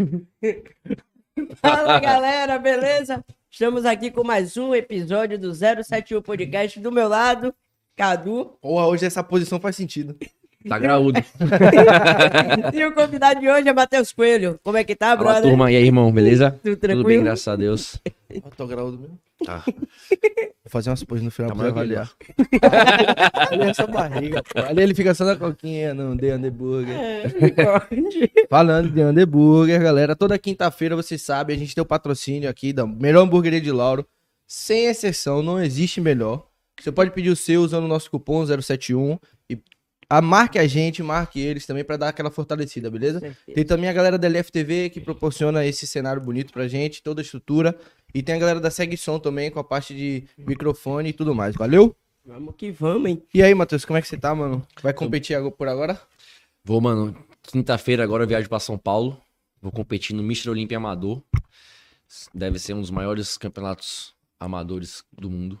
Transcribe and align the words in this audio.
Fala 1.56 2.00
galera, 2.00 2.58
beleza? 2.58 3.24
Estamos 3.50 3.84
aqui 3.84 4.10
com 4.10 4.24
mais 4.24 4.56
um 4.56 4.74
episódio 4.74 5.38
do 5.38 5.54
071 5.54 6.22
Podcast. 6.22 6.80
Do 6.80 6.90
meu 6.90 7.08
lado, 7.08 7.54
Cadu. 7.96 8.56
Porra, 8.60 8.86
hoje 8.86 9.04
essa 9.04 9.22
posição 9.22 9.60
faz 9.60 9.76
sentido. 9.76 10.16
Tá 10.68 10.78
graúdo. 10.78 11.18
e 12.74 12.84
o 12.84 12.92
convidado 12.92 13.40
de 13.40 13.48
hoje 13.48 13.68
é 13.68 13.72
Matheus 13.72 14.12
Coelho. 14.12 14.60
Como 14.62 14.76
é 14.76 14.84
que 14.84 14.94
tá, 14.94 15.16
Fala, 15.16 15.32
brother? 15.32 15.42
turma. 15.50 15.72
E 15.72 15.76
aí, 15.76 15.84
irmão, 15.84 16.12
beleza? 16.12 16.50
Tudo 16.50 16.76
Tudo 16.76 16.86
bem, 16.86 16.96
tranquilo? 16.96 17.24
graças 17.24 17.48
a 17.48 17.56
Deus. 17.56 17.98
Eu 18.28 18.42
tô 18.56 18.66
graúdo 18.66 18.98
mesmo. 18.98 19.18
Tá. 19.44 19.64
Vou 19.66 20.68
fazer 20.68 20.90
umas 20.90 21.02
poses 21.02 21.24
no 21.24 21.30
final 21.30 21.50
Tá 21.50 21.56
pra 21.56 21.68
avaliar. 21.68 22.10
Ali 23.50 23.62
é 23.62 23.70
essa 23.70 23.86
barriga, 23.86 24.42
pô. 24.42 24.60
Ali 24.60 24.82
ele 24.82 24.94
fica 24.94 25.14
só 25.14 25.24
na 25.24 25.34
coquinha, 25.34 25.94
não, 25.94 26.14
de 26.14 26.30
Underburger. 26.30 26.94
É. 26.94 27.22
Falando 28.50 28.90
de 28.90 29.00
Underburger, 29.02 29.80
galera, 29.82 30.14
toda 30.14 30.38
quinta-feira, 30.38 30.94
você 30.94 31.16
sabe, 31.16 31.54
a 31.54 31.56
gente 31.56 31.74
tem 31.74 31.80
o 31.80 31.86
patrocínio 31.86 32.50
aqui 32.50 32.72
da 32.72 32.86
melhor 32.86 33.22
hamburgueria 33.22 33.60
de 33.62 33.72
Lauro. 33.72 34.06
Sem 34.46 34.86
exceção, 34.86 35.42
não 35.42 35.58
existe 35.62 36.00
melhor. 36.02 36.46
Você 36.78 36.92
pode 36.92 37.10
pedir 37.12 37.30
o 37.30 37.36
seu 37.36 37.62
usando 37.62 37.84
o 37.84 37.88
nosso 37.88 38.10
cupom 38.10 38.44
071 38.44 39.18
e 39.48 39.58
a, 40.10 40.20
marque 40.20 40.58
a 40.58 40.66
gente, 40.66 41.02
marque 41.02 41.38
eles 41.38 41.64
também 41.64 41.84
pra 41.84 41.96
dar 41.96 42.08
aquela 42.08 42.30
fortalecida, 42.30 42.90
beleza? 42.90 43.20
Tem 43.54 43.64
também 43.64 43.88
a 43.88 43.92
galera 43.92 44.18
da 44.18 44.28
LFTV 44.28 44.90
que 44.90 45.00
proporciona 45.00 45.64
esse 45.64 45.86
cenário 45.86 46.20
bonito 46.20 46.52
pra 46.52 46.66
gente, 46.66 47.00
toda 47.02 47.20
a 47.20 47.22
estrutura. 47.22 47.78
E 48.12 48.20
tem 48.20 48.34
a 48.34 48.38
galera 48.38 48.58
da 48.58 48.70
Segue 48.70 48.96
Som 48.96 49.20
também 49.20 49.50
com 49.52 49.60
a 49.60 49.64
parte 49.64 49.94
de 49.94 50.24
microfone 50.36 51.10
e 51.10 51.12
tudo 51.12 51.32
mais. 51.32 51.54
Valeu? 51.54 51.94
Vamos 52.24 52.54
que 52.56 52.72
vamos, 52.72 53.08
hein? 53.08 53.22
E 53.32 53.40
aí, 53.40 53.54
Matheus, 53.54 53.84
como 53.84 53.96
é 53.98 54.02
que 54.02 54.08
você 54.08 54.16
tá, 54.16 54.34
mano? 54.34 54.66
Vai 54.82 54.92
competir 54.92 55.36
por 55.52 55.68
agora? 55.68 56.00
Vou, 56.64 56.80
mano. 56.80 57.16
Quinta-feira 57.42 58.02
agora 58.02 58.24
eu 58.24 58.28
viajo 58.28 58.48
pra 58.48 58.58
São 58.58 58.76
Paulo. 58.76 59.16
Vou 59.62 59.70
competir 59.70 60.14
no 60.14 60.22
Mr. 60.22 60.50
Olímpia 60.50 60.76
Amador. 60.76 61.22
Deve 62.34 62.58
ser 62.58 62.74
um 62.74 62.80
dos 62.80 62.90
maiores 62.90 63.38
campeonatos 63.38 64.12
amadores 64.40 65.04
do 65.12 65.30
mundo. 65.30 65.58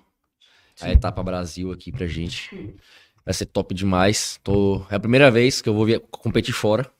A 0.80 0.90
etapa 0.90 1.22
Brasil 1.22 1.70
aqui 1.70 1.92
pra 1.92 2.06
gente. 2.06 2.74
Vai 3.24 3.34
ser 3.34 3.46
top 3.46 3.74
demais. 3.74 4.40
Tô... 4.42 4.82
É 4.90 4.96
a 4.96 5.00
primeira 5.00 5.30
vez 5.30 5.60
que 5.60 5.68
eu 5.68 5.74
vou 5.74 5.84
via- 5.86 6.00
competir 6.10 6.52
fora. 6.54 6.90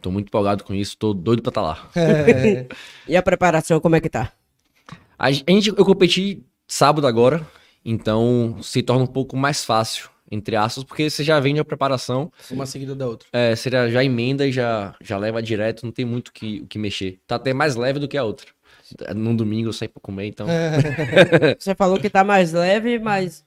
Tô 0.00 0.10
muito 0.10 0.28
empolgado 0.28 0.64
com 0.64 0.74
isso. 0.74 0.96
Tô 0.96 1.12
doido 1.12 1.42
pra 1.42 1.50
estar 1.50 1.62
lá. 1.62 1.90
É, 1.94 2.66
E 3.08 3.16
a 3.16 3.22
preparação, 3.22 3.78
como 3.80 3.96
é 3.96 4.00
que 4.00 4.08
tá? 4.08 4.32
A 5.18 5.30
gente, 5.30 5.68
eu 5.68 5.84
competi 5.84 6.42
sábado 6.68 7.06
agora, 7.06 7.46
então 7.84 8.56
se 8.62 8.82
torna 8.82 9.04
um 9.04 9.08
pouco 9.08 9.34
mais 9.36 9.64
fácil, 9.64 10.10
entre 10.30 10.56
aspas, 10.56 10.84
porque 10.84 11.08
você 11.08 11.24
já 11.24 11.38
vem 11.40 11.54
de 11.54 11.60
uma 11.60 11.64
preparação, 11.64 12.30
uma 12.50 12.66
seguida 12.66 12.94
da 12.94 13.06
outra. 13.06 13.26
é, 13.32 13.54
você 13.56 13.70
já, 13.70 13.88
já 13.88 14.04
emenda 14.04 14.46
e 14.46 14.52
já, 14.52 14.94
já 15.00 15.16
leva 15.16 15.42
direto, 15.42 15.84
não 15.86 15.92
tem 15.92 16.04
muito 16.04 16.28
o 16.28 16.32
que, 16.32 16.60
o 16.60 16.66
que 16.66 16.78
mexer. 16.78 17.18
Tá 17.26 17.36
até 17.36 17.54
mais 17.54 17.76
leve 17.76 17.98
do 17.98 18.08
que 18.08 18.16
a 18.18 18.24
outra. 18.24 18.46
No 19.14 19.34
domingo 19.36 19.68
eu 19.68 19.72
saí 19.72 19.88
pra 19.88 20.00
comer, 20.02 20.26
então. 20.26 20.46
Você 21.58 21.74
falou 21.74 21.98
que 21.98 22.10
tá 22.10 22.22
mais 22.22 22.52
leve, 22.52 22.98
mas 22.98 23.44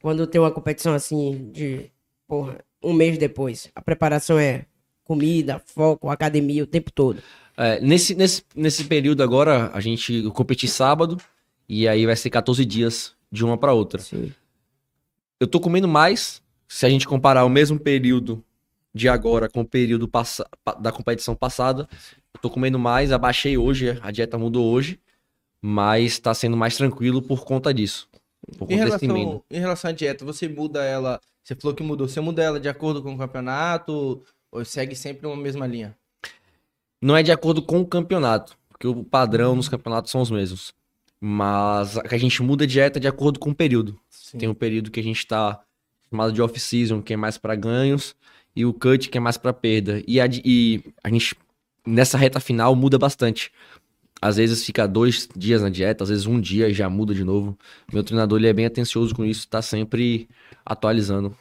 quando 0.00 0.26
tem 0.26 0.40
uma 0.40 0.50
competição 0.50 0.94
assim 0.94 1.50
de, 1.52 1.90
porra, 2.26 2.58
um 2.82 2.92
mês 2.92 3.18
depois, 3.18 3.70
a 3.74 3.82
preparação 3.82 4.38
é 4.38 4.64
comida, 5.04 5.60
foco, 5.66 6.08
academia 6.08 6.62
o 6.62 6.66
tempo 6.66 6.90
todo. 6.90 7.22
É, 7.56 7.80
nesse, 7.80 8.14
nesse, 8.14 8.42
nesse 8.54 8.84
período 8.84 9.22
agora, 9.22 9.70
a 9.74 9.80
gente 9.80 10.24
eu 10.24 10.32
competi 10.32 10.66
sábado, 10.68 11.18
e 11.68 11.86
aí 11.86 12.06
vai 12.06 12.16
ser 12.16 12.30
14 12.30 12.64
dias 12.64 13.14
de 13.30 13.44
uma 13.44 13.58
pra 13.58 13.72
outra. 13.72 14.00
Sim. 14.00 14.32
Eu 15.38 15.46
tô 15.46 15.60
comendo 15.60 15.88
mais, 15.88 16.42
se 16.68 16.86
a 16.86 16.88
gente 16.88 17.06
comparar 17.06 17.44
o 17.44 17.48
mesmo 17.48 17.78
período 17.78 18.44
de 18.94 19.08
agora 19.08 19.48
com 19.48 19.60
o 19.60 19.64
período 19.64 20.08
passa- 20.08 20.46
da 20.80 20.90
competição 20.90 21.34
passada. 21.34 21.88
Eu 22.34 22.40
tô 22.40 22.50
comendo 22.50 22.78
mais, 22.78 23.12
abaixei 23.12 23.56
hoje, 23.56 23.98
a 24.02 24.10
dieta 24.10 24.36
mudou 24.36 24.66
hoje, 24.72 24.98
mas 25.62 26.18
tá 26.18 26.34
sendo 26.34 26.56
mais 26.56 26.76
tranquilo 26.76 27.22
por 27.22 27.44
conta 27.44 27.72
disso. 27.72 28.08
Em 28.68 28.76
relação, 28.76 29.44
em 29.50 29.58
relação 29.58 29.90
à 29.90 29.92
dieta, 29.92 30.24
você 30.24 30.48
muda 30.48 30.82
ela. 30.84 31.20
Você 31.42 31.54
falou 31.54 31.74
que 31.74 31.82
mudou. 31.82 32.08
Você 32.08 32.20
muda 32.20 32.42
ela 32.42 32.60
de 32.60 32.68
acordo 32.68 33.02
com 33.02 33.14
o 33.14 33.18
campeonato 33.18 34.22
ou 34.50 34.64
segue 34.64 34.94
sempre 34.94 35.26
uma 35.26 35.36
mesma 35.36 35.66
linha? 35.66 35.96
Não 37.00 37.16
é 37.16 37.22
de 37.22 37.32
acordo 37.32 37.62
com 37.62 37.80
o 37.80 37.86
campeonato, 37.86 38.56
porque 38.68 38.86
o 38.86 39.02
padrão 39.02 39.56
nos 39.56 39.68
campeonatos 39.68 40.10
são 40.10 40.20
os 40.20 40.30
mesmos. 40.30 40.74
Mas 41.18 41.98
a 41.98 42.16
gente 42.16 42.42
muda 42.42 42.64
a 42.64 42.66
dieta 42.66 42.98
de 42.98 43.08
acordo 43.08 43.38
com 43.38 43.50
o 43.50 43.54
período. 43.54 43.98
Sim. 44.08 44.38
Tem 44.38 44.48
um 44.48 44.54
período 44.54 44.90
que 44.90 45.00
a 45.00 45.02
gente 45.02 45.26
tá 45.26 45.60
chamado 46.10 46.32
de 46.32 46.42
off-season, 46.42 47.00
que 47.00 47.12
é 47.12 47.16
mais 47.16 47.38
pra 47.38 47.54
ganhos, 47.54 48.14
e 48.54 48.64
o 48.64 48.72
cut, 48.72 49.08
que 49.08 49.16
é 49.16 49.20
mais 49.20 49.36
pra 49.36 49.52
perda. 49.52 50.02
E 50.06 50.20
a, 50.20 50.26
e 50.44 50.82
a 51.02 51.08
gente, 51.08 51.36
nessa 51.86 52.18
reta 52.18 52.40
final, 52.40 52.74
muda 52.74 52.98
bastante. 52.98 53.52
Às 54.20 54.36
vezes 54.36 54.64
fica 54.64 54.86
dois 54.86 55.28
dias 55.34 55.62
na 55.62 55.70
dieta, 55.70 56.04
às 56.04 56.10
vezes 56.10 56.26
um 56.26 56.40
dia 56.40 56.68
e 56.68 56.74
já 56.74 56.90
muda 56.90 57.14
de 57.14 57.24
novo. 57.24 57.58
Meu 57.92 58.04
treinador 58.04 58.38
ele 58.38 58.48
é 58.48 58.52
bem 58.52 58.66
atencioso 58.66 59.14
com 59.14 59.24
isso, 59.24 59.48
tá 59.48 59.62
sempre 59.62 60.28
atualizando. 60.64 61.34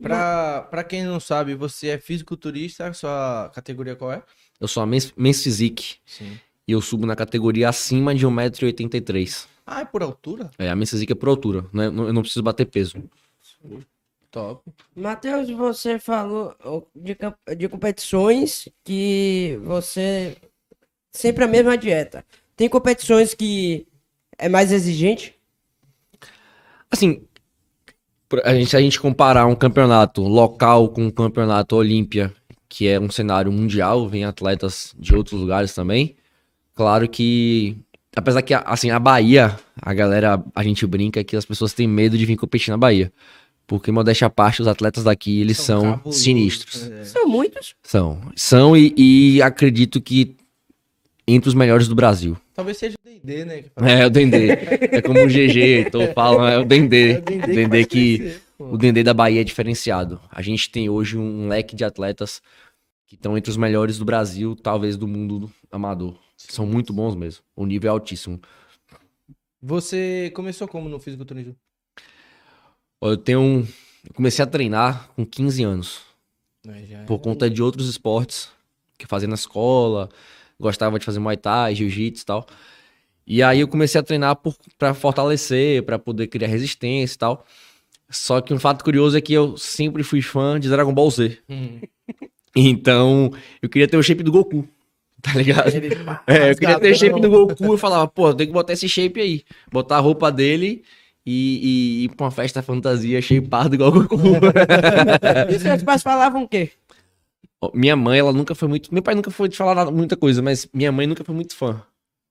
Pra, 0.00 0.62
pra 0.62 0.84
quem 0.84 1.04
não 1.04 1.18
sabe, 1.18 1.54
você 1.54 1.88
é 1.88 1.98
fisiculturista, 1.98 2.92
sua 2.92 3.50
categoria 3.54 3.96
qual 3.96 4.12
é? 4.12 4.22
Eu 4.60 4.68
sou 4.68 4.82
a 4.82 4.86
Men's, 4.86 5.12
men's 5.16 5.42
Physique 5.42 5.96
Sim. 6.04 6.38
e 6.68 6.72
eu 6.72 6.80
subo 6.80 7.06
na 7.06 7.16
categoria 7.16 7.68
acima 7.68 8.14
de 8.14 8.26
1,83m. 8.26 9.46
Ah, 9.66 9.80
é 9.80 9.84
por 9.84 10.02
altura? 10.02 10.50
É, 10.58 10.70
a 10.70 10.76
Men's 10.76 10.90
Physique 10.90 11.12
é 11.12 11.16
por 11.16 11.28
altura, 11.28 11.64
né? 11.72 11.86
eu 11.86 12.12
não 12.12 12.22
preciso 12.22 12.42
bater 12.42 12.66
peso. 12.66 13.02
Top. 14.30 14.62
Matheus, 14.94 15.50
você 15.50 15.98
falou 15.98 16.54
ó, 16.62 16.82
de, 16.94 17.16
de 17.56 17.68
competições 17.68 18.68
que 18.84 19.58
você 19.64 20.36
sempre 21.16 21.44
a 21.44 21.48
mesma 21.48 21.76
dieta. 21.76 22.24
Tem 22.56 22.68
competições 22.68 23.34
que 23.34 23.86
é 24.38 24.48
mais 24.48 24.72
exigente? 24.72 25.34
Assim, 26.90 27.22
por- 28.28 28.40
a 28.44 28.54
gente, 28.54 28.70
se 28.70 28.76
a 28.76 28.80
gente 28.80 29.00
comparar 29.00 29.46
um 29.46 29.54
campeonato 29.54 30.22
local 30.22 30.88
com 30.88 31.04
um 31.06 31.10
campeonato 31.10 31.76
Olímpia, 31.76 32.32
que 32.68 32.86
é 32.86 32.98
um 33.00 33.10
cenário 33.10 33.50
mundial, 33.52 34.08
vem 34.08 34.24
atletas 34.24 34.94
de 34.98 35.14
outros 35.14 35.40
lugares 35.40 35.74
também. 35.74 36.16
Claro 36.74 37.08
que, 37.08 37.76
apesar 38.14 38.42
que, 38.42 38.54
assim, 38.54 38.90
a 38.90 38.98
Bahia, 38.98 39.58
a 39.80 39.94
galera, 39.94 40.42
a 40.54 40.62
gente 40.62 40.86
brinca 40.86 41.24
que 41.24 41.36
as 41.36 41.44
pessoas 41.44 41.72
têm 41.72 41.88
medo 41.88 42.16
de 42.18 42.26
vir 42.26 42.36
competir 42.36 42.70
na 42.70 42.76
Bahia. 42.76 43.12
Porque, 43.66 43.90
modéstia 43.90 44.28
à 44.28 44.30
parte, 44.30 44.62
os 44.62 44.68
atletas 44.68 45.02
daqui, 45.04 45.40
eles 45.40 45.58
são, 45.58 45.82
cabulosos, 45.82 46.22
sinistros. 46.22 46.88
é. 46.88 47.04
São 47.04 47.26
muitos. 47.26 47.74
São. 47.82 48.20
São 48.36 48.76
e, 48.76 48.94
e 48.96 49.42
acredito 49.42 50.00
que 50.00 50.36
entre 51.26 51.48
os 51.48 51.54
melhores 51.54 51.88
do 51.88 51.94
Brasil. 51.94 52.36
Talvez 52.54 52.78
seja 52.78 52.96
o 52.96 53.04
D&D, 53.04 53.44
né? 53.44 53.62
que. 53.62 53.70
É, 53.76 54.06
o 54.06 54.10
Dendê. 54.10 54.50
É 54.50 55.02
como 55.02 55.20
o 55.20 55.26
GG, 55.26 55.86
então 55.86 56.12
falam, 56.14 56.46
é 56.46 56.58
o 56.58 56.64
Dendê. 56.64 57.14
É 57.14 57.18
o 57.18 57.22
Dendê 57.22 57.46
que 57.46 57.54
Dendê 57.54 57.84
que. 57.84 58.40
pô. 58.56 58.64
O 58.72 58.78
Dendê 58.78 59.02
da 59.02 59.12
Bahia 59.12 59.40
é 59.40 59.44
diferenciado. 59.44 60.20
A 60.30 60.40
gente 60.40 60.70
tem 60.70 60.88
hoje 60.88 61.18
um 61.18 61.48
leque 61.48 61.74
de 61.74 61.84
atletas 61.84 62.40
que 63.06 63.14
estão 63.14 63.36
entre 63.36 63.50
os 63.50 63.56
melhores 63.56 63.98
do 63.98 64.04
Brasil, 64.04 64.56
talvez 64.56 64.96
do 64.96 65.06
mundo 65.06 65.50
amador. 65.70 66.16
São 66.36 66.66
muito 66.66 66.92
bons 66.92 67.14
mesmo. 67.14 67.42
O 67.54 67.66
nível 67.66 67.88
é 67.88 67.92
altíssimo. 67.92 68.40
Você 69.60 70.30
começou 70.34 70.68
como 70.68 70.88
no 70.88 70.98
fisiculturismo? 71.00 71.56
Eu 73.00 73.16
tenho 73.16 73.40
um. 73.40 73.66
Eu 74.04 74.14
comecei 74.14 74.42
a 74.42 74.46
treinar 74.46 75.10
com 75.16 75.24
15 75.26 75.64
anos. 75.64 76.00
É, 76.68 76.86
já 76.86 76.98
é. 76.98 77.04
Por 77.04 77.18
conta 77.18 77.50
de 77.50 77.62
outros 77.62 77.88
esportes 77.88 78.48
que 78.96 79.04
eu 79.04 79.08
fazia 79.08 79.28
na 79.28 79.34
escola. 79.34 80.08
Gostava 80.58 80.98
de 80.98 81.04
fazer 81.04 81.18
Muay 81.18 81.36
Thai, 81.36 81.74
Jiu-Jitsu 81.74 82.22
e 82.22 82.26
tal. 82.26 82.46
E 83.26 83.42
aí 83.42 83.60
eu 83.60 83.68
comecei 83.68 84.00
a 84.00 84.04
treinar 84.04 84.36
por, 84.36 84.54
pra 84.78 84.94
fortalecer, 84.94 85.82
pra 85.82 85.98
poder 85.98 86.28
criar 86.28 86.48
resistência 86.48 87.14
e 87.14 87.18
tal. 87.18 87.44
Só 88.08 88.40
que 88.40 88.54
um 88.54 88.58
fato 88.58 88.84
curioso 88.84 89.16
é 89.18 89.20
que 89.20 89.32
eu 89.32 89.56
sempre 89.56 90.02
fui 90.02 90.22
fã 90.22 90.60
de 90.60 90.68
Dragon 90.68 90.94
Ball 90.94 91.10
Z. 91.10 91.38
Hum. 91.48 91.80
Então, 92.58 93.30
eu 93.60 93.68
queria 93.68 93.86
ter 93.86 93.98
o 93.98 94.02
shape 94.02 94.22
do 94.22 94.32
Goku. 94.32 94.66
Tá 95.20 95.32
ligado? 95.34 95.68
Ele, 95.74 95.94
pá, 95.96 96.22
É, 96.26 96.52
eu 96.52 96.56
queria 96.56 96.78
ter 96.78 96.92
o 96.92 96.96
shape 96.96 97.20
do. 97.20 97.28
Goku. 97.28 97.64
Eu 97.64 97.76
falava, 97.78 98.06
pô, 98.06 98.32
tem 98.32 98.46
que 98.46 98.52
botar 98.52 98.74
esse 98.74 98.88
shape 98.88 99.20
aí. 99.20 99.42
Botar 99.72 99.96
a 99.96 100.00
roupa 100.00 100.30
dele 100.30 100.84
e, 101.24 101.60
e 102.00 102.04
ir 102.04 102.08
pra 102.14 102.26
uma 102.26 102.30
festa 102.30 102.62
fantasia 102.62 103.20
shapeado 103.20 103.74
igual 103.74 103.90
o 103.90 103.92
Goku. 103.92 104.16
E 105.50 105.58
seus 105.58 105.82
pais 105.82 106.02
falavam 106.02 106.44
o 106.44 106.48
quê? 106.48 106.70
Minha 107.74 107.96
mãe, 107.96 108.18
ela 108.18 108.32
nunca 108.32 108.54
foi 108.54 108.68
muito. 108.68 108.92
Meu 108.92 109.02
pai 109.02 109.14
nunca 109.14 109.30
foi 109.30 109.48
de 109.48 109.56
falar 109.56 109.74
nada- 109.74 109.90
muita 109.90 110.16
coisa, 110.16 110.42
mas 110.42 110.68
minha 110.72 110.92
mãe 110.92 111.06
nunca 111.06 111.24
foi 111.24 111.34
muito 111.34 111.56
fã 111.56 111.82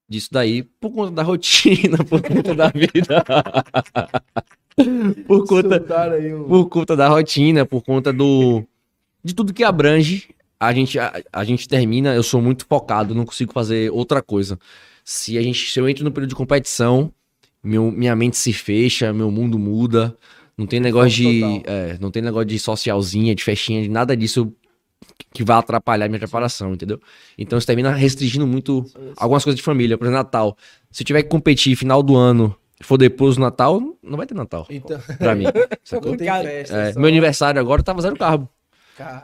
disso 0.07 0.29
daí, 0.31 0.63
por 0.63 0.91
conta 0.91 1.11
da 1.11 1.23
rotina, 1.23 1.97
por 2.05 2.21
conta 2.21 2.53
da 2.53 2.69
vida. 2.69 3.23
por 5.27 5.45
conta, 5.47 5.79
por 6.47 6.69
conta 6.69 6.95
da 6.95 7.07
rotina, 7.07 7.65
por 7.65 7.81
conta 7.81 8.13
do. 8.13 8.63
de 9.23 9.33
tudo 9.33 9.53
que 9.53 9.63
abrange. 9.63 10.29
A 10.59 10.73
gente, 10.73 10.97
a, 10.97 11.21
a 11.33 11.43
gente 11.43 11.67
termina, 11.67 12.13
eu 12.15 12.23
sou 12.23 12.41
muito 12.41 12.65
focado, 12.65 13.13
não 13.13 13.25
consigo 13.25 13.51
fazer 13.51 13.91
outra 13.91 14.21
coisa. 14.21 14.57
Se 15.03 15.37
a 15.37 15.41
gente, 15.41 15.69
se 15.71 15.79
eu 15.79 15.87
entro 15.89 16.03
no 16.03 16.11
período 16.11 16.29
de 16.29 16.35
competição, 16.35 17.11
meu, 17.63 17.91
minha 17.91 18.15
mente 18.15 18.37
se 18.37 18.53
fecha, 18.53 19.11
meu 19.11 19.29
mundo 19.29 19.59
muda. 19.59 20.15
Não 20.57 20.65
tem 20.65 20.79
negócio 20.79 21.09
de. 21.09 21.61
é, 21.65 21.97
não 21.99 22.09
tem 22.09 22.21
negócio 22.21 22.45
de 22.45 22.57
socialzinha, 22.57 23.35
de 23.35 23.43
festinha, 23.43 23.81
de 23.81 23.89
nada 23.89 24.15
disso. 24.15 24.39
Eu 24.39 24.55
que 25.33 25.43
vai 25.43 25.57
atrapalhar 25.57 26.05
a 26.05 26.09
minha 26.09 26.19
preparação, 26.19 26.73
entendeu? 26.73 26.99
Então 27.37 27.57
isso 27.57 27.67
termina 27.67 27.91
restringindo 27.91 28.45
muito 28.47 28.85
algumas 29.17 29.43
coisas 29.43 29.57
de 29.57 29.63
família. 29.63 29.97
Por 29.97 30.05
exemplo, 30.05 30.17
Natal. 30.23 30.57
Se 30.91 31.03
eu 31.03 31.05
tiver 31.07 31.23
que 31.23 31.29
competir 31.29 31.75
final 31.75 32.01
do 32.01 32.15
ano, 32.15 32.55
for 32.81 32.97
depois 32.97 33.35
do 33.35 33.41
Natal, 33.41 33.81
não 34.01 34.17
vai 34.17 34.25
ter 34.25 34.33
Natal 34.33 34.65
Então, 34.69 34.99
pra 35.17 35.35
mim. 35.35 35.45
sacou? 35.83 36.11
não 36.11 36.17
tem 36.17 36.27
Complicado. 36.27 36.43
festa. 36.45 36.75
É, 36.77 36.93
só- 36.93 36.99
meu 36.99 37.09
aniversário 37.09 37.59
agora 37.59 37.83
tava 37.83 38.01
zero 38.01 38.15
carbo. 38.17 38.49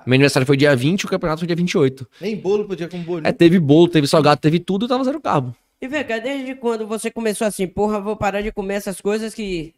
Meu 0.06 0.16
aniversário 0.16 0.46
foi 0.46 0.58
dia 0.58 0.76
20, 0.76 1.06
o 1.06 1.08
campeonato 1.08 1.40
foi 1.40 1.48
dia 1.48 1.56
28. 1.56 2.06
Nem 2.20 2.36
bolo 2.36 2.66
podia 2.68 2.90
com 2.90 3.00
bolinho. 3.02 3.28
É, 3.28 3.32
teve 3.32 3.58
bolo, 3.58 3.88
teve 3.88 4.06
salgado, 4.06 4.42
teve 4.42 4.60
tudo, 4.60 4.86
tava 4.88 5.04
zero 5.06 5.22
carbo. 5.22 5.56
E 5.82 5.88
vem 5.88 6.04
cá, 6.04 6.20
desde 6.20 6.56
quando 6.56 6.86
você 6.86 7.10
começou 7.10 7.48
assim, 7.48 7.66
porra, 7.68 8.00
vou 8.02 8.16
parar 8.18 8.42
de 8.42 8.52
comer 8.52 8.74
essas 8.76 9.00
coisas 9.00 9.34
que, 9.34 9.74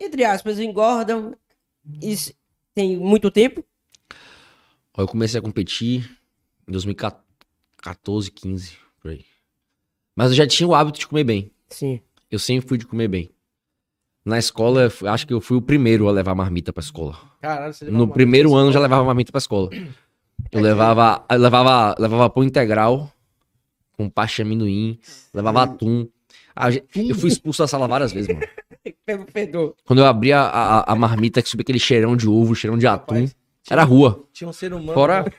entre 0.00 0.24
aspas, 0.24 0.58
engordam. 0.60 1.34
Isso 2.00 2.32
tem 2.74 2.96
muito 2.96 3.30
tempo? 3.32 3.64
Eu 4.96 5.08
comecei 5.08 5.38
a 5.38 5.42
competir 5.42 6.08
em 6.68 6.72
2014, 6.72 8.30
15, 8.30 8.72
por 9.00 9.10
aí. 9.10 9.24
Mas 10.14 10.30
eu 10.30 10.36
já 10.36 10.46
tinha 10.46 10.68
o 10.68 10.74
hábito 10.74 11.00
de 11.00 11.08
comer 11.08 11.24
bem. 11.24 11.50
Sim. 11.68 12.00
Eu 12.30 12.38
sempre 12.38 12.68
fui 12.68 12.78
de 12.78 12.86
comer 12.86 13.08
bem. 13.08 13.30
Na 14.24 14.38
escola, 14.38 14.90
acho 15.06 15.26
que 15.26 15.34
eu 15.34 15.40
fui 15.40 15.56
o 15.56 15.62
primeiro 15.62 16.08
a 16.08 16.12
levar 16.12 16.34
marmita 16.34 16.72
pra 16.72 16.80
escola. 16.80 17.18
Caralho, 17.40 17.74
você 17.74 17.84
No 17.90 18.08
primeiro 18.08 18.54
ano 18.54 18.68
eu 18.68 18.72
já 18.72 18.80
levava 18.80 19.04
marmita 19.04 19.30
pra 19.30 19.38
escola. 19.38 19.68
Eu 20.50 20.60
levava, 20.60 21.24
eu 21.28 21.38
levava, 21.38 21.94
levava 21.98 22.30
pão 22.30 22.42
integral 22.42 23.12
com 23.92 24.08
pasta 24.08 24.36
de 24.36 24.42
amendoim, 24.42 24.98
levava 25.32 25.64
atum. 25.64 26.08
Ah, 26.56 26.68
eu 26.72 27.14
fui 27.14 27.28
expulso 27.28 27.62
da 27.62 27.68
sala 27.68 27.86
várias 27.86 28.12
vezes, 28.12 28.28
mano. 28.28 28.46
Fedor. 29.32 29.74
Quando 29.84 29.98
eu 30.00 30.06
abria 30.06 30.40
a, 30.40 30.78
a, 30.78 30.92
a 30.92 30.96
marmita 30.96 31.42
que 31.42 31.48
subia 31.48 31.62
aquele 31.62 31.78
cheirão 31.78 32.16
de 32.16 32.28
ovo, 32.28 32.54
cheirão 32.54 32.78
de 32.78 32.86
atum, 32.86 33.14
Rapaz, 33.14 33.36
era 33.70 33.82
rua. 33.84 34.26
Tinha 34.32 34.48
um 34.48 34.52
ser 34.52 34.72
humano. 34.72 34.92
Fora. 34.94 35.24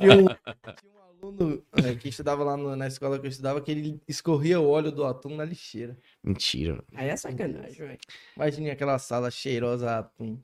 Tinha 0.00 0.12
um, 0.16 0.26
tinha 0.26 0.92
um 0.94 1.26
aluno 1.26 1.62
é, 1.72 1.94
que 1.94 2.08
estudava 2.08 2.42
lá 2.44 2.56
no- 2.56 2.74
na 2.76 2.86
escola 2.86 3.18
que 3.18 3.26
eu 3.26 3.30
estudava 3.30 3.60
que 3.60 3.70
ele 3.70 4.00
escorria 4.08 4.60
o 4.60 4.68
óleo 4.68 4.90
do 4.92 5.04
atum 5.04 5.36
na 5.36 5.44
lixeira. 5.44 5.96
Mentira. 6.22 6.82
Aí 6.94 7.08
é 7.08 7.16
sacanagem, 7.16 7.72
velho. 7.86 7.98
Imagine 8.36 8.70
aquela 8.70 8.98
sala 8.98 9.30
cheirosa 9.30 9.90
a 9.90 9.98
atum. 10.00 10.38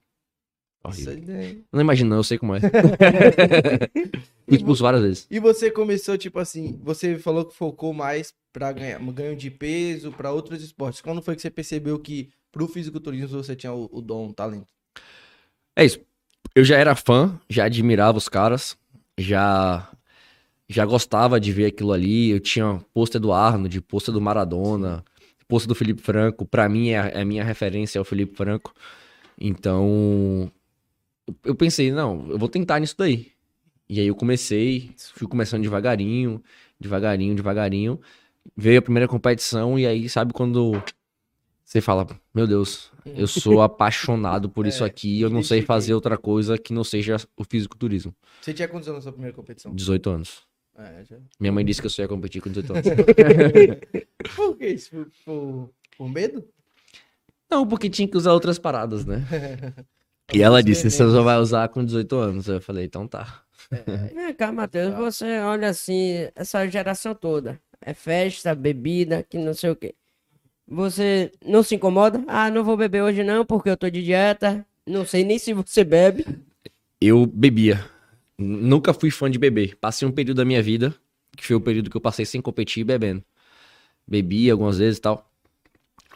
Isso 0.90 1.10
Horrível. 1.10 1.34
aí, 1.36 1.54
né? 1.54 1.56
Não 1.72 1.80
imagino, 1.80 2.08
não, 2.10 2.18
eu 2.18 2.24
sei 2.24 2.38
como 2.38 2.54
é. 2.54 2.60
Fui 4.48 4.56
expulso 4.56 4.82
várias 4.82 5.02
vezes. 5.02 5.26
E 5.30 5.38
você 5.40 5.70
começou, 5.70 6.16
tipo 6.16 6.38
assim, 6.38 6.80
você 6.82 7.18
falou 7.18 7.44
que 7.44 7.54
focou 7.54 7.92
mais 7.92 8.32
pra 8.52 8.72
ganhar, 8.72 8.98
ganho 9.12 9.36
de 9.36 9.50
peso, 9.50 10.10
pra 10.12 10.32
outros 10.32 10.62
esportes. 10.62 11.00
Quando 11.02 11.20
foi 11.20 11.34
que 11.36 11.42
você 11.42 11.50
percebeu 11.50 11.98
que 11.98 12.30
pro 12.50 12.66
fisiculturismo 12.68 13.42
você 13.42 13.54
tinha 13.54 13.72
o, 13.72 13.88
o 13.92 14.00
dom, 14.00 14.28
o 14.28 14.32
talento? 14.32 14.68
É 15.78 15.84
isso. 15.84 16.00
Eu 16.56 16.64
já 16.64 16.76
era 16.76 16.96
fã, 16.96 17.40
já 17.48 17.66
admirava 17.66 18.18
os 18.18 18.28
caras, 18.28 18.76
já 19.16 19.88
já 20.68 20.84
gostava 20.84 21.38
de 21.38 21.52
ver 21.52 21.66
aquilo 21.66 21.92
ali. 21.92 22.30
Eu 22.30 22.40
tinha 22.40 22.80
pôster 22.92 23.20
do 23.20 23.32
Arnold, 23.32 23.80
pôster 23.82 24.12
do 24.12 24.20
Maradona, 24.20 25.04
pôster 25.46 25.68
do 25.68 25.76
Felipe 25.76 26.02
Franco. 26.02 26.44
Pra 26.44 26.68
mim, 26.68 26.88
é 26.88 26.98
a, 26.98 27.06
é 27.06 27.20
a 27.20 27.24
minha 27.24 27.44
referência 27.44 27.96
é 27.96 28.02
o 28.02 28.04
Felipe 28.04 28.36
Franco. 28.36 28.74
Então, 29.40 30.50
eu 31.44 31.54
pensei, 31.54 31.92
não, 31.92 32.26
eu 32.28 32.38
vou 32.38 32.48
tentar 32.48 32.80
nisso 32.80 32.96
daí. 32.98 33.30
E 33.88 34.00
aí 34.00 34.08
eu 34.08 34.16
comecei, 34.16 34.90
fui 35.14 35.28
começando 35.28 35.62
devagarinho, 35.62 36.42
devagarinho, 36.80 37.36
devagarinho. 37.36 38.00
Veio 38.56 38.80
a 38.80 38.82
primeira 38.82 39.06
competição 39.06 39.78
e 39.78 39.86
aí, 39.86 40.08
sabe 40.08 40.32
quando 40.32 40.82
você 41.68 41.82
fala, 41.82 42.06
meu 42.34 42.46
Deus, 42.46 42.90
eu 43.04 43.26
sou 43.26 43.60
apaixonado 43.62 44.48
por 44.48 44.66
isso 44.66 44.84
É, 44.84 44.86
aqui, 44.86 45.20
eu 45.20 45.28
não 45.28 45.42
sei 45.42 45.60
fazer 45.60 45.92
outra 45.92 46.16
coisa 46.16 46.56
que 46.56 46.72
não 46.72 46.82
seja 46.82 47.16
o 47.36 47.44
fisiculturismo. 47.44 48.14
Você 48.40 48.54
tinha 48.54 48.66
quantos 48.66 48.88
anos 48.88 49.00
na 49.00 49.02
sua 49.02 49.12
primeira 49.12 49.36
competição? 49.36 49.74
18 49.74 50.08
anos. 50.08 50.46
É, 50.78 51.04
já. 51.04 51.18
Minha 51.38 51.52
mãe 51.52 51.62
disse 51.62 51.82
que 51.82 51.86
eu 51.86 51.90
só 51.90 52.00
ia 52.00 52.08
competir 52.08 52.40
com 52.40 52.48
18 52.48 52.72
anos. 52.72 52.86
Por 54.34 54.56
que 54.56 54.66
isso? 54.66 54.90
Por, 54.90 55.10
por, 55.26 55.70
por 55.98 56.08
medo? 56.08 56.42
não, 57.50 57.66
porque 57.68 57.90
tinha 57.90 58.08
que 58.08 58.16
usar 58.16 58.32
outras 58.32 58.58
paradas, 58.58 59.04
né? 59.04 59.24
E 60.32 60.42
ela 60.42 60.62
disse, 60.62 60.90
você 60.90 61.10
só 61.10 61.22
vai 61.22 61.38
usar 61.38 61.68
com 61.70 61.82
18 61.82 62.16
anos. 62.16 62.48
Eu 62.48 62.60
falei, 62.60 62.84
então 62.84 63.08
tá. 63.08 63.42
Vem 64.14 64.34
cá, 64.34 64.52
Matheus, 64.52 64.94
você 64.94 65.38
olha 65.40 65.68
assim, 65.70 66.28
essa 66.34 66.66
geração 66.68 67.14
toda. 67.14 67.58
É 67.80 67.94
festa, 67.94 68.54
bebida, 68.54 69.22
que 69.22 69.38
não 69.38 69.54
sei 69.54 69.70
o 69.70 69.76
quê. 69.76 69.94
Você 70.70 71.32
não 71.44 71.62
se 71.62 71.74
incomoda? 71.74 72.22
Ah, 72.28 72.50
não 72.50 72.62
vou 72.62 72.76
beber 72.76 73.02
hoje 73.02 73.24
não, 73.24 73.44
porque 73.44 73.70
eu 73.70 73.76
tô 73.76 73.88
de 73.88 74.02
dieta. 74.02 74.66
Não 74.86 75.06
sei 75.06 75.24
nem 75.24 75.38
se 75.38 75.54
você 75.54 75.82
bebe. 75.82 76.26
Eu 77.00 77.24
bebia. 77.26 77.84
Nunca 78.36 78.92
fui 78.92 79.10
fã 79.10 79.30
de 79.30 79.38
beber. 79.38 79.76
Passei 79.80 80.06
um 80.06 80.12
período 80.12 80.36
da 80.36 80.44
minha 80.44 80.62
vida, 80.62 80.94
que 81.36 81.46
foi 81.46 81.56
o 81.56 81.60
período 81.60 81.88
que 81.88 81.96
eu 81.96 82.00
passei 82.00 82.26
sem 82.26 82.40
competir 82.40 82.82
e 82.82 82.84
bebendo. 82.84 83.24
Bebi 84.06 84.50
algumas 84.50 84.78
vezes 84.78 84.98
e 84.98 85.00
tal. 85.00 85.30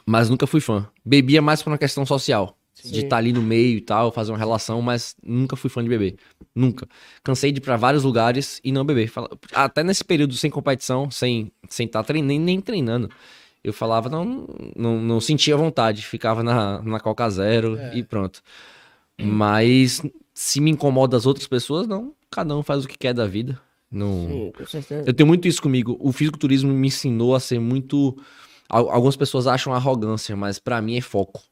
Mas 0.05 0.29
nunca 0.29 0.47
fui 0.47 0.61
fã. 0.61 0.87
Bebia 1.05 1.41
mais 1.41 1.63
por 1.63 1.71
uma 1.71 1.79
questão 1.79 2.05
social. 2.05 2.57
De 2.83 2.89
Sim. 2.89 3.05
estar 3.05 3.19
ali 3.19 3.33
no 3.33 3.43
meio 3.43 3.77
e 3.77 3.81
tal, 3.81 4.11
fazer 4.11 4.33
uma 4.33 4.39
relação, 4.39 4.83
mas 4.83 5.15
nunca 5.23 5.57
fui 5.57 5.71
fã 5.71 5.83
de 5.83 5.89
beber. 5.89 6.17
Nunca. 6.55 6.89
Cansei 7.23 7.53
de 7.53 7.59
ir 7.59 7.61
pra 7.61 7.77
vários 7.77 8.03
lugares 8.03 8.61
e 8.65 8.73
não 8.73 8.85
beber. 8.85 9.13
Até 9.53 9.85
nesse 9.85 10.03
período 10.03 10.35
sem 10.35 10.51
competição, 10.51 11.11
sem 11.11 11.53
sem 11.69 11.87
estar 11.87 12.03
treinando, 12.03 12.29
nem, 12.29 12.41
nem 12.41 12.61
treinando. 12.61 13.09
Eu 13.65 13.73
falava, 13.73 14.09
não, 14.09 14.47
não, 14.77 15.01
não 15.01 15.21
sentia 15.21 15.57
vontade. 15.57 16.03
Ficava 16.03 16.43
na, 16.43 16.83
na 16.83 16.99
Coca 17.01 17.29
Zero 17.31 17.77
É. 17.79 17.97
e 17.97 18.03
pronto. 18.03 18.43
Mas 19.21 20.03
se 20.35 20.61
me 20.61 20.71
incomoda 20.71 21.17
as 21.17 21.27
outras 21.27 21.47
pessoas, 21.47 21.87
não. 21.87 22.15
Cada 22.31 22.57
um 22.57 22.63
faz 22.63 22.85
o 22.85 22.89
que 22.89 22.97
quer 22.99 23.13
da 23.15 23.27
vida. 23.27 23.61
Não... 23.91 24.27
Sim, 24.29 24.53
com 24.57 24.67
certeza. 24.67 25.05
Eu 25.07 25.13
tenho 25.13 25.27
muito 25.27 25.47
isso 25.47 25.61
comigo. 25.63 25.97
O 26.01 26.13
fisiculturismo 26.13 26.73
me 26.73 26.89
ensinou 26.89 27.35
a 27.35 27.41
ser 27.41 27.59
muito. 27.61 28.17
Al- 28.69 28.91
Algumas 28.91 29.17
pessoas 29.17 29.47
acham 29.47 29.73
arrogância, 29.75 30.35
mas 30.35 30.59
pra 30.59 30.81
mim 30.81 30.97
é 30.97 31.01
foco. 31.01 31.43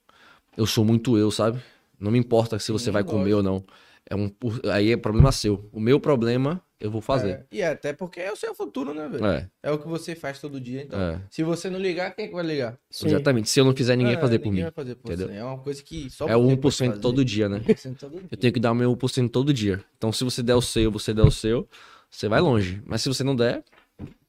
Eu 0.56 0.66
sou 0.66 0.84
muito 0.84 1.16
eu, 1.18 1.30
sabe? 1.30 1.60
Não 1.98 2.10
me 2.10 2.18
importa 2.18 2.58
se 2.58 2.72
você 2.72 2.86
Sim, 2.86 2.90
vai 2.92 3.04
comer 3.04 3.34
ou 3.34 3.42
não. 3.42 3.62
É 4.08 4.16
um... 4.16 4.32
Aí 4.72 4.90
é 4.90 4.96
problema 4.96 5.30
seu. 5.30 5.68
O 5.70 5.78
meu 5.78 6.00
problema, 6.00 6.60
eu 6.80 6.90
vou 6.90 7.00
fazer. 7.02 7.30
É, 7.30 7.44
e 7.52 7.62
até 7.62 7.92
porque 7.92 8.20
é 8.20 8.32
o 8.32 8.36
seu 8.36 8.54
futuro, 8.54 8.94
né, 8.94 9.06
velho? 9.08 9.24
É, 9.26 9.48
É. 9.62 9.70
o 9.70 9.78
que 9.78 9.86
você 9.86 10.14
faz 10.14 10.40
todo 10.40 10.58
dia, 10.60 10.82
então. 10.82 10.98
é. 11.00 11.20
Se 11.30 11.42
você 11.42 11.68
não 11.68 11.78
ligar, 11.78 12.10
quem 12.16 12.24
é 12.24 12.28
que 12.28 12.34
vai 12.34 12.44
ligar? 12.44 12.78
Sim. 12.90 13.06
Exatamente. 13.08 13.48
Se 13.50 13.60
eu 13.60 13.64
não 13.64 13.74
fizer, 13.76 13.94
ninguém 13.96 14.12
É, 14.14 14.16
vai 14.16 14.22
fazer 14.22 14.38
por 14.38 14.46
ninguém 14.46 14.60
mim. 14.60 14.62
vai 14.64 14.72
fazer 14.72 14.94
por 14.94 15.08
entendeu? 15.12 15.28
você. 15.28 15.34
É 15.38 15.44
uma 15.44 15.58
coisa 15.58 15.82
que 15.82 16.08
só 16.10 16.26
É 16.26 16.34
o 16.36 16.42
você 16.42 16.56
pode 16.56 16.74
1% 16.76 16.88
fazer. 16.88 17.00
todo 17.00 17.24
dia, 17.24 17.48
né? 17.48 17.58
1% 17.60 17.96
todo 17.98 18.10
dia. 18.18 18.28
Eu 18.30 18.36
tenho 18.38 18.52
que 18.52 18.60
dar 18.60 18.72
o 18.72 18.74
meu 18.74 18.90
1% 18.90 19.28
todo 19.30 19.52
dia. 19.52 19.84
Então, 19.98 20.10
se 20.10 20.24
você 20.24 20.42
der 20.42 20.54
o 20.54 20.62
seu, 20.62 20.90
você 20.90 21.12
der 21.12 21.22
o 21.22 21.30
seu, 21.30 21.68
você 22.10 22.26
vai 22.28 22.40
longe. 22.40 22.82
Mas 22.86 23.02
se 23.02 23.08
você 23.08 23.22
não 23.22 23.36
der, 23.36 23.62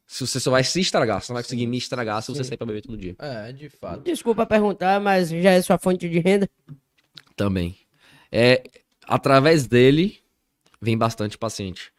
se 0.05 0.27
você 0.27 0.39
só 0.41 0.51
vai 0.51 0.63
se 0.63 0.79
estragar. 0.81 1.21
Você 1.21 1.31
não 1.31 1.35
vai 1.35 1.43
conseguir 1.43 1.65
me 1.67 1.77
estragar 1.77 2.21
se 2.21 2.27
você 2.33 2.43
Sim. 2.43 2.49
sair 2.49 2.57
pra 2.57 2.67
beber 2.67 2.81
todo 2.81 2.97
dia. 2.97 3.15
É, 3.17 3.53
de 3.53 3.69
fato. 3.69 4.01
Desculpa 4.03 4.45
perguntar, 4.45 4.99
mas 4.99 5.29
já 5.29 5.51
é 5.51 5.61
sua 5.61 5.77
fonte 5.77 6.09
de 6.09 6.19
renda? 6.19 6.49
Também. 7.35 7.77
É, 8.31 8.61
através 9.07 9.65
dele, 9.67 10.19
vem 10.81 10.97
bastante 10.97 11.37
paciente. 11.37 11.91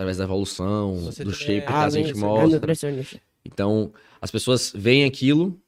Através 0.00 0.16
da 0.16 0.24
evolução, 0.24 0.96
Você 0.96 1.22
do 1.22 1.30
shape 1.30 1.58
é- 1.58 1.60
que 1.60 1.72
a 1.72 1.82
Ah, 1.82 1.90
gente 1.90 2.14
sim, 2.14 2.18
é 2.18 2.24
mostra. 2.26 2.48
nutricionista. 2.58 3.20
Então, 3.44 3.92
as 4.18 4.30
pessoas 4.30 4.72
veem 4.74 5.04
aquilo 5.04 5.60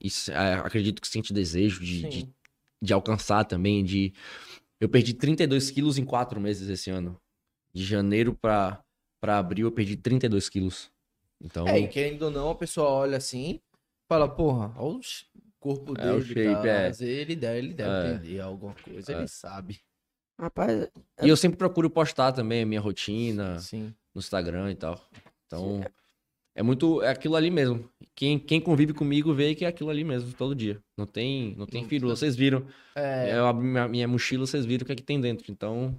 e 0.00 0.08
é, 0.30 0.54
acredito 0.54 1.02
que 1.02 1.06
sente 1.08 1.34
desejo 1.34 1.84
de, 1.84 2.08
de, 2.08 2.28
de 2.80 2.92
alcançar 2.94 3.44
também, 3.44 3.84
de... 3.84 4.14
Eu 4.80 4.88
perdi 4.88 5.12
32 5.12 5.70
quilos 5.70 5.98
em 5.98 6.04
quatro 6.04 6.40
meses 6.40 6.66
esse 6.70 6.88
ano. 6.88 7.20
De 7.74 7.84
janeiro 7.84 8.34
pra, 8.34 8.82
pra 9.20 9.38
abril, 9.38 9.66
eu 9.66 9.72
perdi 9.72 9.98
32 9.98 10.48
quilos. 10.48 10.90
Então, 11.38 11.68
É, 11.68 11.78
e 11.80 11.86
querendo 11.86 12.22
ou 12.22 12.30
não, 12.30 12.48
a 12.48 12.54
pessoa 12.54 12.88
olha 12.88 13.18
assim, 13.18 13.60
fala, 14.08 14.26
porra, 14.26 14.72
olha 14.78 14.96
o 14.96 15.00
corpo 15.60 15.92
É, 15.98 16.10
o 16.10 16.20
dele, 16.20 16.24
shape, 16.26 16.62
tá? 16.62 16.68
é. 16.68 16.88
Mas 16.88 17.00
ele 17.02 17.36
deve, 17.36 17.58
ele 17.58 17.74
deve 17.74 17.90
É. 18.08 18.14
entender 18.14 18.40
alguma 18.40 18.74
coisa, 18.82 19.12
É. 19.12 19.18
ele 19.18 19.28
sabe. 19.28 19.78
Rapaz, 20.38 20.88
e 21.22 21.28
eu 21.28 21.36
sempre 21.36 21.56
procuro 21.56 21.88
postar 21.88 22.32
também 22.32 22.62
a 22.62 22.66
minha 22.66 22.80
rotina 22.80 23.58
Sim. 23.60 23.94
no 24.14 24.18
Instagram 24.18 24.72
e 24.72 24.74
tal. 24.74 25.00
Então, 25.46 25.80
é 26.54 26.62
muito, 26.62 27.00
é 27.02 27.08
aquilo 27.10 27.36
ali 27.36 27.50
mesmo. 27.50 27.88
Quem, 28.16 28.38
quem 28.38 28.60
convive 28.60 28.92
comigo 28.92 29.32
vê 29.32 29.54
que 29.54 29.64
é 29.64 29.68
aquilo 29.68 29.90
ali 29.90 30.02
mesmo, 30.04 30.32
todo 30.32 30.54
dia. 30.54 30.80
Não 30.96 31.06
tem, 31.06 31.54
não 31.56 31.66
tem 31.66 31.86
firula. 31.86 32.16
Vocês 32.16 32.34
viram. 32.34 32.66
É, 32.96 33.36
Eu 33.38 33.46
abri 33.46 33.64
minha, 33.66 33.88
minha 33.88 34.08
mochila, 34.08 34.44
vocês 34.46 34.66
viram 34.66 34.82
o 34.82 34.86
que 34.86 34.92
é 34.92 34.96
que 34.96 35.02
tem 35.02 35.20
dentro. 35.20 35.50
Então, 35.52 35.96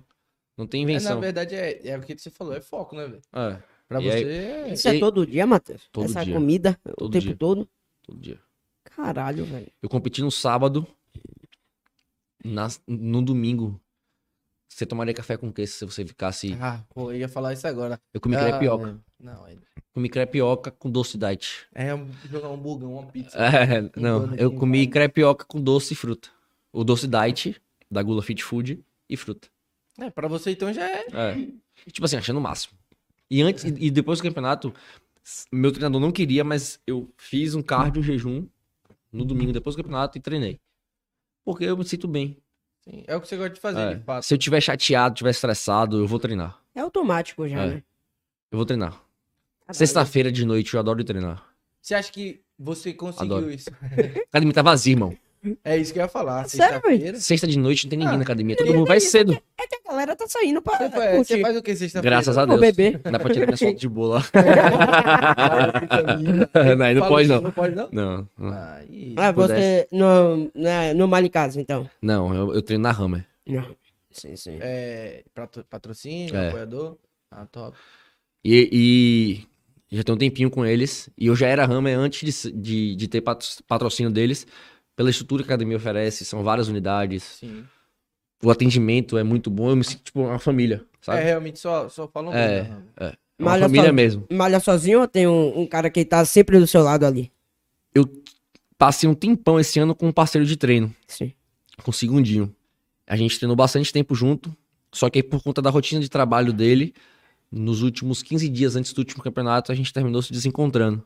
não 0.57 0.67
tem 0.67 0.81
é, 0.83 0.85
na 0.85 0.91
invenção. 0.91 1.19
verdade, 1.21 1.55
é, 1.55 1.87
é 1.87 1.97
o 1.97 2.01
que 2.01 2.17
você 2.17 2.29
falou, 2.29 2.53
é 2.53 2.61
foco, 2.61 2.95
né, 2.95 3.07
velho? 3.07 3.21
É, 3.33 3.61
Pra 3.87 4.01
E 4.01 4.03
você, 4.09 4.17
aí- 4.17 4.23
é- 4.25 4.73
isso 4.73 4.87
é 4.87 4.99
todo 4.99 5.27
dia, 5.27 5.45
Matheus? 5.45 5.87
Todo 5.91 6.05
Essa 6.05 6.25
dia. 6.25 6.33
comida 6.33 6.79
o 6.85 6.93
Todo 6.95 7.11
tempo 7.11 7.25
dia. 7.25 7.35
todo? 7.35 7.69
todo 8.01 8.19
dia. 8.19 8.39
Caralho, 8.83 9.45
velho. 9.45 9.67
Eu 9.81 9.87
competi 9.89 10.21
no 10.21 10.31
sábado. 10.31 10.85
na- 12.43 12.67
no 12.87 13.21
domingo. 13.23 13.79
Você 14.75 14.85
tomaria 14.85 15.13
café 15.13 15.37
com 15.37 15.47
o 15.47 15.53
quê 15.53 15.65
se 15.65 15.85
você 15.85 16.05
ficasse. 16.05 16.51
Ah, 16.59 16.83
pô, 16.93 17.09
eu 17.09 17.19
ia 17.19 17.29
falar 17.29 17.53
isso 17.53 17.65
agora. 17.65 17.97
Eu 18.13 18.19
comi 18.19 18.35
Ah, 18.35 18.41
crepioca. 18.49 18.99
Não, 19.17 19.47
é, 19.47 19.55
Comi 19.93 20.09
crepioca 20.09 20.69
com 20.69 20.91
doce 20.91 21.17
diet. 21.17 21.65
é 21.73 21.91
jogar 22.29 22.49
um 22.49 22.57
burgão, 22.57 22.91
uma 22.91 23.05
pizza. 23.05 23.37
É, 23.39 23.89
não, 23.95 24.35
eu 24.35 24.51
comi 24.51 24.79
invade. 24.79 24.91
crepioca 24.91 25.45
com 25.45 25.61
doce 25.61 25.93
e 25.93 25.95
fruta. 25.95 26.27
O 26.73 26.83
doce 26.83 27.07
diet 27.07 27.55
da 27.89 28.03
Gula 28.03 28.21
Fit 28.21 28.43
Food 28.43 28.83
e 29.09 29.15
fruta. 29.15 29.47
É, 29.97 30.09
pra 30.09 30.27
você 30.27 30.51
então 30.51 30.73
já 30.73 30.85
é. 30.85 31.05
É. 31.13 31.47
Tipo 31.89 32.03
assim, 32.03 32.17
achando 32.17 32.39
o 32.39 32.41
máximo. 32.41 32.77
E 33.31 33.41
antes 33.41 33.63
e 33.63 33.89
depois 33.89 34.19
do 34.19 34.23
campeonato, 34.23 34.73
meu 35.53 35.71
treinador 35.71 36.01
não 36.01 36.11
queria, 36.11 36.43
mas 36.43 36.81
eu 36.85 37.09
fiz 37.17 37.55
um 37.55 37.61
cardio 37.61 38.03
jejum 38.03 38.45
no 39.09 39.23
domingo 39.23 39.53
depois 39.53 39.73
do 39.73 39.81
campeonato 39.81 40.17
e 40.17 40.21
treinei. 40.21 40.59
Porque 41.45 41.63
eu 41.63 41.77
me 41.77 41.85
sinto 41.85 42.09
bem. 42.09 42.37
Sim, 42.87 43.03
é 43.07 43.15
o 43.15 43.21
que 43.21 43.27
você 43.27 43.35
gosta 43.37 43.53
de 43.53 43.59
fazer, 43.59 43.79
É. 43.79 43.93
de 43.95 44.03
fato. 44.03 44.23
Se 44.23 44.33
eu 44.33 44.37
tiver 44.37 44.61
chateado, 44.61 45.15
tiver 45.15 45.31
estressado, 45.31 45.97
eu 45.99 46.07
vou 46.07 46.19
treinar. 46.19 46.59
É 46.75 46.81
automático 46.81 47.47
já, 47.47 47.61
É. 47.63 47.67
né? 47.67 47.83
Eu 48.51 48.57
vou 48.57 48.65
treinar. 48.65 49.01
Sexta-feira 49.71 50.31
de 50.31 50.45
noite 50.45 50.73
eu 50.73 50.79
adoro 50.79 51.03
treinar. 51.03 51.43
Você 51.81 51.95
acha 51.95 52.11
que 52.11 52.41
você 52.57 52.93
conseguiu 52.93 53.37
Adoro. 53.37 53.51
isso? 53.51 53.69
A 53.71 53.75
academia 54.29 54.53
tá 54.53 54.61
vazia, 54.61 54.93
irmão. 54.93 55.17
É 55.63 55.77
isso 55.77 55.93
que 55.93 55.99
eu 55.99 56.03
ia 56.03 56.07
falar. 56.09 56.47
Sério, 56.47 56.73
Sexta-feira. 56.75 57.19
Sexta 57.19 57.47
de 57.47 57.57
noite 57.57 57.85
não 57.85 57.89
tem 57.89 57.99
ninguém 57.99 58.13
Ah, 58.13 58.17
na 58.17 58.23
academia. 58.23 58.55
Todo 58.55 58.73
mundo 58.73 58.87
vai 58.87 58.99
cedo. 58.99 59.33
É 59.57 59.67
que 59.67 59.74
a 59.74 59.74
galera 60.05 60.15
tá 60.15 60.27
saindo 60.27 60.61
pra 60.61 60.77
Você 60.77 60.89
faz, 60.89 61.27
você 61.27 61.41
faz 61.41 61.57
o 61.57 61.61
que 61.63 61.75
sexta-feira? 61.75 62.15
Graças 62.15 62.37
a 62.37 62.45
Deus. 62.45 62.59
bebê. 62.59 62.91
Dá 62.97 63.19
pra 63.19 63.33
tirar 63.33 63.45
minha 63.47 63.57
foto 63.57 63.79
de 63.79 63.89
boa 63.89 64.19
lá. 64.19 64.23
não, 66.77 66.93
não, 67.01 67.07
pode 67.07 67.27
não. 67.27 67.41
Não 67.41 67.51
pode 67.51 67.75
não? 67.75 67.89
Não. 67.91 68.29
Aí, 68.53 69.13
Ah, 69.17 69.31
você 69.31 69.87
no, 69.91 70.51
na, 70.55 70.93
no 70.93 71.07
Mali 71.07 71.29
Casa, 71.29 71.59
então? 71.59 71.89
Não, 72.01 72.33
eu, 72.33 72.53
eu 72.53 72.61
treino 72.61 72.83
na 72.83 72.91
Hammer. 72.91 73.25
Não. 73.45 73.75
Sim, 74.11 74.35
sim. 74.35 74.57
é, 74.61 75.23
patro- 75.33 75.65
patrocínio, 75.69 76.35
É. 76.35 76.47
apoiador. 76.47 76.97
Ah, 77.29 77.45
top. 77.45 77.75
E, 78.43 79.39
e 79.91 79.97
já 79.97 80.03
tem 80.03 80.15
um 80.15 80.17
tempinho 80.17 80.49
com 80.49 80.65
eles. 80.65 81.09
E 81.17 81.27
eu 81.27 81.35
já 81.35 81.47
era 81.47 81.65
Hammer 81.65 81.97
antes 81.97 82.43
de, 82.43 82.51
de, 82.51 82.95
de 82.95 83.07
ter 83.07 83.21
patro- 83.21 83.47
patrocínio 83.67 84.11
deles. 84.11 84.47
Pela 84.95 85.09
estrutura 85.09 85.43
que 85.43 85.51
a 85.51 85.55
academia 85.55 85.75
oferece, 85.75 86.23
são 86.23 86.41
várias 86.41 86.69
unidades. 86.69 87.23
Sim. 87.41 87.65
O 88.43 88.51
atendimento 88.51 89.17
é 89.17 89.23
muito 89.23 89.49
bom. 89.49 89.69
Eu 89.69 89.75
me 89.75 89.83
sinto 89.83 90.03
tipo 90.03 90.21
uma 90.21 90.39
família, 90.39 90.83
É, 91.01 91.05
sabe? 91.05 91.23
realmente 91.23 91.59
só, 91.59 91.87
só 91.89 92.07
falam 92.07 92.33
É. 92.33 92.61
bem, 92.63 92.71
né? 92.71 92.83
É, 92.97 93.05
uma 93.39 93.51
Malha 93.51 93.63
família 93.63 93.87
só- 93.87 93.93
mesmo. 93.93 94.27
Malha 94.31 94.59
sozinho 94.59 95.01
ou 95.01 95.07
tem 95.07 95.27
um, 95.27 95.61
um 95.61 95.65
cara 95.67 95.89
que 95.89 96.03
tá 96.05 96.23
sempre 96.25 96.59
do 96.59 96.67
seu 96.67 96.83
lado 96.83 97.05
ali? 97.05 97.31
Passei 98.77 99.07
um 99.09 99.13
tempão 99.15 99.57
esse 99.59 99.79
ano 99.79 99.95
com 99.95 100.07
um 100.07 100.11
parceiro 100.11 100.45
de 100.45 100.57
treino. 100.57 100.93
Sim. 101.07 101.31
com 101.83 101.91
o 101.91 101.93
segundinho. 101.93 102.53
A 103.05 103.15
gente 103.17 103.37
treinou 103.37 103.55
bastante 103.55 103.91
tempo 103.91 104.15
junto, 104.15 104.55
só 104.93 105.09
que 105.09 105.19
aí 105.19 105.23
por 105.23 105.43
conta 105.43 105.61
da 105.61 105.69
rotina 105.69 105.99
de 106.01 106.07
trabalho 106.09 106.53
dele, 106.53 106.93
nos 107.51 107.81
últimos 107.81 108.23
15 108.23 108.47
dias 108.47 108.75
antes 108.77 108.93
do 108.93 108.99
último 108.99 109.21
campeonato, 109.21 109.71
a 109.71 109.75
gente 109.75 109.91
terminou 109.91 110.21
se 110.21 110.31
desencontrando. 110.31 111.03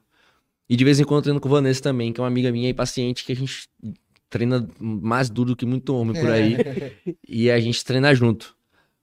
E 0.69 0.75
de 0.75 0.83
vez 0.83 0.99
em 0.99 1.03
quando 1.03 1.23
treino 1.23 1.39
com 1.39 1.47
o 1.49 1.51
Vanessa 1.51 1.81
também, 1.81 2.13
que 2.13 2.19
é 2.19 2.23
uma 2.23 2.27
amiga 2.27 2.51
minha 2.51 2.69
e 2.69 2.73
paciente, 2.73 3.25
que 3.25 3.31
a 3.31 3.35
gente 3.35 3.67
treina 4.29 4.67
mais 4.79 5.29
duro 5.29 5.55
que 5.55 5.65
muito 5.65 5.95
homem 5.95 6.19
por 6.19 6.29
aí. 6.29 6.55
e 7.27 7.49
a 7.49 7.59
gente 7.59 7.83
treina 7.83 8.13
junto. 8.13 8.55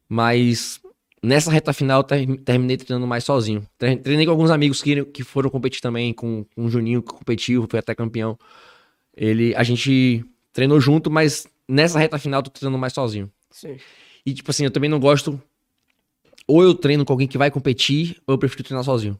Mas 0.08 0.80
nessa 1.22 1.50
reta 1.50 1.72
final 1.72 2.00
eu 2.00 2.04
ter- 2.04 2.36
terminei 2.42 2.76
treinando 2.76 3.06
mais 3.06 3.24
sozinho. 3.24 3.66
Tre- 3.76 3.96
Treinei 3.96 4.24
com 4.26 4.32
alguns 4.32 4.50
amigos 4.50 4.82
que, 4.82 5.04
que 5.06 5.24
foram 5.24 5.50
competir 5.50 5.80
também, 5.80 6.12
com, 6.12 6.44
com 6.54 6.64
o 6.64 6.68
Juninho, 6.70 7.02
que 7.02 7.12
competiu, 7.12 7.66
foi 7.68 7.80
até 7.80 7.94
campeão. 7.94 8.38
Ele, 9.16 9.54
a 9.54 9.62
gente 9.62 10.24
treinou 10.52 10.80
junto, 10.80 11.10
mas 11.10 11.46
nessa 11.68 11.98
reta 11.98 12.18
final 12.18 12.38
eu 12.40 12.44
tô 12.44 12.50
treinando 12.50 12.78
mais 12.78 12.92
sozinho. 12.92 13.30
Sim. 13.50 13.76
E 14.24 14.32
tipo 14.34 14.50
assim, 14.50 14.64
eu 14.64 14.70
também 14.70 14.88
não 14.90 15.00
gosto. 15.00 15.40
Ou 16.46 16.62
eu 16.62 16.74
treino 16.74 17.04
com 17.04 17.12
alguém 17.12 17.26
que 17.26 17.38
vai 17.38 17.50
competir, 17.50 18.16
ou 18.26 18.34
eu 18.34 18.38
prefiro 18.38 18.62
treinar 18.62 18.84
sozinho. 18.84 19.18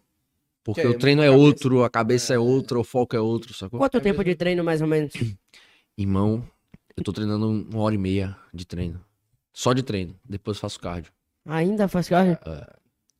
Porque 0.62 0.80
Que 0.80 0.86
é 0.86 0.90
o 0.90 0.98
treino 0.98 1.22
é 1.22 1.26
cabeça. 1.26 1.42
outro, 1.44 1.84
a 1.84 1.90
cabeça 1.90 2.34
é 2.34 2.38
outra, 2.38 2.78
o 2.78 2.84
foco 2.84 3.14
é 3.16 3.20
outro, 3.20 3.54
sacou? 3.54 3.78
Quanto 3.78 4.00
tempo 4.00 4.22
de 4.24 4.34
treino, 4.34 4.62
mais 4.64 4.80
ou 4.82 4.86
menos? 4.88 5.12
Irmão, 5.98 6.46
eu 6.94 7.02
tô 7.02 7.10
treinando 7.10 7.48
uma 7.48 7.80
hora 7.80 7.94
e 7.94 7.98
meia 7.98 8.36
de 8.52 8.66
treino. 8.66 9.02
Só 9.50 9.72
de 9.72 9.82
treino. 9.82 10.14
Depois 10.22 10.58
eu 10.58 10.60
faço 10.60 10.78
cardio. 10.78 11.10
Ainda 11.46 11.88
faz 11.88 12.06
cardio? 12.06 12.38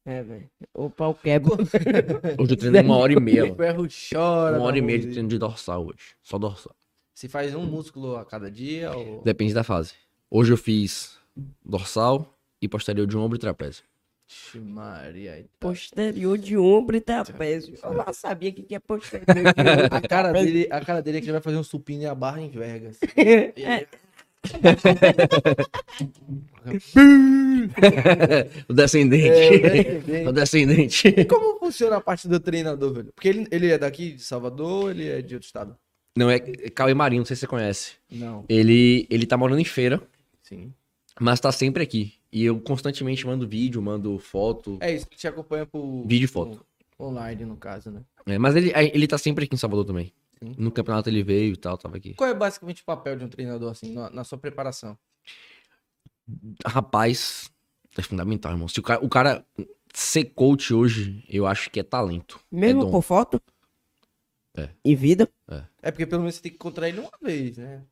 É, 0.05 0.23
velho. 0.23 0.51
O 0.75 0.91
pau 0.91 1.15
quebra. 1.15 1.55
Hoje 2.39 2.53
eu 2.53 2.57
treino 2.57 2.79
uma 2.83 2.97
hora 2.99 3.15
e 3.15 3.19
meia. 3.21 3.51
O 3.51 3.57
ferro 3.57 3.87
chora. 3.89 4.59
Uma 4.59 4.67
hora 4.67 4.79
e 4.79 4.83
meia 4.83 4.99
de 4.99 5.07
treino 5.07 5.29
de 5.29 5.39
dorsal 5.39 5.87
hoje. 5.87 6.15
Só 6.23 6.37
dorsal. 6.37 6.77
Você 7.15 7.29
faz 7.29 7.55
um 7.55 7.65
músculo 7.65 8.17
a 8.17 8.27
cada 8.27 8.51
dia 8.51 8.95
ou... 8.95 9.23
Depende 9.23 9.55
da 9.55 9.65
fase. 9.65 9.95
Hoje 10.31 10.53
eu 10.53 10.59
fiz 10.59 11.17
dorsal 11.65 12.39
e 12.61 12.69
posterior 12.69 13.07
de 13.07 13.17
ombro 13.17 13.37
e 13.37 13.41
trapézio. 13.41 13.85
Maria. 14.55 15.45
Posterior 15.61 16.39
de 16.39 16.57
ombro 16.57 16.97
e 16.97 17.01
trapézio. 17.01 17.75
Eu 17.83 17.95
não 17.95 18.13
sabia 18.13 18.51
o 18.51 18.53
que 18.53 18.63
que 18.63 18.75
é 18.75 18.79
posterior 18.79 19.27
de 19.27 19.37
ombro 19.61 19.89
A 19.91 20.01
cara, 20.01 20.33
dele, 20.33 20.69
a 20.71 20.85
cara 20.85 21.01
dele 21.01 21.19
é 21.19 21.21
que 21.21 21.27
ele 21.27 21.33
vai 21.33 21.41
fazer 21.41 21.57
um 21.57 21.65
supino 21.65 22.03
e 22.03 22.07
a 22.07 22.15
barra 22.15 22.41
em 22.41 22.51
Vegas. 22.51 22.99
É, 27.83 28.49
o 28.69 28.73
descendente. 28.73 30.13
É, 30.13 30.29
o 30.29 30.33
descendente. 30.33 31.09
E 31.09 31.25
como 31.25 31.59
funciona 31.59 31.97
a 31.97 32.01
parte 32.01 32.29
do 32.29 32.39
treinador, 32.39 32.93
velho? 32.93 33.13
Porque 33.15 33.29
ele, 33.29 33.47
ele 33.51 33.71
é 33.71 33.79
daqui 33.79 34.13
de 34.13 34.23
Salvador 34.23 34.85
ou 34.85 34.91
ele 34.91 35.09
é 35.09 35.23
de 35.23 35.35
outro 35.35 35.47
estado? 35.47 35.77
Não, 36.17 36.31
é 36.31 36.39
Cauê 36.39 36.95
Marinho, 36.95 37.21
não 37.21 37.27
sei 37.27 37.37
se 37.37 37.41
você 37.41 37.47
conhece. 37.47 37.93
Não. 38.11 38.45
Ele, 38.49 39.07
ele 39.11 39.27
tá 39.27 39.37
morando 39.37 39.61
em 39.61 39.65
feira, 39.65 40.01
Sim. 40.43 40.73
mas 41.21 41.41
tá 41.41 41.53
sempre 41.53 41.83
aqui. 41.83 42.15
E 42.33 42.45
eu 42.45 42.61
constantemente 42.61 43.27
mando 43.27 43.47
vídeo, 43.47 43.81
mando 43.81 44.19
foto. 44.19 44.79
É 44.81 44.95
isso 44.95 45.07
que 45.07 45.17
te 45.17 45.27
acompanha 45.27 45.65
por... 45.65 46.05
Vídeo 46.07 46.25
e 46.25 46.29
foto. 46.29 46.67
Online, 46.99 47.45
no 47.45 47.57
caso, 47.57 47.91
né? 47.91 48.03
É, 48.27 48.39
mas 48.39 48.57
ele, 48.57 48.73
ele 48.75 49.07
tá 49.07 49.19
sempre 49.19 49.45
aqui 49.45 49.55
em 49.55 49.59
Salvador 49.59 49.85
também. 49.85 50.13
Sim. 50.43 50.55
No 50.59 50.71
campeonato 50.71 51.09
ele 51.09 51.23
veio 51.23 51.55
e 51.55 51.57
tal, 51.57 51.79
tava 51.79 51.97
aqui. 51.97 52.15
Qual 52.15 52.29
é 52.29 52.35
basicamente 52.35 52.83
o 52.83 52.85
papel 52.85 53.17
de 53.17 53.25
um 53.25 53.29
treinador, 53.29 53.71
assim, 53.71 53.95
na, 53.95 54.11
na 54.11 54.25
sua 54.25 54.37
preparação? 54.37 54.99
Rapaz, 56.65 57.51
é 57.97 58.03
fundamental, 58.03 58.53
irmão. 58.53 58.69
Se 58.69 58.81
o 58.81 58.83
cara, 58.83 59.05
o 59.05 59.09
cara 59.09 59.47
ser 59.95 60.25
coach 60.27 60.75
hoje, 60.75 61.25
eu 61.29 61.47
acho 61.47 61.71
que 61.71 61.81
é 61.81 61.83
talento. 61.83 62.39
Mesmo 62.51 62.87
é 62.87 62.91
por 62.91 63.03
foto? 63.03 63.41
É. 64.55 64.69
E 64.85 64.95
vida? 64.95 65.29
É 65.81 65.91
porque 65.91 66.07
pelo 66.07 66.23
menos 66.23 66.35
você 66.35 66.43
tem 66.43 66.51
que 66.51 66.57
encontrar 66.57 66.89
ele 66.89 67.01
uma 67.01 67.13
vez, 67.23 67.57
né? 67.59 67.83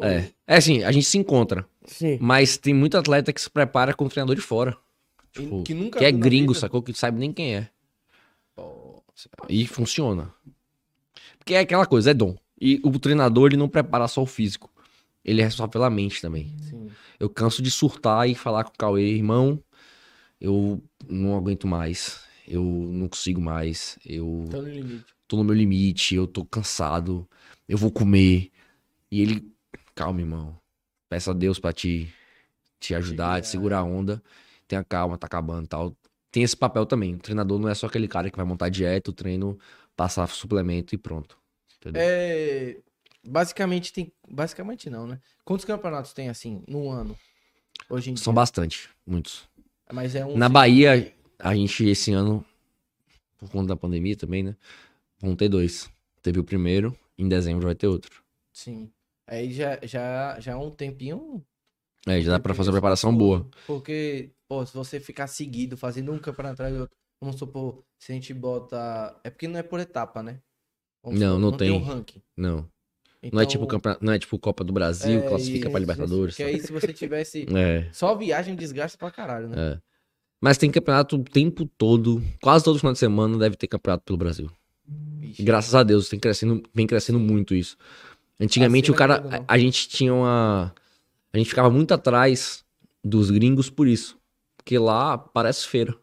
É. 0.00 0.28
É 0.46 0.56
assim, 0.56 0.82
a 0.84 0.92
gente 0.92 1.06
se 1.06 1.18
encontra. 1.18 1.66
Sim. 1.86 2.18
Mas 2.20 2.56
tem 2.56 2.72
muito 2.74 2.96
atleta 2.96 3.32
que 3.32 3.40
se 3.40 3.50
prepara 3.50 3.94
com 3.94 4.04
o 4.04 4.08
treinador 4.08 4.36
de 4.36 4.42
fora. 4.42 4.76
Tipo, 5.32 5.62
que 5.62 5.74
nunca 5.74 5.98
que 5.98 6.04
é 6.04 6.12
gringo, 6.12 6.52
vida. 6.52 6.60
sacou? 6.60 6.82
Que 6.82 6.92
sabe 6.94 7.18
nem 7.18 7.32
quem 7.32 7.56
é. 7.56 7.68
E 9.48 9.66
funciona. 9.66 10.32
Porque 11.38 11.54
é 11.54 11.60
aquela 11.60 11.86
coisa, 11.86 12.10
é 12.10 12.14
dom. 12.14 12.36
E 12.60 12.80
o 12.84 12.98
treinador, 12.98 13.48
ele 13.48 13.56
não 13.56 13.68
prepara 13.68 14.06
só 14.08 14.22
o 14.22 14.26
físico. 14.26 14.70
Ele 15.24 15.40
é 15.40 15.44
responsável 15.44 15.70
pela 15.70 15.90
mente 15.90 16.20
também. 16.20 16.54
Sim. 16.60 16.88
Eu 17.18 17.28
canso 17.28 17.60
de 17.62 17.70
surtar 17.70 18.28
e 18.28 18.34
falar 18.34 18.64
com 18.64 18.70
o 18.70 18.78
Cauê, 18.78 19.02
irmão, 19.08 19.62
eu 20.40 20.82
não 21.08 21.36
aguento 21.36 21.66
mais. 21.66 22.20
Eu 22.46 22.62
não 22.62 23.08
consigo 23.08 23.40
mais. 23.40 23.98
Eu 24.06 24.44
Tô 24.50 24.62
no 24.62 24.68
limite. 24.68 25.04
tô 25.26 25.36
no 25.36 25.44
meu 25.44 25.54
limite, 25.54 26.14
eu 26.14 26.26
tô 26.26 26.44
cansado. 26.44 27.28
Eu 27.68 27.76
vou 27.76 27.90
comer. 27.90 28.50
E 29.10 29.20
ele, 29.20 29.52
calma, 29.98 30.20
irmão. 30.20 30.56
Peça 31.08 31.32
a 31.32 31.34
Deus 31.34 31.58
pra 31.58 31.72
te, 31.72 32.12
te 32.78 32.94
ajudar, 32.94 33.40
te 33.40 33.48
segurar 33.48 33.78
a 33.78 33.82
onda. 33.82 34.22
Tenha 34.68 34.84
calma, 34.84 35.18
tá 35.18 35.26
acabando 35.26 35.64
e 35.64 35.68
tal. 35.68 35.96
Tem 36.30 36.44
esse 36.44 36.56
papel 36.56 36.86
também. 36.86 37.16
O 37.16 37.18
treinador 37.18 37.58
não 37.58 37.68
é 37.68 37.74
só 37.74 37.86
aquele 37.86 38.06
cara 38.06 38.30
que 38.30 38.36
vai 38.36 38.46
montar 38.46 38.68
dieta, 38.68 39.10
o 39.10 39.12
treino, 39.12 39.58
passar 39.96 40.28
suplemento 40.28 40.94
e 40.94 40.98
pronto. 40.98 41.36
Entendeu? 41.78 42.00
É, 42.04 42.76
basicamente 43.26 43.92
tem. 43.92 44.12
Basicamente 44.30 44.88
não, 44.88 45.06
né? 45.06 45.18
Quantos 45.44 45.64
campeonatos 45.64 46.12
tem 46.12 46.28
assim 46.28 46.62
no 46.68 46.88
ano? 46.90 47.18
Hoje 47.90 48.12
em 48.12 48.16
São 48.16 48.32
dia? 48.32 48.40
bastante, 48.40 48.88
muitos. 49.04 49.48
Mas 49.92 50.14
é 50.14 50.24
um. 50.24 50.36
Na 50.36 50.48
Bahia, 50.48 51.12
a 51.38 51.54
gente 51.54 51.84
esse 51.86 52.12
ano, 52.12 52.44
por 53.38 53.50
conta 53.50 53.68
da 53.68 53.76
pandemia 53.76 54.16
também, 54.16 54.44
né? 54.44 54.54
Vão 55.20 55.34
ter 55.34 55.48
dois. 55.48 55.90
Teve 56.22 56.38
o 56.38 56.44
primeiro, 56.44 56.96
em 57.16 57.28
dezembro 57.28 57.66
vai 57.66 57.74
ter 57.74 57.88
outro. 57.88 58.22
Sim. 58.52 58.92
Aí 59.28 59.52
já, 59.52 59.78
já, 59.82 60.40
já 60.40 60.52
é 60.52 60.56
um 60.56 60.70
tempinho. 60.70 61.44
É, 62.06 62.20
já 62.20 62.32
dá 62.32 62.40
pra 62.40 62.54
fazer 62.54 62.70
uma 62.70 62.76
preparação 62.76 63.14
boa. 63.14 63.46
Porque, 63.66 64.30
pô, 64.48 64.64
se 64.64 64.72
você 64.72 64.98
ficar 64.98 65.26
seguido, 65.26 65.76
fazendo 65.76 66.10
um 66.10 66.18
campeonato 66.18 66.54
atrás 66.54 66.74
do 66.74 66.80
outro, 66.80 66.96
vamos 67.22 67.38
supor, 67.38 67.84
se 67.98 68.10
a 68.12 68.14
gente 68.14 68.32
bota. 68.32 69.14
É 69.22 69.28
porque 69.30 69.46
não 69.46 69.58
é 69.60 69.62
por 69.62 69.78
etapa, 69.80 70.22
né? 70.22 70.40
Vamos 71.04 71.20
Não, 71.20 71.36
supor, 71.36 71.40
não 71.50 71.56
tem. 71.58 71.70
um 71.70 71.82
ranking. 71.82 72.22
Não. 72.36 72.68
Não 73.32 73.40
é 73.42 73.46
tipo 73.46 73.64
Então, 73.64 73.66
campeonato, 73.78 74.04
não 74.04 74.12
é 74.12 74.18
tipo 74.18 74.38
Copa 74.38 74.64
do 74.64 74.72
Brasil, 74.72 75.18
é 75.20 75.28
classifica 75.28 75.68
pra 75.68 75.80
Libertadores. 75.80 76.36
Que 76.36 76.42
aí 76.44 76.60
se 76.60 76.72
você 76.72 76.92
tivesse. 76.92 77.46
É, 77.54 77.88
Só 77.92 78.14
viagem 78.14 78.54
desgasta 78.56 78.96
pra 78.96 79.10
caralho, 79.10 79.48
né? 79.48 79.56
é. 79.74 79.78
Mas 80.40 80.56
tem 80.56 80.70
campeonato 80.70 81.16
o 81.16 81.24
tempo 81.24 81.66
todo, 81.76 82.22
quase 82.40 82.64
todo 82.64 82.78
final 82.78 82.92
de 82.92 82.98
semana 83.00 83.36
deve 83.36 83.56
ter 83.56 83.66
campeonato 83.66 84.04
pelo 84.04 84.16
Brasil. 84.16 84.48
Vixe. 84.86 85.42
E 85.42 85.44
graças 85.44 85.74
a 85.74 85.82
Deus, 85.82 86.08
tem 86.08 86.18
crescendo, 86.20 86.62
vem 86.72 86.86
crescendo 86.86 87.18
muito 87.18 87.56
isso. 87.56 87.76
Antigamente 88.40 88.90
Acima 88.90 88.94
o 88.94 88.98
cara, 88.98 89.20
tudo, 89.20 89.30
não. 89.30 89.38
a, 89.38 89.44
a 89.48 89.58
gente 89.58 89.88
tinha 89.88 90.14
uma, 90.14 90.72
a 91.32 91.38
gente 91.38 91.48
ficava 91.48 91.70
muito 91.70 91.92
atrás 91.92 92.64
dos 93.02 93.30
gringos 93.30 93.68
por 93.70 93.88
isso, 93.88 94.18
porque 94.56 94.78
lá 94.78 95.18
parece 95.18 95.66
feira. 95.66 95.96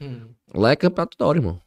Hum, 0.00 0.28
Lá 0.54 0.72
é 0.72 0.76
campeonato 0.76 1.16
da 1.16 1.26
hora, 1.26 1.38
irmão. 1.38 1.60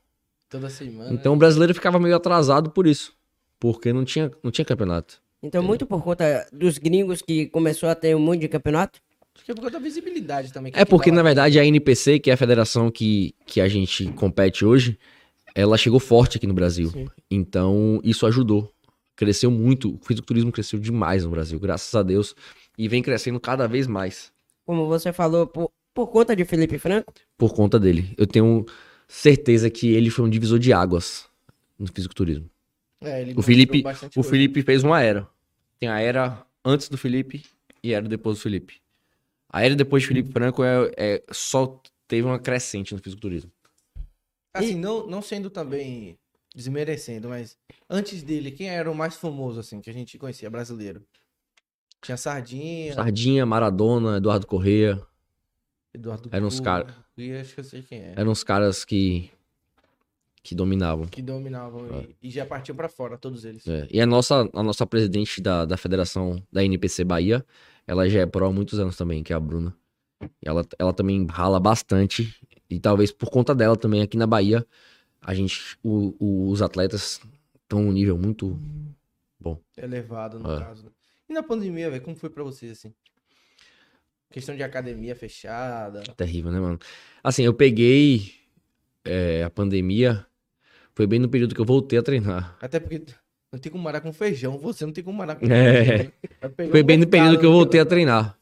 toda 0.49 0.69
semana. 0.69 1.11
Então 1.13 1.33
o 1.33 1.37
brasileiro 1.37 1.73
ficava 1.73 1.99
meio 1.99 2.15
atrasado 2.15 2.69
por 2.69 2.85
isso, 2.85 3.13
porque 3.59 3.93
não 3.93 4.03
tinha, 4.03 4.31
não 4.43 4.51
tinha 4.51 4.65
campeonato. 4.65 5.21
Então, 5.41 5.61
muito 5.61 5.85
por 5.85 6.01
conta 6.01 6.47
dos 6.53 6.77
gringos 6.77 7.21
que 7.21 7.47
começou 7.47 7.89
a 7.89 7.95
ter 7.95 8.15
um 8.15 8.19
monte 8.19 8.39
de 8.41 8.47
campeonato? 8.47 9.01
Acho 9.35 9.43
que 9.43 9.51
é 9.51 9.55
por 9.55 9.61
causa 9.61 9.77
da 9.77 9.83
visibilidade 9.83 10.53
também. 10.53 10.71
que 10.71 10.79
É 10.79 10.85
porque, 10.85 11.11
na 11.11 11.21
verdade, 11.21 11.59
a 11.59 11.65
NPC, 11.65 12.19
que 12.19 12.31
é 12.31 12.33
a 12.33 12.37
federação 12.37 12.89
que, 12.89 13.35
que 13.45 13.59
a 13.59 13.67
gente 13.67 14.05
compete 14.13 14.63
hoje, 14.63 14.97
ela 15.53 15.77
chegou 15.77 15.99
forte 15.99 16.37
aqui 16.37 16.47
no 16.47 16.53
Brasil. 16.53 16.89
Sim. 16.91 17.07
Então, 17.29 17.99
isso 18.05 18.25
ajudou. 18.25 18.72
Cresceu 19.15 19.51
muito. 19.51 19.95
O 19.95 19.99
fisiculturismo 20.05 20.51
cresceu 20.51 20.79
demais 20.79 21.23
no 21.23 21.29
Brasil, 21.29 21.59
graças 21.59 21.93
a 21.93 22.01
Deus. 22.03 22.35
E 22.77 22.87
vem 22.87 23.03
crescendo 23.03 23.39
cada 23.39 23.67
vez 23.67 23.85
mais 23.85 24.33
Como 24.65 24.87
você 24.87 25.13
falou, 25.13 25.45
por, 25.45 25.71
por 25.93 26.07
conta 26.07 26.35
de 26.35 26.43
Felipe 26.45 26.79
Franco, 26.79 27.13
por 27.37 27.53
conta 27.53 27.79
dele. 27.79 28.13
Eu 28.17 28.25
tenho 28.25 28.65
certeza 29.07 29.69
que 29.69 29.93
ele 29.93 30.09
foi 30.09 30.25
um 30.25 30.29
divisor 30.29 30.57
de 30.57 30.73
águas 30.73 31.29
no 31.77 31.85
fisiculturismo. 31.87 32.49
É, 33.01 33.21
ele 33.21 33.33
O 33.37 33.41
Felipe, 33.41 33.79
o 33.79 33.83
coisa. 33.83 34.23
Felipe 34.23 34.61
fez 34.63 34.83
uma 34.83 35.01
era. 35.01 35.27
Tem 35.79 35.89
a 35.89 35.99
era 35.99 36.45
antes 36.65 36.89
do 36.89 36.97
Felipe 36.97 37.43
e 37.83 37.93
a 37.93 37.97
era 37.97 38.07
depois 38.07 38.37
do 38.37 38.41
Felipe. 38.41 38.81
A 39.49 39.63
era 39.63 39.75
depois 39.75 40.01
de 40.01 40.07
Felipe 40.07 40.31
Franco 40.31 40.63
é, 40.63 40.91
é- 40.97 41.23
só 41.31 41.79
teve 42.07 42.25
uma 42.25 42.39
crescente 42.39 42.93
no 42.93 42.99
fisiculturismo. 42.99 43.51
Assim, 44.55 44.75
não, 44.75 45.05
não 45.05 45.21
sendo 45.21 45.49
também 45.49 46.17
desmerecendo, 46.53 47.29
mas 47.29 47.57
antes 47.89 48.21
dele, 48.23 48.51
quem 48.51 48.69
era 48.69 48.89
o 48.89 48.95
mais 48.95 49.15
famoso, 49.15 49.59
assim, 49.59 49.81
que 49.81 49.89
a 49.89 49.93
gente 49.93 50.17
conhecia, 50.17 50.49
brasileiro? 50.49 51.03
Tinha 52.01 52.17
Sardinha, 52.17 52.93
Sardinha, 52.93 53.45
Maradona, 53.45 54.17
Eduardo 54.17 54.45
Correia, 54.45 55.01
Eduardo 55.93 56.29
Eram 56.31 56.47
uns 56.47 56.59
Cuba, 56.59 56.83
cara- 56.83 56.95
E 57.17 57.31
acho 57.33 57.53
que 57.53 57.59
eu 57.61 57.63
sei 57.63 57.81
quem 57.81 57.99
é. 57.99 58.13
eram 58.15 58.31
os 58.31 58.43
caras 58.43 58.83
que 58.85 59.29
que 60.45 60.53
dominavam. 60.53 61.05
Que 61.05 61.21
dominavam 61.21 61.87
e, 62.01 62.27
e 62.27 62.29
já 62.29 62.45
partiam 62.45 62.75
pra 62.75 62.89
fora, 62.89 63.17
todos 63.17 63.45
eles. 63.45 63.65
É, 63.65 63.87
E 63.89 64.01
a 64.01 64.05
nossa, 64.05 64.49
a 64.53 64.61
nossa 64.61 64.85
presidente 64.85 65.39
da, 65.39 65.63
da 65.65 65.77
federação 65.77 66.43
da 66.51 66.61
NPC 66.65 67.05
Bahia, 67.05 67.45
ela 67.87 68.09
já 68.09 68.19
é 68.19 68.25
pró 68.25 68.47
há 68.47 68.51
muitos 68.51 68.77
anos 68.77 68.97
também, 68.97 69.23
que 69.23 69.31
é 69.31 69.35
a 69.37 69.39
Bruna. 69.39 69.73
E 70.21 70.27
Ela, 70.43 70.65
ela 70.77 70.91
também 70.93 71.25
rala 71.27 71.61
bastante. 71.61 72.35
E 72.69 72.77
talvez 72.77 73.09
por 73.09 73.29
conta 73.29 73.55
dela 73.55 73.77
também, 73.77 74.01
aqui 74.01 74.17
na 74.17 74.27
Bahia, 74.27 74.67
a 75.23 75.33
gente, 75.33 75.77
o- 75.83 76.15
o- 76.19 76.49
os 76.49 76.61
atletas 76.61 77.21
estão 77.61 77.79
um 77.87 77.91
nível 77.91 78.17
muito. 78.17 78.57
Elevado, 79.77 80.39
no 80.39 80.51
É. 80.53 80.59
caso. 80.59 80.85
né? 80.85 80.91
E 81.29 81.33
na 81.33 81.43
pandemia, 81.43 81.89
velho, 81.89 82.01
como 82.03 82.15
foi 82.15 82.29
pra 82.29 82.43
vocês, 82.43 82.71
assim? 82.73 82.93
Questão 84.31 84.55
de 84.55 84.63
academia 84.63 85.15
fechada. 85.15 86.01
terrível, 86.17 86.51
né, 86.51 86.59
mano? 86.59 86.79
Assim, 87.23 87.43
eu 87.43 87.53
peguei 87.53 88.33
é, 89.05 89.43
a 89.43 89.49
pandemia, 89.49 90.25
foi 90.95 91.05
bem 91.05 91.19
no 91.19 91.27
período 91.29 91.53
que 91.53 91.59
eu 91.61 91.65
voltei 91.65 91.99
a 91.99 92.03
treinar. 92.03 92.57
Até 92.61 92.79
porque 92.79 93.03
não 93.51 93.59
tem 93.59 93.69
como 93.71 93.83
marar 93.83 93.99
com 94.01 94.13
feijão. 94.13 94.57
Você 94.59 94.85
não 94.85 94.93
tem 94.93 95.03
como 95.03 95.17
marar 95.17 95.35
com 95.35 95.45
É. 95.45 95.85
feijão. 95.85 96.05
né? 96.05 96.11
Foi 96.71 96.81
um 96.81 96.85
bem 96.85 96.97
no 96.97 97.07
período 97.07 97.37
que 97.39 97.45
eu 97.45 97.49
né? 97.51 97.55
voltei 97.55 97.79
a 97.81 97.85
treinar. 97.85 98.37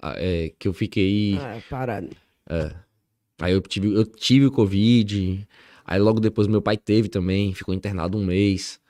Ah, 0.00 0.14
é, 0.16 0.52
que 0.58 0.68
eu 0.68 0.72
fiquei. 0.72 1.36
ah, 1.38 1.60
parado. 1.68 2.10
Aí 3.40 3.52
eu 3.52 3.60
tive, 3.60 3.92
eu 3.92 4.04
tive 4.06 4.46
o 4.46 4.52
Covid. 4.52 5.46
Aí 5.86 6.00
logo 6.00 6.18
depois 6.18 6.48
meu 6.48 6.60
pai 6.60 6.76
teve 6.76 7.08
também, 7.08 7.54
ficou 7.54 7.72
internado 7.72 8.18
um 8.18 8.24
mês. 8.24 8.80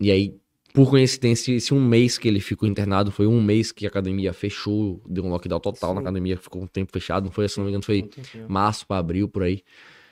E 0.00 0.12
aí, 0.12 0.34
por 0.72 0.88
coincidência, 0.90 1.52
esse 1.52 1.74
um 1.74 1.80
mês 1.80 2.16
que 2.16 2.28
ele 2.28 2.38
ficou 2.38 2.68
internado 2.68 3.10
foi 3.10 3.26
um 3.26 3.42
mês 3.42 3.72
que 3.72 3.84
a 3.84 3.88
academia 3.88 4.32
fechou, 4.32 5.02
deu 5.08 5.24
um 5.24 5.30
lockdown 5.30 5.58
total 5.58 5.94
na 5.94 6.00
Sim. 6.00 6.06
academia, 6.06 6.36
ficou 6.36 6.62
um 6.62 6.66
tempo 6.66 6.92
fechado. 6.92 7.24
Não 7.24 7.32
foi, 7.32 7.48
se 7.48 7.58
não 7.58 7.64
me 7.64 7.70
engano, 7.70 7.82
foi 7.82 8.08
Um 8.36 8.48
março 8.48 8.86
pra 8.86 8.98
abril, 8.98 9.28
por 9.28 9.42
aí. 9.42 9.62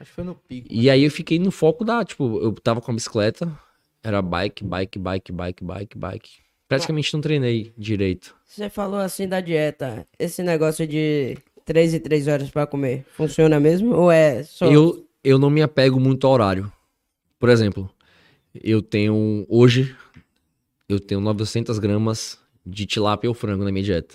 Acho 0.00 0.10
que 0.10 0.14
foi 0.16 0.24
no 0.24 0.34
pico. 0.34 0.66
E 0.68 0.90
aí 0.90 1.04
eu 1.04 1.10
fiquei 1.10 1.38
no 1.38 1.52
foco 1.52 1.84
da, 1.84 2.04
tipo, 2.04 2.40
eu 2.40 2.52
tava 2.52 2.80
com 2.80 2.90
a 2.90 2.94
bicicleta, 2.94 3.50
era 4.02 4.20
bike, 4.20 4.64
bike, 4.64 4.98
bike, 4.98 5.32
bike, 5.32 5.64
bike, 5.64 5.98
bike. 5.98 6.30
Praticamente 6.68 7.14
não 7.14 7.20
treinei 7.20 7.72
direito. 7.78 8.34
Você 8.44 8.68
falou 8.68 8.98
assim 8.98 9.28
da 9.28 9.40
dieta. 9.40 10.06
Esse 10.18 10.42
negócio 10.42 10.84
de 10.86 11.38
3 11.64 11.94
e 11.94 12.00
3 12.00 12.26
horas 12.26 12.50
pra 12.50 12.66
comer, 12.66 13.04
funciona 13.12 13.60
mesmo? 13.60 13.94
Ou 13.94 14.10
é 14.10 14.42
só. 14.42 14.66
Eu, 14.66 15.05
eu 15.26 15.38
não 15.38 15.50
me 15.50 15.60
apego 15.60 15.98
muito 15.98 16.24
ao 16.26 16.32
horário. 16.32 16.72
Por 17.38 17.48
exemplo, 17.48 17.90
eu 18.54 18.80
tenho, 18.80 19.44
hoje, 19.48 19.94
eu 20.88 21.00
tenho 21.00 21.20
900 21.20 21.80
gramas 21.80 22.38
de 22.64 22.86
tilápia 22.86 23.28
ou 23.28 23.34
frango 23.34 23.64
na 23.64 23.72
minha 23.72 23.84
dieta. 23.84 24.14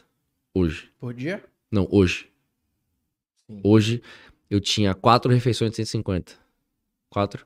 Hoje. 0.54 0.90
Por 1.00 1.14
dia? 1.14 1.44
Não, 1.70 1.86
hoje. 1.92 2.30
Sim. 3.46 3.60
Hoje 3.62 4.02
eu 4.50 4.62
tinha 4.62 4.94
quatro 4.94 5.32
refeições 5.32 5.72
de 5.72 5.76
150. 5.78 6.34
Quatro. 7.10 7.46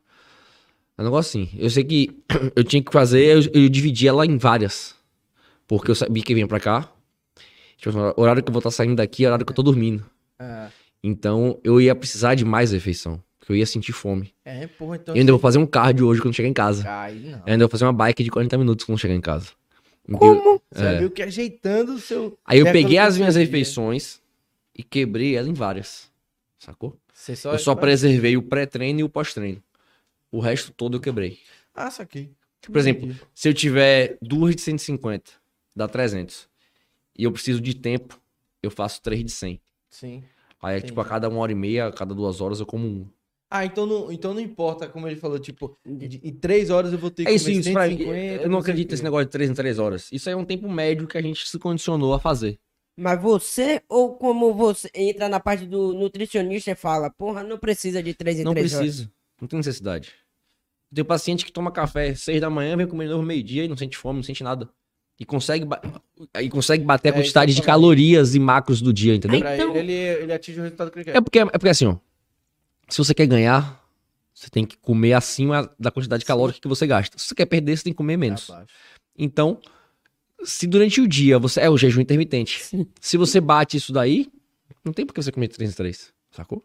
É 0.96 1.02
um 1.02 1.06
negócio 1.06 1.42
assim. 1.42 1.58
Eu 1.58 1.70
sei 1.72 1.84
que 1.84 2.24
eu 2.56 2.64
tinha 2.64 2.84
que 2.84 2.92
fazer, 2.92 3.26
eu, 3.26 3.64
eu 3.64 3.68
dividi 3.70 4.08
ela 4.08 4.26
em 4.26 4.38
várias. 4.38 4.96
Porque 5.68 5.90
eu 5.90 5.96
sabia 5.96 6.24
que 6.24 6.36
vinha 6.36 6.48
pra 6.48 6.60
cá. 6.60 6.88
Tipo, 7.78 7.90
assim, 7.90 8.14
o 8.16 8.22
horário 8.22 8.44
que 8.44 8.50
eu 8.50 8.54
vou 8.54 8.60
estar 8.60 8.70
saindo 8.72 8.96
daqui 8.96 9.24
é 9.24 9.28
o 9.28 9.30
horário 9.30 9.46
que 9.46 9.52
eu 9.52 9.56
tô 9.56 9.64
dormindo. 9.64 10.06
Ah, 10.38 10.70
Então 11.04 11.60
eu 11.64 11.82
ia 11.82 11.96
precisar 11.96 12.36
de 12.36 12.46
mais 12.46 12.72
refeição. 12.72 13.22
Porque 13.46 13.54
eu 13.54 13.58
ia 13.58 13.66
sentir 13.68 13.92
fome. 13.94 14.34
é, 14.44 14.66
porra, 14.66 14.96
então. 14.96 15.14
Eu 15.14 15.20
ainda 15.20 15.32
vou 15.32 15.40
fazer 15.40 15.60
um 15.60 15.68
cardio 15.68 16.08
hoje 16.08 16.20
quando 16.20 16.34
chegar 16.34 16.50
em 16.50 16.54
casa. 16.54 16.84
Aí 16.90 17.20
não. 17.20 17.38
Eu 17.40 17.44
ainda 17.54 17.66
vou 17.66 17.70
fazer 17.70 17.86
uma 17.86 17.94
bike 17.94 18.24
de 18.24 18.32
40 18.32 18.58
minutos 18.58 18.84
quando 18.86 18.98
chegar 18.98 19.14
em 19.14 19.22
casa. 19.22 19.50
Como? 20.12 20.60
Você 20.72 20.84
É. 20.84 21.00
viu 21.00 21.12
que 21.12 21.22
ajeitando 21.22 21.94
o 21.94 22.00
seu. 22.00 22.38
Aí 22.44 22.58
eu 22.60 22.66
peguei 22.72 22.98
as 22.98 23.14
que 23.14 23.20
minhas 23.20 23.36
refeições 23.36 24.20
e 24.76 24.82
quebrei 24.82 25.36
ela 25.36 25.48
em 25.48 25.54
várias. 25.54 26.10
Sacou? 26.58 26.98
Só... 27.14 27.54
Eu 27.54 27.60
só 27.60 27.76
preservei 27.76 28.36
o 28.36 28.42
pré-treino 28.42 29.00
e 29.02 29.04
o 29.04 29.10
pós-treino. 29.10 29.62
O 30.32 30.40
resto 30.40 30.72
todo 30.72 30.98
eu 30.98 31.02
quebrei. 31.02 31.38
Ah, 31.74 31.92
saquei. 31.92 32.32
Por 32.62 32.78
exemplo, 32.78 33.16
se 33.34 33.48
eu 33.48 33.54
tiver 33.54 34.18
duas 34.22 34.56
de 34.56 34.62
150, 34.62 35.32
dá 35.76 35.88
300. 35.88 36.50
E 37.18 37.24
eu 37.24 37.32
preciso 37.32 37.62
de 37.62 37.76
tempo, 37.76 38.20
eu 38.64 38.72
faço 38.72 39.02
três 39.04 39.24
de 39.24 39.32
100. 39.32 39.62
Sim. 39.90 40.24
Aí, 40.62 40.82
tipo, 40.82 41.00
a 41.00 41.06
cada 41.06 41.30
uma 41.30 41.40
hora 41.40 41.52
e 41.52 41.56
meia, 41.56 41.86
a 41.88 41.92
cada 41.92 42.14
duas 42.16 42.42
horas 42.42 42.60
eu 42.60 42.66
como 42.66 42.88
um. 42.88 43.08
Ah, 43.58 43.66
então 43.66 43.86
não, 43.86 44.12
então 44.12 44.34
não 44.34 44.42
importa, 44.42 44.88
como 44.88 45.08
ele 45.08 45.16
falou, 45.16 45.40
tipo, 45.40 45.78
de- 45.86 46.20
em 46.24 46.34
três 46.34 46.70
horas 46.70 46.92
eu 46.92 46.98
vou 47.00 47.10
ter 47.10 47.24
que 47.24 47.30
É 47.32 47.34
isso, 47.36 47.46
comer 47.46 47.60
isso 47.60 47.72
pra 47.72 47.88
mim. 47.88 47.98
150, 47.98 48.44
Eu 48.44 48.50
não 48.50 48.60
acredito 48.60 48.92
nesse 48.92 49.04
negócio 49.04 49.26
de 49.26 49.32
3 49.32 49.50
em 49.50 49.54
3 49.54 49.80
horas. 49.80 50.10
Isso 50.12 50.28
aí 50.30 50.34
é 50.34 50.38
um 50.38 50.44
tempo 50.46 50.70
médio 50.70 51.08
que 51.08 51.18
a 51.18 51.22
gente 51.22 51.48
se 51.48 51.58
condicionou 51.58 52.14
a 52.14 52.20
fazer. 52.20 52.58
Mas 52.98 53.22
você, 53.22 53.82
ou 53.90 54.16
como 54.16 54.54
você 54.54 54.90
entra 54.94 55.28
na 55.30 55.40
parte 55.40 55.66
do 55.66 55.94
nutricionista 55.94 56.72
e 56.72 56.76
fala, 56.76 57.10
porra, 57.10 57.44
não 57.44 57.58
precisa 57.58 58.02
de 58.02 58.14
3 58.14 58.40
em 58.40 58.44
Não 58.44 58.54
3 58.54 58.74
horas. 58.74 58.86
precisa. 58.88 59.12
Não 59.42 59.48
tem 59.48 59.58
necessidade. 59.58 60.12
Tem 60.94 61.04
paciente 61.04 61.44
que 61.46 61.52
toma 61.52 61.72
café 61.72 62.14
6 62.16 62.40
da 62.40 62.50
manhã, 62.50 62.78
vem 62.78 62.88
comer 62.88 63.06
de 63.06 63.12
novo 63.12 63.24
meio-dia 63.24 63.66
e 63.66 63.68
não 63.68 63.76
sente 63.76 63.98
fome, 63.98 64.18
não 64.18 64.24
sente 64.24 64.44
nada. 64.44 64.70
E 65.20 65.26
consegue, 65.26 65.66
ba- 65.66 65.82
e 66.42 66.50
consegue 66.50 66.84
bater 66.84 67.10
a 67.10 67.12
É, 67.12 67.16
quantidade 67.20 67.54
de 67.54 67.62
calorias 67.62 68.36
e 68.36 68.40
macros 68.40 68.82
do 68.82 68.92
dia, 68.94 69.16
entendeu? 69.16 69.40
Pra 69.40 69.56
Então- 69.56 69.76
ele, 69.76 69.92
ele, 69.94 70.24
ele 70.24 70.34
atinge 70.34 70.60
o 70.60 70.64
resultado 70.64 70.92
que 70.92 70.98
ele 71.00 71.06
quer. 71.06 71.16
É 71.18 71.22
porque, 71.22 71.40
é 71.40 71.46
porque 71.46 71.70
assim, 71.70 71.86
ó. 71.86 71.98
Se 72.88 72.98
você 72.98 73.14
quer 73.14 73.28
ganhar, 73.28 73.84
você 74.34 74.50
tem 74.50 74.66
que 74.66 74.78
comer 74.78 75.14
acima 75.14 75.70
da 75.80 75.92
quantidade 75.92 76.26
calórica 76.26 76.60
que 76.60 76.68
você 76.68 76.86
gasta. 76.86 77.18
Se 77.18 77.28
você 77.28 77.36
quer 77.36 77.46
perder, 77.46 77.78
você 77.78 77.84
tem 77.86 77.94
que 77.94 77.98
comer 77.98 78.18
menos. 78.18 78.50
Abaixo. 78.50 78.74
Então, 79.18 79.60
se 80.44 80.68
durante 80.68 81.02
o 81.02 81.08
dia 81.08 81.40
você. 81.40 81.62
É 81.62 81.70
o 81.70 81.78
jejum 81.78 82.02
intermitente. 82.02 82.64
Se 83.00 83.18
você 83.18 83.40
bate 83.40 83.78
isso 83.78 83.92
daí, 83.92 84.28
não 84.84 84.94
tem 84.94 85.06
por 85.06 85.14
que 85.14 85.22
você 85.22 85.32
comer 85.32 85.48
3 85.48 85.72
em 85.72 85.74
3. 85.74 86.14
Sacou? 86.32 86.64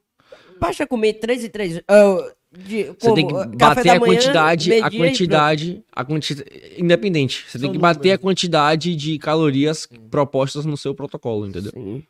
Basta 0.60 0.86
comer 0.86 1.14
3 1.14 1.44
e 1.44 1.48
3 1.48 1.80
ah, 1.88 2.32
de, 2.52 2.84
Você 2.84 2.94
como, 3.00 3.14
tem 3.14 3.26
que 3.26 3.34
ah, 3.34 3.46
bater 3.46 3.90
a 3.90 4.00
manhã, 4.00 4.14
quantidade, 4.14 4.72
a 4.72 4.88
e 4.88 4.98
quantidade, 4.98 5.84
a 5.92 6.04
quantidade. 6.04 6.50
Independente. 6.76 7.46
Você 7.48 7.58
tem 7.58 7.72
que 7.72 7.78
bater 7.78 8.12
a 8.12 8.18
quantidade 8.18 8.94
de 8.94 9.18
calorias 9.18 9.88
propostas 10.10 10.66
no 10.66 10.76
seu 10.76 10.94
protocolo, 10.94 11.46
entendeu? 11.46 11.72
Sim. 11.72 12.02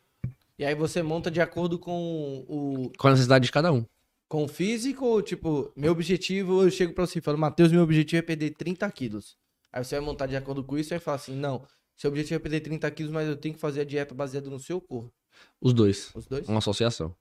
E 0.57 0.65
aí 0.65 0.75
você 0.75 1.01
monta 1.01 1.31
de 1.31 1.39
acordo 1.39 1.79
com 1.79 2.43
o, 2.47 2.91
Com 2.97 3.07
a 3.07 3.11
necessidade 3.11 3.45
de 3.45 3.51
cada 3.51 3.71
um. 3.71 3.85
Com 4.31 4.45
o 4.45 4.47
físico, 4.47 5.05
ou 5.05 5.21
tipo, 5.21 5.73
meu 5.75 5.91
objetivo, 5.91 6.63
eu 6.63 6.71
chego 6.71 6.93
pra 6.93 7.05
você 7.05 7.19
e 7.19 7.21
falo, 7.21 7.37
Matheus, 7.37 7.69
meu 7.69 7.81
objetivo 7.83 8.19
é 8.19 8.21
perder 8.21 8.51
30 8.51 8.89
quilos. 8.89 9.35
Aí 9.73 9.83
você 9.83 9.97
vai 9.97 10.05
montar 10.05 10.25
de 10.25 10.37
acordo 10.37 10.63
com 10.63 10.77
isso 10.77 10.87
e 10.87 10.95
vai 10.95 10.99
falar 10.99 11.15
assim, 11.17 11.35
não, 11.35 11.67
seu 11.97 12.09
objetivo 12.09 12.35
é 12.35 12.39
perder 12.39 12.61
30 12.61 12.89
quilos, 12.91 13.11
mas 13.11 13.27
eu 13.27 13.35
tenho 13.35 13.53
que 13.53 13.59
fazer 13.59 13.81
a 13.81 13.83
dieta 13.83 14.15
baseada 14.15 14.49
no 14.49 14.57
seu 14.57 14.79
corpo. 14.79 15.11
Os 15.59 15.73
dois. 15.73 16.15
Os 16.15 16.27
dois? 16.27 16.47
Uma 16.47 16.59
associação. 16.59 17.13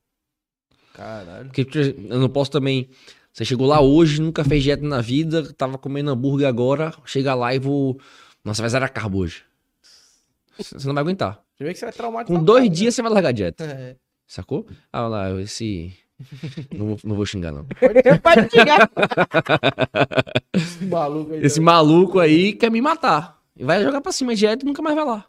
Caralho. 0.94 1.50
Porque 1.50 1.66
eu 2.08 2.20
não 2.20 2.28
posso 2.28 2.52
também. 2.52 2.88
Você 3.32 3.44
chegou 3.44 3.66
lá 3.66 3.80
hoje, 3.80 4.22
nunca 4.22 4.44
fez 4.44 4.62
dieta 4.62 4.86
na 4.86 5.00
vida, 5.00 5.52
tava 5.54 5.78
comendo 5.78 6.12
hambúrguer 6.12 6.46
agora, 6.46 6.94
chega 7.04 7.34
lá 7.34 7.52
e 7.52 7.58
vou. 7.58 8.00
Nossa, 8.44 8.62
vai 8.62 8.70
zerar 8.70 8.92
carbo 8.92 9.18
hoje. 9.18 9.42
Você 10.56 10.86
não 10.86 10.94
vai 10.94 11.02
aguentar. 11.02 11.42
Vê 11.58 11.72
que 11.72 11.78
você 11.80 11.86
vai 11.86 11.92
traumatizar. 11.92 12.38
Com 12.38 12.44
dois 12.44 12.70
dias 12.70 12.94
você 12.94 13.02
vai 13.02 13.10
largar 13.10 13.30
a 13.30 13.32
dieta. 13.32 13.66
né? 13.66 13.72
É. 13.82 13.96
Sacou? 14.28 14.64
Ah, 14.92 15.08
lá, 15.08 15.40
esse. 15.40 15.92
Não 16.76 16.86
vou, 16.86 16.98
não 17.02 17.16
vou 17.16 17.26
xingar, 17.26 17.52
não. 17.52 17.64
Pode 18.22 18.50
chegar. 18.50 18.90
Esse 20.52 20.84
maluco 20.84 21.32
aí. 21.32 21.44
Esse 21.44 21.60
maluco 21.60 22.18
aí 22.18 22.52
quer 22.52 22.70
me 22.70 22.80
matar. 22.80 23.40
E 23.56 23.64
vai 23.64 23.82
jogar 23.82 24.00
pra 24.00 24.12
cima 24.12 24.32
a 24.32 24.34
dieta 24.34 24.64
e 24.64 24.66
nunca 24.66 24.82
mais 24.82 24.94
vai 24.94 25.04
lá. 25.04 25.26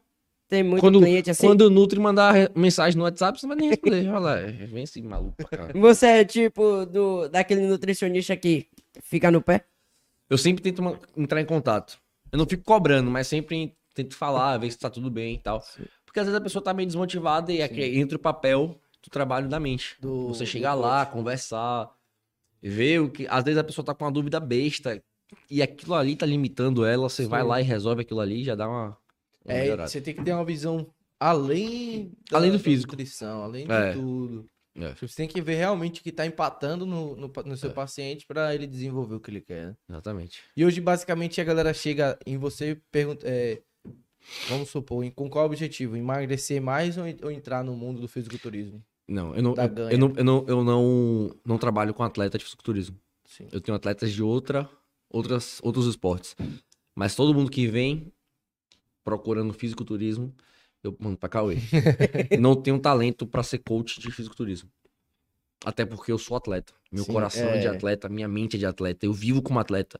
Tem 0.49 0.63
muito 0.63 0.81
Quando, 0.81 0.99
cliente 0.99 1.29
assim. 1.29 1.47
quando 1.47 1.61
o 1.61 1.69
Nutri 1.69 1.97
mandar 1.97 2.51
mensagem 2.53 2.97
no 2.97 3.05
WhatsApp, 3.05 3.39
você 3.39 3.47
não 3.47 3.55
vai 3.55 3.61
nem 3.61 3.69
responder. 3.69 4.09
Olha 4.09 4.19
lá, 4.19 4.35
vem 4.35 4.83
esse 4.83 5.01
maluco 5.01 5.37
pra 5.37 5.57
cá. 5.57 5.67
Você 5.73 6.05
é 6.07 6.25
tipo 6.25 6.85
do, 6.85 7.29
daquele 7.29 7.65
nutricionista 7.67 8.35
que 8.35 8.67
fica 9.01 9.31
no 9.31 9.41
pé? 9.41 9.63
Eu 10.29 10.37
sempre 10.37 10.61
tento 10.61 10.83
entrar 11.15 11.39
em 11.39 11.45
contato. 11.45 11.97
Eu 12.31 12.37
não 12.37 12.45
fico 12.45 12.63
cobrando, 12.63 13.09
mas 13.09 13.27
sempre 13.27 13.73
tento 13.93 14.15
falar, 14.15 14.57
ver 14.57 14.69
se 14.71 14.77
tá 14.77 14.89
tudo 14.89 15.09
bem 15.09 15.35
e 15.35 15.39
tal. 15.39 15.63
Porque 16.05 16.19
às 16.19 16.25
vezes 16.25 16.37
a 16.37 16.43
pessoa 16.43 16.61
tá 16.61 16.73
meio 16.73 16.87
desmotivada 16.87 17.51
e 17.53 17.61
aqui 17.61 17.81
entra 17.97 18.17
o 18.17 18.21
papel 18.21 18.77
do 19.03 19.09
trabalho 19.09 19.47
da 19.49 19.59
mente. 19.59 19.95
Do- 19.99 20.27
Você 20.29 20.43
do 20.43 20.47
chegar 20.47 20.73
lá, 20.73 21.05
conversar, 21.05 21.89
ver 22.61 22.99
o 23.01 23.09
que. 23.09 23.27
Às 23.29 23.43
vezes 23.43 23.57
a 23.57 23.63
pessoa 23.63 23.85
tá 23.85 23.93
com 23.95 24.05
uma 24.05 24.11
dúvida 24.11 24.39
besta 24.39 25.01
e 25.49 25.61
aquilo 25.61 25.95
ali 25.95 26.15
tá 26.15 26.25
limitando 26.25 26.85
ela, 26.85 27.09
você 27.09 27.25
vai 27.25 27.41
Sim. 27.41 27.47
lá 27.47 27.61
e 27.61 27.63
resolve 27.63 28.01
aquilo 28.01 28.19
ali 28.19 28.41
e 28.41 28.43
já 28.43 28.55
dá 28.55 28.67
uma. 28.67 28.97
uma 29.45 29.53
É, 29.53 29.61
melhorada. 29.61 29.87
você 29.89 29.99
tem 30.01 30.13
que 30.13 30.23
ter 30.23 30.33
uma 30.33 30.45
visão 30.45 30.87
além 31.19 32.11
da- 32.29 32.37
Além 32.37 32.51
do 32.51 32.59
físico. 32.59 32.91
nutrição, 32.93 33.43
além 33.43 33.65
É. 33.69 33.91
de 33.91 33.97
tudo. 33.99 34.45
É. 34.75 34.93
Você 34.95 35.15
tem 35.15 35.27
que 35.27 35.41
ver 35.41 35.55
realmente 35.55 35.99
o 35.99 36.03
que 36.03 36.11
tá 36.13 36.25
empatando 36.25 36.85
no, 36.85 37.15
no, 37.15 37.31
no 37.45 37.57
seu 37.57 37.71
É. 37.71 37.73
paciente 37.73 38.25
pra 38.25 38.55
ele 38.55 38.65
desenvolver 38.65 39.15
o 39.15 39.19
que 39.19 39.29
ele 39.29 39.41
quer. 39.41 39.67
né? 39.67 39.75
Exatamente. 39.89 40.41
E 40.55 40.63
hoje, 40.63 40.79
basicamente, 40.79 41.41
a 41.41 41.43
galera 41.43 41.73
chega 41.73 42.17
em 42.25 42.37
você 42.37 42.71
e 42.71 42.75
pergunta. 42.75 43.27
é, 43.27 43.61
vamos 44.47 44.69
supor, 44.69 45.09
com 45.11 45.29
qual 45.29 45.45
objetivo? 45.45 45.97
Emagrecer 45.97 46.61
mais 46.61 46.97
ou 46.97 47.05
entrar 47.31 47.63
no 47.65 47.75
mundo 47.75 47.99
do 47.99 48.07
fisiculturismo? 48.07 48.81
Não, 49.07 49.35
eu 49.35 49.41
não, 49.41 49.53
eu, 49.55 49.89
eu 49.89 49.97
não, 49.97 50.13
eu 50.15 50.23
não, 50.23 50.45
eu 50.47 50.63
não, 50.63 51.35
não 51.45 51.57
trabalho 51.57 51.93
com 51.93 52.03
atleta 52.03 52.37
de 52.37 52.43
fisiculturismo. 52.43 52.97
Sim. 53.25 53.47
Eu 53.51 53.61
tenho 53.61 53.75
atletas 53.75 54.11
de 54.11 54.23
outra, 54.23 54.69
outras, 55.09 55.59
outros 55.63 55.85
esportes. 55.87 56.35
Mas 56.95 57.15
todo 57.15 57.33
mundo 57.33 57.49
que 57.49 57.67
vem 57.67 58.11
procurando 59.03 59.53
fisiculturismo, 59.53 60.33
eu 60.83 60.95
mando 60.99 61.17
pra 61.17 61.29
Cauê. 61.29 61.57
não 62.39 62.55
tenho 62.55 62.79
talento 62.79 63.25
pra 63.25 63.43
ser 63.43 63.59
coach 63.59 63.99
de 63.99 64.11
fisiculturismo. 64.11 64.69
Até 65.63 65.85
porque 65.85 66.11
eu 66.11 66.17
sou 66.17 66.35
atleta. 66.35 66.73
Meu 66.91 67.03
Sim, 67.03 67.13
coração 67.13 67.49
é... 67.49 67.59
de 67.59 67.67
é. 67.67 67.69
atleta, 67.69 68.09
minha 68.09 68.27
mente 68.27 68.55
é 68.55 68.59
de 68.59 68.65
atleta. 68.65 69.05
Eu 69.05 69.13
vivo 69.13 69.41
como 69.41 69.59
atleta. 69.59 69.99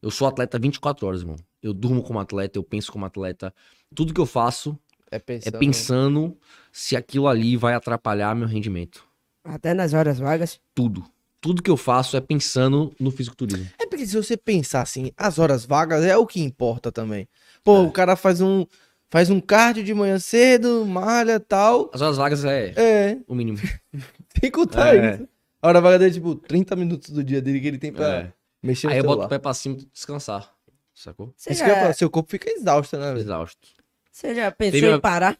Eu 0.00 0.10
sou 0.10 0.26
atleta 0.26 0.58
24 0.58 1.06
horas, 1.06 1.20
irmão. 1.20 1.36
Eu 1.62 1.72
durmo 1.72 2.02
como 2.02 2.18
atleta, 2.18 2.58
eu 2.58 2.62
penso 2.62 2.92
como 2.92 3.04
atleta. 3.04 3.54
Tudo 3.94 4.12
que 4.12 4.20
eu 4.20 4.26
faço 4.26 4.78
É 5.12 5.16
é 5.16 5.18
pensando. 5.18 5.58
pensando 5.58 6.36
se 6.72 6.96
aquilo 6.96 7.28
ali 7.28 7.56
vai 7.56 7.74
atrapalhar 7.74 8.34
meu 8.34 8.48
rendimento. 8.48 9.04
Até 9.44 9.74
nas 9.74 9.92
horas 9.92 10.18
vagas. 10.18 10.58
Tudo. 10.74 11.04
Tudo 11.40 11.62
que 11.62 11.70
eu 11.70 11.76
faço 11.76 12.16
é 12.16 12.20
pensando 12.20 12.94
no 12.98 13.10
fisiculturismo. 13.10 13.68
É 13.78 13.86
porque 13.86 14.06
se 14.06 14.16
você 14.16 14.36
pensar 14.36 14.80
assim, 14.82 15.10
as 15.16 15.38
horas 15.38 15.64
vagas 15.66 16.04
é 16.04 16.16
o 16.16 16.26
que 16.26 16.40
importa 16.40 16.90
também. 16.92 17.28
Pô, 17.64 17.82
o 17.82 17.90
cara 17.92 18.16
faz 18.16 18.40
um 18.40 18.64
faz 19.10 19.28
um 19.28 19.40
cardio 19.40 19.84
de 19.84 19.92
manhã 19.92 20.18
cedo, 20.18 20.86
malha 20.86 21.38
tal. 21.38 21.90
As 21.92 22.00
horas 22.00 22.16
vagas 22.16 22.44
é 22.44 22.72
É, 22.76 23.18
o 23.28 23.34
mínimo. 23.34 23.58
tem 24.32 24.42
que 24.42 24.50
contar 24.52 24.94
É. 24.96 25.14
isso. 25.16 25.28
A 25.60 25.68
hora 25.68 25.80
vaga 25.80 25.98
dele 25.98 26.10
é 26.12 26.14
tipo 26.14 26.34
30 26.36 26.74
minutos 26.74 27.10
do 27.10 27.22
dia 27.22 27.42
dele 27.42 27.60
que 27.60 27.66
ele 27.68 27.78
tem 27.78 27.92
pra 27.92 28.06
É. 28.08 28.32
mexer 28.62 28.86
no 28.86 28.92
Aí 28.92 28.98
eu 28.98 29.02
boto 29.04 29.14
celular. 29.14 29.26
o 29.26 29.28
pé 29.28 29.38
pra 29.38 29.52
cima 29.52 29.76
e 29.78 29.86
descansar. 29.92 30.50
Sacou? 30.94 31.32
Você 31.36 31.52
Isso 31.52 31.62
que 31.64 31.70
eu 31.70 31.74
falar, 31.74 31.86
já, 31.88 31.92
seu 31.94 32.08
corpo 32.10 32.30
fica 32.30 32.48
exausto, 32.50 32.96
né? 32.96 33.12
Exausto. 33.18 33.68
Você 34.12 34.34
já 34.34 34.50
pensou 34.52 34.72
Teve 34.72 34.86
em 34.86 34.90
uma- 34.90 35.00
parar 35.00 35.38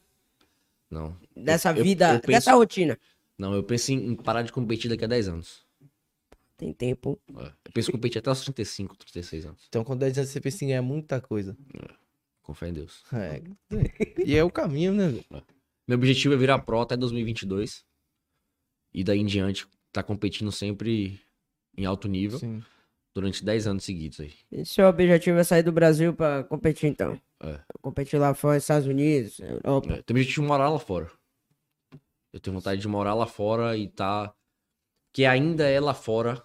Não. 0.91 1.17
dessa 1.37 1.71
Eu- 1.71 1.77
eu- 1.77 1.85
vida, 1.85 2.07
eu 2.15 2.21
penso- 2.21 2.27
dessa 2.29 2.55
rotina? 2.55 2.99
Não, 3.39 3.55
eu 3.55 3.63
penso 3.63 3.93
em 3.93 4.07
em 4.09 4.17
parar 4.17 4.43
de 4.43 4.53
competir 4.53 4.89
daqui 4.91 5.05
a 5.05 5.09
10 5.09 5.29
anos. 5.29 5.65
Tem 6.57 6.73
tempo. 6.73 7.21
É. 7.39 7.47
Eu 7.65 7.73
penso 7.73 7.91
em 7.91 7.93
competir 7.93 8.19
até 8.19 8.31
os 8.31 8.41
35, 8.43 8.97
36 8.97 9.45
anos. 9.47 9.65
Então 9.69 9.83
com 9.85 9.97
10 9.97 10.17
anos 10.19 10.31
você 10.31 10.41
pensa 10.41 10.65
em 10.65 10.69
ganhar 10.69 10.83
muita 10.83 11.21
coisa. 11.21 11.57
Com 12.43 12.55
fé 12.55 12.69
em 12.69 12.73
Deus. 12.73 13.03
É. 13.13 13.43
E 14.27 14.37
é 14.37 14.45
o 14.45 14.51
caminho, 14.51 14.93
né, 14.93 15.09
velho? 15.09 15.25
Meu 15.89 15.99
objetivo 15.99 16.35
é 16.35 16.37
virar 16.37 16.59
pro 16.61 16.81
até 16.81 16.97
2022. 16.97 17.85
E 18.95 19.03
daí 19.03 19.19
em 19.19 19.27
diante, 19.27 19.67
tá 19.91 20.03
competindo 20.03 20.53
sempre 20.53 21.21
em 21.77 21.85
alto 21.87 22.07
nível 22.09 22.39
Sim. 22.39 22.63
Durante 23.15 23.45
10 23.45 23.67
anos 23.67 23.85
seguidos 23.85 24.21
aí. 24.21 24.33
E 24.51 24.65
seu 24.65 24.87
objetivo 24.87 25.39
é 25.39 25.45
sair 25.45 25.63
do 25.63 25.73
Brasil 25.73 26.15
pra 26.15 26.45
competir, 26.45 26.89
então? 26.91 27.21
É. 27.41 27.61
Competir 27.81 28.19
lá 28.19 28.35
fora, 28.35 28.57
Estados 28.57 28.87
Unidos, 28.87 29.41
Europa. 29.41 29.93
É, 29.93 30.03
tenho 30.03 30.19
objetivo 30.19 30.43
de 30.43 30.49
morar 30.49 30.69
lá 30.71 30.79
fora. 30.79 31.11
Eu 32.33 32.41
tenho 32.41 32.55
vontade 32.55 32.81
de 32.81 32.89
morar 32.89 33.15
lá 33.15 33.27
fora 33.27 33.77
e 33.77 33.89
tá. 33.89 34.33
Que 35.13 35.27
ainda 35.27 35.69
é 35.69 35.79
lá 35.79 35.93
fora 35.93 36.43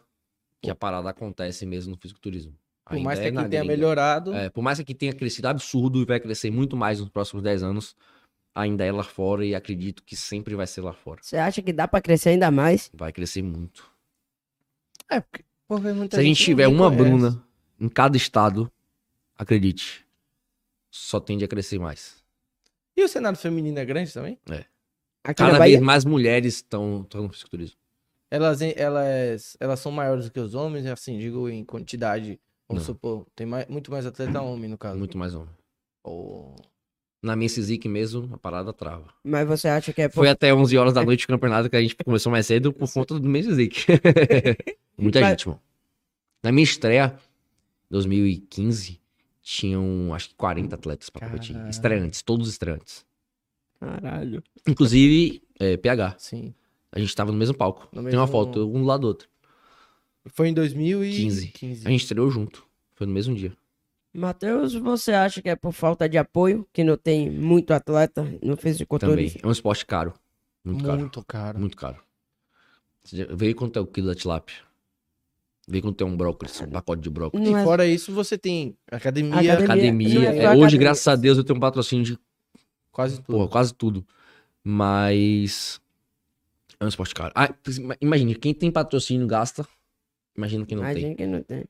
que 0.62 0.69
a 0.69 0.75
parada 0.75 1.10
acontece 1.10 1.65
mesmo 1.65 1.91
no 1.91 1.97
fisiculturismo. 1.97 2.53
Por 2.86 2.95
Ainda 2.95 3.06
mais 3.06 3.19
que 3.19 3.25
é 3.25 3.27
aqui 3.30 3.36
tenha 3.36 3.47
gringa. 3.47 3.63
melhorado, 3.65 4.34
É, 4.34 4.49
por 4.49 4.62
mais 4.62 4.77
que 4.77 4.82
aqui 4.82 4.93
tenha 4.93 5.13
crescido 5.13 5.47
absurdo 5.47 6.01
e 6.01 6.06
vai 6.06 6.19
crescer 6.19 6.51
muito 6.51 6.75
mais 6.75 6.99
nos 6.99 7.10
próximos 7.10 7.43
10 7.43 7.63
anos, 7.63 7.95
ainda 8.56 8.84
é 8.84 8.91
lá 8.91 9.03
fora 9.03 9.45
e 9.45 9.53
acredito 9.56 10.03
que 10.03 10.15
sempre 10.15 10.56
vai 10.56 10.67
ser 10.67 10.82
lá 10.82 10.91
fora. 10.93 11.21
Você 11.21 11.38
acha 11.38 11.62
que 11.62 11.71
dá 11.71 11.88
pra 11.88 12.01
crescer 12.01 12.30
ainda 12.30 12.49
mais? 12.51 12.89
Vai 12.93 13.13
crescer 13.13 13.41
muito. 13.41 13.89
é 15.10 15.21
porque, 15.21 15.45
muita 15.69 16.17
Se 16.17 16.21
a 16.21 16.23
gente 16.23 16.43
tiver 16.43 16.67
uma 16.67 16.89
conhece. 16.89 17.03
Bruna 17.03 17.47
em 17.80 17.88
cada 17.88 18.17
estado, 18.17 18.71
acredite, 19.38 20.06
só 20.89 21.19
tende 21.19 21.45
a 21.45 21.47
crescer 21.47 21.80
mais. 21.80 22.23
E 22.95 23.03
o 23.03 23.08
cenário 23.08 23.38
feminino 23.38 23.77
é 23.77 23.86
grande 23.86 24.12
também? 24.12 24.39
Aqui 25.23 25.41
na 25.41 25.51
Cada 25.51 25.63
vez 25.63 25.80
mais 25.80 26.03
mulheres 26.03 26.56
estão 26.56 27.06
no 27.13 27.30
fisiculturismo. 27.30 27.77
Elas, 28.30 28.62
elas, 28.62 29.58
elas 29.60 29.80
são 29.80 29.91
maiores 29.91 30.25
do 30.25 30.32
que 30.32 30.39
os 30.39 30.56
homens, 30.56 30.86
assim, 30.86 31.17
digo 31.17 31.47
em 31.47 31.63
quantidade. 31.63 32.39
Vamos 32.67 32.84
Não. 32.84 32.93
supor, 32.93 33.25
tem 33.36 33.45
mais, 33.45 33.67
muito 33.67 33.91
mais 33.91 34.06
atleta 34.06 34.41
homem, 34.41 34.69
no 34.69 34.77
caso. 34.77 34.97
Muito 34.97 35.17
mais 35.17 35.34
homem. 35.34 35.53
Oh. 36.03 36.56
Na 37.21 37.36
minha 37.36 37.49
Cizic 37.49 37.88
mesmo, 37.89 38.30
a 38.34 38.38
parada 38.38 38.71
trava. 38.71 39.06
Mas 39.23 39.47
você 39.47 39.67
acha 39.67 39.91
que 39.91 40.01
é. 40.03 40.10
Foi 40.10 40.30
até 40.30 40.53
11 40.53 40.77
horas 40.77 40.93
da 40.93 41.03
noite 41.03 41.25
o 41.25 41.27
campeonato 41.27 41.69
que 41.69 41.75
a 41.75 41.82
gente 41.82 41.95
começou 41.95 42.32
mais 42.32 42.45
cedo 42.45 42.71
por 42.71 42.91
conta 42.91 43.19
do 43.19 43.27
Menzizik. 43.27 43.86
Muita 44.97 45.19
Mas- 45.21 45.30
gente, 45.32 45.47
mano. 45.47 45.62
Na 46.43 46.51
minha 46.51 46.63
estreia, 46.63 47.17
2015, 47.89 48.99
tinham 49.41 50.13
acho 50.13 50.30
que 50.30 50.36
40 50.36 50.75
atletas 50.75 51.10
pra 51.10 51.27
competir. 51.27 51.53
Caralho. 51.53 51.69
Estreantes, 51.71 52.21
todos 52.21 52.47
estreantes. 52.49 53.06
Caralho. 53.80 54.43
Inclusive, 54.67 55.41
é, 55.60 55.75
PH. 55.77 56.15
Sim. 56.19 56.53
A 56.91 56.99
gente 56.99 57.15
tava 57.15 57.32
no 57.32 57.38
mesmo 57.38 57.56
palco. 57.56 57.88
No 57.91 58.03
Tem 58.03 58.13
uma 58.17 58.25
mesmo- 58.25 58.27
foto, 58.27 58.67
um 58.69 58.82
do 58.82 58.86
lado 58.86 59.01
do 59.01 59.08
outro. 59.08 59.27
Foi 60.27 60.49
em 60.49 60.53
2015. 60.53 61.53
A 61.86 61.89
gente 61.89 62.01
estreou 62.03 62.30
junto. 62.30 62.65
Foi 62.93 63.08
no 63.08 63.13
mesmo 63.13 63.36
dia. 63.36 63.51
Matheus, 64.13 64.73
você 64.73 65.11
acha 65.11 65.41
que 65.41 65.49
é 65.49 65.55
por 65.55 65.71
falta 65.73 66.07
de 66.09 66.17
apoio, 66.17 66.67
que 66.73 66.83
não 66.83 66.97
tem 66.97 67.29
muito 67.29 67.71
atleta 67.73 68.23
no 68.23 68.39
Também. 68.39 68.55
fisiculturismo? 68.57 69.41
É 69.43 69.47
um 69.47 69.51
esporte 69.51 69.85
caro. 69.85 70.13
Muito 70.63 70.83
caro. 70.83 70.99
Muito 70.99 71.23
caro. 71.25 71.59
Muito 71.59 71.77
caro. 71.77 71.97
Vê 73.35 73.53
quanto 73.53 73.77
é 73.77 73.81
o 73.81 73.85
quilo 73.87 74.07
da 74.07 74.15
tilápia. 74.15 74.55
Vê 75.67 75.81
quanto 75.81 76.01
é 76.01 76.05
um 76.07 76.15
brócolis, 76.15 76.59
um 76.61 76.69
pacote 76.69 77.01
de 77.01 77.09
brócolis. 77.09 77.47
Não 77.49 77.57
E 77.57 77.61
é- 77.61 77.63
fora 77.63 77.85
isso, 77.85 78.11
você 78.13 78.37
tem 78.37 78.75
academia, 78.89 79.33
Academia- 79.35 79.65
Academia. 79.65 80.19
é 80.19 80.37
é, 80.37 80.41
só 80.41 80.49
hoje, 80.51 80.59
academia. 80.61 80.79
graças 80.79 81.07
a 81.07 81.15
Deus, 81.15 81.37
eu 81.37 81.43
tenho 81.43 81.57
um 81.57 81.59
patrocínio 81.61 82.05
de 82.05 82.19
quase 82.91 83.17
tudo. 83.17 83.25
porra, 83.25 83.47
quase 83.49 83.73
tudo. 83.73 84.05
Mas. 84.63 85.79
É 86.79 86.85
um 86.85 86.87
esporte 86.87 87.13
caro. 87.13 87.33
Ah, 87.35 87.53
imagine, 87.99 88.35
quem 88.35 88.53
tem 88.53 88.71
patrocínio 88.71 89.25
gasta. 89.27 89.67
Imagina 90.35 90.65
quem 90.65 90.77
não 90.77 90.83
tem. 90.83 90.91
Imagina 90.93 91.15
que 91.15 91.27
não 91.27 91.41
tem. 91.43 91.65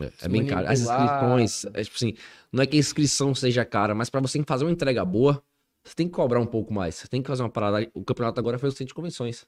É, 0.00 0.12
é 0.22 0.28
bem 0.28 0.46
caro. 0.46 0.66
As 0.68 0.80
inscrições, 0.80 1.64
é, 1.72 1.82
tipo 1.84 1.96
assim, 1.96 2.14
não 2.52 2.62
é 2.62 2.66
que 2.66 2.76
a 2.76 2.80
inscrição 2.80 3.34
seja 3.34 3.64
cara, 3.64 3.94
mas 3.94 4.10
pra 4.10 4.20
você 4.20 4.42
fazer 4.44 4.64
uma 4.64 4.72
entrega 4.72 5.04
boa, 5.04 5.42
você 5.84 5.94
tem 5.94 6.08
que 6.08 6.14
cobrar 6.14 6.40
um 6.40 6.46
pouco 6.46 6.72
mais. 6.72 6.94
Você 6.96 7.08
tem 7.08 7.22
que 7.22 7.28
fazer 7.28 7.42
uma 7.42 7.50
parada. 7.50 7.88
O 7.94 8.02
campeonato 8.04 8.40
agora 8.40 8.58
foi 8.58 8.68
o 8.68 8.72
centro 8.72 8.86
de 8.86 8.94
convenções. 8.94 9.46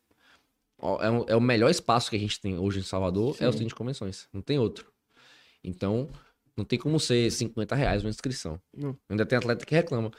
É, 1.00 1.10
um- 1.10 1.24
é 1.28 1.34
o 1.36 1.40
melhor 1.40 1.70
espaço 1.70 2.10
que 2.10 2.16
a 2.16 2.18
gente 2.18 2.38
tem 2.40 2.58
hoje 2.58 2.78
em 2.80 2.82
Salvador, 2.82 3.36
é 3.40 3.48
o 3.48 3.52
Sim. 3.52 3.58
centro 3.58 3.68
de 3.68 3.74
convenções. 3.74 4.28
Não 4.32 4.42
tem 4.42 4.58
outro. 4.58 4.86
Então, 5.64 6.08
não 6.56 6.64
tem 6.64 6.78
como 6.78 7.00
ser 7.00 7.30
50 7.32 7.74
reais 7.74 8.04
uma 8.04 8.10
inscrição. 8.10 8.60
Não. 8.76 8.96
Ainda 9.08 9.24
tem 9.26 9.38
atleta 9.38 9.64
que 9.64 9.74
reclama. 9.74 10.10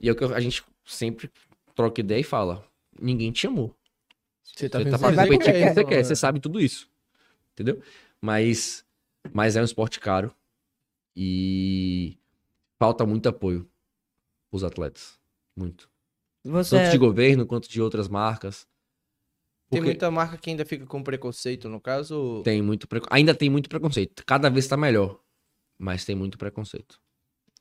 E 0.00 0.08
é 0.08 0.12
o 0.12 0.16
que 0.16 0.24
a 0.24 0.40
gente 0.40 0.64
sempre 0.84 1.30
troca 1.74 2.00
ideia 2.00 2.20
e 2.20 2.24
fala: 2.24 2.64
ninguém 3.00 3.30
te 3.32 3.40
chamou. 3.42 3.74
Você 4.42 4.68
tá 4.68 4.78
Você 4.78 4.90
tá 4.90 4.98
pra 4.98 5.10
competir 5.10 5.34
o 5.36 5.38
que 5.38 5.52
quê? 5.52 5.72
você 5.74 5.84
quer, 5.84 6.04
você 6.04 6.16
sabe 6.16 6.40
tudo 6.40 6.60
isso. 6.60 6.90
Entendeu? 7.52 7.80
Mas, 8.20 8.84
mas 9.32 9.56
é 9.56 9.60
um 9.60 9.64
esporte 9.64 10.00
caro 10.00 10.34
e 11.16 12.18
falta 12.78 13.04
muito 13.04 13.28
apoio 13.28 13.68
os 14.50 14.64
atletas. 14.64 15.18
Muito. 15.56 15.90
Você 16.44 16.76
Tanto 16.76 16.90
de 16.90 16.98
governo 16.98 17.46
quanto 17.46 17.68
de 17.68 17.80
outras 17.82 18.08
marcas. 18.08 18.66
Tem 19.68 19.78
Porque 19.78 19.90
muita 19.92 20.10
marca 20.10 20.36
que 20.36 20.50
ainda 20.50 20.64
fica 20.64 20.86
com 20.86 21.02
preconceito, 21.02 21.68
no 21.68 21.80
caso. 21.80 22.42
tem 22.42 22.60
muito 22.60 22.88
ainda 23.10 23.34
tem 23.34 23.48
muito 23.48 23.68
preconceito. 23.68 24.24
Cada 24.26 24.48
vez 24.50 24.66
tá 24.66 24.76
melhor, 24.76 25.20
mas 25.78 26.04
tem 26.04 26.16
muito 26.16 26.36
preconceito. 26.36 27.00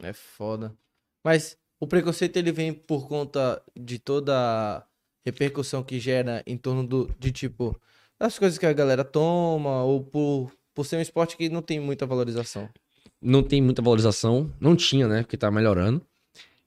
É 0.02 0.14
foda. 0.14 0.76
Mas 1.24 1.58
o 1.80 1.86
preconceito 1.86 2.38
ele 2.38 2.52
vem 2.52 2.74
por 2.74 3.08
conta 3.08 3.62
de 3.76 4.00
toda 4.00 4.36
a 4.36 4.86
repercussão 5.24 5.84
que 5.84 6.00
gera 6.00 6.42
em 6.48 6.58
torno 6.58 6.88
do, 6.88 7.14
de 7.20 7.32
tipo, 7.32 7.80
das 8.18 8.40
coisas 8.40 8.58
que 8.58 8.66
a 8.66 8.74
galera 8.74 9.04
toma, 9.04 9.84
ou 9.84 10.04
por, 10.04 10.52
por 10.80 10.86
ser 10.86 10.96
um 10.96 11.02
esporte 11.02 11.36
que 11.36 11.50
não 11.50 11.62
tem 11.62 11.78
muita 11.78 12.06
valorização. 12.06 12.70
Não 13.22 13.44
tem 13.44 13.62
muita 13.62 13.82
valorização, 13.82 14.50
não 14.62 14.78
tinha, 14.78 15.10
né? 15.10 15.24
Porque 15.24 15.36
tá 15.36 15.52
melhorando. 15.52 16.02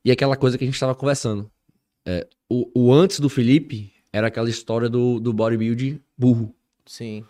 E 0.04 0.12
aquela 0.12 0.36
coisa 0.36 0.58
que 0.58 0.64
a 0.64 0.66
gente 0.66 0.78
tava 0.78 0.94
conversando. 0.94 1.50
É, 2.04 2.28
o, 2.46 2.70
o 2.74 2.92
antes 2.92 3.20
do 3.20 3.30
Felipe 3.30 3.90
era 4.12 4.26
aquela 4.26 4.50
história 4.50 4.86
do, 4.86 5.18
do 5.18 5.32
bodybuilding 5.32 5.98
burro. 6.14 6.54
Sim. 6.84 7.24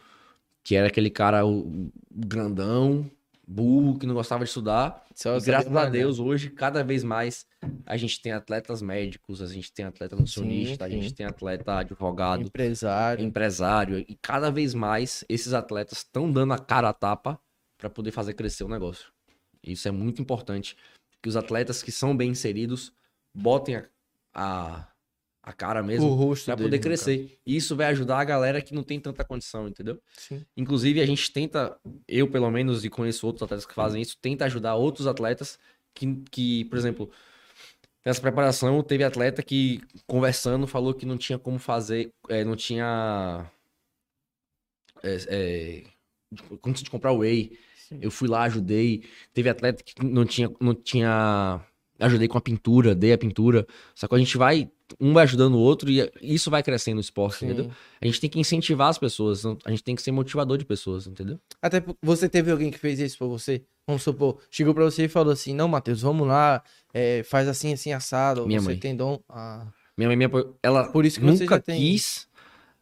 que 0.65 0.75
era 0.75 0.89
aquele 0.89 1.09
cara 1.09 1.47
o, 1.47 1.93
grandão, 2.11 3.09
burro, 3.47 3.99
que 3.99 4.07
não 4.07 4.15
gostava 4.15 4.45
de 4.45 4.51
estudar. 4.51 5.05
Só 5.15 5.39
graças 5.41 5.75
a. 5.75 5.87
Deus, 5.87 6.19
hoje, 6.19 6.51
cada 6.51 6.83
vez 6.83 7.03
mais, 7.05 7.47
a 7.85 7.97
gente 7.97 8.21
tem 8.21 8.33
atletas 8.33 8.81
médicos, 8.81 9.43
a 9.43 9.47
gente 9.47 9.73
tem 9.73 9.85
atleta 9.85 10.17
nutricionista, 10.17 10.85
a 10.85 10.89
gente 10.89 11.13
tem 11.13 11.27
atleta 11.27 11.79
advogado, 11.79 12.43
Empresário. 12.43 13.25
empresário, 13.25 13.99
e 13.99 14.17
cada 14.21 14.51
vez 14.51 14.75
mais 14.75 15.25
esses 15.29 15.53
atletas 15.53 15.99
estão 15.99 16.31
dando 16.31 16.53
a 16.53 16.59
cara 16.59 16.89
a 16.89 16.93
tapa 16.93 17.39
para 17.77 17.91
poder 17.91 18.13
fazer 18.13 18.35
crescer 18.35 18.65
o 18.65 18.69
negócio. 18.69 19.13
Isso 19.63 19.87
é 19.87 19.91
muito 19.91 20.23
importante, 20.23 20.77
que 21.21 21.29
os 21.29 21.37
atletas 21.37 21.83
que 21.83 21.93
são 21.93 22.17
bem 22.17 22.31
inseridos 22.31 22.93
botem 23.35 23.77
a, 23.77 23.89
a, 24.35 24.89
a 25.43 25.53
cara 25.53 25.83
mesmo 25.83 26.07
O 26.07 26.15
rosto 26.15 26.47
para 26.47 26.55
dele, 26.55 26.69
poder 26.69 26.79
crescer. 26.79 27.39
E 27.45 27.57
isso 27.57 27.75
vai 27.75 27.87
ajudar 27.87 28.21
a 28.21 28.25
galera 28.25 28.63
que 28.63 28.75
não 28.75 28.83
tem 28.83 29.01
tanta 29.01 29.25
condição, 29.25 29.67
entendeu? 29.67 30.01
Sim. 30.17 30.45
Inclusive, 30.57 31.01
a 31.01 31.07
gente 31.07 31.33
tenta, 31.33 31.77
eu 32.07 32.31
pelo 32.31 32.51
menos, 32.51 32.85
e 32.85 32.91
conheço 32.91 33.27
outros 33.27 33.43
atletas 33.43 33.67
que 33.67 33.75
fazem 33.75 34.01
isso, 34.01 34.17
tenta 34.21 34.45
ajudar 34.45 34.77
outros 34.77 35.07
atletas 35.07 35.59
que, 35.95 36.23
que 36.31 36.65
por 36.67 36.79
exemplo, 36.79 37.11
nessa 38.05 38.21
preparação, 38.21 38.83
teve 38.83 39.05
atleta 39.05 39.43
que, 39.43 39.81
conversando, 40.07 40.67
falou 40.67 40.95
que 40.95 41.07
não 41.07 41.17
tinha 41.17 41.39
como 41.39 41.59
fazer, 41.59 42.13
é, 42.29 42.45
não 42.45 42.57
tinha. 42.57 43.51
É, 45.03 45.17
é, 45.29 45.83
como 46.61 46.75
de 46.75 46.91
comprar 46.91 47.13
whey. 47.13 47.59
Eu 48.01 48.11
fui 48.11 48.27
lá, 48.27 48.45
ajudei. 48.45 49.05
Teve 49.35 49.51
atleta 49.51 49.83
que 49.83 50.03
não 50.03 50.25
tinha, 50.25 50.51
não 50.61 50.75
tinha. 50.75 51.61
Ajudei 51.99 52.27
com 52.27 52.39
a 52.39 52.41
pintura, 52.41 52.95
dei 52.95 53.13
a 53.13 53.19
pintura. 53.19 53.67
Só 53.95 54.09
que 54.09 54.15
a 54.15 54.19
gente 54.19 54.39
vai, 54.39 54.71
um 55.01 55.13
vai 55.13 55.25
ajudando 55.25 55.55
o 55.55 55.59
outro 55.59 55.91
e 55.91 56.11
isso 56.21 56.51
vai 56.51 56.63
crescendo 56.63 56.95
no 56.97 57.01
esporte, 57.01 57.39
Sim. 57.39 57.47
entendeu? 57.47 57.71
A 58.01 58.07
gente 58.07 58.21
tem 58.21 58.31
que 58.31 58.39
incentivar 58.41 58.89
as 58.89 58.99
pessoas, 58.99 59.45
não- 59.45 59.59
a 59.65 59.71
gente 59.71 59.83
tem 59.85 59.95
que 59.95 60.03
ser 60.03 60.11
motivador 60.13 60.59
de 60.59 60.65
pessoas, 60.65 61.07
entendeu? 61.07 61.39
Até 61.61 61.83
você 62.03 62.29
teve 62.29 62.51
alguém 62.51 62.71
que 62.71 62.79
fez 62.79 62.99
isso 63.01 63.19
pra 63.19 63.27
você? 63.27 63.63
Vamos 63.87 64.03
supor, 64.03 64.39
chegou 64.51 64.73
pra 64.75 64.85
você 64.85 65.05
e 65.05 65.09
falou 65.09 65.33
assim: 65.33 65.55
Não, 65.55 65.67
Matheus, 65.69 66.03
vamos 66.03 66.27
lá, 66.27 66.63
é, 66.95 67.23
faz 67.25 67.49
assim, 67.49 67.73
assim, 67.73 67.93
assado. 67.93 68.47
Minha 68.47 68.61
você 68.61 68.67
mãe. 68.69 68.79
tem 68.79 68.95
dom. 68.97 69.19
Ah, 69.29 69.67
Minha 69.97 70.09
mãe 70.09 70.17
me 70.17 70.25
apoiou. 70.27 70.57
Ela 70.63 70.89
Por 70.91 71.05
isso 71.05 71.19
que 71.21 71.27
você 71.27 71.43
nunca 71.45 71.61
tem- 71.61 71.79
quis, 71.81 72.29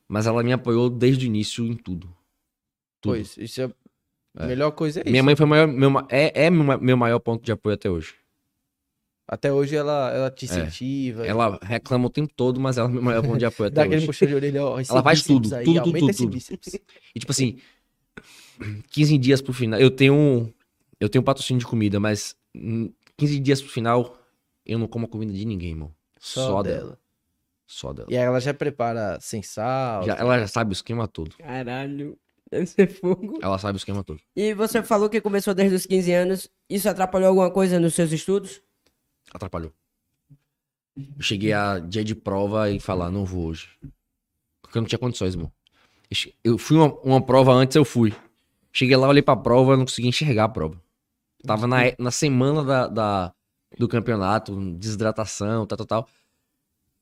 mas 0.06 0.26
ela 0.26 0.42
me 0.42 0.52
apoiou 0.52 0.90
desde 0.90 1.24
o 1.24 1.28
início 1.28 1.64
em 1.66 1.74
tudo. 1.74 2.06
Tudo. 3.00 3.12
pois, 3.14 3.36
isso 3.38 3.62
é. 3.62 3.70
A 4.36 4.46
melhor 4.46 4.70
coisa 4.72 5.00
é 5.00 5.02
isso. 5.02 5.10
Minha 5.10 5.22
mãe 5.22 5.34
foi 5.34 5.44
o 5.46 5.48
maior, 5.48 5.66
meu, 5.66 5.90
é, 6.08 6.44
é 6.46 6.50
meu 6.50 6.96
maior 6.96 7.18
ponto 7.18 7.42
de 7.44 7.50
apoio 7.50 7.74
até 7.74 7.90
hoje. 7.90 8.14
Até 9.32 9.52
hoje 9.52 9.76
ela, 9.76 10.10
ela 10.12 10.28
te 10.30 10.44
É. 10.44 10.48
incentiva. 10.48 11.24
Ela 11.24 11.56
reclama 11.62 12.06
o 12.06 12.10
tempo 12.10 12.32
todo, 12.34 12.58
mas 12.58 12.76
ela 12.78 12.88
é 12.88 12.92
meu 12.92 13.00
maior 13.00 13.22
ponto 13.22 13.38
de 13.38 13.44
apoio 13.44 13.68
até 13.68 13.76
dá 13.76 13.82
aquele 13.82 13.98
hoje. 13.98 14.06
puxão 14.06 14.26
de 14.26 14.34
orelha, 14.34 14.64
ó. 14.64 14.80
Ela 14.80 15.02
faz 15.04 15.22
tudo, 15.22 15.54
aí, 15.54 15.64
tudo, 15.64 15.82
tudo, 15.92 16.12
tudo. 16.16 16.38
E 17.14 17.20
tipo 17.20 17.30
assim, 17.30 17.56
15 18.90 19.16
dias 19.18 19.40
pro 19.40 19.52
final. 19.52 19.78
Eu 19.78 19.90
tenho 19.90 20.52
eu 20.98 21.08
tenho 21.08 21.22
um 21.22 21.24
patrocínio 21.24 21.60
de 21.60 21.66
comida, 21.66 22.00
mas 22.00 22.34
hum, 22.54 22.92
15 23.16 23.38
dias 23.38 23.62
pro 23.62 23.70
final 23.70 24.18
eu 24.66 24.78
não 24.78 24.86
como 24.88 25.06
a 25.06 25.08
comida 25.08 25.32
de 25.32 25.44
ninguém, 25.44 25.70
irmão. 25.70 25.92
Só, 26.18 26.46
Só, 26.48 26.62
dela. 26.62 26.78
dela. 26.78 26.98
Só 27.66 27.92
dela. 27.92 28.08
E 28.10 28.16
aí 28.16 28.24
ela 28.24 28.40
já 28.40 28.52
prepara 28.52 29.16
sem 29.20 29.42
sal. 29.44 30.02
Já- 30.04 30.16
ela 30.16 30.40
já 30.40 30.48
sabe 30.48 30.72
o 30.72 30.74
esquema 30.74 31.06
todo. 31.06 31.36
Caralho, 31.38 32.18
deve 32.50 32.66
ser 32.66 32.88
fogo. 32.88 33.38
Ela 33.40 33.58
sabe 33.58 33.76
o 33.76 33.78
esquema 33.78 34.02
todo. 34.02 34.20
E 34.36 34.52
você 34.54 34.82
falou 34.82 35.08
que 35.08 35.20
começou 35.20 35.54
desde 35.54 35.76
os 35.76 35.86
15 35.86 36.12
anos. 36.12 36.50
Isso 36.68 36.88
atrapalhou 36.88 37.28
alguma 37.28 37.50
coisa 37.50 37.78
nos 37.78 37.94
seus 37.94 38.10
estudos? 38.12 38.60
Atrapalhou. 39.32 39.72
Eu 40.96 41.22
cheguei 41.22 41.52
a 41.52 41.78
dia 41.78 42.04
de 42.04 42.14
prova 42.14 42.70
e 42.70 42.78
falar, 42.80 43.10
não 43.10 43.24
vou 43.24 43.46
hoje. 43.46 43.68
Porque 44.60 44.76
eu 44.76 44.82
não 44.82 44.88
tinha 44.88 44.98
condições, 44.98 45.34
irmão. 45.34 45.50
Eu 46.44 46.58
fui 46.58 46.76
uma, 46.76 46.92
uma 47.00 47.22
prova 47.24 47.52
antes, 47.52 47.76
eu 47.76 47.84
fui. 47.84 48.12
Cheguei 48.72 48.96
lá, 48.96 49.08
olhei 49.08 49.22
pra 49.22 49.36
prova, 49.36 49.76
não 49.76 49.84
consegui 49.84 50.08
enxergar 50.08 50.44
a 50.44 50.48
prova. 50.48 50.80
Tava 51.46 51.66
na, 51.66 51.78
na 51.98 52.10
semana 52.10 52.62
da, 52.64 52.86
da- 52.88 53.32
do 53.78 53.88
campeonato, 53.88 54.54
desidratação, 54.74 55.66
tal, 55.66 55.76
tal, 55.78 55.86
tal. 55.86 56.08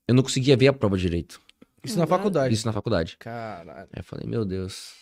Eu 0.07 0.15
não 0.15 0.23
conseguia 0.23 0.57
ver 0.57 0.69
a 0.69 0.73
prova 0.73 0.97
direito. 0.97 1.41
Isso 1.83 1.99
na 1.99 2.07
faculdade. 2.07 2.55
Isso 2.55 2.67
na 2.67 2.73
faculdade. 2.73 3.17
Caralho. 3.19 3.89
Aí 3.93 4.01
eu 4.01 4.05
falei, 4.05 4.27
meu 4.29 4.45
Deus. 4.45 4.95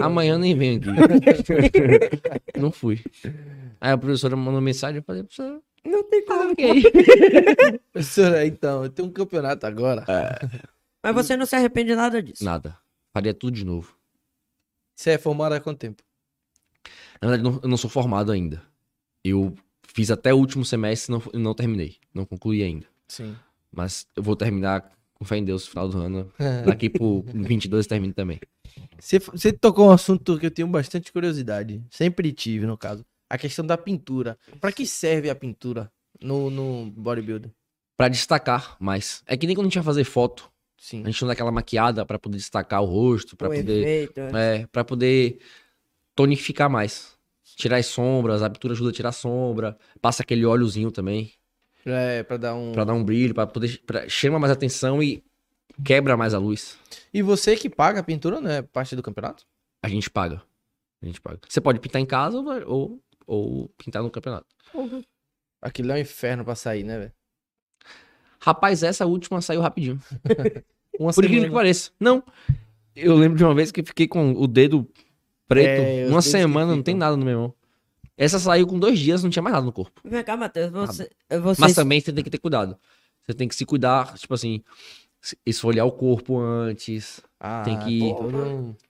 Amanhã 0.00 0.38
nem 0.38 0.56
venho 0.56 0.78
aqui. 0.80 0.88
não 2.58 2.70
fui. 2.72 3.00
Aí 3.80 3.90
a 3.92 3.98
professora 3.98 4.34
mandou 4.36 4.60
mensagem, 4.60 4.98
eu 4.98 5.02
falei, 5.02 5.22
professora, 5.22 5.60
Não 5.84 6.02
tem 6.04 6.24
como. 6.24 6.52
ok. 6.52 6.82
Professora, 7.92 8.46
então, 8.46 8.84
eu 8.84 8.90
tenho 8.90 9.08
um 9.08 9.12
campeonato 9.12 9.66
agora. 9.66 10.04
Mas 11.02 11.14
você 11.14 11.36
não 11.36 11.44
se 11.46 11.56
arrepende 11.56 11.94
nada 11.94 12.22
disso. 12.22 12.44
Nada. 12.44 12.78
Faria 13.12 13.34
tudo 13.34 13.54
de 13.56 13.64
novo. 13.64 13.96
Você 14.94 15.10
é 15.10 15.18
formado 15.18 15.54
há 15.54 15.60
quanto 15.60 15.78
tempo? 15.78 16.02
Na 17.20 17.28
verdade, 17.28 17.42
não- 17.42 17.60
eu 17.62 17.68
não 17.68 17.76
sou 17.76 17.90
formado 17.90 18.30
ainda. 18.32 18.62
Eu 19.24 19.54
fiz 19.82 20.10
até 20.10 20.32
o 20.32 20.36
último 20.38 20.64
semestre 20.64 21.12
e 21.12 21.18
não, 21.18 21.40
não 21.42 21.54
terminei. 21.54 21.96
Não 22.14 22.24
concluí 22.24 22.62
ainda. 22.62 22.86
Sim. 23.08 23.36
Mas 23.70 24.06
eu 24.16 24.22
vou 24.22 24.36
terminar, 24.36 24.90
com 25.14 25.24
fé 25.24 25.36
em 25.36 25.44
Deus, 25.44 25.64
no 25.64 25.70
final 25.70 25.88
do 25.88 25.98
ano. 25.98 26.32
Daqui 26.64 26.88
pro 26.88 27.22
22 27.22 27.84
eu 27.86 27.88
termino 27.88 28.14
também. 28.14 28.40
Você, 28.98 29.18
você 29.18 29.52
tocou 29.52 29.88
um 29.88 29.92
assunto 29.92 30.38
que 30.38 30.46
eu 30.46 30.50
tenho 30.50 30.68
bastante 30.68 31.12
curiosidade. 31.12 31.82
Sempre 31.90 32.32
tive, 32.32 32.66
no 32.66 32.78
caso. 32.78 33.04
A 33.32 33.38
questão 33.38 33.64
da 33.64 33.78
pintura. 33.78 34.36
Pra 34.60 34.70
que 34.70 34.86
serve 34.86 35.30
a 35.30 35.34
pintura 35.34 35.90
no, 36.20 36.50
no 36.50 36.90
bodybuilder? 36.90 37.50
Pra 37.96 38.06
destacar 38.06 38.76
mais. 38.78 39.22
É 39.26 39.38
que 39.38 39.46
nem 39.46 39.56
quando 39.56 39.64
a 39.64 39.68
gente 39.70 39.76
vai 39.76 39.84
fazer 39.84 40.04
foto. 40.04 40.52
Sim. 40.76 41.02
A 41.02 41.06
gente 41.06 41.22
não 41.22 41.28
dá 41.28 41.32
aquela 41.32 41.50
maquiada 41.50 42.04
pra 42.04 42.18
poder 42.18 42.36
destacar 42.36 42.82
o 42.82 42.84
rosto, 42.84 43.34
pra 43.34 43.48
o 43.48 43.50
poder... 43.50 43.80
efeito. 43.80 44.20
né? 44.20 44.56
É, 44.56 44.66
pra 44.66 44.84
poder 44.84 45.38
tonificar 46.14 46.68
mais. 46.68 47.16
Tirar 47.56 47.78
as 47.78 47.86
sombras, 47.86 48.42
a 48.42 48.50
pintura 48.50 48.74
ajuda 48.74 48.90
a 48.90 48.92
tirar 48.92 49.08
a 49.08 49.12
sombra. 49.12 49.78
Passa 50.02 50.22
aquele 50.22 50.44
óleozinho 50.44 50.90
também. 50.90 51.32
É, 51.86 52.22
pra 52.22 52.36
dar 52.36 52.54
um. 52.54 52.72
Pra 52.72 52.84
dar 52.84 52.92
um 52.92 53.02
brilho, 53.02 53.32
pra 53.32 53.46
poder... 53.46 53.80
Pra, 53.86 54.06
chama 54.10 54.38
mais 54.38 54.52
atenção 54.52 55.02
e 55.02 55.24
quebra 55.82 56.18
mais 56.18 56.34
a 56.34 56.38
luz. 56.38 56.76
E 57.14 57.22
você 57.22 57.56
que 57.56 57.70
paga 57.70 58.00
a 58.00 58.02
pintura, 58.02 58.42
não 58.42 58.50
é 58.50 58.60
parte 58.60 58.94
do 58.94 59.02
campeonato? 59.02 59.46
A 59.82 59.88
gente 59.88 60.10
paga. 60.10 60.42
A 61.00 61.06
gente 61.06 61.18
paga. 61.18 61.40
Você 61.48 61.62
pode 61.62 61.80
pintar 61.80 62.02
em 62.02 62.06
casa 62.06 62.36
ou, 62.66 63.00
ou 63.26 63.68
pintar 63.78 64.02
no 64.02 64.10
campeonato. 64.10 64.46
Aquilo 65.60 65.92
é 65.92 65.94
um 65.94 65.98
inferno 65.98 66.44
pra 66.44 66.54
sair, 66.54 66.82
né, 66.84 66.98
velho? 66.98 67.12
Rapaz, 68.40 68.82
essa 68.82 69.06
última 69.06 69.40
saiu 69.40 69.60
rapidinho. 69.60 70.00
Uma 70.98 71.12
Por 71.12 71.24
incrível 71.24 71.44
que 71.44 71.48
semana. 71.48 71.52
pareça. 71.54 71.90
Não. 71.98 72.22
Eu 72.94 73.14
lembro 73.16 73.38
de 73.38 73.44
uma 73.44 73.54
vez 73.54 73.72
que 73.72 73.82
fiquei 73.82 74.06
com 74.06 74.32
o 74.32 74.46
dedo 74.46 74.86
preto. 75.48 75.80
É, 75.82 76.06
uma 76.08 76.20
semana, 76.20 76.74
não 76.76 76.82
tem 76.82 76.94
nada 76.94 77.16
no 77.16 77.24
meu 77.24 77.38
mão. 77.38 77.54
Essa 78.16 78.38
saiu 78.38 78.66
com 78.66 78.78
dois 78.78 78.98
dias, 78.98 79.22
não 79.22 79.30
tinha 79.30 79.42
mais 79.42 79.54
nada 79.54 79.64
no 79.64 79.72
corpo. 79.72 80.00
Vem 80.04 80.22
cá, 80.22 80.36
Matheus. 80.36 80.70
Você, 80.70 81.08
você 81.40 81.60
Mas 81.60 81.74
também 81.74 82.00
você 82.00 82.12
tem 82.12 82.22
que 82.22 82.28
ter 82.30 82.38
cuidado. 82.38 82.76
Você 83.24 83.32
tem 83.34 83.48
que 83.48 83.54
se 83.54 83.64
cuidar, 83.64 84.14
tipo 84.18 84.34
assim, 84.34 84.62
se- 85.20 85.38
esfoliar 85.46 85.86
o 85.86 85.92
corpo 85.92 86.38
antes. 86.38 87.22
Ah, 87.40 87.62
Tem 87.64 87.78
que- 87.78 88.14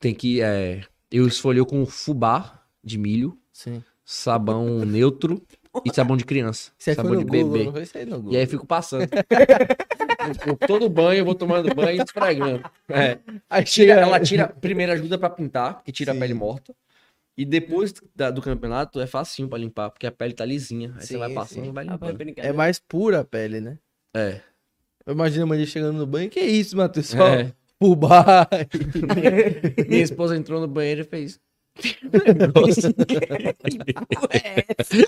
Tem 0.01 0.14
que. 0.14 0.40
É... 0.42 0.83
Eu 1.11 1.27
esfolio 1.29 1.64
com 1.64 1.85
fubá 1.87 2.64
de 2.83 2.99
milho, 2.99 3.38
Sim. 3.53 3.83
Sabão 4.12 4.85
neutro 4.85 5.42
e 5.85 5.94
sabão 5.94 6.16
de 6.16 6.25
criança. 6.25 6.70
Aí 6.87 6.94
sabão 6.94 7.14
foi 7.14 7.25
de 7.25 7.25
no 7.25 7.31
Google, 7.44 7.72
bebê. 7.72 8.31
E 8.31 8.37
aí 8.37 8.46
fico 8.46 8.66
passando. 8.66 9.09
Eu- 10.46 10.57
todo 10.68 10.88
banho, 10.88 11.18
eu 11.20 11.25
vou 11.25 11.35
tomando 11.35 11.75
banho 11.75 11.98
e 12.01 12.05
esfregando. 12.05 12.62
É. 12.88 13.18
Aí 13.51 13.64
tira, 13.64 13.92
ela 13.94 14.20
tira, 14.20 14.46
primeiro 14.48 14.92
ajuda 14.92 15.18
pra 15.18 15.29
pintar, 15.29 15.83
que 15.83 15.90
tira 15.90 16.12
Sim. 16.12 16.18
a 16.18 16.20
pele 16.20 16.35
morta. 16.35 16.72
E 17.37 17.44
depois 17.44 17.92
da- 18.14 18.31
do 18.31 18.40
campeonato 18.40 19.01
é 19.01 19.07
facinho 19.07 19.48
pra 19.48 19.59
limpar, 19.59 19.90
porque 19.90 20.07
a 20.07 20.12
pele 20.12 20.33
tá 20.33 20.44
lisinha. 20.44 20.92
Aí 20.94 21.01
Sim, 21.01 21.14
você 21.14 21.18
vai 21.18 21.33
passando 21.33 21.64
sim. 21.64 21.70
e 21.70 21.72
vai 21.72 21.85
limpando. 21.85 22.16
É 22.37 22.53
mais 22.53 22.79
pura 22.79 23.20
a 23.20 23.25
pele, 23.25 23.61
né? 23.61 23.79
É. 24.14 24.40
Eu 25.05 25.14
imagino 25.14 25.42
a 25.42 25.46
mãe 25.46 25.66
chegando 25.66 25.98
no 25.98 26.07
banho. 26.07 26.31
Que 26.31 26.40
isso, 26.40 26.77
Matheus? 26.77 27.07
Só 27.09 27.27
É. 27.27 27.53
por 27.81 27.96
baixo. 27.96 28.48
Minha 29.88 30.03
esposa 30.03 30.37
entrou 30.37 30.61
no 30.61 30.68
banheiro 30.68 31.01
e 31.01 31.05
fez. 31.05 31.40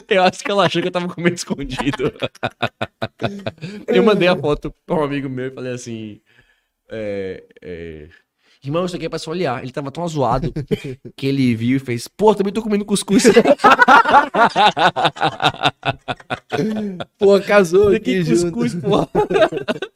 Eu 0.09 0.23
acho 0.23 0.43
que 0.43 0.51
ela 0.51 0.67
achou 0.67 0.81
que 0.81 0.89
eu 0.89 0.93
tava 0.93 1.09
comendo 1.09 1.37
escondido. 1.37 2.13
eu 3.87 4.03
mandei 4.03 4.29
a 4.29 4.37
foto 4.37 4.75
pra 4.87 4.97
um 4.97 5.05
amigo 5.05 5.29
meu 5.29 5.49
e 5.49 5.51
falei 5.51 5.73
assim: 5.73 6.21
é, 6.91 7.45
é, 7.63 8.09
Irmão, 8.65 8.87
isso 8.87 8.97
aqui 8.97 9.05
é 9.05 9.09
pra 9.11 9.17
esfoliar. 9.19 9.63
Ele 9.63 9.73
tava 9.73 9.91
tão 9.91 10.09
zoado 10.09 10.51
que 11.15 11.27
ele 11.27 11.55
viu 11.55 11.77
e 11.77 11.81
fez: 11.81 12.09
Pô, 12.09 12.35
também 12.35 12.51
tô 12.51 12.63
comendo 12.63 12.85
cuscuz. 12.87 13.25
Pô, 17.19 17.39
casou 17.41 17.89
aqui 17.89 18.01
que 18.01 18.25
junto. 18.25 18.53
cuscuz, 18.53 18.75
porra. 18.75 19.11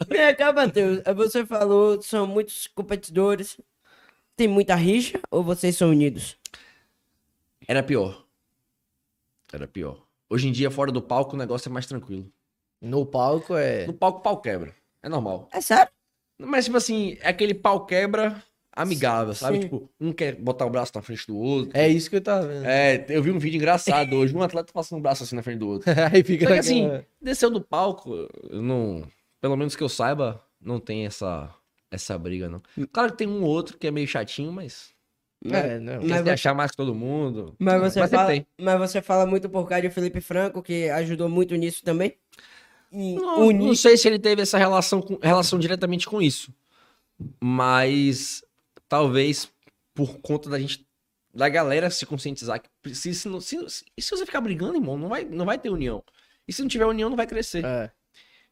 Vem 0.07 0.35
cá, 0.37 0.53
Matheus. 0.53 1.01
Você 1.17 1.47
falou, 1.47 2.03
são 2.03 2.27
muitos 2.27 2.67
competidores. 2.75 3.59
Tem 4.39 4.47
muita 4.47 4.77
rixa 4.77 5.19
ou 5.33 5.43
vocês 5.43 5.77
são 5.77 5.91
unidos? 5.91 6.37
Era 7.67 7.83
pior. 7.83 8.25
Era 9.53 9.67
pior. 9.67 10.01
Hoje 10.31 10.47
em 10.47 10.53
dia, 10.53 10.71
fora 10.71 10.93
do 10.93 11.03
palco, 11.03 11.35
o 11.35 11.39
negócio 11.39 11.69
é 11.69 11.73
mais 11.73 11.87
tranquilo. 11.87 12.31
No 12.81 13.05
palco 13.05 13.57
é. 13.57 13.85
No 13.85 13.93
palco, 13.93 14.21
o 14.21 14.23
pau 14.23 14.41
quebra. 14.41 14.73
É 15.03 15.09
normal. 15.09 15.49
É 15.53 15.61
sério? 15.61 15.91
Mas, 16.39 16.67
tipo 16.67 16.77
assim, 16.77 17.17
é 17.21 17.31
aquele 17.31 17.53
pau 17.53 17.85
quebra, 17.85 18.41
amigável, 18.71 19.35
sabe? 19.35 19.57
Sim. 19.57 19.63
Tipo, 19.63 19.91
um 20.01 20.13
quer 20.13 20.37
botar 20.37 20.67
o 20.67 20.71
braço 20.71 20.93
na 20.95 21.03
frente 21.03 21.27
do 21.27 21.37
outro. 21.37 21.77
É 21.77 21.89
isso 21.89 22.09
que 22.09 22.15
eu 22.15 22.21
tava 22.21 22.47
vendo. 22.47 22.65
É, 22.65 23.07
eu 23.09 23.21
vi 23.21 23.33
um 23.33 23.41
vídeo 23.41 23.57
engraçado 23.57 24.15
hoje, 24.15 24.37
um 24.37 24.43
atleta 24.43 24.73
passando 24.73 25.01
o 25.01 25.03
braço 25.03 25.25
assim 25.25 25.35
na 25.35 25.43
frente 25.43 25.59
do 25.59 25.69
outro. 25.69 25.91
Aí 26.15 26.23
fica 26.23 26.47
Só 26.47 26.53
que 26.53 26.61
assim, 26.61 26.89
desceu 27.21 27.51
do 27.51 27.61
palco, 27.61 28.15
eu 28.49 28.63
não. 28.63 29.03
Pelo 29.41 29.57
menos 29.57 29.75
que 29.75 29.83
eu 29.83 29.89
saiba, 29.89 30.41
não 30.61 30.79
tem 30.79 31.07
essa, 31.07 31.53
essa 31.91 32.19
briga, 32.19 32.49
não. 32.49 32.63
Claro 32.93 33.13
que 33.13 33.19
tem 33.19 33.27
um 33.29 33.43
ou 33.43 33.49
outro 33.49 33.77
que 33.79 33.87
é 33.87 33.91
meio 33.91 34.07
chatinho, 34.07 34.53
mas. 34.53 34.91
É, 35.45 35.79
não. 35.79 36.03
Mas 36.03 36.23
você- 36.23 36.31
achar 36.31 36.55
mais 36.55 36.71
que 36.73 36.77
todo 36.77 36.95
mundo. 36.95 37.55
Mas 37.59 37.81
você, 37.81 38.01
sempre 38.01 38.17
fala, 38.17 38.47
mas 38.61 38.79
você 38.79 39.01
fala 39.03 39.25
muito 39.27 39.49
por 39.49 39.69
causa 39.69 39.83
de 39.83 39.91
Felipe 39.91 40.21
Franco, 40.21 40.63
que 40.63 40.89
ajudou 40.91 41.29
muito 41.29 41.55
nisso 41.55 41.83
também. 41.85 42.17
E 42.91 43.15
Não, 43.15 43.47
unir- 43.47 43.67
não 43.69 43.75
sei 43.77 43.97
se 43.97 44.09
ele 44.09 44.19
teve 44.19 44.43
essa 44.43 44.59
relação, 44.59 45.01
com- 45.01 45.19
relação 45.23 45.59
diretamente 45.59 46.07
com 46.09 46.21
isso. 46.21 46.53
Mas 47.41 48.43
talvez 48.89 49.51
por 49.95 50.19
conta 50.21 50.49
da 50.51 50.59
gente. 50.59 50.87
Da 51.35 51.49
galera 51.49 51.91
se 51.91 52.05
conscientizar 52.07 52.61
que 52.61 52.95
se, 52.95 53.29
não- 53.29 53.41
se, 53.41 53.69
se, 53.71 53.85
e 53.97 54.03
se 54.03 54.11
você 54.11 54.25
ficar 54.27 54.41
brigando, 54.41 54.77
irmão, 54.77 54.97
não 54.99 55.09
vai, 55.09 55.25
não 55.25 55.45
vai 55.45 55.59
ter 55.59 55.69
união. 55.71 56.03
E 56.49 56.53
se 56.53 56.63
não 56.63 56.69
tiver 56.69 56.87
união, 56.87 57.11
não 57.11 57.17
vai 57.17 57.27
crescer. 57.27 57.65
É. 57.65 57.91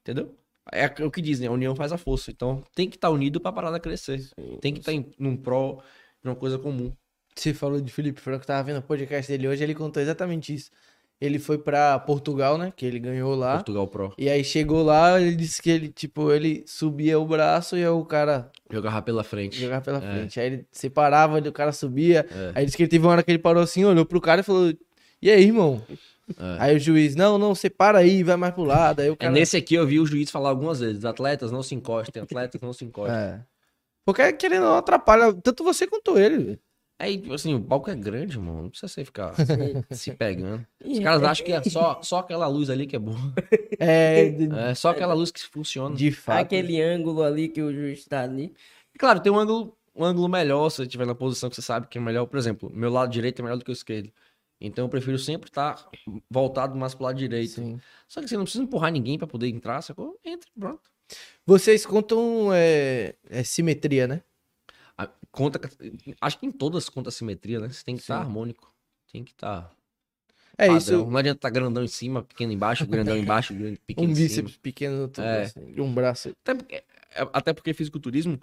Entendeu? 0.03 0.37
É 0.73 0.87
o 1.05 1.11
que 1.11 1.23
dizem, 1.23 1.47
a 1.49 1.53
união 1.53 1.75
faz 1.77 1.93
a 1.93 1.99
força. 1.99 2.31
Então 2.31 2.63
tem 2.75 2.89
que 2.89 2.97
estar 2.97 3.11
unido 3.11 3.41
pra 3.41 3.53
parada 3.53 3.79
crescer. 3.79 4.29
Tem 4.61 4.73
que 4.73 4.81
estar 4.81 4.93
em 4.93 5.07
num 5.19 5.37
pró 5.37 5.79
de 6.23 6.29
uma 6.29 6.35
coisa 6.37 6.59
comum. 6.59 6.93
Você 7.35 7.53
falou 7.55 7.81
de 7.81 7.93
Felipe 7.93 8.21
Franco, 8.21 8.47
tava 8.47 8.63
vendo 8.65 8.79
o 8.79 8.83
podcast 8.83 9.31
dele 9.31 9.47
hoje, 9.47 9.63
ele 9.63 9.75
contou 9.75 10.03
exatamente 10.03 10.55
isso. 10.55 10.71
Ele 11.21 11.39
foi 11.39 11.57
pra 11.57 11.99
Portugal, 11.99 12.59
né? 12.59 12.73
Que 12.77 12.85
ele 12.85 12.99
ganhou 12.99 13.35
lá. 13.35 13.55
Portugal 13.55 13.87
Pro. 13.89 14.13
E 14.19 14.29
aí 14.29 14.45
chegou 14.45 14.83
lá, 14.83 15.19
ele 15.21 15.35
disse 15.35 15.63
que 15.63 15.71
ele, 15.71 15.89
tipo, 15.89 16.31
ele 16.31 16.63
subia 16.67 17.19
o 17.19 17.25
braço 17.27 17.75
e 17.77 17.81
aí 17.81 17.89
o 17.89 18.05
cara 18.05 18.51
Jogava 18.71 19.01
pela 19.01 19.25
frente. 19.25 19.59
jogava 19.59 19.83
pela 19.83 19.99
É. 19.99 20.01
frente. 20.01 20.39
Aí 20.41 20.47
ele 20.47 20.67
separava, 20.71 21.39
o 21.39 21.53
cara 21.53 21.73
subia. 21.73 22.27
É. 22.31 22.53
Aí 22.55 22.65
disse 22.67 22.77
que 22.77 22.83
ele 22.83 22.91
teve 22.91 23.07
uma 23.07 23.13
hora 23.13 23.23
que 23.23 23.31
ele 23.31 23.39
parou 23.39 23.63
assim, 23.63 23.83
olhou 23.85 24.05
pro 24.05 24.21
cara 24.21 24.41
e 24.43 24.45
falou: 24.45 24.71
E 25.23 25.31
aí, 25.31 25.43
irmão? 25.45 25.81
É. 26.39 26.57
Aí 26.59 26.77
o 26.77 26.81
juiz, 26.81 27.15
não, 27.15 27.39
não, 27.39 27.55
separa 27.55 27.99
aí, 27.99 28.23
vai 28.23 28.37
mais 28.37 28.53
pro 28.55 28.65
lado. 28.65 29.01
Aí 29.01 29.09
o 29.11 29.13
É, 29.13 29.17
cara. 29.17 29.33
nesse 29.33 29.57
aqui 29.57 29.75
eu 29.75 29.87
vi 29.87 30.01
o 30.01 30.07
juiz 30.07 30.31
falar 30.31 30.49
algumas 30.51 30.81
vezes: 30.81 31.05
atletas 31.05 31.53
não 31.53 31.63
se 31.63 31.75
encostem, 31.75 32.23
atletas 32.23 32.61
não 32.61 32.73
se 32.73 32.85
encostem. 32.85 33.17
É. 33.17 33.41
Porque 34.05 34.33
querendo 34.33 34.63
não 34.65 34.77
atrapalha 34.77 35.33
tanto 35.35 35.63
você 35.65 35.87
quanto 35.87 36.19
ele. 36.19 36.37
velho. 36.39 36.59
Aí, 36.99 37.19
tipo 37.19 37.35
assim, 37.35 37.53
o 37.55 37.61
palco 37.61 37.91
é 37.91 37.95
grande, 37.95 38.39
mano. 38.39 38.63
Não 38.63 38.71
precisa 38.71 38.89
você 38.89 39.05
ficar 39.05 39.35
se 39.93 40.13
pegando. 40.13 40.67
Os 40.83 40.99
caras 40.99 41.23
acham 41.23 41.45
que 41.45 41.53
é 41.53 41.63
só, 41.65 42.01
só 42.03 42.19
aquela 42.21 42.47
luz 42.47 42.71
ali 42.71 42.87
que 42.87 42.97
é 42.97 42.99
boa. 42.99 43.19
É, 43.79 44.29
É 44.71 44.75
só 44.75 44.91
aquela 44.91 45.13
luz 45.13 45.31
que 45.31 45.41
funciona. 45.43 45.95
de 45.95 46.11
fato. 46.11 46.39
Aquele 46.41 46.81
ângulo 46.81 47.23
ali 47.23 47.49
que 47.49 47.61
o 47.61 47.73
juiz 47.73 48.07
tá 48.07 48.23
ali. 48.23 48.55
E, 48.95 48.99
Claro, 48.99 49.21
tem 49.21 49.31
um 49.31 49.39
ângulo, 49.39 49.77
um 49.95 50.05
ângulo 50.05 50.27
melhor 50.29 50.71
se 50.71 50.77
você 50.77 50.83
estiver 50.85 51.07
na 51.07 51.15
posição 51.15 51.51
que 51.51 51.57
você 51.57 51.63
sabe 51.63 51.87
que 51.87 51.99
é 51.99 52.01
melhor. 52.01 52.25
Por 52.27 52.39
exemplo, 52.39 52.71
meu 52.73 52.91
lado 52.91 53.11
direito 53.11 53.41
é 53.41 53.43
melhor 53.43 53.59
do 53.59 53.65
que 53.65 53.71
o 53.71 53.73
esquerdo. 53.73 54.11
Então 54.61 54.85
eu 54.87 54.89
prefiro 54.89 55.19
sempre 55.19 55.51
estar 55.51 55.89
voltado 56.31 56.75
mais 56.77 56.95
pro 56.95 57.05
lado 57.05 57.19
direito. 57.19 57.53
Sim. 57.57 57.81
Só 58.09 58.21
que 58.21 58.29
você 58.29 58.37
não 58.37 58.45
precisa 58.45 58.65
empurrar 58.65 58.91
ninguém 58.91 59.19
pra 59.19 59.27
poder 59.27 59.49
entrar, 59.49 59.83
sacou? 59.83 60.19
Entra, 60.25 60.49
pronto. 60.59 60.91
Vocês 61.45 61.85
contam 61.87 62.53
é, 62.53 63.15
é, 63.29 63.43
simetria, 63.45 64.07
né? 64.09 64.23
A- 64.97 65.09
Conta, 65.31 65.61
acho 66.21 66.39
que 66.39 66.47
em 66.47 66.51
todas 66.51 66.89
conta 66.89 67.11
simetria, 67.11 67.61
né? 67.61 67.69
Você 67.69 67.85
tem 67.85 67.95
que 67.97 68.01
estar 68.03 68.17
Sim. 68.17 68.23
harmônico. 68.23 68.73
Tem 69.13 69.23
que 69.23 69.33
estar. 69.33 69.71
É 70.57 70.69
padrão. 70.69 70.77
isso. 70.79 71.07
Não 71.11 71.19
adianta 71.19 71.37
estar 71.39 71.51
grandão 71.51 71.85
em 71.85 71.89
cima, 71.89 72.23
pequeno 72.23 72.51
embaixo, 72.53 72.87
grandão 72.87 73.15
embaixo, 73.19 73.55
grande- 73.55 73.79
pequeno 73.87 74.09
Um 74.09 74.13
em 74.13 74.15
cima. 74.15 74.29
bíceps 74.29 74.57
pequeno, 74.57 75.03
outro 75.03 75.23
É. 75.23 75.43
assim, 75.43 75.79
um 75.79 75.93
braço. 75.93 76.31
Até 76.43 76.55
porque, 76.55 76.75
é- 76.77 76.85
até 77.35 77.53
porque 77.53 77.75
fisiculturismo 77.75 78.41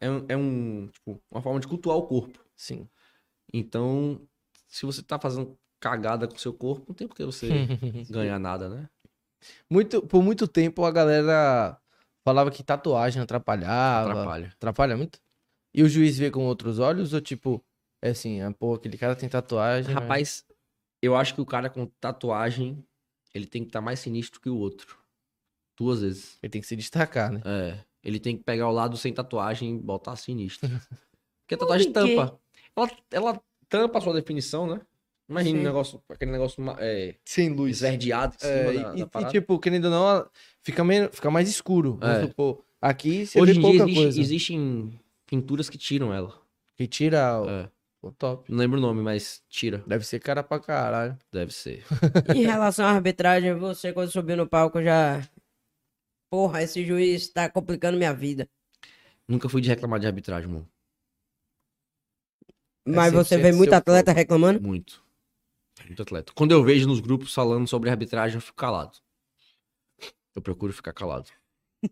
é, 0.00 0.06
é 0.28 0.36
um, 0.36 0.86
tipo, 0.92 1.20
uma 1.28 1.42
forma 1.42 1.58
de 1.58 1.66
cultuar 1.66 1.96
o 1.96 2.06
corpo. 2.06 2.38
Sim. 2.54 2.88
Então, 3.52 4.20
se 4.66 4.84
você 4.86 5.02
tá 5.02 5.18
fazendo 5.18 5.56
cagada 5.80 6.26
com 6.26 6.34
o 6.34 6.38
seu 6.38 6.52
corpo, 6.52 6.86
não 6.88 6.94
tem 6.94 7.06
por 7.06 7.14
que 7.14 7.24
você 7.24 7.48
ganhar 8.10 8.38
nada, 8.38 8.68
né? 8.68 8.88
Muito, 9.70 10.02
por 10.02 10.22
muito 10.22 10.48
tempo 10.48 10.84
a 10.84 10.90
galera 10.90 11.78
falava 12.24 12.50
que 12.50 12.62
tatuagem 12.62 13.22
atrapalhava. 13.22 14.10
Atrapalha. 14.10 14.52
Atrapalha 14.56 14.96
muito? 14.96 15.20
E 15.74 15.82
o 15.82 15.88
juiz 15.88 16.16
vê 16.18 16.30
com 16.30 16.44
outros 16.46 16.78
olhos 16.78 17.12
ou 17.12 17.20
tipo, 17.20 17.62
é 18.02 18.10
assim, 18.10 18.40
ah, 18.40 18.50
pô, 18.52 18.74
aquele 18.74 18.96
cara 18.96 19.14
tem 19.14 19.28
tatuagem. 19.28 19.94
mas- 19.94 20.02
Rapaz, 20.02 20.44
eu 21.02 21.14
acho 21.14 21.34
que 21.34 21.40
o 21.40 21.46
cara 21.46 21.68
com 21.68 21.86
tatuagem, 22.00 22.82
ele 23.34 23.46
tem 23.46 23.62
que 23.62 23.68
estar 23.68 23.80
mais 23.82 24.00
sinistro 24.00 24.40
que 24.40 24.48
o 24.48 24.56
outro. 24.56 24.98
Duas 25.78 26.00
vezes. 26.00 26.38
Ele 26.42 26.50
tem 26.50 26.60
que 26.62 26.66
se 26.66 26.74
destacar, 26.74 27.30
né? 27.30 27.42
É. 27.44 27.78
Ele 28.02 28.18
tem 28.18 28.36
que 28.38 28.42
pegar 28.42 28.68
o 28.68 28.72
lado 28.72 28.96
sem 28.96 29.12
tatuagem 29.12 29.76
e 29.76 29.78
botar 29.78 30.16
sinistro. 30.16 30.68
Porque 31.44 31.54
a 31.54 31.58
tatuagem 31.58 31.92
tampa. 31.92 32.40
Ela, 32.74 32.90
ela 33.10 33.42
tampa 33.68 33.98
a 33.98 34.00
sua 34.00 34.14
definição, 34.14 34.66
né? 34.66 34.80
Imagina 35.28 35.58
um 35.58 35.62
negócio, 35.64 36.00
aquele 36.08 36.30
negócio 36.30 36.62
é, 36.78 37.16
Sem 37.24 37.48
luz. 37.50 37.76
esverdeado 37.76 38.36
em 38.36 38.38
cima 38.38 38.52
É, 38.52 38.64
da, 38.64 38.96
e, 38.96 39.04
da 39.04 39.20
e, 39.22 39.32
tipo, 39.32 39.58
querendo 39.58 39.86
ou 39.86 39.90
não, 39.90 40.30
fica, 40.62 40.84
meio, 40.84 41.10
fica 41.12 41.28
mais 41.30 41.48
escuro. 41.48 41.96
Vamos 42.00 42.16
É. 42.18 42.26
supor. 42.28 42.64
Aqui 42.80 43.26
você 43.26 43.40
Hoje 43.40 43.52
vê 43.54 43.58
em 43.58 43.60
dia 43.62 43.70
pouca 43.70 43.84
existe- 43.84 44.02
coisa. 44.04 44.20
existem 44.20 45.00
pinturas 45.26 45.68
que 45.68 45.76
tiram 45.76 46.14
ela. 46.14 46.32
Que 46.76 46.86
tira 46.86 47.40
o, 47.42 47.48
É. 47.50 47.70
o 48.02 48.12
top. 48.12 48.52
Não 48.52 48.58
lembro 48.58 48.78
o 48.78 48.80
nome, 48.80 49.02
mas 49.02 49.42
tira. 49.48 49.82
Deve 49.86 50.06
ser 50.06 50.20
cara 50.20 50.44
pra 50.44 50.60
caralho. 50.60 51.18
Deve 51.32 51.52
ser. 51.52 51.84
Em 52.36 52.42
relação 52.44 52.86
à 52.86 52.90
arbitragem, 52.90 53.54
você 53.54 53.92
quando 53.92 54.12
subiu 54.12 54.36
no 54.36 54.46
palco 54.48 54.80
já. 54.80 55.28
Porra, 56.30 56.62
esse 56.62 56.84
juiz 56.84 57.28
tá 57.28 57.48
complicando 57.50 57.96
minha 57.98 58.12
vida. 58.14 58.48
Nunca 59.26 59.48
fui 59.48 59.60
de 59.60 59.68
reclamar 59.68 59.98
de 59.98 60.06
arbitragem, 60.06 60.48
mano. 60.48 60.68
Mas 62.86 63.12
você 63.12 63.36
100% 63.36 63.42
vê 63.42 63.52
muito 63.52 63.72
atleta 63.74 64.12
reclamando? 64.12 64.60
Muito. 64.62 65.02
Muito 65.86 66.02
atleta. 66.02 66.32
Quando 66.34 66.52
eu 66.52 66.62
vejo 66.64 66.86
nos 66.88 67.00
grupos 67.00 67.32
falando 67.34 67.66
sobre 67.66 67.90
arbitragem, 67.90 68.36
eu 68.36 68.40
fico 68.40 68.56
calado. 68.56 68.98
Eu 70.34 70.42
procuro 70.42 70.72
ficar 70.72 70.92
calado. 70.92 71.28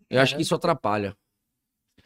Eu 0.09 0.21
acho 0.21 0.35
que 0.35 0.41
isso 0.41 0.55
atrapalha. 0.55 1.15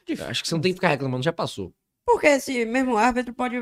Eu 0.07 0.25
acho 0.25 0.41
que 0.41 0.47
você 0.49 0.55
não 0.55 0.61
tem 0.61 0.71
que 0.71 0.77
ficar 0.77 0.89
reclamando, 0.89 1.23
já 1.23 1.31
passou. 1.33 1.73
Porque 2.05 2.27
esse 2.27 2.65
mesmo 2.65 2.97
árbitro 2.97 3.33
pode 3.33 3.55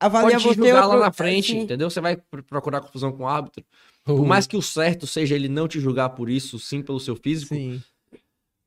avaliar 0.00 0.32
Pode 0.40 0.42
te 0.44 0.48
você 0.48 0.54
julgar 0.54 0.80
lá 0.80 0.86
outro- 0.94 1.00
na 1.00 1.12
frente, 1.12 1.52
assim. 1.52 1.60
entendeu? 1.62 1.90
Você 1.90 2.00
vai 2.00 2.16
pr- 2.16 2.42
procurar 2.42 2.80
confusão 2.80 3.10
com 3.12 3.24
o 3.24 3.26
árbitro. 3.28 3.64
Por 4.04 4.24
mais 4.24 4.46
que 4.46 4.56
o 4.56 4.62
certo 4.62 5.06
seja 5.06 5.34
ele 5.34 5.48
não 5.48 5.66
te 5.66 5.80
julgar 5.80 6.10
por 6.10 6.30
isso, 6.30 6.58
sim 6.58 6.82
pelo 6.82 7.00
seu 7.00 7.16
físico, 7.16 7.54
Sim. 7.54 7.82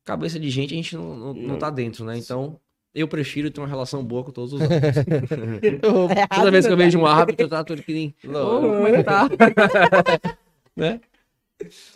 cabeça 0.04 0.38
de 0.38 0.50
gente 0.50 0.72
a 0.74 0.76
gente 0.76 0.94
não, 0.94 1.16
não, 1.16 1.34
não 1.34 1.58
tá 1.58 1.70
dentro, 1.70 2.04
né? 2.04 2.16
Então, 2.18 2.60
eu 2.94 3.08
prefiro 3.08 3.50
ter 3.50 3.60
uma 3.60 3.66
relação 3.68 4.04
boa 4.04 4.22
com 4.24 4.30
todos 4.30 4.52
os 4.52 4.60
árbitros. 4.62 5.04
É 6.16 6.26
Toda 6.36 6.50
vez 6.50 6.66
que 6.66 6.72
eu 6.72 6.76
vejo 6.76 6.98
um 6.98 7.06
árbitro, 7.06 7.44
eu 7.44 7.48
trato 7.48 7.72
ele 7.72 7.82
que 7.82 7.92
nem. 7.92 8.14
Como 8.22 8.86
é 8.86 8.92
que 8.98 9.02
tá? 9.04 9.28
né? 10.76 11.00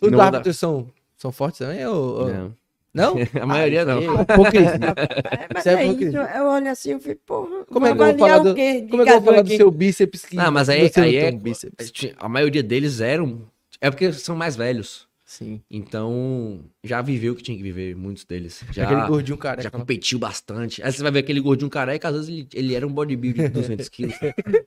Os 0.01 0.11
Não 0.11 0.19
dá- 0.19 0.25
árbitros 0.27 0.57
são, 0.59 0.87
são 1.17 1.33
fortes 1.33 1.59
também? 1.59 1.85
Ou, 1.87 2.21
ou- 2.23 2.29
Não. 2.29 2.55
Não? 2.95 3.15
A 3.43 3.45
maioria 3.45 3.85
não. 3.85 3.99
É 3.99 4.23
hipocrisia. 4.23 4.71
É, 4.73 5.49
mas 5.53 5.67
Isso 5.67 5.69
é 5.69 5.75
é 5.85 5.87
isso, 5.87 6.17
eu 6.17 6.47
olho 6.47 6.71
assim, 6.71 6.93
eu 6.93 6.99
fico, 7.01 7.21
porra. 7.27 7.65
Como 7.67 7.85
é 7.87 7.95
que 7.95 8.01
eu 8.01 8.07
vou 8.07 8.19
falar 8.19 8.35
avaliar 8.37 8.43
do, 8.43 8.51
o 8.53 8.55
quê 8.55 8.81
de 8.81 8.89
como 8.89 9.03
é 9.03 9.05
que 9.05 9.11
eu 9.13 9.21
vou 9.21 9.25
falar 9.33 9.43
do 9.43 9.55
seu 9.55 9.71
bíceps 9.71 10.25
que 10.25 10.35
Não, 10.35 10.51
mas 10.51 10.71
aí, 10.71 10.91
aí 10.97 11.17
é, 11.17 11.31
bíceps? 11.31 11.93
A 12.19 12.27
maioria 12.27 12.63
deles 12.63 13.03
eram. 13.03 13.43
É 13.83 13.91
porque 13.91 14.11
são 14.15 14.35
mais 14.35 14.57
velhos. 14.57 15.07
Sim. 15.37 15.61
Então, 15.71 16.65
já 16.83 17.03
viveu 17.03 17.35
o 17.35 17.37
que 17.37 17.43
tinha 17.43 17.57
que 17.57 17.63
viver, 17.63 17.95
muitos 17.95 18.25
deles. 18.25 18.65
Já, 18.73 18.85
Aquele 18.85 19.07
gordinho 19.07 19.37
já 19.37 19.43
careca. 19.43 19.71
lá. 19.71 19.79
competiu 19.81 20.19
bastante. 20.19 20.83
Aí 20.83 20.91
você 20.91 21.03
vai 21.03 21.13
ver 21.13 21.19
aquele 21.19 21.41
gordinho 21.41 21.69
careca, 21.69 22.09
às 22.09 22.15
vezes 22.15 22.29
ele, 22.31 22.49
ele 22.55 22.75
era 22.75 22.87
um 22.87 22.91
bodybuilder 22.93 23.49
de 23.49 23.55
200 23.55 23.87
quilos. 23.91 24.15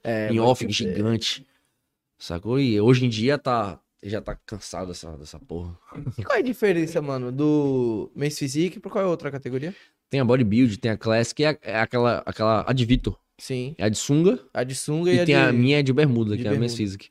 É, 0.04 0.32
em 0.32 0.38
off, 0.38 0.64
gigante. 0.70 1.44
Sacou? 2.16 2.60
E 2.60 2.80
hoje 2.80 3.04
em 3.04 3.08
dia 3.08 3.36
tá. 3.36 3.80
Já 4.02 4.20
tá 4.20 4.34
cansado 4.46 4.88
dessa, 4.88 5.10
dessa 5.16 5.38
porra. 5.40 5.76
E 6.16 6.22
qual 6.22 6.36
é 6.36 6.38
a 6.38 6.42
diferença, 6.42 7.02
mano, 7.02 7.30
do 7.32 8.10
Men's 8.14 8.38
Physique 8.38 8.78
pra 8.78 8.90
qual 8.90 9.04
é 9.04 9.06
a 9.06 9.10
outra 9.10 9.30
categoria? 9.30 9.74
Tem 10.08 10.20
a 10.20 10.24
bodybuild, 10.24 10.78
tem 10.78 10.90
a 10.92 10.96
classic, 10.96 11.44
é, 11.44 11.58
é 11.62 11.80
aquela, 11.80 12.22
aquela. 12.24 12.64
A 12.66 12.72
de 12.72 12.84
Vitor. 12.84 13.18
Sim. 13.38 13.74
É 13.76 13.84
a 13.84 13.88
de 13.88 13.98
sunga. 13.98 14.38
A 14.54 14.62
de 14.62 14.74
sunga 14.74 15.10
E, 15.12 15.16
e, 15.16 15.20
a 15.20 15.26
tem 15.26 15.34
de... 15.34 15.40
a 15.40 15.52
minha 15.52 15.82
de 15.82 15.92
bermuda, 15.92 16.36
de 16.36 16.42
que 16.42 16.48
é 16.48 16.50
a 16.50 16.52
Men's 16.52 16.72
bermuda. 16.72 16.76
Physique. 16.76 17.08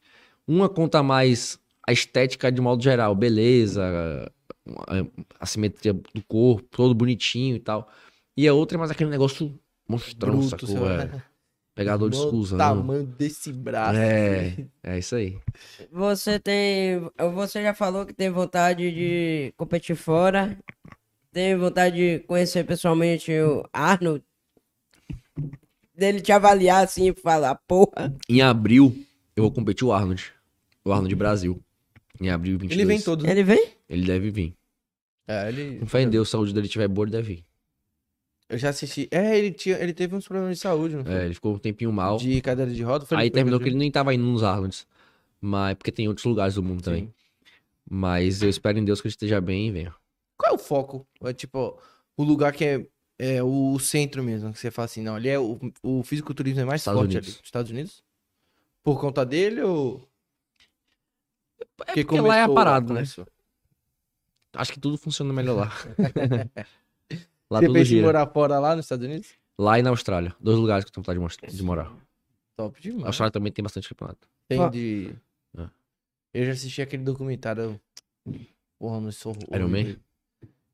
Uma 0.47 0.67
conta 0.69 1.03
mais 1.03 1.58
a 1.89 1.91
estética 1.91 2.51
de 2.51 2.61
modo 2.61 2.83
geral, 2.83 3.15
beleza, 3.15 3.81
a, 4.87 5.03
a 5.39 5.45
simetria 5.47 5.91
do 5.91 6.23
corpo, 6.27 6.61
todo 6.69 6.93
bonitinho 6.93 7.55
e 7.55 7.59
tal. 7.59 7.89
E 8.37 8.47
a 8.47 8.53
outra 8.53 8.77
é 8.77 8.79
mais 8.79 8.91
aquele 8.91 9.09
negócio 9.09 9.59
monstrão, 9.87 10.37
Bruto, 10.37 10.67
sacou? 10.67 10.87
É. 10.87 11.09
Pegador 11.73 12.09
de 12.11 12.17
Mano, 12.17 12.27
exclusão. 12.27 12.57
tamanho 12.59 13.05
desse 13.05 13.51
braço. 13.51 13.97
É, 13.97 14.67
é 14.83 14.99
isso 14.99 15.15
aí. 15.15 15.39
Você 15.91 16.39
tem. 16.39 17.09
Você 17.33 17.63
já 17.63 17.73
falou 17.73 18.05
que 18.05 18.13
tem 18.13 18.29
vontade 18.29 18.91
de 18.91 19.51
competir 19.57 19.95
fora. 19.95 20.59
Tem 21.31 21.57
vontade 21.57 21.95
de 21.95 22.19
conhecer 22.25 22.65
pessoalmente 22.65 23.31
o 23.31 23.63
Arnold. 23.73 24.23
Dele 25.95 26.21
te 26.21 26.31
avaliar 26.31 26.83
assim 26.83 27.09
e 27.09 27.13
falar, 27.13 27.55
porra. 27.67 28.15
Em 28.29 28.41
abril, 28.41 28.95
eu 29.35 29.43
vou 29.43 29.51
competir 29.51 29.87
o 29.87 29.91
Arnold. 29.91 30.31
O 30.85 30.91
Arnold 30.91 31.15
Brasil. 31.15 31.59
Em 32.19 32.29
abril 32.29 32.57
22. 32.57 32.79
Ele 32.79 32.85
vem 32.85 33.01
todo. 33.01 33.27
Ele 33.27 33.43
vem? 33.43 33.73
Ele 33.87 34.05
deve 34.05 34.29
vir. 34.29 34.55
É, 35.27 35.49
ele... 35.49 35.79
Com 35.79 35.85
fé 35.85 36.01
em 36.01 36.09
Deus, 36.09 36.27
se 36.27 36.35
a 36.35 36.37
saúde 36.37 36.53
dele 36.53 36.65
estiver 36.65 36.87
boa, 36.87 37.05
ele 37.05 37.11
deve 37.11 37.35
vir. 37.35 37.45
Eu 38.49 38.57
já 38.57 38.69
assisti. 38.69 39.07
É, 39.11 39.37
ele, 39.37 39.51
tinha, 39.51 39.77
ele 39.77 39.93
teve 39.93 40.15
uns 40.15 40.27
problemas 40.27 40.57
de 40.57 40.61
saúde, 40.61 40.95
não 40.95 41.05
foi? 41.05 41.13
É, 41.13 41.25
ele 41.25 41.35
ficou 41.35 41.53
um 41.53 41.59
tempinho 41.59 41.93
mal. 41.93 42.17
De 42.17 42.41
cadeira 42.41 42.71
de 42.71 42.81
roda. 42.81 43.05
foi 43.05 43.15
Aí 43.15 43.29
terminou 43.29 43.59
que 43.59 43.69
ele 43.69 43.77
nem 43.77 43.91
tava 43.91 44.13
indo 44.13 44.23
nos 44.23 44.43
Arlonds. 44.43 44.87
Mas 45.39 45.75
porque 45.75 45.91
tem 45.91 46.07
outros 46.07 46.25
lugares 46.25 46.55
do 46.55 46.63
mundo 46.63 46.81
também. 46.81 47.05
Sim. 47.05 47.13
Mas 47.89 48.41
eu 48.41 48.49
espero 48.49 48.79
em 48.79 48.83
Deus 48.83 48.99
que 48.99 49.07
ele 49.07 49.13
esteja 49.13 49.39
bem 49.39 49.67
e 49.67 49.71
venha. 49.71 49.93
Qual 50.35 50.51
é 50.51 50.55
o 50.55 50.57
foco? 50.57 51.07
É 51.23 51.33
tipo, 51.33 51.79
o 52.17 52.23
lugar 52.23 52.51
que 52.51 52.65
é, 52.65 52.87
é 53.17 53.43
o 53.43 53.77
centro 53.79 54.23
mesmo, 54.23 54.51
que 54.51 54.59
você 54.59 54.71
fala 54.71 54.85
assim, 54.85 55.01
não, 55.01 55.15
ali 55.15 55.29
é 55.29 55.39
o, 55.39 55.59
o 55.83 56.03
fisiculturismo 56.03 56.61
é 56.61 56.65
mais 56.65 56.81
Estados 56.81 56.99
forte 56.99 57.17
Unidos. 57.17 57.35
ali. 57.35 57.41
Estados 57.43 57.71
Unidos? 57.71 58.03
Por 58.83 58.99
conta 58.99 59.25
dele 59.25 59.61
ou. 59.61 60.08
É 61.87 61.93
porque 62.03 62.19
lá 62.21 62.37
é 62.37 62.43
a 62.43 62.49
parada, 62.49 62.93
né? 62.93 63.03
Acho 64.53 64.73
que 64.73 64.79
tudo 64.79 64.97
funciona 64.97 65.31
melhor 65.33 65.55
lá. 65.55 65.65
lá 67.49 67.59
Você 67.59 67.65
tudo 67.65 67.73
pensa 67.73 67.81
em 67.81 67.85
gira. 67.85 68.05
morar 68.05 68.27
fora 68.27 68.59
lá 68.59 68.75
nos 68.75 68.85
Estados 68.85 69.05
Unidos? 69.05 69.29
Lá 69.57 69.77
e 69.79 69.81
na 69.83 69.89
Austrália. 69.89 70.35
Dois 70.39 70.57
lugares 70.57 70.83
que 70.85 70.89
eu 70.89 70.93
tenho 70.93 71.19
vontade 71.21 71.55
de, 71.55 71.63
morar. 71.63 71.91
Top 72.55 72.77
A 72.77 72.81
demais. 72.81 73.05
Austrália 73.05 73.31
também 73.31 73.51
tem 73.51 73.61
bastante 73.63 73.87
campeonato. 73.89 74.27
Tem 74.47 74.59
Ó. 74.59 74.69
de. 74.69 75.13
É. 75.57 75.67
Eu 76.33 76.45
já 76.45 76.51
assisti 76.53 76.81
aquele 76.81 77.03
documentário. 77.03 77.79
Porra, 78.79 78.99
não 79.01 79.11
sou. 79.11 79.35
Iron 79.53 79.67
Man? 79.67 79.95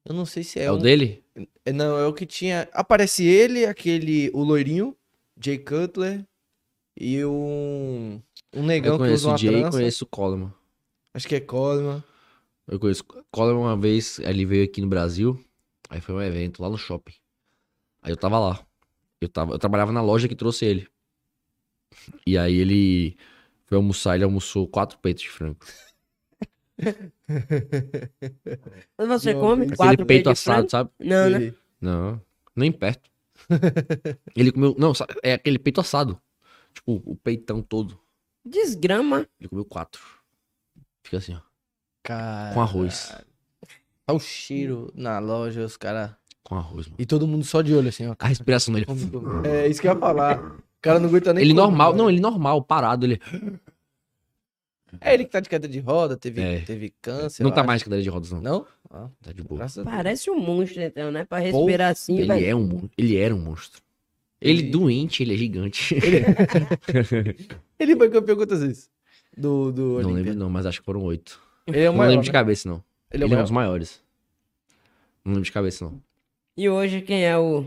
Eu 0.06 0.14
não 0.14 0.26
sei 0.26 0.44
se 0.44 0.60
é, 0.60 0.66
É, 0.66 0.72
o 0.72 0.76
um- 0.76 0.80
dele? 0.80 1.24
É, 1.66 1.74
Não, 1.74 1.98
é 1.98 2.06
o 2.06 2.14
que 2.14 2.26
tinha. 2.26 2.70
Aparece 2.72 3.26
ele, 3.26 3.66
aquele. 3.66 4.30
O 4.34 4.44
loirinho, 4.44 4.96
Jay 5.42 5.58
Cutler. 5.58 6.24
E 6.96 7.26
um. 7.26 8.22
Um 8.54 8.64
negão 8.64 8.94
Eu 8.94 9.00
que 9.00 9.04
usa 9.12 9.28
conheço 9.28 9.28
uma 9.28 9.36
o 9.36 9.38
Jay 9.38 9.50
e 9.56 9.60
trança. 9.62 9.78
conheço 9.78 10.04
o 10.06 10.08
Coleman. 10.08 10.54
Acho 11.16 11.30
que 11.30 11.36
é 11.36 11.40
Coleman. 11.40 12.04
Eu 12.68 12.78
conheço 12.78 13.04
o 13.08 13.24
Coleman 13.32 13.62
uma 13.62 13.78
vez, 13.78 14.20
ele 14.20 14.46
veio 14.46 14.66
aqui 14.66 14.82
no 14.82 14.88
Brasil. 14.88 15.42
Aí 15.90 16.02
foi 16.02 16.14
um 16.14 16.22
evento 16.22 16.62
lá 16.62 16.70
no 16.70 16.78
shopping. 16.78 17.14
Aí 18.02 18.12
eu 18.12 18.18
tava 18.18 18.38
lá. 18.38 18.68
Eu, 19.22 19.30
tava, 19.30 19.54
eu 19.54 19.60
trabalhava 19.60 19.94
na 19.94 20.02
loja 20.02 20.28
que 20.28 20.36
trouxe 20.36 20.66
ele. 20.66 20.88
E 22.28 22.38
aí 22.38 22.56
ele 22.58 23.16
foi 23.66 23.78
almoçar, 23.78 24.16
ele 24.16 24.26
almoçou 24.26 24.68
quatro 24.68 25.00
peitos 25.00 25.24
de 25.24 25.30
frango. 25.30 25.58
Você 28.98 29.34
Não, 29.34 29.40
come 29.40 29.64
aquele 29.64 29.78
quatro 29.78 29.94
Aquele 29.94 30.08
peito 30.08 30.24
peitos 30.26 30.44
de 30.44 30.50
assado, 30.50 30.58
frango? 30.58 30.70
sabe? 30.70 30.90
Não, 31.00 31.30
né? 31.30 31.54
Não, 31.80 32.22
nem 32.56 32.72
perto. 32.74 33.10
ele 34.36 34.52
comeu. 34.52 34.76
Não, 34.78 34.94
sa- 34.94 35.08
é 35.24 35.34
aquele 35.34 35.58
peito 35.60 35.80
assado. 35.80 36.20
Tipo, 36.74 37.02
o 37.06 37.16
peitão 37.16 37.62
todo. 37.62 37.98
Desgrama. 38.46 39.28
Ele 39.40 39.48
comeu 39.50 39.66
quatro. 39.66 40.02
Fica 41.06 41.18
assim, 41.18 41.36
ó. 41.36 41.40
Cara. 42.04 42.54
Com 42.54 42.62
arroz. 42.62 43.16
Olha 44.08 44.18
o 44.18 44.20
cheiro 44.20 44.92
na 44.96 45.20
loja, 45.20 45.64
os 45.64 45.78
caras. 45.78 46.12
Com 46.44 46.56
arroz, 46.56 46.88
mano. 46.88 46.96
E 47.00 47.06
todo 47.06 47.28
mundo 47.28 47.46
só 47.46 47.62
de 47.62 47.74
olho, 47.74 47.90
assim, 47.90 48.08
ó. 48.08 48.16
A 48.20 48.28
respiração 48.28 48.74
dele. 48.74 48.86
É 49.48 49.68
isso 49.68 49.80
que 49.82 49.88
eu 49.88 49.94
ia 49.94 50.00
falar. 50.00 50.40
O 50.40 50.62
cara 50.82 51.00
não 51.00 51.08
aguenta 51.10 51.34
nem. 51.34 51.44
Ele 51.44 51.54
comer, 51.54 51.62
normal, 51.64 51.92
né? 51.92 51.98
não, 51.98 52.10
ele 52.10 52.20
normal, 52.20 52.62
parado. 52.64 53.06
Ele 53.06 53.20
É 55.02 55.14
ele 55.14 55.26
que 55.26 55.32
tá 55.32 55.40
de 55.40 55.50
cadeira 55.50 55.72
de 55.74 55.80
roda, 55.80 56.16
teve, 56.16 56.42
É. 56.42 56.60
teve 56.62 56.94
câncer. 57.02 57.44
não 57.44 57.52
tá 57.52 57.62
acho. 57.62 57.68
mais 57.68 57.80
de 57.82 57.86
cadeira 57.86 58.04
de 58.04 58.10
rodas, 58.10 58.32
não. 58.32 58.42
Não? 58.42 58.68
Ah, 58.90 59.10
Tá 59.22 59.32
de 59.32 59.42
boa. 59.44 59.66
Parece 59.84 60.30
um 60.30 60.40
monstro, 60.40 60.82
então, 60.82 61.12
né? 61.12 61.26
Pra 61.26 61.40
respirar 61.40 61.92
assim, 61.92 62.18
Ele 62.20 62.28
velho. 62.28 62.46
é 62.48 62.56
um 62.56 62.90
ele 62.98 63.18
era 63.18 63.34
um 63.36 63.40
monstro. 63.40 63.82
Ele, 64.40 64.62
Ele- 64.62 64.70
doente, 64.70 65.24
ele 65.24 65.34
é 65.34 65.38
gigante. 65.38 65.96
Ele 67.80 67.96
foi 67.98 68.10
campeão 68.10 68.36
quantas 68.38 68.62
vezes? 68.62 68.90
Do, 69.38 69.72
do 69.72 69.82
não 69.82 69.96
Olímpia. 69.96 70.14
lembro 70.16 70.36
não, 70.36 70.50
mas 70.50 70.66
acho 70.66 70.80
que 70.80 70.86
foram 70.86 71.04
oito. 71.04 71.40
Ele 71.68 71.80
é 71.80 71.90
o 71.90 71.92
não 71.92 71.98
maior, 71.98 72.10
lembro 72.10 72.24
de 72.24 72.30
né? 72.30 72.34
cabeça, 72.34 72.70
não. 72.70 72.84
Ele 73.12 73.24
é 73.24 73.26
o 73.26 73.28
Ele 73.28 73.34
é 73.34 73.36
um 73.36 73.38
maior. 73.38 73.44
dos 73.44 73.52
maiores. 73.52 74.02
Não 75.24 75.32
lembro 75.34 75.46
de 75.46 75.52
cabeça, 75.52 75.86
não. 75.86 76.02
E 76.56 76.70
hoje, 76.70 77.02
quem 77.02 77.26
é 77.26 77.38
o 77.38 77.66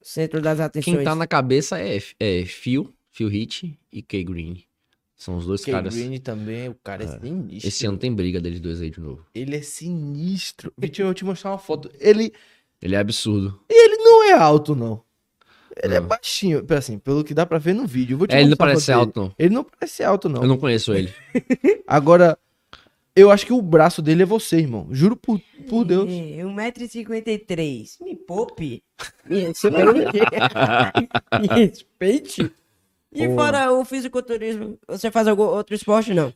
centro 0.00 0.40
das 0.40 0.60
atenções? 0.60 0.96
Quem 0.96 1.04
tá 1.04 1.14
na 1.14 1.26
cabeça 1.26 1.78
é, 1.80 1.98
é 2.20 2.44
Phil, 2.46 2.92
Phil 3.10 3.28
Hit 3.28 3.78
e 3.92 4.02
Kay 4.02 4.24
Green. 4.24 4.62
São 5.16 5.36
os 5.36 5.46
dois 5.46 5.64
Kay 5.64 5.72
caras. 5.74 5.94
Green 5.94 6.18
também, 6.20 6.68
o 6.68 6.74
cara 6.82 7.02
é, 7.04 7.06
É. 7.06 7.18
sinistro. 7.20 7.68
Esse 7.68 7.86
ano 7.86 7.98
tem 7.98 8.12
briga 8.14 8.40
deles 8.40 8.60
dois 8.60 8.80
aí 8.80 8.90
de 8.90 9.00
novo. 9.00 9.24
Ele 9.34 9.56
é 9.56 9.62
sinistro. 9.62 10.72
Vitinho, 10.78 11.04
eu 11.04 11.08
vou 11.08 11.14
te 11.14 11.24
mostrar 11.24 11.50
uma 11.50 11.58
foto. 11.58 11.90
Ele, 11.98 12.32
Ele 12.80 12.94
é 12.94 12.98
absurdo. 12.98 13.60
ele 13.68 13.96
não 13.98 14.22
é 14.24 14.32
alto, 14.32 14.74
não. 14.74 15.02
Ele 15.82 15.94
é 15.94 16.00
Não. 16.00 16.06
baixinho. 16.06 16.64
Assim, 16.76 16.98
pelo 16.98 17.24
que 17.24 17.34
dá 17.34 17.44
pra 17.44 17.58
ver 17.58 17.74
no 17.74 17.86
vídeo. 17.86 18.14
Eu 18.14 18.18
vou 18.18 18.26
te 18.26 18.34
É, 18.34 18.40
ele 18.40 18.50
não 18.50 18.56
parece 18.56 18.92
alto, 18.92 19.20
não. 19.20 19.32
Ele 19.38 19.54
não 19.54 19.64
parece 19.64 20.02
alto, 20.04 20.28
não. 20.28 20.42
Eu 20.42 20.48
não 20.48 20.56
conheço 20.58 20.92
ele. 20.94 21.12
Agora, 21.86 22.38
eu 23.16 23.30
acho 23.30 23.44
que 23.46 23.52
o 23.52 23.60
braço 23.62 24.00
dele 24.02 24.22
é 24.22 24.26
você, 24.26 24.58
irmão. 24.58 24.88
Juro 24.90 25.16
por, 25.16 25.40
por 25.68 25.84
Deus. 25.84 26.08
É, 26.10 26.42
1,53m. 26.44 27.96
Me 28.02 28.16
poupe. 28.16 28.82
Me 29.28 29.40
respeite. 29.52 30.20
Me 31.40 31.46
respeite. 31.48 32.52
E 33.12 33.28
Porra. 33.28 33.36
fora 33.36 33.72
o 33.72 33.84
fisiculturismo, 33.84 34.76
você 34.88 35.08
faz 35.10 35.28
algum 35.28 35.44
outro 35.44 35.74
esporte, 35.74 36.12
não? 36.12 36.32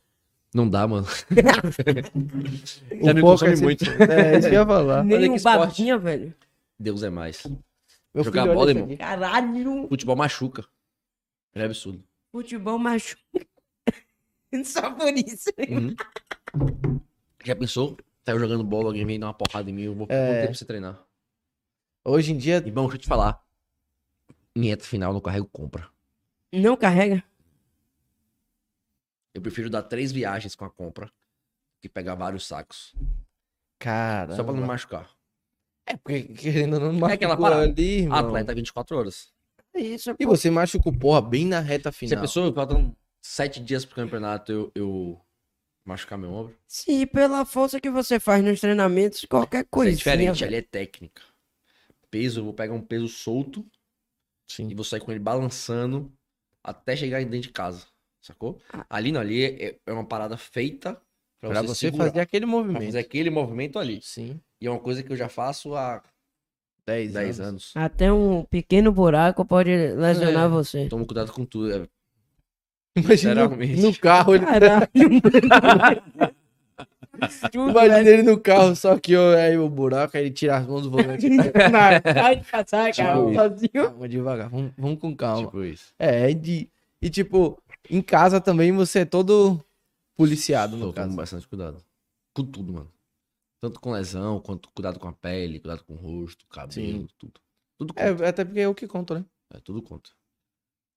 Não 0.55 0.69
dá, 0.69 0.87
mano. 0.87 1.07
O 1.31 3.05
Já 3.05 3.13
me 3.15 3.21
foco 3.21 3.33
consome 3.33 3.53
é 3.53 3.57
muito. 3.57 3.85
É, 3.85 4.39
isso 4.39 4.49
que 4.49 4.55
eu 4.55 4.61
ia 4.61 4.67
falar. 4.67 5.05
Nem 5.05 5.29
um 5.31 5.35
esporte. 5.35 5.59
babinha, 5.59 5.99
velho. 5.99 6.33
Deus 6.79 7.03
é 7.03 7.11
mais. 7.11 7.43
Meu 8.15 8.25
Jogar 8.25 8.43
filho, 8.43 8.55
bola, 8.55 8.71
irmão. 8.71 8.97
Caralho. 8.97 9.89
Futebol 9.89 10.17
machuca. 10.17 10.65
Ele 11.55 11.63
é 11.65 11.67
absurdo. 11.67 12.03
Futebol 12.33 12.79
machuca. 12.79 13.23
Só 14.65 14.91
por 14.95 15.13
isso. 15.15 15.51
Uhum. 15.69 15.95
Já 17.45 17.55
pensou? 17.55 17.97
Tá 18.25 18.33
eu 18.33 18.39
jogando 18.39 18.65
bola, 18.65 18.87
alguém 18.89 19.07
vem 19.07 19.19
dar 19.21 19.27
uma 19.27 19.35
porrada 19.35 19.71
em 19.71 19.73
mim, 19.73 19.83
eu 19.83 19.95
vou 19.95 20.07
É. 20.09 20.09
quanto 20.09 20.35
tempo 20.37 20.47
pra 20.49 20.55
você 20.55 20.65
treinar. 20.65 21.07
Hoje 22.05 22.33
em 22.33 22.37
dia, 22.39 22.57
Irmão, 22.57 22.85
deixa 22.85 22.97
eu 22.97 23.01
te 23.03 23.09
falar. 23.09 23.43
Em 24.57 24.67
reta 24.69 24.85
final, 24.85 25.13
não 25.13 25.21
carrego 25.21 25.49
compra. 25.53 25.89
Não 26.53 26.77
carrega? 26.77 27.23
Eu 29.35 29.43
prefiro 29.43 29.71
dar 29.71 29.83
três 29.83 30.11
viagens 30.11 30.55
com 30.55 30.65
a 30.65 30.71
compra 30.71 31.11
que 31.81 31.89
pegar 31.89 32.15
vários 32.15 32.47
sacos. 32.47 32.95
cara. 33.79 34.35
Só 34.35 34.43
pra 34.43 34.53
não 34.53 34.67
machucar. 34.67 35.09
É 35.91 35.97
porque 35.97 36.23
querendo 36.23 36.75
ou 36.75 36.93
não 36.93 37.09
É 37.09 37.15
aquela 37.15 37.35
machucou 37.35 37.51
parada. 37.51 37.73
ali, 37.73 38.01
irmão. 38.03 38.19
Atleta 38.19 38.55
24 38.55 38.97
horas. 38.97 39.29
É 39.75 39.81
isso, 39.81 40.15
E 40.19 40.27
você 40.27 40.51
machucou, 40.51 40.93
porra, 40.93 41.21
bem 41.23 41.47
na 41.47 41.61
reta 41.61 41.93
final. 41.93 42.21
pessoa, 42.21 42.53
faltam 42.53 42.95
sete 43.23 43.61
dias 43.61 43.85
pro 43.85 43.95
campeonato, 43.97 44.51
eu, 44.51 44.73
eu 44.75 45.21
machucar 45.85 46.19
meu 46.19 46.33
ombro. 46.33 46.57
Sim, 46.67 47.07
pela 47.07 47.45
força 47.45 47.81
que 47.81 47.91
você 47.91 48.19
faz 48.19 48.43
nos 48.45 48.61
treinamentos, 48.61 49.25
qualquer 49.29 49.65
coisa. 49.71 49.93
é 49.93 49.95
diferente, 49.95 50.45
ali 50.45 50.57
é 50.57 50.63
técnica. 50.63 51.23
Peso, 52.11 52.41
eu 52.41 52.45
vou 52.45 52.55
pegar 52.55 52.73
um 52.75 52.81
peso 52.81 53.07
solto 53.09 53.65
Sim. 54.51 54.69
e 54.71 54.75
vou 54.75 54.85
sair 54.85 55.01
com 55.01 55.11
ele 55.11 55.21
balançando 55.21 56.11
até 56.65 56.97
chegar 56.97 57.21
dentro 57.23 57.41
de 57.41 57.51
casa. 57.51 57.87
Sacou? 58.21 58.61
Ah. 58.73 58.85
Ali 58.91 59.13
não, 59.13 59.21
ali 59.21 59.45
é, 59.45 59.79
é 59.87 59.93
uma 59.93 60.05
parada 60.05 60.37
feita 60.37 61.01
pra, 61.41 61.51
Pra 61.51 61.63
você, 61.63 61.91
você 61.91 61.97
fazer 61.97 62.21
aquele 62.21 62.47
pra 62.47 62.51
movimento. 62.57 62.85
fazer 62.85 62.99
aquele 62.99 63.31
movimento 63.31 63.79
ali. 63.79 64.01
Sim. 64.03 64.41
E 64.61 64.67
é 64.67 64.71
uma 64.71 64.81
coisa 64.81 65.03
que 65.03 65.13
eu 65.13 65.17
já 65.17 65.29
faço 65.29 65.75
há 65.75 66.03
10, 66.87 67.13
10 67.13 67.41
anos. 67.41 67.49
anos. 67.49 67.73
Até 67.77 68.13
um 68.13 68.45
pequeno 68.45 68.91
buraco 68.93 69.45
pode 69.45 69.71
lesionar 69.95 70.47
É. 70.47 70.49
você. 70.49 70.89
Tomo 70.89 71.07
cuidado 71.07 71.33
com 71.33 71.45
tudo. 71.45 71.73
é- 71.73 71.89
Imagina 72.97 73.47
no, 73.49 73.57
no 73.57 73.97
carro, 73.99 74.35
ele... 74.35 74.45
Caralho, 74.45 74.89
imagina 77.55 78.11
ele 78.11 78.23
no 78.23 78.39
carro, 78.41 78.75
só 78.77 78.99
que 78.99 79.17
ó, 79.17 79.37
aí 79.37 79.57
o 79.57 79.69
buraco, 79.69 80.17
aí 80.17 80.25
ele 80.25 80.31
tira 80.33 80.57
as 80.57 80.67
mãos 80.67 80.83
do 80.83 80.91
volante. 80.91 81.29
Vai 81.71 82.37
Tipo 82.37 83.31
isso. 83.31 83.35
sozinho. 83.35 83.71
calma, 83.73 84.09
devagar, 84.09 84.49
vamos, 84.49 84.73
vamos 84.77 84.99
com 84.99 85.15
calma. 85.17 85.45
Tipo 85.47 85.65
isso. 85.65 85.93
É, 85.99 86.33
de, 86.33 86.69
e 87.01 87.11
tipo, 87.11 87.61
em 87.91 88.01
casa 88.03 88.41
também 88.41 88.73
você 88.73 89.01
é 89.01 89.05
todo 89.05 89.61
policiado, 90.17 90.77
no 90.77 90.87
Eu 90.87 90.93
tomo 90.93 91.07
caso. 91.07 91.17
bastante 91.17 91.47
cuidado. 91.49 91.77
Com 92.35 92.45
tudo, 92.45 92.73
mano. 92.73 92.91
Tanto 93.61 93.81
com 93.81 93.93
lesão, 93.93 94.41
quanto 94.41 94.69
cuidado 94.71 94.99
com 95.01 95.09
a 95.09 95.13
pele, 95.13 95.59
cuidado 95.59 95.85
com 95.85 95.95
o 95.95 95.97
rosto, 95.97 96.47
cabelo, 96.47 96.73
Sim. 96.73 97.09
tudo. 97.19 97.41
Tudo 97.77 97.95
conta. 97.95 98.25
É, 98.25 98.29
até 98.29 98.45
porque 98.45 98.61
é 98.61 98.69
o 98.69 98.75
que 98.75 98.87
conta, 98.87 99.19
né? 99.19 99.25
É, 99.53 99.59
tudo 99.61 99.83
conta. 99.83 100.11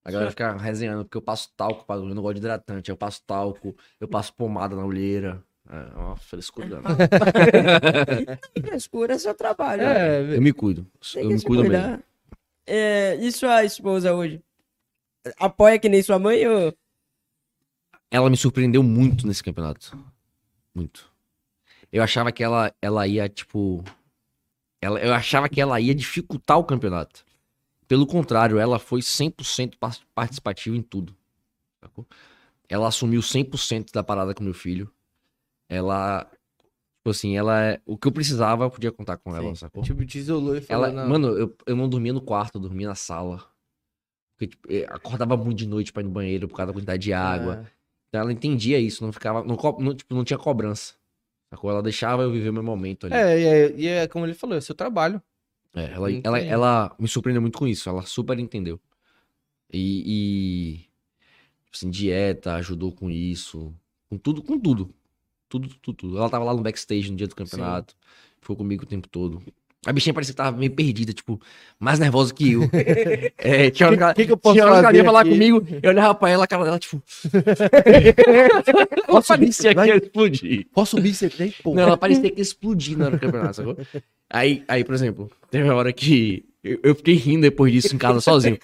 A 0.03 0.11
galera 0.11 0.31
fica 0.31 0.55
resenhando, 0.57 1.03
porque 1.05 1.17
eu 1.17 1.21
passo 1.21 1.51
talco, 1.55 1.85
pra- 1.85 1.95
eu 1.95 2.05
não 2.05 2.21
gosto 2.21 2.35
de 2.35 2.39
hidratante, 2.39 2.89
eu 2.89 2.97
passo 2.97 3.21
talco, 3.25 3.75
eu 3.99 4.07
passo 4.07 4.33
pomada 4.33 4.75
na 4.75 4.83
olheira. 4.85 5.43
É 5.69 5.97
uma 5.97 6.17
frescura. 6.17 6.67
danada. 6.67 6.97
Frescura 8.59 9.13
é 9.13 9.19
seu 9.19 9.33
trabalho. 9.35 9.83
né? 9.83 10.33
É, 10.33 10.35
eu 10.37 10.41
me 10.41 10.51
cuido. 10.51 10.85
Tem 11.13 11.23
Eu 11.23 11.29
me 11.29 11.41
cuido 11.41 11.63
cuidar. 11.63 11.87
mesmo. 11.89 12.03
É, 12.65 13.15
e 13.15 13.31
sua 13.31 13.63
esposa 13.63 14.13
hoje? 14.13 14.41
Apoia 15.37 15.77
que 15.79 15.87
nem 15.87 16.01
sua 16.01 16.17
mãe 16.17 16.45
ou... 16.47 16.75
Ela 18.09 18.29
me 18.29 18.35
surpreendeu 18.35 18.81
muito 18.81 19.25
nesse 19.27 19.43
campeonato. 19.43 19.95
Muito. 20.73 21.10
Eu 21.91 22.01
achava 22.03 22.31
que 22.31 22.43
ela, 22.43 22.73
ela 22.81 23.07
ia, 23.07 23.27
tipo. 23.27 23.83
Ela, 24.81 24.99
eu 24.99 25.13
achava 25.13 25.47
que 25.49 25.59
ela 25.61 25.79
ia 25.79 25.93
dificultar 25.93 26.57
o 26.57 26.63
campeonato. 26.63 27.23
Pelo 27.87 28.07
contrário, 28.07 28.57
ela 28.57 28.79
foi 28.79 29.01
100% 29.01 29.77
par- 29.77 29.97
participativa 30.15 30.75
em 30.75 30.81
tudo. 30.81 31.15
sacou? 31.83 32.07
Ela 32.69 32.87
assumiu 32.87 33.19
100% 33.21 33.91
da 33.91 34.01
parada 34.03 34.33
com 34.33 34.43
meu 34.43 34.53
filho. 34.53 34.89
Ela. 35.69 36.23
Tipo 36.99 37.09
assim, 37.09 37.35
ela 37.35 37.61
é. 37.63 37.81
O 37.85 37.97
que 37.97 38.07
eu 38.07 38.11
precisava, 38.11 38.63
eu 38.63 38.71
podia 38.71 38.91
contar 38.91 39.17
com 39.17 39.35
ela, 39.35 39.49
Sim. 39.49 39.55
sacou? 39.55 39.83
Tipo, 39.83 40.05
te 40.05 40.19
isolou 40.19 40.55
e 40.55 40.61
falou, 40.61 40.85
Ela, 40.85 40.93
não. 40.93 41.09
mano, 41.09 41.27
eu, 41.37 41.55
eu 41.65 41.75
não 41.75 41.89
dormia 41.89 42.13
no 42.13 42.21
quarto, 42.21 42.55
eu 42.55 42.61
dormia 42.61 42.87
na 42.87 42.95
sala. 42.95 43.43
Porque, 44.37 44.47
tipo, 44.47 44.71
eu 44.71 44.85
acordava 44.89 45.35
muito 45.35 45.57
de 45.57 45.67
noite 45.67 45.91
pra 45.91 46.01
ir 46.01 46.05
no 46.05 46.11
banheiro 46.11 46.47
por 46.47 46.55
causa 46.55 46.71
da 46.71 46.73
quantidade 46.77 47.03
de 47.03 47.11
água. 47.13 47.65
É. 47.67 47.71
Então 48.07 48.21
ela 48.21 48.31
entendia 48.33 48.79
isso, 48.79 49.03
não 49.03 49.11
ficava. 49.11 49.43
Não, 49.43 49.57
não, 49.79 49.93
tipo, 49.95 50.13
não 50.15 50.23
tinha 50.23 50.37
cobrança. 50.39 50.93
Sacou? 51.51 51.69
Ela 51.69 51.83
deixava 51.83 52.23
eu 52.23 52.31
viver 52.31 52.51
meu 52.51 52.63
momento 52.63 53.05
ali. 53.05 53.13
É, 53.13 53.39
e 53.39 53.45
é, 53.45 53.75
e 53.75 53.87
é 53.87 54.07
como 54.07 54.25
ele 54.25 54.33
falou, 54.33 54.57
é 54.57 54.61
seu 54.61 54.73
trabalho. 54.73 55.21
É, 55.75 55.91
ela, 55.91 56.07
ela, 56.23 56.39
ela 56.39 56.95
me 56.97 57.07
surpreendeu 57.07 57.41
muito 57.41 57.59
com 57.59 57.67
isso, 57.67 57.89
ela 57.89 58.03
super 58.03 58.39
entendeu. 58.39 58.79
E, 59.71 60.03
e, 60.05 60.77
tipo 61.65 61.75
assim, 61.75 61.89
dieta 61.89 62.53
ajudou 62.55 62.91
com 62.93 63.09
isso, 63.11 63.73
com 64.09 64.17
tudo, 64.17 64.41
com 64.41 64.57
tudo. 64.57 64.93
Tudo, 65.49 65.67
tudo, 65.81 65.95
tudo. 65.95 66.17
Ela 66.17 66.29
tava 66.29 66.45
lá 66.45 66.53
no 66.53 66.61
backstage 66.61 67.11
no 67.11 67.17
dia 67.17 67.27
do 67.27 67.35
campeonato, 67.35 67.95
ficou 68.39 68.55
comigo 68.55 68.83
o 68.83 68.87
tempo 68.87 69.09
todo. 69.09 69.41
A 69.83 69.91
bichinha 69.91 70.13
parecia 70.13 70.33
que 70.33 70.37
tava 70.37 70.55
meio 70.55 70.71
perdida, 70.71 71.11
tipo, 71.11 71.41
mais 71.79 71.97
nervosa 71.97 72.31
que 72.33 72.51
eu. 72.51 72.61
É, 73.43 73.71
tinha 73.71 73.87
hora 73.87 73.97
que 73.97 74.03
ela, 74.03 74.13
que 74.13 74.25
que 74.27 74.31
eu 74.31 74.37
posso 74.37 74.53
tinha 74.53 74.65
hora 74.65 74.73
que 74.73 74.77
ela 74.79 74.85
fazer 74.87 74.97
ia 74.99 75.03
falar 75.05 75.23
comigo, 75.25 75.67
eu 75.81 75.89
olhava 75.89 76.13
pra 76.15 76.29
ela, 76.29 76.43
a 76.43 76.47
cara 76.47 76.63
dela, 76.63 76.77
tipo. 76.79 77.01
ela 79.07 79.21
parecia 79.23 79.73
que 79.73 79.81
ia 79.87 79.95
explodir. 79.97 80.67
Posso 80.73 80.97
subir 80.97 81.09
isso 81.09 81.25
aqui? 81.25 81.55
Pô. 81.63 81.73
Não, 81.73 81.83
ela 81.83 81.97
parecia 81.97 82.29
que 82.29 82.37
ia 82.39 82.41
explodir 82.43 82.97
na 82.97 83.05
hora 83.07 83.17
do 83.17 83.19
campeonato, 83.19 83.55
sacou? 83.55 83.77
Aí, 84.29 84.63
aí, 84.67 84.83
por 84.83 84.93
exemplo, 84.95 85.29
teve 85.49 85.63
uma 85.63 85.75
hora 85.75 85.91
que 85.91 86.45
eu, 86.63 86.79
eu 86.83 86.95
fiquei 86.95 87.15
rindo 87.15 87.41
depois 87.41 87.71
disso 87.73 87.95
em 87.95 87.97
casa 87.97 88.21
sozinho. 88.21 88.57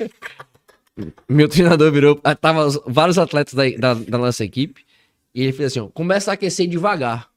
Meu 1.28 1.47
treinador 1.49 1.91
virou. 1.91 2.20
ah, 2.24 2.36
Tava 2.36 2.65
os- 2.65 2.80
vários 2.86 3.18
atletas 3.18 3.53
da, 3.53 3.70
da, 3.70 3.93
da 3.93 4.18
nossa 4.18 4.43
equipe. 4.45 4.86
E 5.34 5.43
ele 5.43 5.51
fez 5.51 5.72
assim: 5.72 5.80
ó, 5.80 5.88
começa 5.88 6.32
a 6.32 6.34
aquecer 6.36 6.68
devagar. 6.68 7.28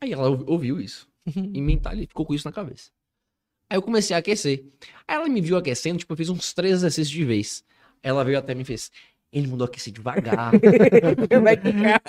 Aí 0.00 0.12
ela 0.12 0.28
ouvi- 0.28 0.44
ouviu 0.46 0.80
isso. 0.80 1.08
E 1.34 1.60
mental, 1.60 1.92
ele 1.92 2.06
ficou 2.06 2.24
com 2.24 2.34
isso 2.34 2.46
na 2.46 2.52
cabeça. 2.52 2.90
Aí 3.68 3.76
eu 3.76 3.82
comecei 3.82 4.14
a 4.14 4.20
aquecer. 4.20 4.64
Aí 5.08 5.16
ela 5.16 5.28
me 5.28 5.40
viu 5.40 5.56
aquecendo, 5.56 5.98
tipo, 5.98 6.12
eu 6.12 6.16
fiz 6.16 6.28
uns 6.28 6.52
três 6.54 6.74
exercícios 6.74 7.10
de 7.10 7.24
vez. 7.24 7.64
Ela 8.02 8.24
veio 8.24 8.38
até 8.38 8.54
mim 8.54 8.62
e 8.62 8.64
fez. 8.64 8.90
Ele 9.32 9.48
mandou 9.48 9.66
aquecer 9.66 9.92
devagar. 9.92 10.52
Vai 11.42 11.56
ficar. 11.56 12.00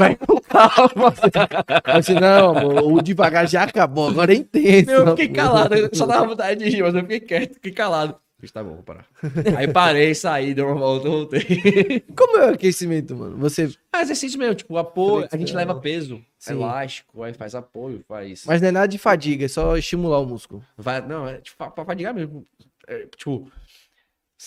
Calma. 0.47 1.13
Você, 2.01 2.13
não, 2.13 2.57
amor, 2.57 2.93
o 2.93 3.01
devagar 3.01 3.47
já 3.47 3.63
acabou, 3.63 4.09
agora 4.09 4.34
é 4.34 4.38
intenso. 4.38 4.91
Eu 4.91 5.07
fiquei 5.09 5.30
calado, 5.34 5.76
eu 5.76 5.89
só 5.93 6.05
dava 6.05 6.28
vontade 6.28 6.63
de 6.63 6.70
rir, 6.70 6.84
mas 6.84 6.93
eu 6.93 7.01
fiquei 7.01 7.20
quieto, 7.20 7.53
fiquei 7.55 7.72
calado. 7.72 8.15
Fiz, 8.39 8.51
tá 8.51 8.63
bom, 8.63 8.75
vou 8.75 8.83
parar. 8.83 9.07
Aí 9.57 9.67
parei, 9.67 10.13
saí, 10.13 10.53
dei 10.53 10.63
uma 10.63 10.75
volta, 10.75 11.09
voltei. 11.09 12.01
Como 12.15 12.38
é 12.38 12.51
o 12.51 12.53
aquecimento, 12.53 13.15
mano? 13.15 13.35
Você. 13.38 13.75
É 13.91 14.01
exercício 14.01 14.38
mesmo, 14.38 14.53
tipo, 14.53 14.77
apoio, 14.77 15.27
a 15.31 15.38
gente 15.38 15.55
leva 15.55 15.79
peso, 15.79 16.23
Sim. 16.38 16.53
elástico, 16.53 17.23
aí 17.23 17.33
faz 17.33 17.55
apoio, 17.55 18.03
faz... 18.07 18.45
Mas 18.45 18.61
não 18.61 18.67
é 18.67 18.71
nada 18.71 18.88
de 18.88 18.99
fadiga, 18.99 19.45
é 19.45 19.47
só 19.47 19.75
estimular 19.75 20.19
o 20.19 20.25
músculo. 20.27 20.63
Vai, 20.77 21.01
não, 21.01 21.27
é 21.27 21.41
tipo, 21.41 21.57
pra, 21.57 21.83
fadigar 21.83 22.13
mesmo. 22.13 22.45
É, 22.88 23.07
tipo, 23.07 23.51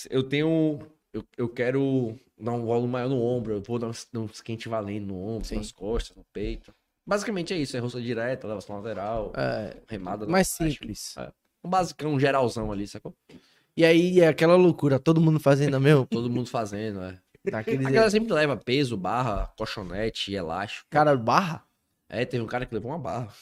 eu 0.08 0.22
tenho, 0.22 0.78
eu, 1.12 1.24
eu 1.36 1.48
quero 1.48 2.16
dar 2.38 2.52
um 2.52 2.64
volume 2.64 2.92
maior 2.92 3.08
no 3.08 3.20
ombro, 3.20 3.54
eu 3.54 3.60
vou 3.60 3.76
dar 3.76 3.90
dar 4.12 4.20
uns 4.20 4.40
quente 4.40 4.68
valendo 4.68 5.06
no 5.08 5.20
ombro, 5.20 5.48
Sim. 5.48 5.56
nas 5.56 5.72
costas, 5.72 6.16
no 6.16 6.24
peito. 6.32 6.72
Basicamente 7.04 7.52
é 7.52 7.56
isso, 7.56 7.76
é 7.76 7.80
roça 7.80 8.00
direta, 8.00 8.46
elevação 8.46 8.76
lateral, 8.76 9.32
É, 9.36 9.76
remada 9.88 10.26
mais 10.28 10.56
baixo. 10.56 10.72
simples. 10.74 11.14
Um 11.64 11.68
basicão 11.68 12.20
geralzão 12.20 12.70
ali, 12.70 12.86
sacou? 12.86 13.12
E 13.80 13.84
aí 13.86 14.20
é 14.20 14.28
aquela 14.28 14.56
loucura, 14.56 14.98
todo 14.98 15.22
mundo 15.22 15.40
fazendo 15.40 15.74
a 15.74 15.80
mesma. 15.80 16.04
Todo 16.12 16.28
mundo 16.28 16.50
fazendo, 16.50 17.00
é. 17.00 17.18
Daqueles... 17.50 17.86
Aquela 17.86 18.10
sempre 18.10 18.34
leva 18.34 18.54
peso, 18.54 18.94
barra, 18.94 19.50
colchonete, 19.56 20.34
elástico. 20.34 20.86
Cara, 20.90 21.16
barra? 21.16 21.64
É, 22.06 22.26
teve 22.26 22.44
um 22.44 22.46
cara 22.46 22.66
que 22.66 22.74
levou 22.74 22.90
uma 22.92 22.98
barra. 22.98 23.32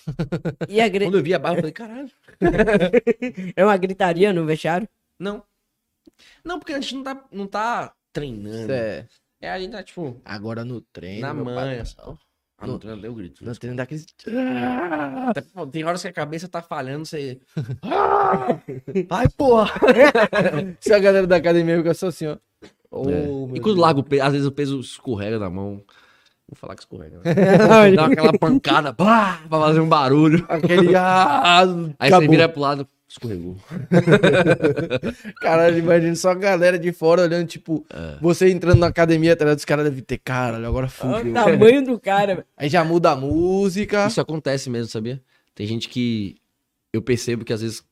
E 0.69 0.81
a 0.81 0.89
gri... 0.89 1.07
Quando 1.07 1.19
eu 1.19 1.25
vi 1.25 1.35
a 1.35 1.41
barra, 1.41 1.55
eu 1.55 1.59
falei, 1.59 1.73
caralho. 1.73 2.11
é 3.57 3.65
uma 3.65 3.77
gritaria 3.77 4.33
no 4.33 4.47
vestiário? 4.47 4.89
Não. 5.19 5.43
Não, 6.45 6.61
porque 6.61 6.73
a 6.73 6.81
gente 6.81 6.95
não 6.95 7.03
tá, 7.03 7.25
não 7.33 7.47
tá 7.49 7.93
treinando. 8.13 8.73
É. 8.73 9.09
É, 9.41 9.51
a 9.51 9.59
gente 9.59 9.73
tá, 9.73 9.83
tipo, 9.83 10.21
Agora 10.25 10.65
no 10.65 10.81
treino. 10.81 11.23
na 11.23 11.35
meu 11.35 11.47
manha. 11.47 11.83
patrão. 11.85 12.17
Ah, 12.61 12.67
no 12.67 12.79
treino 12.79 13.01
deu 13.01 13.15
grito. 13.15 13.45
No 13.45 13.55
treino 13.57 13.77
daqueles. 13.77 14.05
Tem 15.71 15.85
horas 15.85 16.03
que 16.03 16.09
a 16.09 16.13
cabeça 16.13 16.49
tá 16.49 16.61
falhando, 16.61 17.07
você... 17.07 17.39
Ai, 19.11 19.29
porra! 19.37 19.73
Se 20.81 20.93
a 20.93 20.99
galera 20.99 21.27
da 21.27 21.37
academia 21.37 21.77
fica 21.79 21.95
só 21.95 22.09
assim, 22.09 22.27
ó. 22.27 22.37
Oh, 22.91 23.09
É. 23.09 23.57
E 23.57 23.61
quando 23.61 23.81
larga 23.81 24.01
o 24.01 24.03
peso, 24.03 24.23
às 24.25 24.33
vezes 24.33 24.47
o 24.47 24.53
peso 24.53 24.81
escorrega 24.81 25.39
na 25.39 25.49
mão. 25.49 25.83
Vou 26.49 26.57
falar 26.57 26.75
que 26.75 26.81
escorrega, 26.81 27.21
né? 27.23 27.35
Dá 27.95 28.07
aquela 28.07 28.33
pancada, 28.39 28.93
pá, 28.93 29.41
pra 29.49 29.61
fazer 29.61 29.81
um 29.81 29.89
barulho. 29.89 30.45
Aquele. 30.49 30.97
Ah, 30.97 31.61
Aí 31.99 32.09
acabou. 32.09 32.23
você 32.23 32.29
vira 32.29 32.49
pro 32.49 32.61
lado, 32.63 32.89
escorregou. 33.09 33.57
Caralho, 35.41 35.79
imagina 35.79 36.15
só 36.15 36.31
a 36.31 36.35
galera 36.35 36.79
de 36.79 36.93
fora 36.93 37.23
olhando, 37.23 37.47
tipo, 37.47 37.85
você 38.21 38.51
entrando 38.51 38.79
na 38.79 38.87
academia 38.89 39.33
atrás 39.33 39.57
dos 39.57 39.65
caras 39.65 39.85
devem 39.85 40.03
ter, 40.03 40.19
caralho, 40.19 40.67
agora 40.67 40.87
Olha 41.01 41.17
fudeu. 41.19 41.31
o 41.33 41.35
tamanho 41.35 41.85
do 41.85 41.99
cara. 41.99 42.35
velho. 42.37 42.47
Aí 42.57 42.69
já 42.69 42.85
muda 42.85 43.13
a 43.13 43.17
música. 43.17 44.07
Isso 44.07 44.21
acontece 44.21 44.69
mesmo, 44.71 44.91
sabia? 44.91 45.23
Tem 45.55 45.67
gente 45.67 45.89
que 45.89 46.37
eu 46.93 47.03
percebo 47.03 47.45
que 47.45 47.53
às 47.53 47.61
vezes 47.63 47.83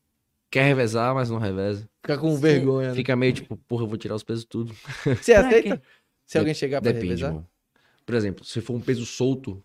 quer 0.50 0.64
revezar, 0.64 1.14
mas 1.14 1.30
não 1.30 1.38
reveza. 1.38 1.88
Fica 2.02 2.18
com 2.18 2.34
Sim. 2.34 2.40
vergonha. 2.40 2.88
né? 2.90 2.94
Fica 2.94 3.16
meio 3.16 3.32
tipo, 3.32 3.56
porra, 3.56 3.82
eu 3.84 3.88
vou 3.88 3.96
tirar 3.98 4.14
os 4.14 4.22
pesos 4.22 4.44
tudo. 4.44 4.74
Você 5.20 5.32
aceita? 5.34 5.82
Se 6.26 6.38
alguém 6.38 6.54
chegar 6.54 6.80
pra 6.80 6.90
Depende, 6.92 7.08
revezar? 7.08 7.30
irmão. 7.30 7.46
Por 8.04 8.14
exemplo, 8.14 8.44
se 8.44 8.60
for 8.60 8.74
um 8.74 8.80
peso 8.80 9.04
solto 9.04 9.62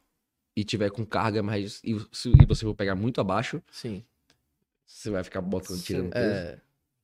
e 0.56 0.64
tiver 0.64 0.90
com 0.90 1.06
carga 1.06 1.42
mais. 1.44 1.80
E, 1.84 1.96
se- 2.12 2.32
e 2.42 2.46
você 2.46 2.66
for 2.66 2.74
pegar 2.76 2.96
muito 2.96 3.22
abaixo, 3.22 3.62
Sim. 3.72 4.04
Você 4.94 5.10
vai 5.10 5.24
ficar 5.24 5.42
botando, 5.42 5.82
tirando 5.82 6.10
peso. 6.12 6.26
É. 6.26 6.58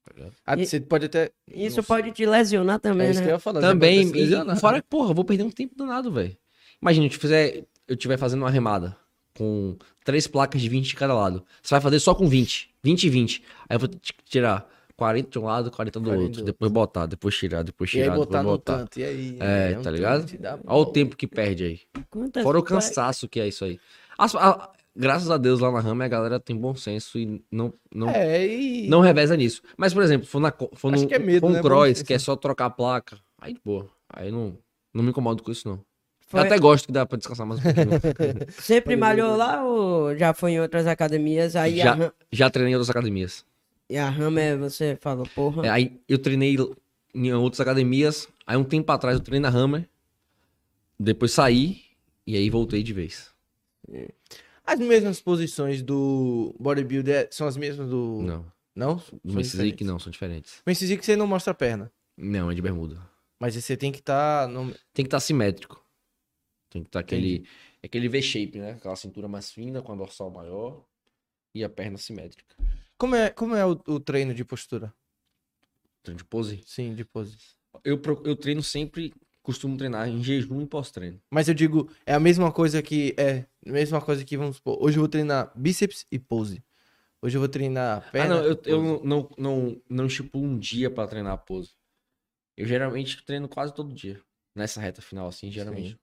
tá 0.03 0.13
ligado? 0.15 0.33
Ah, 0.45 0.55
E- 0.55 0.65
Você 0.65 0.79
pode 0.79 1.05
até. 1.05 1.31
Isso 1.47 1.77
Não 1.77 1.83
sei. 1.83 1.95
pode 1.95 2.11
te 2.11 2.25
lesionar 2.25 2.75
É 2.75 2.79
também, 2.79 3.09
isso 3.11 3.19
que 3.19 3.25
eu 3.25 3.27
né? 3.29 3.33
ia 3.33 3.39
falar. 3.39 3.61
Também, 3.61 4.11
lesionar. 4.11 4.55
e 4.57 4.59
fora 4.59 4.81
que, 4.81 4.87
porra, 4.87 5.11
eu 5.11 5.15
vou 5.15 5.25
perder 5.25 5.43
um 5.43 5.51
tempo 5.51 5.75
danado, 5.75 6.11
velho. 6.11 6.35
Imagina, 6.81 7.05
eu 7.05 7.09
te 7.09 7.17
fizer, 7.17 7.63
eu 7.87 7.95
estiver 7.95 8.17
fazendo 8.17 8.41
uma 8.41 8.51
remada 8.51 8.95
com 9.35 9.75
três 10.03 10.27
placas 10.27 10.61
de 10.61 10.69
20 10.69 10.87
de 10.87 10.95
cada 10.95 11.13
lado. 11.13 11.45
Você 11.61 11.73
vai 11.73 11.81
fazer 11.81 11.99
só 11.99 12.13
com 12.15 12.27
20, 12.27 12.69
20 12.83 13.03
e 13.03 13.09
20. 13.09 13.43
Aí 13.69 13.75
eu 13.75 13.79
vou 13.79 13.89
tirar 14.25 14.67
40 14.95 15.29
de 15.29 15.39
um 15.39 15.43
lado, 15.45 15.69
40 15.69 15.99
do 15.99 16.05
40 16.05 16.23
outro. 16.23 16.41
do 16.41 16.45
depois 16.45 16.71
botar, 16.71 17.05
depois 17.05 17.35
tirar, 17.35 17.63
depois 17.63 17.93
E 17.93 17.97
aí 17.97 18.03
tirar, 18.03 18.15
botar 18.15 18.37
depois 18.39 18.45
no 18.45 18.51
botar. 18.57 18.77
canto. 18.79 18.99
E 18.99 19.03
aí? 19.03 19.37
É, 19.39 19.77
um 19.77 19.81
tá 19.81 19.91
ligado? 19.91 20.25
Olha 20.65 20.81
o 20.81 20.85
tempo 20.87 21.15
que 21.15 21.27
perde 21.27 21.63
aí. 21.65 21.79
Quantas 22.09 22.41
Fora 22.43 22.57
o 22.57 22.63
cansaço 22.63 23.27
que 23.27 23.39
é 23.39 23.47
isso 23.47 23.63
aí. 23.65 23.79
As- 24.17 24.33
a- 24.35 24.71
graças 24.97 25.29
a 25.31 25.37
Deus 25.37 25.59
lá 25.59 25.71
na 25.71 25.79
Rama 25.79 26.03
a 26.03 26.07
galera 26.07 26.39
tem 26.39 26.55
bom 26.57 26.75
senso 26.75 27.17
e 27.19 27.43
não, 27.51 27.73
não, 27.93 28.09
É, 28.09 28.45
e. 28.45 28.87
não 28.89 28.99
reveza 29.01 29.37
nisso. 29.37 29.61
Mas, 29.77 29.93
por 29.93 30.01
exemplo, 30.03 30.25
for, 30.27 30.39
na, 30.41 30.51
for, 30.73 30.93
Acho 30.93 31.03
no, 31.03 31.07
que 31.07 31.15
é 31.15 31.19
medo, 31.19 31.41
for 31.41 31.49
um 31.49 31.53
né? 31.53 31.61
cross, 31.61 32.01
que 32.01 32.13
é 32.13 32.19
só 32.19 32.35
trocar 32.35 32.65
a 32.65 32.69
placa, 32.69 33.17
aí, 33.39 33.55
pô, 33.63 33.85
aí 34.09 34.31
não, 34.31 34.57
não 34.93 35.03
me 35.03 35.11
incomodo 35.11 35.43
com 35.43 35.51
isso, 35.51 35.67
não. 35.69 35.79
Foi- 36.29 36.41
Eu 36.41 36.45
até 36.45 36.57
gosto 36.59 36.87
que 36.87 36.91
dá 36.91 37.05
pra 37.05 37.17
descansar 37.17 37.45
mais 37.47 37.61
um 37.61 37.63
pouquinho. 37.63 37.89
Sempre 38.59 38.97
malhou 38.97 39.37
lá 39.37 39.63
ou 39.63 40.13
já 40.17 40.33
foi 40.33 40.51
em 40.51 40.59
outras 40.59 40.85
academias? 40.85 41.55
Aí 41.55 41.79
a, 41.81 41.85
Já. 41.85 41.93
Ram- 41.93 42.11
Já 42.31 42.49
treinei 42.49 42.73
em 42.73 42.75
outras 42.75 42.89
academias. 42.89 43.45
e 43.89 43.95
a 43.97 44.09
Rama, 44.09 44.41
é- 44.41 44.57
você 44.57 44.97
falou, 44.99 45.25
porra. 45.33 45.65
É, 45.67 45.69
aí 45.69 46.01
eu 46.09 46.17
treinei 46.19 46.57
em 47.15 47.33
outras 47.33 47.61
academias, 47.61 48.27
aí 48.45 48.57
um 48.57 48.63
tempo 48.65 48.91
atrás 48.91 49.17
eu 49.17 49.23
treinei 49.23 49.49
na 49.49 49.57
Hammer, 49.57 49.87
depois 50.99 51.31
saí 51.31 51.81
e 52.25 52.35
aí 52.35 52.49
voltei 52.49 52.83
de 52.83 52.91
vez. 52.91 53.31
As 54.67 54.79
mesmas 54.79 55.21
posições 55.21 55.81
do 55.81 56.53
bodybuilder 56.59 57.29
são 57.31 57.47
as 57.47 57.55
mesmas 57.55 57.89
do. 57.89 58.21
Não, 58.21 58.51
Não? 58.75 58.95
Men's 59.23 59.51
Physique 59.51 59.53
diferentes. 59.53 59.87
não, 59.87 59.97
são 59.99 60.11
diferentes. 60.11 60.61
Men's 60.67 60.77
Physique 60.77 61.05
você 61.05 61.15
não 61.15 61.25
mostra 61.25 61.51
a 61.51 61.55
perna. 61.55 61.91
Não, 62.17 62.51
é 62.51 62.53
de 62.53 62.61
bermuda. 62.61 62.99
Mas 63.39 63.55
você 63.55 63.77
tem 63.77 63.91
que 63.91 63.99
estar. 63.99 64.47
no... 64.49 64.71
Tem 64.93 65.03
que 65.05 65.07
estar 65.07 65.19
simétrico. 65.21 65.81
Tem 66.69 66.83
que 66.83 66.89
estar 66.89 66.99
aquele, 66.99 67.47
aquele 67.81 68.09
V-shape, 68.09 68.59
né? 68.59 68.71
Aquela 68.71 68.95
cintura 68.97 69.27
mais 69.27 69.49
fina, 69.51 69.81
com 69.81 69.93
a 69.93 69.95
dorsal 69.95 70.29
maior 70.29 70.83
e 71.55 71.63
a 71.63 71.69
perna 71.69 71.97
simétrica. 71.97 72.55
Como 72.97 73.15
é, 73.15 73.29
como 73.29 73.55
é 73.55 73.65
o, 73.65 73.79
o 73.87 73.99
treino 73.99 74.33
de 74.33 74.43
postura? 74.43 74.93
Treino 76.03 76.17
de 76.17 76.25
pose. 76.25 76.61
Sim, 76.65 76.93
de 76.93 77.05
pose. 77.05 77.37
Eu, 77.83 78.01
eu 78.25 78.35
treino 78.35 78.61
sempre, 78.61 79.13
costumo 79.47 79.77
treinar 79.77 80.09
em 80.09 80.21
jejum 80.21 80.61
e 80.61 80.65
pós-treino. 80.65 81.21
Mas 81.31 81.47
eu 81.47 81.53
digo, 81.53 81.89
é 82.05 82.13
a 82.13 82.19
mesma 82.19 82.51
coisa 82.51 82.81
que. 82.81 83.15
É, 83.17 83.45
a 83.65 83.71
mesma 83.71 84.01
coisa 84.01 84.25
que, 84.25 84.35
vamos 84.35 84.57
supor, 84.57 84.77
hoje 84.81 84.97
eu 84.97 85.01
vou 85.01 85.07
treinar 85.07 85.53
bíceps 85.55 86.05
e 86.11 86.19
pose. 86.19 86.61
Hoje 87.21 87.37
eu 87.37 87.39
vou 87.39 87.47
treinar 87.47 88.03
Ah, 88.05 88.11
perna. 88.11 88.35
não, 88.35 88.43
eu, 88.43 88.61
eu 88.65 88.83
não, 89.05 89.31
não, 89.37 89.81
não, 89.89 90.05
estipulo 90.05 90.43
um 90.45 90.59
dia 90.59 90.91
pra 90.91 91.07
treinar 91.07 91.31
a 91.31 91.37
pose. 91.37 91.71
Eu 92.57 92.65
geralmente 92.65 93.23
treino 93.23 93.47
quase 93.47 93.73
todo 93.73 93.93
dia. 93.93 94.19
Nessa 94.53 94.81
reta 94.81 95.01
final, 95.01 95.27
assim, 95.27 95.49
geralmente. 95.49 95.97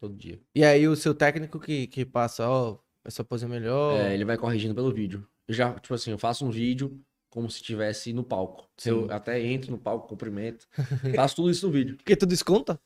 Todo 0.00 0.16
dia. 0.16 0.40
E 0.54 0.64
aí 0.64 0.88
o 0.88 0.96
seu 0.96 1.14
técnico 1.14 1.60
que, 1.60 1.86
que 1.86 2.06
passa, 2.06 2.48
ó, 2.48 2.78
essa 3.04 3.22
pose 3.22 3.44
é 3.44 3.48
melhor. 3.48 4.00
É, 4.00 4.14
ele 4.14 4.24
vai 4.24 4.38
corrigindo 4.38 4.74
pelo 4.74 4.90
vídeo. 4.90 5.28
Eu 5.46 5.54
já, 5.54 5.74
tipo 5.78 5.92
assim, 5.92 6.12
eu 6.12 6.18
faço 6.18 6.46
um 6.46 6.50
vídeo 6.50 6.98
como 7.30 7.48
se 7.48 7.56
estivesse 7.58 8.12
no 8.12 8.24
palco. 8.24 8.68
Eu 8.84 9.04
Sim. 9.04 9.10
até 9.10 9.40
entro 9.40 9.70
no 9.70 9.78
palco, 9.78 10.08
cumprimento. 10.08 10.66
faço 11.16 11.36
tudo 11.36 11.50
isso 11.50 11.66
no 11.66 11.72
vídeo. 11.72 11.96
Porque 11.96 12.16
tu 12.16 12.26
desconta? 12.26 12.78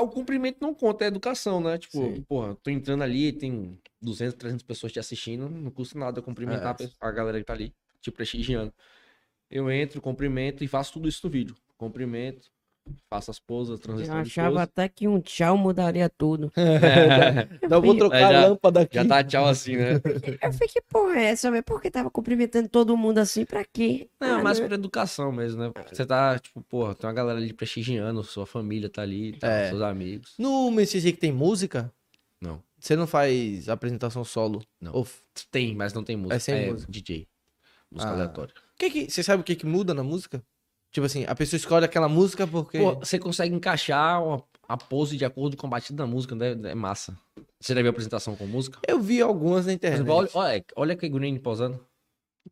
o 0.00 0.08
cumprimento 0.08 0.56
não 0.60 0.74
conta, 0.74 1.04
é 1.04 1.08
educação, 1.08 1.60
né? 1.60 1.76
Tipo, 1.76 1.98
Sim. 1.98 2.22
porra, 2.22 2.56
tô 2.62 2.70
entrando 2.70 3.02
ali, 3.02 3.30
tem 3.30 3.78
200, 4.00 4.34
300 4.38 4.64
pessoas 4.64 4.90
te 4.90 4.98
assistindo, 4.98 5.50
não 5.50 5.70
custa 5.70 5.98
nada 5.98 6.18
eu 6.18 6.22
cumprimentar 6.22 6.74
É. 6.80 6.88
a 6.98 7.10
galera 7.10 7.38
que 7.38 7.44
tá 7.44 7.52
ali, 7.52 7.74
te 8.00 8.10
prestigiando. 8.10 8.72
Eu 9.50 9.70
entro, 9.70 10.00
cumprimento 10.00 10.64
e 10.64 10.66
faço 10.66 10.94
tudo 10.94 11.08
isso 11.08 11.20
no 11.26 11.30
vídeo. 11.30 11.54
Cumprimento, 11.76 12.50
faço 13.08 13.30
as 13.30 13.40
Eu 13.48 13.78
transição 13.78 14.22
de 14.22 14.28
achava 14.28 14.50
pose. 14.50 14.62
até 14.62 14.88
que 14.88 15.06
um 15.06 15.20
tchau 15.20 15.56
mudaria 15.56 16.08
tudo. 16.08 16.52
Não 17.68 17.80
vou 17.80 17.96
trocar 17.96 18.16
É, 18.16 18.20
já- 18.32 18.42
a 18.44 18.48
lâmpada 18.48 18.80
aqui. 18.80 18.94
Já 18.96 19.04
tá 19.04 19.22
tchau 19.24 19.46
assim, 19.46 19.76
né? 19.76 19.94
Eu 20.42 20.52
fiquei, 20.52 20.68
que 20.68 20.80
porra 20.82 21.16
é 21.18 21.24
essa, 21.24 21.50
velho? 21.50 21.62
Por 21.62 21.80
que 21.80 21.90
tava 21.90 22.10
cumprimentando 22.10 22.68
todo 22.68 22.96
mundo 22.96 23.18
assim? 23.18 23.44
Pra 23.44 23.64
quê? 23.64 24.08
Não, 24.20 24.36
Ah, 24.36 24.40
é 24.40 24.42
mais 24.42 24.58
né? 24.58 24.66
por 24.66 24.72
educação 24.74 25.30
mesmo, 25.32 25.62
né? 25.62 25.70
Porque 25.72 25.94
Você 25.94 26.04
tá, 26.06 26.38
tipo, 26.38 26.60
porra, 26.62 26.94
tem 26.94 27.06
uma 27.08 27.14
galera 27.14 27.38
ali 27.38 27.52
prestigiando, 27.52 28.22
sua 28.24 28.46
família 28.46 28.88
tá 28.88 29.02
ali, 29.02 29.32
tá, 29.38 29.46
É. 29.48 29.68
seus 29.68 29.80
amigos. 29.82 30.34
No 30.38 30.68
MCG 30.70 31.12
que 31.12 31.18
tem 31.18 31.32
música, 31.32 31.92
Não, 32.40 32.60
você 32.78 32.96
não 32.96 33.06
faz 33.06 33.68
apresentação 33.68 34.24
solo? 34.24 34.62
Não. 34.80 34.92
Ou... 34.92 35.06
tem, 35.50 35.74
mas 35.76 35.92
não 35.92 36.02
tem 36.02 36.16
música. 36.16 36.34
É 36.36 36.38
sem 36.40 36.72
música. 36.72 36.90
DJ. 36.90 37.28
Música 37.90 38.10
Ah. 38.10 38.14
aleatória. 38.14 38.52
Que 38.78 38.90
que... 38.90 39.10
Você 39.10 39.22
sabe 39.22 39.42
o 39.42 39.44
que, 39.44 39.54
que 39.54 39.66
muda 39.66 39.94
na 39.94 40.02
música? 40.02 40.42
Tipo 40.92 41.06
assim, 41.06 41.24
a 41.26 41.34
pessoa 41.34 41.56
escolhe 41.56 41.84
aquela 41.84 42.08
música 42.08 42.46
porque... 42.46 42.78
Pô, 42.78 42.94
você 42.96 43.18
consegue 43.18 43.54
encaixar 43.54 44.22
uma- 44.22 44.44
a 44.68 44.76
pose 44.76 45.16
de 45.16 45.24
acordo 45.24 45.56
com 45.56 45.66
o 45.66 45.70
batido 45.70 45.96
da 45.96 46.06
música, 46.06 46.34
né? 46.34 46.50
É 46.70 46.74
massa. 46.74 47.16
Você 47.60 47.74
já 47.74 47.80
viu 47.80 47.88
a 47.88 47.90
apresentação 47.90 48.36
com 48.36 48.46
música? 48.46 48.78
Eu 48.86 49.00
vi 49.00 49.20
algumas 49.22 49.66
na 49.66 49.72
internet. 49.72 49.98
exemplo, 50.00 50.14
olha, 50.14 50.28
olha, 50.34 50.64
olha 50.76 50.96
que 50.96 51.08
Green 51.08 51.36
posando. 51.38 51.80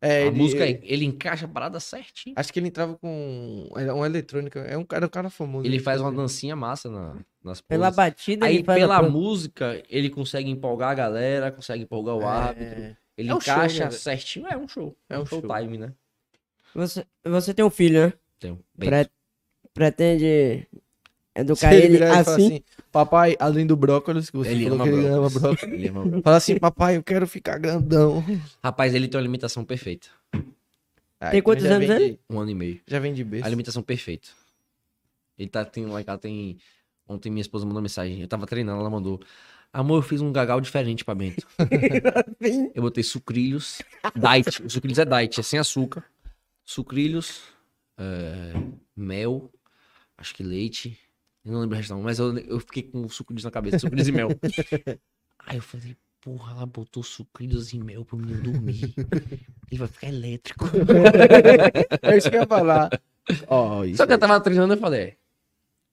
É, 0.01 0.23
a 0.23 0.25
ele- 0.27 0.37
música, 0.37 0.65
ele 0.65 1.03
encaixa 1.05 1.45
a 1.45 1.49
parada 1.49 1.79
certinho. 1.79 2.33
Acho 2.37 2.51
que 2.53 2.59
ele 2.59 2.67
entrava 2.69 2.95
com 2.97 3.69
é 3.75 3.91
uma 3.91 4.05
eletrônica. 4.05 4.59
É 4.61 4.77
um 4.77 4.85
cara, 4.85 5.05
um 5.05 5.09
cara 5.09 5.29
famoso. 5.29 5.65
Ele 5.67 5.79
faz 5.79 5.99
uma 6.01 6.11
dancinha 6.11 6.55
massa 6.55 6.89
na, 6.89 7.13
nas 7.43 7.59
poses. 7.59 7.67
Pela 7.67 7.91
batida, 7.91 8.45
Aí, 8.45 8.55
ele 8.57 8.63
a 8.71 8.73
pela 8.73 9.01
música, 9.03 9.83
ele 9.89 10.09
consegue 10.09 10.49
empolgar 10.49 10.91
a 10.91 10.95
galera, 10.95 11.51
consegue 11.51 11.83
empolgar 11.83 12.15
o 12.15 12.25
árbitro. 12.25 12.63
É, 12.83 12.97
Ele 13.17 13.29
É 13.29 13.35
um 13.35 13.41
show, 13.41 13.53
encaixa 13.53 13.83
né, 13.83 13.89
velho? 13.89 14.01
certinho. 14.01 14.47
É 14.47 14.57
um 14.57 14.67
show. 14.67 14.95
É 15.09 15.15
É 15.15 15.19
um 15.19 15.23
um 15.23 15.25
show. 15.25 15.41
showtime, 15.41 15.77
né? 15.77 15.93
Você, 16.73 17.05
você 17.25 17.53
tem 17.53 17.65
um 17.65 17.69
filho, 17.69 18.07
né? 18.07 18.13
Tem 18.41 18.51
um 18.51 18.59
Pre- 18.77 19.09
pretende 19.73 20.67
educar 21.35 21.73
ele 21.73 21.95
ele 21.95 22.03
assim? 22.03 22.31
assim, 22.47 22.63
papai, 22.91 23.37
além 23.39 23.65
do 23.67 23.75
brócolis, 23.77 24.29
que 24.31 24.35
você 24.35 24.49
Ele 24.49 24.63
falou 24.63 24.81
ama 24.81 24.83
que 24.83 24.97
ele 24.97 25.07
ama 25.07 25.29
brócolis. 25.29 25.63
Ele 25.73 25.87
ama 25.87 26.01
brócolis. 26.01 26.23
Fala 26.23 26.37
assim, 26.37 26.57
papai, 26.59 26.97
eu 26.97 27.03
quero 27.03 27.27
ficar 27.27 27.57
grandão. 27.59 28.23
Rapaz, 28.63 28.93
ele 28.95 29.07
tem 29.07 29.17
uma 29.17 29.21
alimentação 29.21 29.63
perfeita. 29.63 30.07
Ah, 30.33 31.29
Tem 31.29 31.37
então 31.39 31.41
quantos 31.43 31.63
já 31.63 31.75
anos 31.75 31.87
de- 31.87 31.93
ele? 31.93 32.19
Um 32.27 32.39
ano 32.39 32.49
e 32.49 32.55
meio. 32.55 32.81
Já 32.87 32.97
vem 32.99 33.13
de 33.13 33.23
berço. 33.23 33.45
Alimentação 33.45 33.83
perfeita. 33.83 34.29
Ele 35.37 35.47
tá, 35.47 35.63
tem, 35.63 35.85
lá 35.85 36.01
em 36.01 36.17
tem... 36.17 36.57
Ontem 37.07 37.29
minha 37.29 37.41
esposa 37.41 37.63
mandou 37.65 37.81
mensagem. 37.81 38.21
Eu 38.21 38.27
tava 38.27 38.47
treinando, 38.47 38.79
ela 38.79 38.89
mandou. 38.89 39.19
Amor, 39.71 39.97
eu 39.97 40.01
fiz 40.01 40.19
um 40.21 40.31
gagal 40.31 40.59
diferente 40.59 41.05
pra 41.05 41.13
Bento. 41.13 41.45
Eu 42.73 42.81
botei 42.81 43.03
sucrilhos. 43.03 43.81
Diet. 44.15 44.61
O 44.63 44.69
sucrilhos 44.69 44.97
é 44.99 45.05
diet, 45.05 45.39
é 45.39 45.43
sem 45.43 45.59
açúcar. 45.59 46.03
Sucrilhos. 46.63 47.41
É, 48.01 48.53
mel. 48.95 49.51
Acho 50.17 50.33
que 50.35 50.43
leite. 50.43 50.97
Eu 51.43 51.53
não 51.53 51.61
lembro 51.61 51.75
o 51.75 51.77
resto 51.77 51.93
não, 51.93 52.01
mas 52.01 52.19
eu, 52.19 52.37
eu 52.37 52.59
fiquei 52.59 52.83
com 52.83 53.07
sucrilhos 53.09 53.43
na 53.43 53.51
cabeça. 53.51 53.79
Sucrilhos 53.79 54.07
e 54.07 54.11
mel. 54.11 54.29
Aí 55.47 55.57
eu 55.57 55.61
falei, 55.61 55.97
porra, 56.21 56.53
ela 56.53 56.65
botou 56.65 57.01
sucrilhos 57.01 57.73
e 57.73 57.79
mel 57.79 58.05
pro 58.05 58.17
menino 58.17 58.43
dormir. 58.43 58.93
Ele 59.71 59.79
vai 59.79 59.87
ficar 59.87 60.07
elétrico. 60.07 60.65
É 62.03 62.17
isso 62.17 62.29
que 62.29 62.35
eu 62.35 62.41
ia 62.41 62.47
falar. 62.47 62.89
Isso 63.29 63.97
Só 63.97 64.05
que 64.05 64.11
eu 64.11 64.15
aí. 64.15 64.19
tava 64.19 64.41
treinando 64.41 64.73
e 64.73 64.77
falei, 64.77 65.01
é, 65.01 65.17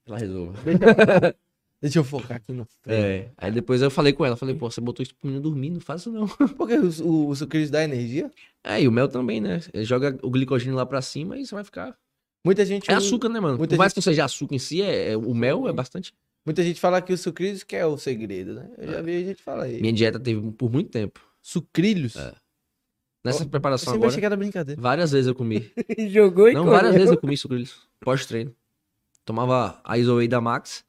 ela 0.06 0.18
resolve. 0.18 0.58
Deixa 1.80 1.98
eu 2.00 2.04
focar 2.04 2.38
aqui 2.38 2.52
no 2.52 2.66
treino. 2.82 3.04
É. 3.04 3.30
Aí 3.36 3.52
depois 3.52 3.80
eu 3.82 3.90
falei 3.90 4.12
com 4.12 4.24
ela, 4.26 4.36
falei, 4.36 4.54
pô, 4.54 4.68
você 4.70 4.80
botou 4.80 5.02
isso 5.02 5.14
pro 5.14 5.28
menino 5.28 5.42
dormir, 5.42 5.70
não 5.70 5.80
faz 5.80 6.00
isso 6.00 6.10
não. 6.10 6.26
Porque 6.58 6.74
o, 6.76 7.28
o, 7.28 7.36
sucrilhos 7.36 7.70
dá 7.70 7.84
energia. 7.84 8.32
É, 8.64 8.82
e 8.82 8.88
o 8.88 8.92
mel 8.92 9.06
também, 9.08 9.40
né? 9.40 9.60
Ele 9.72 9.84
joga 9.84 10.18
o 10.22 10.30
glicogênio 10.30 10.74
lá 10.76 10.84
pra 10.84 11.00
cima 11.00 11.38
e 11.38 11.46
você 11.46 11.54
vai 11.54 11.62
ficar. 11.62 11.96
Muita 12.44 12.64
gente, 12.66 12.90
É 12.90 12.94
açúcar, 12.94 13.28
né, 13.28 13.38
mano? 13.38 13.58
muita 13.58 13.74
Por 13.74 13.78
mais 13.78 13.92
que 13.92 13.98
não 13.98 14.02
seja 14.02 14.24
açúcar 14.24 14.54
em 14.54 14.58
si, 14.58 14.82
é, 14.82 15.12
é- 15.12 15.16
o 15.16 15.34
mel 15.34 15.68
é 15.68 15.72
bastante. 15.72 16.12
muita 16.44 16.62
gente 16.64 16.80
fala 16.80 17.00
que 17.00 17.12
o 17.12 17.18
sucrilhos 17.18 17.62
que 17.62 17.76
é 17.76 17.86
o 17.86 17.96
segredo, 17.96 18.54
né? 18.54 18.70
Eu 18.78 18.90
já 18.92 19.00
vi 19.02 19.24
gente 19.24 19.42
falar 19.42 19.64
aí. 19.64 19.80
Minha 19.80 19.92
dieta 19.92 20.18
teve 20.18 20.50
por 20.52 20.70
muito 20.72 20.90
tempo. 20.90 21.20
Sucrilhos? 21.40 22.14
Nessa 23.24 23.44
Eu 23.44 23.48
preparação 23.48 23.92
achei 23.94 24.04
agora, 24.04 24.26
era 24.26 24.36
brincadeira. 24.36 24.80
várias 24.80 25.10
vezes 25.12 25.26
eu 25.26 25.34
comi. 25.34 25.70
Jogou 26.10 26.48
e 26.48 26.54
Não, 26.54 26.62
comeu. 26.62 26.74
várias 26.76 26.94
vezes 26.94 27.10
eu 27.12 27.18
comi 27.20 27.36
sucrilhos. 27.36 27.86
Pós-treino. 28.00 28.54
Tomava 29.24 29.80
a 29.84 29.98
Isoei 29.98 30.26
da 30.28 30.40
Max 30.40 30.84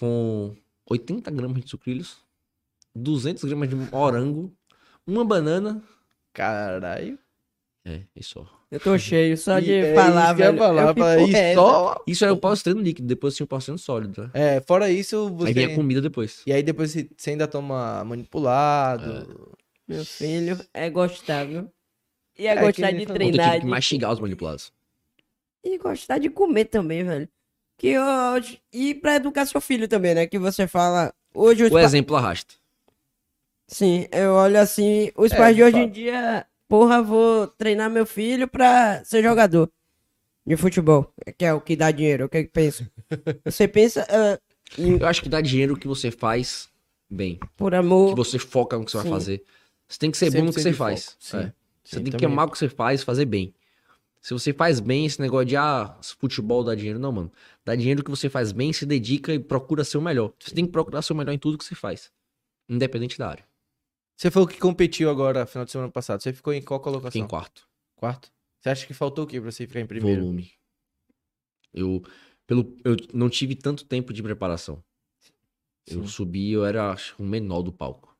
com 0.00 0.56
80 0.90 1.30
gramas 1.30 1.62
de 1.62 1.70
sucrilhos, 1.70 2.16
200 2.94 3.44
gramas 3.44 3.68
de 3.68 3.76
morango, 3.76 4.52
uma 5.06 5.24
banana. 5.24 5.82
Caralho. 6.32 7.18
É, 7.84 8.00
isso 8.16 8.30
só. 8.40 8.60
Eu 8.70 8.78
tô 8.78 8.96
cheio 8.98 9.36
só 9.36 9.58
de 9.58 9.70
E 9.70 9.74
é 9.74 9.94
falar, 9.94 10.26
isso 10.26 10.36
que 10.36 10.42
eu 10.42 10.44
ia 10.46 10.52
velho. 10.52 10.58
falar, 10.58 10.82
Eu 10.90 10.94
falar, 10.94 11.18
e 11.18 11.26
"Porra, 11.26 11.38
é 11.38 11.54
só... 11.54 12.04
Isso 12.06 12.24
era 12.24 12.32
o 12.32 12.36
pós-treino 12.36 12.80
líquido, 12.80 13.08
depois 13.08 13.34
tinha 13.34 13.44
o 13.44 13.48
pós-treino 13.48 13.78
sólido. 13.78 14.22
Né? 14.22 14.30
É, 14.34 14.60
fora 14.60 14.90
isso, 14.90 15.28
você... 15.30 15.48
Aí 15.48 15.54
vinha 15.54 15.74
comida 15.74 16.00
depois. 16.00 16.42
E 16.46 16.52
aí 16.52 16.62
depois 16.62 16.92
você 16.92 17.30
ainda 17.30 17.48
toma 17.48 18.04
manipulado. 18.04 19.56
Meu 19.88 20.04
filho 20.04 20.58
é 20.72 20.88
gostar, 20.90 21.44
viu? 21.46 21.68
E 22.38 22.46
é, 22.46 22.50
É, 22.52 22.60
gostar 22.60 22.92
de 22.92 23.06
treinar. 23.06 23.50
tive 23.52 23.60
que 23.62 23.66
mastigar 23.66 24.12
os 24.12 24.20
manipulados. 24.20 24.72
E 25.64 25.76
gostar 25.78 26.18
de 26.18 26.30
comer 26.30 26.66
também, 26.66 27.02
velho. 27.02 27.28
Que 27.80 27.98
hoje. 27.98 28.60
E 28.70 28.94
pra 28.94 29.16
educar 29.16 29.46
seu 29.46 29.58
filho 29.60 29.88
também, 29.88 30.14
né? 30.14 30.26
Que 30.26 30.38
você 30.38 30.66
fala. 30.66 31.14
Hoje 31.34 31.64
O 31.64 31.70
pa- 31.70 31.82
exemplo 31.82 32.14
arrasta. 32.14 32.54
Sim, 33.66 34.06
eu 34.12 34.32
olho 34.32 34.58
assim. 34.60 35.10
Os 35.16 35.32
É, 35.32 35.36
pais 35.36 35.56
de 35.56 35.62
hoje 35.62 35.78
em 35.78 35.82
fato. 35.84 35.92
dia. 35.94 36.46
Porra, 36.68 37.02
vou 37.02 37.46
treinar 37.46 37.88
meu 37.90 38.04
filho 38.04 38.46
pra 38.46 39.02
ser 39.04 39.22
jogador 39.22 39.70
de 40.46 40.56
futebol. 40.56 41.12
Que 41.38 41.44
é 41.46 41.54
o 41.54 41.60
que 41.60 41.74
dá 41.74 41.90
dinheiro. 41.90 42.26
O 42.26 42.28
que 42.28 42.44
que 42.44 42.50
pensa? 42.50 42.90
Você 43.44 43.66
pensa 43.66 44.06
ah, 44.10 44.38
em- 44.78 44.98
Eu 44.98 45.06
acho 45.06 45.22
que 45.22 45.28
dá 45.28 45.40
dinheiro 45.40 45.74
o 45.74 45.76
que 45.78 45.88
você 45.88 46.10
faz 46.10 46.68
bem. 47.08 47.38
por 47.56 47.70
Que 47.72 47.76
amor. 47.76 48.14
você 48.14 48.38
foca 48.38 48.76
no 48.78 48.84
que 48.84 48.90
você 48.90 48.98
vai 48.98 49.06
Sim. 49.06 49.12
fazer. 49.12 49.44
Você 49.88 49.98
tem 49.98 50.10
que 50.10 50.18
ser 50.18 50.30
bom 50.30 50.44
no 50.44 50.52
que 50.52 50.60
100% 50.60 50.62
você 50.62 50.72
faz. 50.74 51.16
sim. 51.18 51.36
É. 51.38 51.52
Você 51.82 51.96
Sim, 51.96 52.02
tem 52.04 52.12
que 52.12 52.18
também. 52.18 52.26
amar 52.32 52.46
o 52.46 52.50
que 52.50 52.58
você 52.58 52.68
faz, 52.68 53.02
fazer 53.02 53.24
bem. 53.24 53.52
Se 54.20 54.32
você 54.34 54.52
faz 54.52 54.78
bem, 54.80 55.06
esse 55.06 55.20
negócio 55.20 55.46
de 55.46 55.56
ah, 55.56 55.96
futebol 56.20 56.62
dá 56.62 56.74
dinheiro, 56.74 56.98
não, 56.98 57.10
mano. 57.10 57.32
Dá 57.64 57.74
dinheiro 57.76 58.02
que 58.02 58.10
você 58.10 58.28
faz 58.28 58.52
bem, 58.52 58.72
se 58.72 58.86
dedica 58.86 59.32
e 59.34 59.38
procura 59.38 59.84
ser 59.84 59.98
o 59.98 60.02
melhor. 60.02 60.32
Você 60.38 60.54
tem 60.54 60.64
que 60.66 60.72
procurar 60.72 61.02
ser 61.02 61.12
o 61.12 61.16
melhor 61.16 61.32
em 61.32 61.38
tudo 61.38 61.58
que 61.58 61.64
você 61.64 61.74
faz. 61.74 62.10
Independente 62.68 63.18
da 63.18 63.28
área. 63.28 63.46
Você 64.16 64.30
falou 64.30 64.48
que 64.48 64.58
competiu 64.58 65.10
agora, 65.10 65.46
final 65.46 65.64
de 65.64 65.70
semana 65.70 65.90
passado. 65.90 66.22
Você 66.22 66.32
ficou 66.32 66.52
em 66.52 66.62
qual 66.62 66.80
Fiquei 66.80 66.92
colocação? 66.92 67.20
em 67.22 67.26
quarto. 67.28 67.68
Quarto? 67.96 68.32
Você 68.60 68.68
acha 68.68 68.86
que 68.86 68.94
faltou 68.94 69.24
o 69.24 69.26
quê 69.26 69.40
pra 69.40 69.50
você 69.50 69.66
ficar 69.66 69.80
em 69.80 69.86
primeiro? 69.86 70.20
Volume. 70.20 70.52
Eu, 71.72 72.02
pelo, 72.46 72.76
eu 72.84 72.96
não 73.14 73.28
tive 73.30 73.54
tanto 73.54 73.84
tempo 73.84 74.12
de 74.12 74.22
preparação. 74.22 74.82
Eu 75.86 76.02
Sim. 76.02 76.06
subi, 76.08 76.50
eu 76.52 76.64
era 76.64 76.90
acho, 76.92 77.14
o 77.18 77.24
menor 77.26 77.62
do 77.62 77.72
palco. 77.72 78.16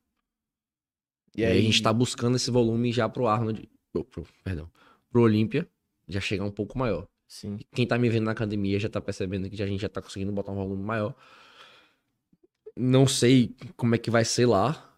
E 1.36 1.43
E 1.43 1.45
aí 1.45 1.59
a 1.59 1.62
gente 1.62 1.82
tá 1.82 1.93
buscando 1.93 2.36
esse 2.36 2.51
volume 2.51 2.93
já 2.93 3.09
pro 3.09 3.26
Arnold. 3.26 3.68
Pro- 3.93 4.26
perdão. 4.43 4.70
Pro 5.11 5.22
Olímpia, 5.22 5.68
já 6.09 6.20
chegar 6.20 6.45
um 6.45 6.51
pouco 6.51 6.78
maior. 6.78 7.07
Sim. 7.31 7.61
Quem 7.72 7.87
tá 7.87 7.97
me 7.97 8.09
vendo 8.11 8.24
na 8.24 8.33
academia 8.33 8.76
já 8.81 8.89
tá 8.89 9.01
percebendo 9.01 9.49
que 9.49 9.57
já- 9.57 9.62
a 9.64 9.68
gente 9.68 9.81
já 9.81 9.89
tá 9.89 10.03
conseguindo 10.03 10.33
botar 10.33 10.51
um 10.51 10.57
volume 10.57 10.83
maior. 10.83 11.14
Não 12.76 13.07
sei 13.07 13.55
como 13.76 13.95
é 13.95 13.99
que 13.99 14.11
vai 14.11 14.24
ser 14.24 14.47
lá, 14.47 14.93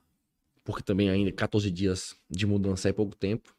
porque 0.65 0.83
também 0.83 1.11
ainda 1.11 1.31
14 1.31 1.71
dias 1.71 2.17
de 2.31 2.47
mudança 2.47 2.89
é 2.89 2.93
pouco 2.93 3.15
tempo. 3.15 3.55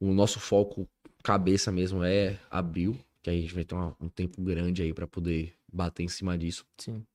O 0.00 0.12
nosso 0.12 0.40
foco, 0.40 0.88
cabeça 1.22 1.70
mesmo, 1.70 2.02
é 2.02 2.36
abril, 2.50 2.98
que 3.22 3.30
a 3.30 3.32
gente 3.32 3.54
vai 3.54 3.64
ter 3.64 3.76
uma- 3.76 3.96
um 4.00 4.08
tempo 4.08 4.42
grande 4.42 4.82
aí 4.82 4.92
pra 4.92 5.06
poder 5.06 5.54
bater 5.72 6.02
em 6.02 6.08
cima 6.08 6.36
disso. 6.36 6.66
Sim. 6.78 7.06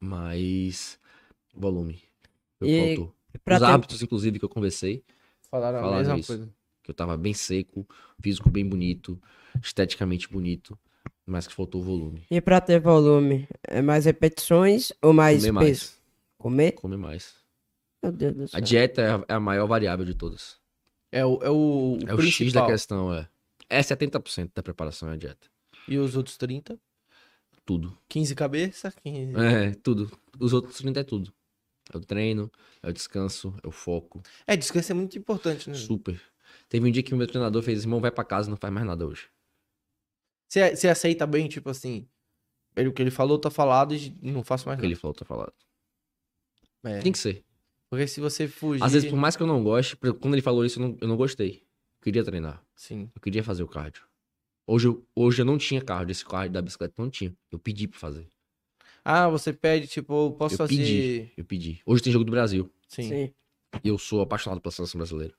Mas, 0.00 0.98
volume. 1.54 2.02
Eu 2.60 2.66
E 2.68 2.96
Os 2.96 3.58
ter- 3.60 3.64
hábitos, 3.64 4.02
inclusive, 4.02 4.40
que 4.40 4.44
eu 4.44 4.48
conversei, 4.48 5.04
Falaram 5.48 5.78
a 5.78 5.82
Falaram 5.82 5.98
mesma 6.02 6.18
isso. 6.18 6.26
coisa. 6.26 6.52
que 6.82 6.90
eu 6.90 6.94
tava 6.96 7.16
bem 7.16 7.32
seco, 7.32 7.86
físico 8.20 8.50
bem 8.50 8.68
bonito, 8.68 9.16
esteticamente 9.62 10.28
bonito, 10.28 10.78
mas 11.26 11.46
que 11.46 11.54
faltou 11.54 11.82
volume. 11.82 12.24
E 12.30 12.40
pra 12.40 12.60
ter 12.60 12.80
volume, 12.80 13.48
é 13.64 13.82
mais 13.82 14.04
repetições 14.04 14.92
ou 15.02 15.12
mais 15.12 15.44
Comer 15.46 15.52
peso? 15.52 15.54
mais. 15.54 16.02
Comer? 16.38 16.72
Comer 16.72 16.96
mais. 16.96 17.34
Meu 18.02 18.12
Deus 18.12 18.34
do 18.34 18.44
A 18.44 18.48
céu. 18.48 18.60
dieta 18.60 19.00
é 19.02 19.10
a, 19.10 19.24
é 19.28 19.34
a 19.34 19.40
maior 19.40 19.66
variável 19.66 20.04
de 20.04 20.14
todas. 20.14 20.56
É 21.10 21.24
o, 21.24 21.38
é 21.42 21.50
o, 21.50 21.98
É 22.06 22.14
o 22.14 22.20
X 22.22 22.52
da 22.52 22.66
questão, 22.66 23.12
é. 23.14 23.28
É 23.68 23.80
70% 23.80 24.50
da 24.54 24.62
preparação 24.62 25.08
é 25.10 25.12
a 25.12 25.16
dieta. 25.16 25.46
E 25.88 25.98
os 25.98 26.16
outros 26.16 26.36
30? 26.36 26.78
Tudo. 27.64 27.96
15 28.08 28.34
cabeça, 28.34 28.92
15... 29.04 29.34
É, 29.36 29.70
tudo. 29.82 30.10
Os 30.40 30.52
outros 30.52 30.76
30 30.78 31.00
é 31.00 31.04
tudo. 31.04 31.32
É 31.92 31.96
o 31.96 32.00
treino, 32.00 32.50
é 32.82 32.88
o 32.88 32.92
descanso, 32.92 33.54
é 33.62 33.68
o 33.68 33.70
foco. 33.70 34.22
É, 34.46 34.56
descanso 34.56 34.90
é 34.92 34.94
muito 34.94 35.16
importante, 35.18 35.68
né? 35.70 35.76
Super. 35.76 36.20
Teve 36.68 36.88
um 36.88 36.90
dia 36.90 37.02
que 37.02 37.14
o 37.14 37.16
meu 37.16 37.26
treinador 37.26 37.62
fez, 37.62 37.82
irmão, 37.82 38.00
vai 38.00 38.10
pra 38.10 38.24
casa, 38.24 38.50
não 38.50 38.56
faz 38.56 38.72
mais 38.72 38.86
nada 38.86 39.06
hoje. 39.06 39.28
Você, 40.52 40.76
você 40.76 40.88
aceita 40.88 41.26
bem, 41.26 41.48
tipo 41.48 41.70
assim, 41.70 42.06
Ele, 42.76 42.90
o 42.90 42.92
que 42.92 43.00
ele 43.00 43.10
falou 43.10 43.38
tá 43.38 43.48
falado 43.48 43.94
e 43.94 44.14
não 44.20 44.44
faço 44.44 44.68
mais 44.68 44.76
O 44.76 44.82
que 44.82 44.86
nada. 44.86 44.92
ele 44.92 45.00
falou, 45.00 45.14
tá 45.14 45.24
falado. 45.24 45.54
É, 46.84 46.98
Tem 46.98 47.10
que 47.10 47.18
ser. 47.18 47.42
Porque 47.88 48.06
se 48.06 48.20
você 48.20 48.46
fugir... 48.46 48.84
Às 48.84 48.92
vezes, 48.92 49.08
por 49.08 49.16
mais 49.16 49.34
que 49.34 49.42
eu 49.42 49.46
não 49.46 49.64
goste, 49.64 49.96
quando 49.96 50.34
ele 50.34 50.42
falou 50.42 50.62
isso, 50.62 50.78
eu 50.78 50.88
não, 50.88 50.98
eu 51.00 51.08
não 51.08 51.16
gostei. 51.16 51.62
Eu 52.00 52.02
queria 52.02 52.22
treinar. 52.22 52.62
Sim. 52.76 53.10
Eu 53.14 53.20
queria 53.22 53.42
fazer 53.42 53.62
o 53.62 53.66
cardio. 53.68 54.02
Hoje 54.66 54.88
eu, 54.88 55.06
hoje 55.16 55.40
eu 55.40 55.46
não 55.46 55.56
tinha 55.56 55.80
cardio, 55.80 56.12
esse 56.12 56.24
cardio 56.24 56.52
da 56.52 56.60
bicicleta 56.60 56.92
não 56.98 57.08
tinha. 57.08 57.34
Eu 57.50 57.58
pedi 57.58 57.88
pra 57.88 57.98
fazer. 57.98 58.28
Ah, 59.02 59.30
você 59.30 59.54
pede, 59.54 59.86
tipo, 59.86 60.26
eu 60.26 60.32
posso 60.32 60.54
Eu 60.54 60.58
fazer... 60.58 60.76
pedi. 60.76 61.32
Eu 61.34 61.44
pedi. 61.46 61.80
Hoje 61.86 62.02
tem 62.02 62.12
jogo 62.12 62.26
do 62.26 62.30
Brasil. 62.30 62.70
Sim. 62.88 63.08
Sim. 63.08 63.34
E 63.82 63.88
eu 63.88 63.96
sou 63.96 64.20
apaixonado 64.20 64.60
pela 64.60 64.70
seleção 64.70 64.98
brasileira. 64.98 65.34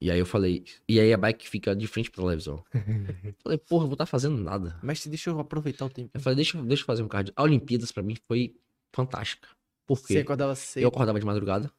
E 0.00 0.10
aí 0.10 0.18
eu 0.18 0.24
falei, 0.24 0.64
e 0.88 0.98
aí 0.98 1.12
a 1.12 1.16
bike 1.18 1.46
fica 1.48 1.76
de 1.76 1.86
frente 1.86 2.10
pra 2.10 2.22
televisão. 2.24 2.64
falei, 3.44 3.58
porra, 3.58 3.84
eu 3.84 3.88
vou 3.88 3.94
estar 3.94 4.06
fazendo 4.06 4.38
nada. 4.42 4.76
Mas 4.82 5.06
deixa 5.06 5.28
eu 5.30 5.38
aproveitar 5.38 5.84
o 5.84 5.90
tempo. 5.90 6.10
Eu 6.14 6.20
falei, 6.20 6.36
deixa, 6.36 6.56
eu- 6.56 6.62
deixa 6.64 6.82
eu 6.82 6.86
fazer 6.86 7.02
um 7.02 7.08
cardio. 7.08 7.32
A 7.36 7.42
Olimpíadas 7.42 7.92
pra 7.92 8.02
mim 8.02 8.16
foi 8.26 8.54
fantástica. 8.92 9.48
Por 9.86 9.98
Você 9.98 10.14
quê? 10.14 10.20
acordava 10.20 10.54
cedo. 10.54 10.82
Eu 10.84 10.88
acordava 10.88 11.18
de 11.20 11.26
madrugada. 11.26 11.70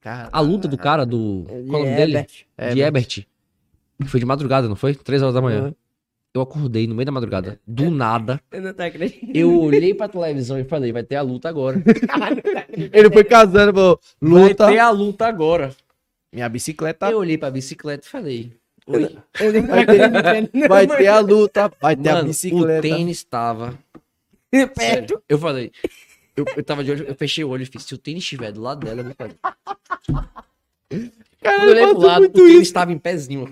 Cara, 0.00 0.28
A 0.32 0.40
luta 0.40 0.68
do 0.68 0.78
cara 0.78 1.04
do. 1.04 1.44
De 1.48 1.66
Qual 1.68 1.82
é 1.82 1.82
o 1.82 1.84
nome 1.84 1.96
dele? 1.96 2.16
Herbert. 2.16 2.74
De 2.74 2.80
Ebert. 2.80 3.26
Foi 4.06 4.20
de 4.20 4.24
madrugada, 4.26 4.68
não 4.68 4.76
foi? 4.76 4.94
Três 4.94 5.20
horas 5.22 5.34
da 5.34 5.42
manhã. 5.42 5.64
Uhum. 5.66 5.74
Eu 6.32 6.42
acordei 6.42 6.86
no 6.86 6.94
meio 6.94 7.04
da 7.06 7.10
madrugada, 7.10 7.58
do 7.66 7.90
nada. 7.90 8.40
Eu 8.52 8.62
não 8.62 8.72
tô 8.72 8.82
acreditando. 8.82 9.32
Eu 9.36 9.60
olhei 9.60 9.92
pra 9.92 10.08
televisão 10.08 10.58
e 10.58 10.62
falei, 10.64 10.92
vai 10.92 11.02
ter 11.02 11.16
a 11.16 11.22
luta 11.22 11.48
agora. 11.48 11.82
Ele 12.92 13.10
foi 13.10 13.24
casando, 13.24 13.74
pô. 13.74 14.00
Luta. 14.22 14.64
Vai 14.66 14.74
ter 14.74 14.78
a 14.78 14.90
luta 14.90 15.26
agora. 15.26 15.74
Minha 16.32 16.48
bicicleta. 16.48 17.10
Eu 17.10 17.18
olhei 17.18 17.38
pra 17.38 17.50
bicicleta 17.50 18.06
e 18.06 18.10
falei, 18.10 18.52
oi. 18.86 19.16
Vai 19.68 19.86
ter, 19.86 20.50
vai 20.68 20.86
ter 20.86 21.06
a 21.08 21.18
luta, 21.20 21.72
vai 21.80 21.96
ter 21.96 22.08
a 22.10 22.14
Mano, 22.14 22.28
bicicleta. 22.28 22.78
o 22.86 22.90
tênis 22.90 23.22
tava 23.24 23.78
Perto. 24.74 25.22
Eu 25.28 25.38
falei. 25.38 25.70
Eu, 26.36 26.44
eu 26.56 26.62
tava 26.64 26.82
de 26.84 26.90
olho, 26.92 27.04
eu 27.06 27.14
fechei 27.14 27.42
o 27.44 27.48
olho 27.48 27.62
e 27.62 27.66
fiz. 27.66 27.82
Se 27.84 27.94
o 27.94 27.98
tênis 27.98 28.22
estiver 28.22 28.52
do 28.52 28.60
lado 28.62 28.86
dela, 28.86 29.00
eu 29.00 29.04
vou 29.04 29.14
fazer. 29.14 29.36
Cara, 31.42 31.56
Quando 31.58 31.68
eu 31.68 31.70
olhei 31.70 31.86
pro 31.94 31.98
lado, 32.00 32.24
o 32.24 32.28
tênis 32.30 32.62
isso. 32.62 32.72
tava 32.72 32.92
em 32.92 32.98
pezinho. 32.98 33.46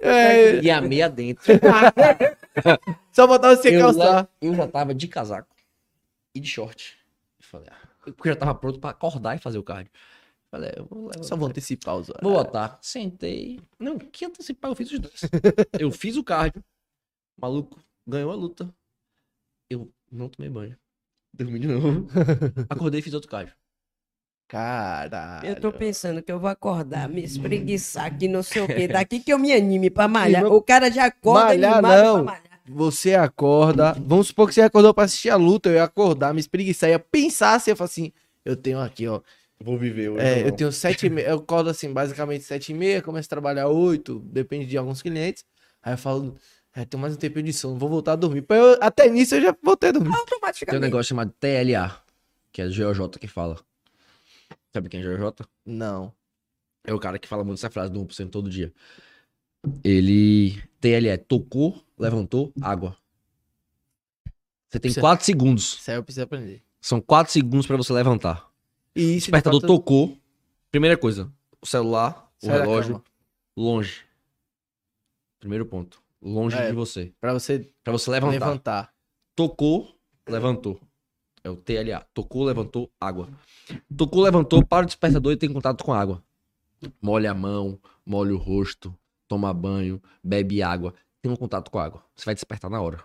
É, 0.00 0.60
E 0.60 0.70
a 0.70 0.80
meia 0.80 1.08
dentro. 1.08 1.44
só 3.12 3.26
botar 3.26 3.54
você 3.56 3.74
Eu, 3.76 3.80
calçar. 3.80 3.98
lá- 4.14 4.28
eu 4.40 4.54
já 4.54 4.66
tava 4.66 4.94
de 4.94 5.06
casaco 5.08 5.54
e 6.34 6.40
de 6.40 6.48
short. 6.48 6.96
Eu 7.40 7.46
falei, 7.46 7.68
ah, 7.70 7.88
eu 8.06 8.14
já 8.24 8.36
tava 8.36 8.54
pronto 8.54 8.78
pra 8.78 8.90
acordar 8.90 9.36
e 9.36 9.38
fazer 9.38 9.58
o 9.58 9.62
cardio. 9.62 9.90
Falei, 10.52 10.70
eu 10.76 10.84
vou 10.84 11.08
levar. 11.08 11.24
Só 11.24 11.34
vou 11.34 11.48
antecipar 11.48 11.96
os 11.96 12.10
horários. 12.10 12.30
Vou 12.30 12.44
botar. 12.44 12.78
Sentei. 12.82 13.58
Não, 13.78 13.98
que 13.98 14.26
antecipar, 14.26 14.70
eu 14.70 14.74
fiz 14.76 14.92
os 14.92 14.98
dois. 14.98 15.20
eu 15.80 15.90
fiz 15.90 16.14
o 16.18 16.22
cardio. 16.22 16.62
O 17.38 17.40
maluco 17.40 17.82
ganhou 18.06 18.30
a 18.30 18.34
luta. 18.34 18.72
Eu 19.70 19.90
não 20.10 20.28
tomei 20.28 20.50
banho. 20.50 20.76
Dormi 21.32 21.58
de 21.58 21.66
novo. 21.68 22.06
Acordei 22.68 23.00
e 23.00 23.02
fiz 23.02 23.14
outro 23.14 23.30
cardio. 23.30 23.54
Caralho. 24.46 25.48
Eu 25.48 25.58
tô 25.58 25.72
pensando 25.72 26.22
que 26.22 26.30
eu 26.30 26.38
vou 26.38 26.50
acordar, 26.50 27.08
me 27.08 27.24
espreguiçar 27.24 28.04
aqui, 28.04 28.28
não 28.28 28.42
sei 28.42 28.60
o 28.60 28.66
quê. 28.66 28.86
Daqui 28.86 29.20
que 29.20 29.32
eu 29.32 29.38
me 29.38 29.50
anime 29.54 29.88
pra 29.88 30.06
malhar. 30.06 30.44
O 30.44 30.60
cara 30.60 30.90
já 30.90 31.06
acorda 31.06 31.46
Malhar, 31.46 31.72
animado 31.72 32.04
não. 32.04 32.14
pra 32.24 32.34
malhar. 32.34 32.60
Você 32.66 33.14
acorda. 33.14 33.94
Vamos 33.94 34.26
supor 34.26 34.48
que 34.48 34.54
você 34.54 34.60
acordou 34.60 34.92
pra 34.92 35.04
assistir 35.04 35.30
a 35.30 35.36
luta. 35.36 35.70
Eu 35.70 35.76
ia 35.76 35.84
acordar, 35.84 36.34
me 36.34 36.40
espreguiçar, 36.40 36.90
ia 36.90 36.98
pensar 36.98 37.54
assim, 37.54 37.70
eu 37.70 37.76
falo 37.76 37.86
assim. 37.86 38.12
Eu 38.44 38.54
tenho 38.54 38.78
aqui, 38.78 39.08
ó. 39.08 39.22
Vou 39.62 39.78
viver 39.78 40.08
hoje. 40.10 40.24
É, 40.24 40.46
eu 40.46 40.52
tenho 40.52 40.72
sete 40.72 41.06
e 41.06 41.10
meia. 41.10 41.28
Eu 41.30 41.36
acordo 41.38 41.70
assim, 41.70 41.92
basicamente 41.92 42.44
sete 42.44 42.72
e 42.72 42.74
meia, 42.74 43.00
começo 43.02 43.26
a 43.26 43.30
trabalhar 43.30 43.68
oito, 43.68 44.18
depende 44.20 44.66
de 44.66 44.76
alguns 44.76 45.00
clientes. 45.02 45.44
Aí 45.82 45.94
eu 45.94 45.98
falo, 45.98 46.36
é, 46.74 46.84
tenho 46.84 47.00
mais 47.00 47.14
um 47.14 47.16
tempinho 47.16 47.44
de 47.46 47.52
sono, 47.52 47.76
vou 47.78 47.88
voltar 47.88 48.12
a 48.12 48.16
dormir. 48.16 48.44
Eu- 48.48 48.78
até 48.80 49.08
nisso 49.08 49.34
eu 49.34 49.42
já 49.42 49.56
voltei 49.62 49.88
a 49.90 49.92
dormir. 49.92 50.08
Tem 50.10 50.16
um 50.16 50.20
Automaticamente. 50.20 50.80
negócio 50.80 51.08
chamado 51.08 51.32
TLA, 51.40 52.00
que 52.52 52.62
é 52.62 52.66
do 52.66 52.72
GeoJ 52.72 53.08
que 53.20 53.26
fala. 53.28 53.58
Sabe 54.72 54.88
quem 54.88 55.00
é 55.00 55.02
GeoJ? 55.02 55.32
Não. 55.66 56.12
É 56.84 56.92
o 56.94 56.98
cara 56.98 57.18
que 57.18 57.28
fala 57.28 57.44
muito 57.44 57.58
essa 57.58 57.70
frase 57.70 57.92
do 57.92 58.00
1% 58.00 58.30
todo 58.30 58.48
dia. 58.50 58.72
Ele. 59.84 60.60
TLE, 60.80 61.16
tocou, 61.18 61.80
levantou, 61.96 62.52
água. 62.60 62.96
Você 64.68 64.78
tem 64.80 64.88
Precisa- 64.88 65.00
4 65.00 65.24
segundos. 65.24 65.78
Isso 65.80 65.90
aí 65.90 65.96
eu 65.96 66.02
preciso 66.02 66.24
aprender. 66.24 66.62
São 66.80 67.00
4 67.00 67.32
segundos 67.32 67.66
pra 67.66 67.76
você 67.76 67.92
levantar. 67.92 68.48
E 68.94 69.12
O 69.12 69.14
despertador 69.14 69.60
fato, 69.60 69.66
tocou. 69.74 70.16
Primeira 70.70 70.96
coisa, 70.96 71.30
o 71.60 71.66
celular, 71.66 72.30
o 72.42 72.46
sai 72.46 72.58
da 72.58 72.64
relógio, 72.64 73.02
longe. 73.56 74.02
Primeiro 75.40 75.66
ponto. 75.66 76.00
Longe 76.20 76.56
É. 76.56 76.68
de 76.68 76.72
você. 76.72 77.12
Pra 77.20 77.32
você 77.32 77.68
Pra 77.82 77.92
você 77.92 78.10
levantar. 78.10 78.32
levantar. 78.46 78.94
Tocou, 79.34 79.96
levantou. 80.28 80.80
É 81.42 81.50
o 81.50 81.56
TLA. 81.56 82.06
Tocou, 82.14 82.44
levantou, 82.44 82.90
água. 83.00 83.28
Tocou, 83.96 84.22
levantou, 84.22 84.64
para 84.64 84.84
o 84.84 84.86
despertador 84.86 85.32
e 85.32 85.36
tem 85.36 85.52
contato 85.52 85.82
com 85.82 85.92
a 85.92 85.98
água. 86.00 86.22
Molha 87.00 87.32
a 87.32 87.34
mão, 87.34 87.78
molha 88.06 88.34
o 88.34 88.38
rosto, 88.38 88.96
toma 89.26 89.52
banho, 89.52 90.00
bebe 90.22 90.62
água. 90.62 90.94
Tem 91.20 91.30
um 91.30 91.36
contato 91.36 91.70
com 91.70 91.78
a 91.78 91.84
água. 91.84 92.04
Você 92.14 92.24
vai 92.24 92.34
despertar 92.34 92.70
na 92.70 92.80
hora. 92.80 93.02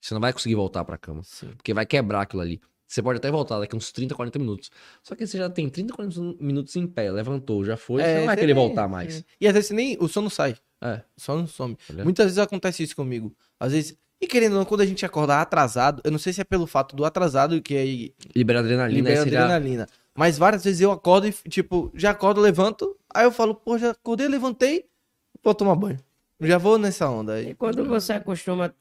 Você 0.00 0.14
não 0.14 0.20
vai 0.20 0.32
conseguir 0.32 0.54
voltar 0.54 0.84
pra 0.84 0.96
cama. 0.96 1.22
Sim. 1.24 1.48
Porque 1.56 1.74
vai 1.74 1.84
quebrar 1.86 2.22
aquilo 2.22 2.42
ali. 2.42 2.60
Você 2.90 3.00
pode 3.00 3.18
até 3.18 3.30
voltar 3.30 3.60
daqui 3.60 3.76
uns 3.76 3.92
30, 3.92 4.16
40 4.16 4.36
minutos. 4.40 4.68
Só 5.00 5.14
que 5.14 5.24
você 5.24 5.38
já 5.38 5.48
tem 5.48 5.68
30, 5.68 5.94
40 5.94 6.20
minutos 6.42 6.74
em 6.74 6.88
pé, 6.88 7.08
levantou, 7.12 7.64
já 7.64 7.76
foi, 7.76 8.02
você 8.02 8.18
não 8.18 8.26
vai 8.26 8.34
querer 8.36 8.52
nem- 8.52 8.66
voltar 8.66 8.88
mais. 8.88 9.24
E 9.40 9.46
às 9.46 9.52
vezes 9.54 9.68
você 9.68 9.74
nem. 9.74 9.96
O 10.00 10.08
sono 10.08 10.28
sai. 10.28 10.56
É. 10.80 11.00
O 11.16 11.20
sono 11.20 11.46
some. 11.46 11.76
Muitas 12.02 12.26
vezes 12.26 12.38
acontece 12.38 12.82
isso 12.82 12.96
comigo. 12.96 13.32
Às 13.60 13.70
vezes. 13.70 13.96
E 14.20 14.26
querendo 14.26 14.54
ou 14.54 14.58
não, 14.58 14.64
quando 14.64 14.80
a 14.80 14.86
gente 14.86 15.06
acordar 15.06 15.40
atrasado, 15.40 16.02
eu 16.04 16.10
não 16.10 16.18
sei 16.18 16.32
se 16.32 16.40
é 16.40 16.44
pelo 16.44 16.66
fato 16.66 16.96
do 16.96 17.04
atrasado 17.04 17.62
que 17.62 17.76
aí 17.76 18.14
Libera 18.34 18.58
adrenalina, 18.58 18.98
libera 19.08 19.22
adrenalina. 19.22 19.86
Mas 20.12 20.36
várias 20.36 20.64
vezes 20.64 20.80
eu 20.80 20.90
acordo 20.90 21.28
e, 21.28 21.32
tipo, 21.48 21.92
já 21.94 22.10
acordo, 22.10 22.40
levanto. 22.40 22.96
Aí 23.14 23.24
eu 23.24 23.30
falo, 23.30 23.54
pô, 23.54 23.78
já 23.78 23.92
acordei, 23.92 24.26
levantei, 24.26 24.84
vou 25.44 25.54
tomar 25.54 25.76
banho. 25.76 25.98
Já 26.40 26.58
vou 26.58 26.76
nessa 26.76 27.08
onda 27.08 27.34
aí. 27.34 27.50
E 27.50 27.54
quando 27.54 27.84
você 27.86 28.14
acostuma. 28.14 28.74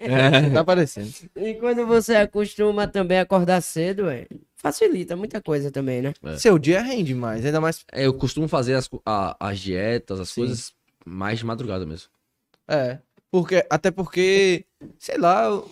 É. 0.00 0.50
Tá 0.50 0.60
aparecendo. 0.60 1.12
E 1.36 1.54
quando 1.54 1.86
você 1.86 2.14
acostuma 2.16 2.86
também 2.88 3.18
a 3.18 3.22
acordar 3.22 3.60
cedo, 3.60 4.04
ué, 4.04 4.26
facilita 4.56 5.16
muita 5.16 5.40
coisa 5.40 5.70
também, 5.70 6.02
né? 6.02 6.12
É. 6.22 6.36
Seu 6.36 6.58
dia 6.58 6.82
rende 6.82 7.14
mais, 7.14 7.44
ainda 7.44 7.60
mais. 7.60 7.84
É, 7.92 8.06
eu 8.06 8.14
costumo 8.14 8.48
fazer 8.48 8.74
as, 8.74 8.88
a- 9.06 9.36
as 9.38 9.58
dietas, 9.60 10.20
as 10.20 10.30
Sim. 10.30 10.40
coisas 10.42 10.72
mais 11.04 11.38
de 11.38 11.46
madrugada 11.46 11.86
mesmo. 11.86 12.08
É. 12.68 12.98
Porque, 13.30 13.64
até 13.70 13.90
porque, 13.90 14.64
sei 14.98 15.16
lá, 15.18 15.44
eu- 15.44 15.70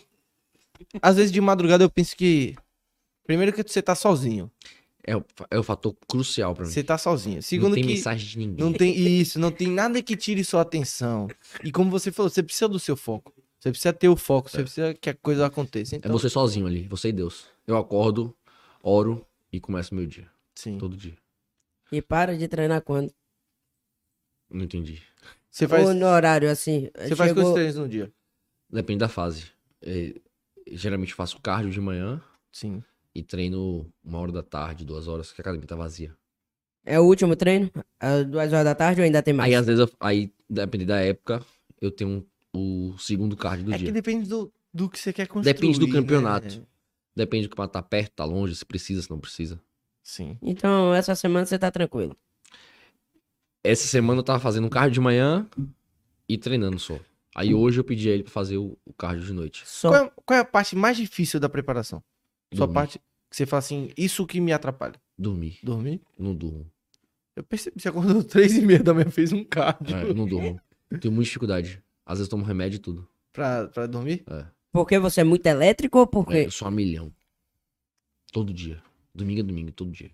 às 1.02 1.16
vezes 1.16 1.32
de 1.32 1.40
madrugada 1.40 1.82
eu 1.84 1.90
penso 1.90 2.16
que. 2.16 2.54
Primeiro 3.26 3.52
que 3.52 3.62
você 3.62 3.82
tá 3.82 3.94
sozinho. 3.94 4.50
É 5.06 5.16
o, 5.16 5.24
é 5.50 5.58
o 5.58 5.62
fator 5.62 5.94
crucial 6.06 6.54
pra 6.54 6.66
mim. 6.66 6.70
Você 6.70 6.82
tá 6.84 6.98
sozinho. 6.98 7.36
não 7.36 7.42
Segundo 7.42 7.74
tem 7.74 7.82
que. 7.82 7.94
mensagem 7.94 8.28
de 8.28 8.38
ninguém. 8.38 8.64
Não 8.64 8.72
tem 8.72 8.94
isso, 8.96 9.38
não 9.38 9.50
tem 9.50 9.68
nada 9.68 10.02
que 10.02 10.14
tire 10.16 10.44
sua 10.44 10.60
atenção. 10.62 11.28
E 11.64 11.72
como 11.72 11.90
você 11.90 12.12
falou, 12.12 12.28
você 12.28 12.42
precisa 12.42 12.68
do 12.68 12.78
seu 12.78 12.94
foco. 12.96 13.32
Você 13.60 13.70
precisa 13.70 13.92
ter 13.92 14.08
o 14.08 14.16
foco, 14.16 14.48
você 14.48 14.62
precisa 14.62 14.94
que 14.94 15.10
a 15.10 15.14
coisa 15.14 15.46
aconteça. 15.46 15.96
É 15.96 15.98
Então, 15.98 16.12
você 16.12 16.28
sozinho 16.28 16.66
ali, 16.66 16.86
você 16.86 17.08
e 17.08 17.12
Deus. 17.12 17.46
Eu 17.66 17.76
acordo, 17.76 18.34
oro 18.82 19.26
e 19.52 19.60
começo 19.60 19.94
meu 19.94 20.06
dia. 20.06 20.30
sim. 20.54 20.78
Todo 20.78 20.96
dia. 20.96 21.16
E 21.90 22.00
para 22.02 22.36
de 22.36 22.46
treinar 22.46 22.82
quando? 22.82 23.12
Não 24.50 24.64
entendi. 24.64 25.02
Você 25.50 25.66
faz, 25.66 25.88
Ou 25.88 25.94
no 25.94 26.06
horário 26.06 26.50
assim. 26.50 26.90
você 26.96 27.16
faz 27.16 27.30
chegou- 27.30 27.42
quantos 27.44 27.54
treinos 27.54 27.76
no 27.76 27.88
dia? 27.88 28.12
Depende 28.70 28.98
da 29.00 29.08
fase. 29.08 29.46
É, 29.82 30.14
geralmente 30.70 31.14
faço 31.14 31.40
cardio 31.40 31.70
de 31.70 31.80
manhã 31.80 32.22
Sim. 32.52 32.82
e 33.14 33.22
treino 33.22 33.90
uma 34.04 34.18
hora 34.20 34.30
da 34.32 34.42
tarde, 34.42 34.84
duas 34.84 35.08
horas, 35.08 35.32
que 35.32 35.40
a 35.40 35.42
academia 35.42 35.66
tá 35.66 35.74
vazia. 35.76 36.14
É 36.84 36.98
o 37.00 37.04
último 37.04 37.34
treino? 37.34 37.70
Às 37.98 38.24
duas 38.26 38.52
horas 38.52 38.64
da 38.64 38.74
tarde 38.74 39.00
ou 39.00 39.04
ainda 39.04 39.22
tem 39.22 39.34
mais? 39.34 39.48
Aí 39.48 39.54
às 39.54 39.66
vezes, 39.66 39.80
eu, 39.80 39.90
aí, 39.98 40.32
depende 40.48 40.84
da 40.84 41.00
época, 41.00 41.44
eu 41.80 41.90
tenho 41.90 42.10
um- 42.10 42.26
o 42.54 42.96
segundo 42.98 43.36
cardio 43.36 43.66
do 43.66 43.74
É 43.74 43.78
dia. 43.78 43.86
que 43.86 43.92
depende 43.92 44.28
do, 44.28 44.52
do 44.72 44.88
que 44.88 44.98
você 44.98 45.12
quer 45.12 45.26
construir. 45.26 45.54
Depende 45.54 45.78
do 45.78 45.86
né? 45.86 45.92
campeonato. 45.92 46.66
Depende 47.14 47.46
do 47.46 47.50
campeonato 47.50 47.72
tá 47.72 47.82
perto, 47.82 48.12
tá 48.12 48.24
longe, 48.24 48.54
se 48.54 48.64
precisa, 48.64 49.02
se 49.02 49.10
não 49.10 49.18
precisa. 49.18 49.60
Sim. 50.02 50.38
Então, 50.40 50.94
essa 50.94 51.14
semana 51.14 51.44
você 51.44 51.58
tá 51.58 51.70
tranquilo. 51.70 52.16
Essa 53.62 53.86
semana 53.86 54.20
eu 54.20 54.24
tava 54.24 54.40
fazendo 54.40 54.66
um 54.66 54.70
cardio 54.70 54.92
de 54.94 55.00
manhã 55.00 55.46
e 56.28 56.38
treinando 56.38 56.78
só. 56.78 56.98
Aí 57.34 57.54
hoje 57.54 57.78
eu 57.80 57.84
pedi 57.84 58.08
a 58.08 58.14
ele 58.14 58.22
pra 58.22 58.32
fazer 58.32 58.56
o, 58.56 58.76
o 58.84 58.92
cardio 58.92 59.24
de 59.26 59.32
noite. 59.32 59.62
Só. 59.66 59.90
Qual 59.90 60.04
é, 60.04 60.12
qual 60.24 60.36
é 60.38 60.40
a 60.40 60.44
parte 60.44 60.74
mais 60.74 60.96
difícil 60.96 61.38
da 61.38 61.48
preparação? 61.48 62.02
Sua 62.52 62.66
Dormir. 62.66 62.74
parte 62.74 62.98
que 63.30 63.36
você 63.36 63.44
fala 63.44 63.58
assim, 63.58 63.90
isso 63.96 64.26
que 64.26 64.40
me 64.40 64.52
atrapalha. 64.52 64.94
Dormir. 65.16 65.58
Dormir? 65.62 66.00
Não 66.18 66.34
durmo. 66.34 66.66
Eu 67.36 67.44
percebi, 67.44 67.80
você 67.80 67.88
acordou 67.88 68.22
três 68.24 68.56
e 68.56 68.62
meia 68.62 68.82
da 68.82 68.94
manhã, 68.94 69.10
fez 69.10 69.32
um 69.32 69.44
cardio 69.44 69.94
É, 69.96 70.02
eu 70.04 70.14
não 70.14 70.26
durmo. 70.26 70.60
Tenho 71.00 71.12
muita 71.12 71.26
dificuldade. 71.26 71.82
Às 72.08 72.18
vezes 72.18 72.28
tomo 72.28 72.42
remédio 72.44 72.76
e 72.76 72.80
tudo. 72.80 73.06
pra, 73.32 73.68
pra 73.68 73.86
dormir? 73.86 74.24
Porque 74.72 74.98
você 74.98 75.20
é 75.20 75.24
muito 75.24 75.44
elétrico 75.46 75.98
ou 75.98 76.04
É, 76.04 76.06
porque. 76.06 76.36
eu 76.46 76.50
sou 76.50 76.66
a 76.66 76.70
milhão. 76.70 77.12
Todo 78.32 78.52
dia. 78.52 78.82
Domingo 79.14 79.40
é 79.40 79.42
domingo, 79.42 79.70
todo 79.72 79.90
dia. 79.90 80.10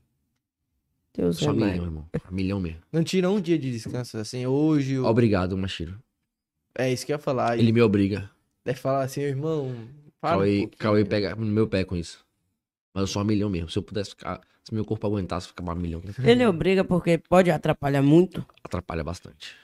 Deus 1.17 1.39
Sou 1.39 1.49
é 1.49 1.51
a 1.51 1.55
mais. 1.55 1.73
milhão, 1.73 1.85
irmão. 1.85 2.09
A 2.27 2.31
milhão 2.31 2.61
mesmo. 2.61 2.81
Não 2.93 3.05
tira 3.05 3.31
um 3.31 3.41
dia 3.41 3.57
de 3.59 3.71
descanso, 3.71 4.19
assim, 4.19 4.45
hoje... 4.47 4.95
eu- 4.95 5.05
Obrigado, 5.05 5.57
Machiro. 5.57 5.97
É 6.77 6.93
isso 6.93 7.07
que 7.07 7.13
eu 7.13 7.15
ia 7.15 7.19
falar. 7.21 7.57
Ele 7.57 7.71
me 7.71 7.81
obriga. 7.81 8.29
Deve 8.65 8.79
falar 8.81 9.05
assim, 9.05 9.21
irmão. 9.21 9.73
Para 10.21 10.37
um 10.37 10.41
Cauê. 10.41 10.67
Cauê 10.79 11.05
pega 11.05 11.37
no 11.37 11.47
meu 11.47 11.69
pé 11.69 11.85
com 11.85 11.95
isso. 11.95 12.25
Mas 12.93 13.03
eu 13.03 13.07
sou 13.07 13.23
um 13.23 13.25
milhão 13.25 13.49
mesmo. 13.49 13.69
Se 13.71 13.79
eu 13.79 13.83
pudesse 13.83 14.11
ficar. 14.11 14.41
Se 14.65 14.75
meu 14.75 14.85
corpo 14.85 15.07
aguentasse 15.07 15.47
ficar 15.49 15.63
um 15.63 15.75
milhão, 15.77 16.03
Ele 16.25 16.45
obriga 16.47 16.83
porque 16.83 17.19
pode 17.19 17.51
atrapalhar 17.51 18.01
muito. 18.03 18.45
atrapalha 18.65 19.05
bastante. 19.05 19.55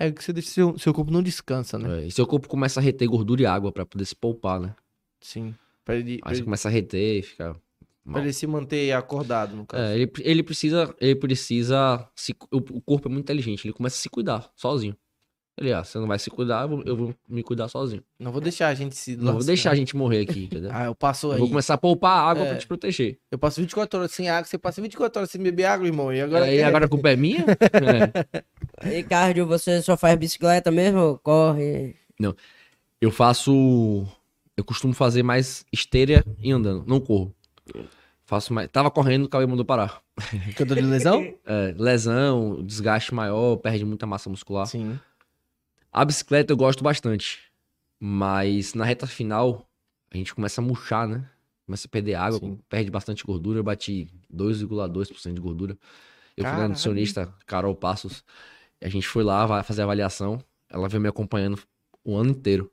É 0.00 0.10
que 0.10 0.24
você 0.24 0.32
deixa 0.32 0.48
seu, 0.48 0.78
seu 0.78 0.94
corpo 0.94 1.10
não 1.12 1.22
descansa, 1.22 1.78
né? 1.78 2.04
É, 2.04 2.06
e 2.06 2.10
seu 2.10 2.26
corpo 2.26 2.48
começa 2.48 2.80
a 2.80 2.82
reter 2.82 3.06
gordura 3.06 3.42
e 3.42 3.46
água 3.46 3.70
pra 3.70 3.84
poder 3.84 4.06
se 4.06 4.16
poupar, 4.16 4.58
né? 4.58 4.74
Sim. 5.20 5.54
Pra 5.84 5.94
ele, 5.94 6.18
pra 6.18 6.30
Aí 6.30 6.34
você 6.34 6.40
ele, 6.40 6.44
começa 6.44 6.68
a 6.68 6.70
reter 6.70 7.18
e 7.18 7.22
fica. 7.22 7.52
pra 7.52 7.60
mal. 8.04 8.22
ele 8.22 8.32
se 8.32 8.46
manter 8.46 8.92
acordado, 8.92 9.54
no 9.54 9.66
caso. 9.66 9.82
É, 9.82 9.94
ele, 9.98 10.10
ele 10.20 10.42
precisa. 10.42 10.94
Ele 10.98 11.14
precisa. 11.16 12.08
Se, 12.16 12.34
o, 12.50 12.56
o 12.56 12.80
corpo 12.80 13.08
é 13.08 13.10
muito 13.10 13.24
inteligente, 13.26 13.66
ele 13.66 13.74
começa 13.74 13.96
a 13.96 14.00
se 14.00 14.08
cuidar 14.08 14.50
sozinho. 14.56 14.96
Ele, 15.60 15.74
ah, 15.74 15.84
você 15.84 15.98
não 15.98 16.06
vai 16.06 16.18
se 16.18 16.30
cuidar, 16.30 16.62
eu 16.62 16.68
vou, 16.70 16.82
eu 16.86 16.96
vou 16.96 17.14
me 17.28 17.42
cuidar 17.42 17.68
sozinho. 17.68 18.02
Não 18.18 18.32
vou 18.32 18.40
deixar 18.40 18.68
a 18.68 18.74
gente 18.74 18.96
se 18.96 19.14
Não 19.14 19.24
vou 19.26 19.34
lascar. 19.34 19.46
deixar 19.46 19.70
a 19.72 19.74
gente 19.74 19.94
morrer 19.94 20.22
aqui, 20.22 20.44
entendeu? 20.44 20.70
Ah, 20.74 20.86
eu 20.86 20.94
passo 20.94 21.26
Eu 21.28 21.32
aí. 21.32 21.38
vou 21.38 21.48
começar 21.48 21.74
a 21.74 21.78
poupar 21.78 22.18
água 22.30 22.44
É. 22.44 22.48
pra 22.48 22.58
te 22.58 22.66
proteger. 22.66 23.18
Eu 23.30 23.38
passo 23.38 23.60
24 23.60 23.98
horas 24.00 24.10
sem 24.10 24.30
água, 24.30 24.46
você 24.48 24.56
passa 24.56 24.80
24 24.80 25.20
horas 25.20 25.30
sem 25.30 25.42
beber 25.42 25.64
água, 25.66 25.86
irmão. 25.86 26.10
E 26.12 26.20
agora. 26.22 26.46
Aí 26.46 26.56
quer- 26.56 26.64
agora 26.64 26.86
a 26.86 26.88
culpa 26.88 27.10
é 27.10 27.16
minha? 27.16 27.44
É. 28.82 28.98
E 28.98 29.02
cardio, 29.02 29.46
você 29.46 29.82
só 29.82 29.94
faz 29.96 30.16
bicicleta 30.18 30.70
mesmo? 30.70 31.20
Corre? 31.22 31.94
Eu 33.00 33.10
faço. 33.10 34.06
Eu 34.56 34.64
costumo 34.64 34.92
fazer 34.94 35.22
mais 35.22 35.64
esteira 35.72 36.24
e 36.38 36.50
andando, 36.52 36.84
não 36.86 37.00
corro. 37.00 37.34
Faço 38.24 38.52
mais. 38.54 38.68
Tava 38.70 38.90
correndo, 38.90 39.24
o 39.24 39.28
Cauê 39.28 39.46
mandou 39.46 39.64
parar. 39.64 40.00
Que 40.56 40.62
eu 40.62 40.66
tô 40.66 40.74
de 40.74 40.82
lesão? 40.82 41.34
É, 41.46 41.74
lesão, 41.76 42.62
desgaste 42.62 43.12
maior, 43.14 43.56
perde 43.56 43.84
muita 43.84 44.06
massa 44.06 44.30
muscular. 44.30 44.66
Sim. 44.66 44.98
A 45.92 46.04
bicicleta 46.04 46.52
eu 46.52 46.56
gosto 46.56 46.84
bastante. 46.84 47.40
Mas 47.98 48.74
na 48.74 48.84
reta 48.84 49.06
final, 49.06 49.68
a 50.10 50.16
gente 50.16 50.34
começa 50.34 50.60
a 50.60 50.64
murchar, 50.64 51.06
né? 51.06 51.28
Começa 51.66 51.86
a 51.86 51.90
perder 51.90 52.14
água, 52.14 52.38
Sim. 52.38 52.58
perde 52.68 52.90
bastante 52.90 53.24
gordura. 53.24 53.58
Eu 53.58 53.64
bati 53.64 54.08
2,2% 54.32 55.34
de 55.34 55.40
gordura. 55.40 55.72
Eu 56.36 56.42
fui 56.42 56.44
Caralho. 56.44 56.62
na 56.62 56.68
nutricionista 56.68 57.34
Carol 57.46 57.74
Passos. 57.74 58.24
E 58.80 58.86
a 58.86 58.88
gente 58.88 59.06
foi 59.06 59.22
lá 59.22 59.62
fazer 59.62 59.82
a 59.82 59.84
avaliação. 59.84 60.42
Ela 60.68 60.88
veio 60.88 61.00
me 61.00 61.08
acompanhando 61.08 61.60
o 62.04 62.16
ano 62.16 62.30
inteiro. 62.30 62.70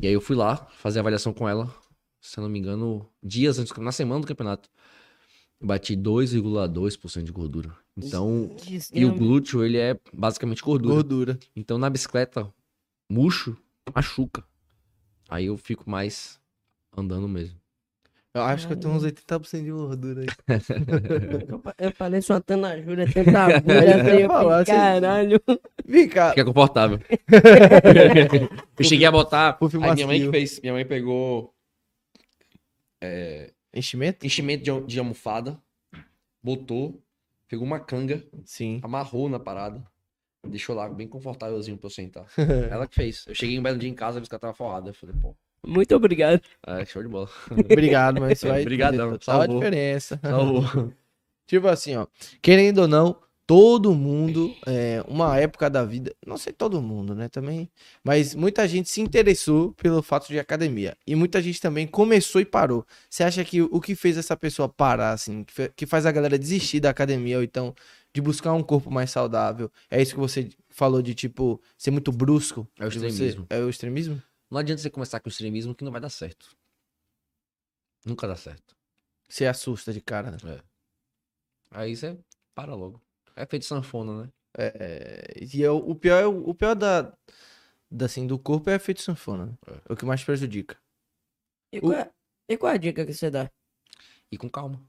E 0.00 0.06
aí 0.06 0.12
eu 0.12 0.20
fui 0.20 0.36
lá 0.36 0.56
fazer 0.56 0.98
a 0.98 1.02
avaliação 1.02 1.32
com 1.32 1.48
ela. 1.48 1.74
Se 2.20 2.38
eu 2.38 2.42
não 2.42 2.48
me 2.48 2.58
engano, 2.58 3.08
dias 3.22 3.58
antes, 3.58 3.76
na 3.76 3.92
semana 3.92 4.20
do 4.20 4.26
campeonato. 4.26 4.68
Eu 5.60 5.66
bati 5.66 5.96
2,2% 5.96 7.22
de 7.22 7.32
gordura. 7.32 7.76
Então, 7.96 8.50
e 8.92 9.04
o 9.04 9.14
glúteo, 9.14 9.64
ele 9.64 9.78
é 9.78 9.96
basicamente 10.12 10.62
gordura. 10.62 10.94
Gordura. 10.94 11.38
Então 11.54 11.78
na 11.78 11.88
bicicleta, 11.88 12.52
murcho, 13.08 13.56
machuca. 13.94 14.44
Aí 15.28 15.46
eu 15.46 15.56
fico 15.56 15.88
mais 15.88 16.40
andando 16.96 17.28
mesmo. 17.28 17.58
Eu 18.34 18.42
acho 18.42 18.66
que 18.66 18.72
eu 18.72 18.76
tenho 18.76 18.92
uns 18.92 19.04
80% 19.04 19.62
de 19.62 19.70
gordura 19.70 20.22
aí. 20.22 20.26
Eu 21.78 21.92
falei 21.92 22.20
sua 22.20 22.40
tanajura, 22.40 23.06
tanta 23.06 23.30
agulha, 23.46 24.02
assim, 24.02 24.26
falar, 24.26 24.64
caralho. 24.64 25.40
Vem 25.86 26.08
cá. 26.08 26.30
Fica 26.30 26.44
confortável. 26.44 26.98
eu 28.76 28.84
cheguei 28.84 29.06
a 29.06 29.12
botar. 29.12 29.56
Aí 29.60 29.94
minha 29.94 30.06
mãe 30.08 30.20
que 30.20 30.30
fez. 30.32 30.60
Minha 30.60 30.72
mãe 30.72 30.84
pegou 30.84 31.54
Enchimento? 33.74 34.24
enchimento 34.24 34.64
de, 34.64 34.86
de 34.86 34.98
almofada, 34.98 35.60
botou, 36.42 37.03
pegou 37.48 37.66
uma 37.66 37.80
canga, 37.80 38.24
Sim. 38.44 38.80
amarrou 38.82 39.28
na 39.28 39.38
parada. 39.38 39.82
Deixou 40.46 40.76
lá 40.76 40.88
bem 40.88 41.08
confortávelzinho 41.08 41.78
pra 41.78 41.86
eu 41.86 41.90
sentar. 41.90 42.26
Ela 42.70 42.86
que 42.86 42.94
fez. 42.94 43.24
Eu 43.26 43.34
cheguei 43.34 43.58
um 43.58 43.62
belo 43.62 43.78
dia 43.78 43.88
em 43.88 43.94
casa, 43.94 44.18
a 44.18 44.20
bicicleta 44.20 44.42
tava 44.42 44.54
forrada. 44.54 44.90
Eu 44.90 44.94
falei, 44.94 45.14
pô, 45.20 45.34
Muito 45.66 45.94
obrigado. 45.96 46.42
é 46.66 46.84
show 46.84 47.02
de 47.02 47.08
bola. 47.08 47.30
Obrigado, 47.50 48.20
mas 48.20 48.32
isso 48.38 48.48
vai 48.48 48.60
Obrigadão, 48.60 49.12
total 49.12 49.40
a 49.40 49.46
diferença. 49.46 50.20
Salvou. 50.22 50.92
Tipo 51.46 51.68
assim, 51.68 51.96
ó. 51.96 52.06
Querendo 52.40 52.78
ou 52.78 52.88
não, 52.88 53.20
todo 53.46 53.94
mundo, 53.94 54.54
é, 54.66 55.02
uma 55.06 55.38
época 55.38 55.68
da 55.68 55.84
vida, 55.84 56.14
não 56.26 56.36
sei 56.38 56.52
todo 56.52 56.80
mundo, 56.80 57.14
né, 57.14 57.28
também, 57.28 57.68
mas 58.02 58.34
muita 58.34 58.66
gente 58.66 58.88
se 58.88 59.00
interessou 59.00 59.72
pelo 59.74 60.02
fato 60.02 60.28
de 60.28 60.38
academia. 60.38 60.96
E 61.06 61.14
muita 61.14 61.42
gente 61.42 61.60
também 61.60 61.86
começou 61.86 62.40
e 62.40 62.44
parou. 62.44 62.86
Você 63.10 63.22
acha 63.22 63.44
que 63.44 63.60
o 63.60 63.80
que 63.80 63.94
fez 63.94 64.16
essa 64.16 64.36
pessoa 64.36 64.68
parar, 64.68 65.12
assim, 65.12 65.44
que 65.76 65.86
faz 65.86 66.06
a 66.06 66.12
galera 66.12 66.38
desistir 66.38 66.80
da 66.80 66.90
academia, 66.90 67.36
ou 67.38 67.42
então 67.42 67.74
de 68.14 68.20
buscar 68.20 68.52
um 68.54 68.62
corpo 68.62 68.90
mais 68.90 69.10
saudável? 69.10 69.70
É 69.90 70.00
isso 70.00 70.14
que 70.14 70.20
você 70.20 70.48
falou 70.70 71.02
de, 71.02 71.14
tipo, 71.14 71.60
ser 71.76 71.90
muito 71.90 72.10
brusco? 72.10 72.66
É 72.78 72.86
o 72.86 72.88
de 72.88 72.98
você- 72.98 73.06
extremismo. 73.08 73.46
É 73.50 73.58
o 73.58 73.68
extremismo? 73.68 74.22
Não 74.50 74.58
adianta 74.58 74.80
você 74.80 74.88
começar 74.90 75.20
com 75.20 75.28
extremismo 75.28 75.74
que 75.74 75.84
não 75.84 75.92
vai 75.92 76.00
dar 76.00 76.10
certo. 76.10 76.56
Nunca 78.06 78.26
dá 78.26 78.36
certo. 78.36 78.76
Você 79.28 79.46
assusta 79.46 79.92
de 79.92 80.00
cara, 80.00 80.30
né? 80.30 80.60
Aí 81.70 81.96
você 81.96 82.16
para 82.54 82.74
logo. 82.74 83.03
É 83.36 83.46
feito 83.46 83.64
sanfona, 83.64 84.24
né? 84.24 84.32
É, 84.56 85.34
e 85.40 85.64
é 85.64 85.70
o, 85.70 85.76
o 85.76 85.94
pior, 85.94 86.22
é 86.22 86.26
o, 86.26 86.48
o 86.48 86.54
pior 86.54 86.74
da, 86.74 87.12
da, 87.90 88.06
assim, 88.06 88.26
do 88.26 88.38
corpo 88.38 88.70
é 88.70 88.74
efeito 88.76 89.02
sanfona. 89.02 89.46
Né? 89.46 89.58
É. 89.88 89.92
o 89.92 89.96
que 89.96 90.04
mais 90.04 90.22
prejudica. 90.22 90.78
E 91.72 91.80
qual, 91.80 91.92
é, 91.92 92.10
e 92.48 92.56
qual 92.56 92.72
é 92.72 92.74
a 92.76 92.78
dica 92.78 93.04
que 93.04 93.12
você 93.12 93.30
dá? 93.30 93.50
E 94.30 94.38
com 94.38 94.48
calma. 94.48 94.80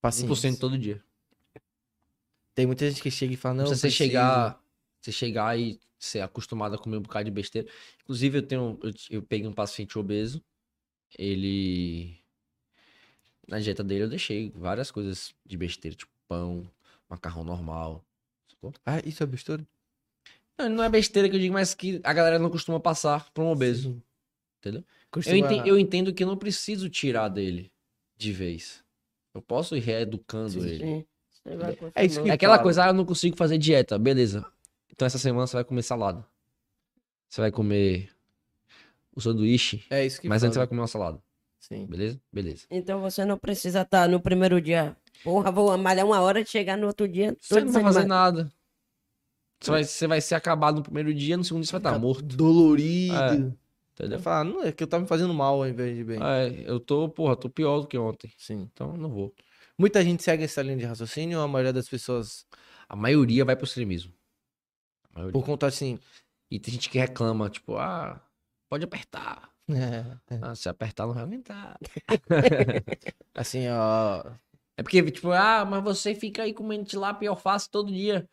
Paciência. 0.00 0.50
1% 0.50 0.58
todo 0.58 0.78
dia. 0.78 1.02
Tem 2.54 2.66
muita 2.66 2.88
gente 2.88 3.02
que 3.02 3.10
chega 3.10 3.32
e 3.32 3.36
fala, 3.36 3.54
não, 3.54 3.64
Não 3.64 3.70
precisa 3.70 3.80
você 3.80 3.88
preciso. 3.88 4.08
chegar, 4.10 4.62
você 5.00 5.12
chegar 5.12 5.58
e 5.58 5.80
ser 5.98 6.20
acostumado 6.20 6.74
a 6.74 6.78
comer 6.78 6.98
um 6.98 7.02
bocado 7.02 7.24
de 7.24 7.30
besteira. 7.30 7.68
Inclusive, 8.02 8.38
eu 8.38 8.42
tenho. 8.46 8.78
Eu, 8.82 8.92
eu 9.10 9.22
peguei 9.22 9.46
um 9.46 9.52
paciente 9.52 9.98
obeso. 9.98 10.44
Ele. 11.18 12.18
Na 13.46 13.58
dieta 13.58 13.82
dele 13.82 14.04
eu 14.04 14.08
deixei 14.08 14.50
várias 14.54 14.90
coisas 14.90 15.34
de 15.44 15.56
besteira, 15.56 15.96
tipo 15.96 16.12
pão, 16.28 16.70
macarrão 17.12 17.44
normal. 17.44 18.02
Ah, 18.86 19.00
isso 19.04 19.22
é 19.22 19.26
besteira? 19.26 19.66
Não, 20.58 20.68
não 20.68 20.84
é 20.84 20.88
besteira 20.88 21.28
que 21.28 21.36
eu 21.36 21.40
digo, 21.40 21.52
mas 21.54 21.74
que 21.74 22.00
a 22.02 22.12
galera 22.12 22.38
não 22.38 22.48
costuma 22.50 22.80
passar 22.80 23.30
pra 23.32 23.42
um 23.44 23.48
obeso. 23.48 24.02
Entendeu? 24.60 24.80
Eu, 24.80 24.86
Costuma... 25.10 25.36
enten- 25.36 25.66
eu 25.66 25.78
entendo 25.78 26.12
que 26.14 26.22
eu 26.22 26.26
não 26.26 26.36
preciso 26.36 26.88
tirar 26.88 27.28
dele 27.28 27.70
de 28.16 28.32
vez. 28.32 28.82
Eu 29.34 29.42
posso 29.42 29.76
ir 29.76 29.80
reeducando 29.80 30.64
ele. 30.64 30.78
Sim. 30.78 31.06
Você 31.30 31.56
vai 31.56 31.78
É 31.94 32.04
isso 32.04 32.22
que- 32.22 32.30
É 32.30 32.32
aquela 32.32 32.58
coisa, 32.58 32.84
ah, 32.84 32.88
eu 32.88 32.94
não 32.94 33.04
consigo 33.04 33.36
fazer 33.36 33.58
dieta. 33.58 33.98
Beleza. 33.98 34.46
Então 34.90 35.04
essa 35.04 35.18
semana 35.18 35.46
você 35.46 35.56
vai 35.56 35.64
comer 35.64 35.82
salada. 35.82 36.24
Você 37.28 37.40
vai 37.40 37.50
comer 37.50 38.10
o 39.14 39.20
sanduíche, 39.20 39.84
É 39.90 40.06
isso 40.06 40.20
que 40.20 40.28
mas 40.28 40.42
antes 40.42 40.54
você 40.54 40.58
fala. 40.58 40.66
vai 40.66 40.68
comer 40.68 40.80
uma 40.80 40.86
salada. 40.88 41.22
Sim. 41.62 41.86
Beleza? 41.86 42.20
Beleza. 42.32 42.66
Então 42.68 43.00
você 43.00 43.24
não 43.24 43.38
precisa 43.38 43.82
estar 43.82 44.08
no 44.08 44.20
primeiro 44.20 44.60
dia. 44.60 44.96
Porra, 45.22 45.52
vou 45.52 45.76
malhar 45.78 46.04
uma 46.04 46.20
hora 46.20 46.40
e 46.40 46.46
chegar 46.46 46.76
no 46.76 46.88
outro 46.88 47.06
dia. 47.06 47.36
Você 47.40 47.60
não 47.60 47.72
vai 47.72 47.82
fazer 47.84 48.04
nada. 48.04 48.52
Você 49.60 49.70
vai, 49.70 49.84
você 49.84 50.06
vai 50.08 50.20
ser 50.20 50.34
acabado 50.34 50.76
no 50.78 50.82
primeiro 50.82 51.14
dia, 51.14 51.36
no 51.36 51.44
segundo 51.44 51.62
dia 51.62 51.68
você 51.68 51.72
vai 51.72 51.78
estar 51.78 51.90
Fica 51.90 52.00
morto. 52.00 52.36
Dolorido. 52.36 53.14
É. 53.14 53.28
Vai 53.28 53.52
Entendeu? 53.94 54.18
falar, 54.18 54.42
não, 54.42 54.64
é 54.64 54.72
que 54.72 54.82
eu 54.82 54.88
tava 54.88 55.02
me 55.02 55.08
fazendo 55.08 55.32
mal 55.32 55.62
ao 55.62 55.68
invés 55.68 55.96
de 55.96 56.02
bem. 56.02 56.18
É, 56.20 56.64
eu 56.66 56.80
tô, 56.80 57.08
porra, 57.08 57.36
tô 57.36 57.48
pior 57.48 57.80
do 57.80 57.86
que 57.86 57.96
ontem. 57.96 58.32
Sim. 58.36 58.68
Então 58.72 58.96
não 58.96 59.08
vou. 59.08 59.32
Muita 59.78 60.02
gente 60.02 60.22
segue 60.24 60.42
essa 60.42 60.62
linha 60.62 60.78
de 60.78 60.84
raciocínio 60.84 61.38
ou 61.38 61.44
a 61.44 61.48
maioria 61.48 61.72
das 61.72 61.88
pessoas, 61.88 62.44
A 62.88 62.96
maioria 62.96 63.44
vai 63.44 63.54
pro 63.54 63.66
extremismo. 63.66 64.12
Por 65.30 65.44
conta 65.44 65.66
assim, 65.66 65.98
E 66.50 66.58
tem 66.58 66.74
gente 66.74 66.90
que 66.90 66.98
reclama, 66.98 67.48
tipo, 67.48 67.76
ah, 67.76 68.20
pode 68.68 68.84
apertar. 68.84 69.51
É, 69.70 70.38
Ah, 70.42 70.54
se 70.54 70.68
apertar 70.68 71.06
não 71.06 71.14
vai 71.14 71.22
aguentar. 71.22 71.78
assim, 73.34 73.68
ó, 73.68 74.24
É 74.76 74.82
porque, 74.82 75.02
tipo, 75.10 75.30
ah, 75.30 75.64
mas 75.64 75.82
você 75.82 76.14
fica 76.14 76.42
aí 76.42 76.52
comendo 76.52 76.84
tilápia 76.84 77.26
e 77.26 77.28
alface 77.28 77.70
todo 77.70 77.92
dia. 77.92 78.28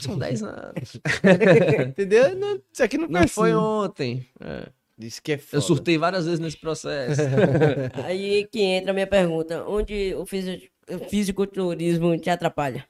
São 0.00 0.18
10 0.18 0.42
anos. 0.42 0.96
entendeu? 1.88 2.34
Não, 2.36 2.60
isso 2.72 2.82
aqui 2.82 2.96
não, 2.98 3.08
Não 3.08 3.20
foi 3.20 3.50
foi 3.50 3.54
ontem. 3.54 4.26
É. 4.40 4.68
Isso 4.98 5.20
que 5.20 5.32
é 5.32 5.34
Eu 5.34 5.38
foda. 5.38 5.60
surtei 5.60 5.98
várias 5.98 6.24
vezes 6.24 6.38
nesse 6.40 6.56
processo. 6.58 7.20
Aí 8.04 8.46
que 8.46 8.60
entra 8.62 8.92
a 8.92 8.94
minha 8.94 9.06
pergunta. 9.06 9.64
Onde 9.68 10.14
o 10.14 10.24
fisi- 10.24 10.70
o 10.88 10.98
fisiculturismo 11.08 12.16
te 12.18 12.30
atrapalha? 12.30 12.86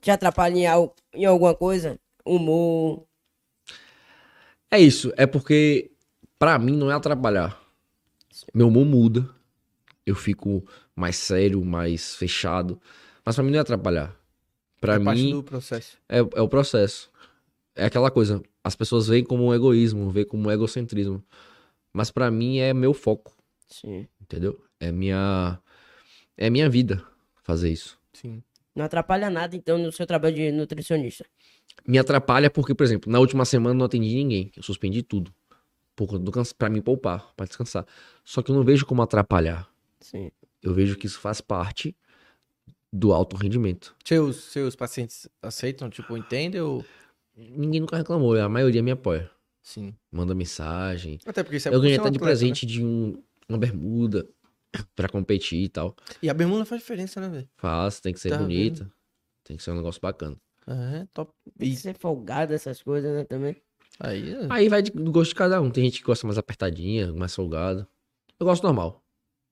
Te 0.00 0.10
atrapalha 0.12 0.56
em, 0.56 0.66
al- 0.66 0.94
em 1.12 1.24
alguma 1.24 1.54
coisa? 1.56 1.98
Humor? 2.24 3.04
É 4.70 4.78
isso, 4.80 5.12
é 5.16 5.26
porque 5.26 5.90
pra 6.38 6.58
mim 6.58 6.76
não 6.76 6.90
é 6.90 6.94
atrapalhar. 6.94 7.60
Meu 8.54 8.68
humor 8.68 8.84
muda. 8.84 9.28
Eu 10.04 10.14
fico 10.14 10.66
mais 10.94 11.16
sério, 11.16 11.64
mais 11.64 12.14
fechado. 12.14 12.80
Mas 13.24 13.34
pra 13.34 13.44
mim 13.44 13.50
não 13.50 13.58
é 13.58 13.62
atrapalhar. 13.62 14.14
Pra 14.80 14.94
é 14.94 15.00
parte 15.00 15.22
mim 15.22 15.32
do 15.32 15.42
processo. 15.42 15.98
é, 16.08 16.18
é 16.18 16.40
o 16.40 16.48
processo. 16.48 17.10
É 17.74 17.86
aquela 17.86 18.10
coisa. 18.10 18.42
As 18.62 18.74
pessoas 18.76 19.08
veem 19.08 19.24
como 19.24 19.44
um 19.46 19.54
egoísmo, 19.54 20.10
veem 20.10 20.26
como 20.26 20.48
um 20.48 20.50
egocentrismo. 20.50 21.22
Mas 21.92 22.10
pra 22.10 22.30
mim 22.30 22.58
é 22.58 22.72
meu 22.72 22.92
foco, 22.94 23.34
Sim. 23.66 24.06
entendeu? 24.20 24.62
É 24.78 24.92
minha 24.92 25.58
é 26.36 26.48
minha 26.50 26.68
vida 26.70 27.02
fazer 27.42 27.70
isso. 27.70 27.98
Sim. 28.12 28.42
Não 28.74 28.84
atrapalha 28.84 29.28
nada, 29.28 29.56
então, 29.56 29.76
no 29.78 29.90
seu 29.90 30.06
trabalho 30.06 30.36
de 30.36 30.52
nutricionista. 30.52 31.24
Me 31.86 31.98
atrapalha 31.98 32.50
porque, 32.50 32.74
por 32.74 32.84
exemplo, 32.84 33.10
na 33.10 33.18
última 33.18 33.44
semana 33.44 33.74
não 33.74 33.86
atendi 33.86 34.14
ninguém. 34.14 34.50
Eu 34.56 34.62
suspendi 34.62 35.02
tudo. 35.02 35.32
Pra 36.56 36.68
me 36.70 36.80
poupar, 36.80 37.32
pra 37.36 37.44
descansar. 37.46 37.84
Só 38.24 38.40
que 38.42 38.50
eu 38.50 38.54
não 38.54 38.62
vejo 38.62 38.86
como 38.86 39.02
atrapalhar. 39.02 39.68
Sim. 40.00 40.30
Eu 40.62 40.72
vejo 40.72 40.96
que 40.96 41.06
isso 41.06 41.18
faz 41.18 41.40
parte 41.40 41.96
do 42.92 43.12
alto 43.12 43.36
rendimento. 43.36 43.96
Seus, 44.04 44.36
seus 44.44 44.76
pacientes 44.76 45.28
aceitam, 45.42 45.90
tipo, 45.90 46.16
entendem 46.16 46.60
ou... 46.60 46.84
Ninguém 47.36 47.80
nunca 47.80 47.96
reclamou, 47.96 48.36
a 48.38 48.48
maioria 48.48 48.82
me 48.82 48.90
apoia. 48.90 49.30
Sim. 49.62 49.94
Manda 50.10 50.34
mensagem. 50.34 51.18
Até 51.26 51.42
porque 51.42 51.58
você 51.60 51.68
é 51.68 51.74
eu 51.74 51.80
ganhei 51.80 51.96
até 51.96 52.04
de 52.10 52.16
atleta, 52.16 52.24
presente 52.24 52.64
de 52.64 52.82
um- 52.84 53.22
uma 53.48 53.58
bermuda 53.58 54.26
pra 54.96 55.08
competir 55.08 55.62
e 55.64 55.68
tal. 55.68 55.94
né? 56.08 56.16
E 56.22 56.30
a 56.30 56.34
bermuda 56.34 56.64
faz 56.64 56.80
diferença, 56.80 57.20
né, 57.20 57.28
velho? 57.28 57.48
Faz, 57.56 58.00
tem 58.00 58.12
que 58.12 58.20
ser 58.20 58.30
Tá 58.30 58.38
bonita. 58.38 58.90
Tem 59.44 59.56
que 59.56 59.62
ser 59.62 59.70
um 59.72 59.76
negócio 59.76 60.00
bacana. 60.00 60.36
É, 60.68 61.06
top. 61.14 61.32
Tem 61.58 61.68
E 61.68 61.70
que 61.72 61.76
ser 61.76 61.96
folgado 61.98 62.52
essas 62.52 62.82
coisas, 62.82 63.10
né, 63.12 63.24
também. 63.24 63.56
aí, 64.00 64.32
é- 64.34 64.46
Aí 64.50 64.68
vai 64.68 64.82
de- 64.82 64.90
do 64.90 65.10
gosto 65.10 65.30
de 65.30 65.34
cada 65.36 65.60
um. 65.62 65.70
Tem 65.70 65.84
gente 65.84 66.00
que 66.00 66.04
gosta 66.06 66.26
mais 66.26 66.36
apertadinha, 66.38 67.12
mais 67.12 67.34
folgada. 67.34 67.88
Eu 68.38 68.46
gosto 68.46 68.62
normal. 68.62 69.02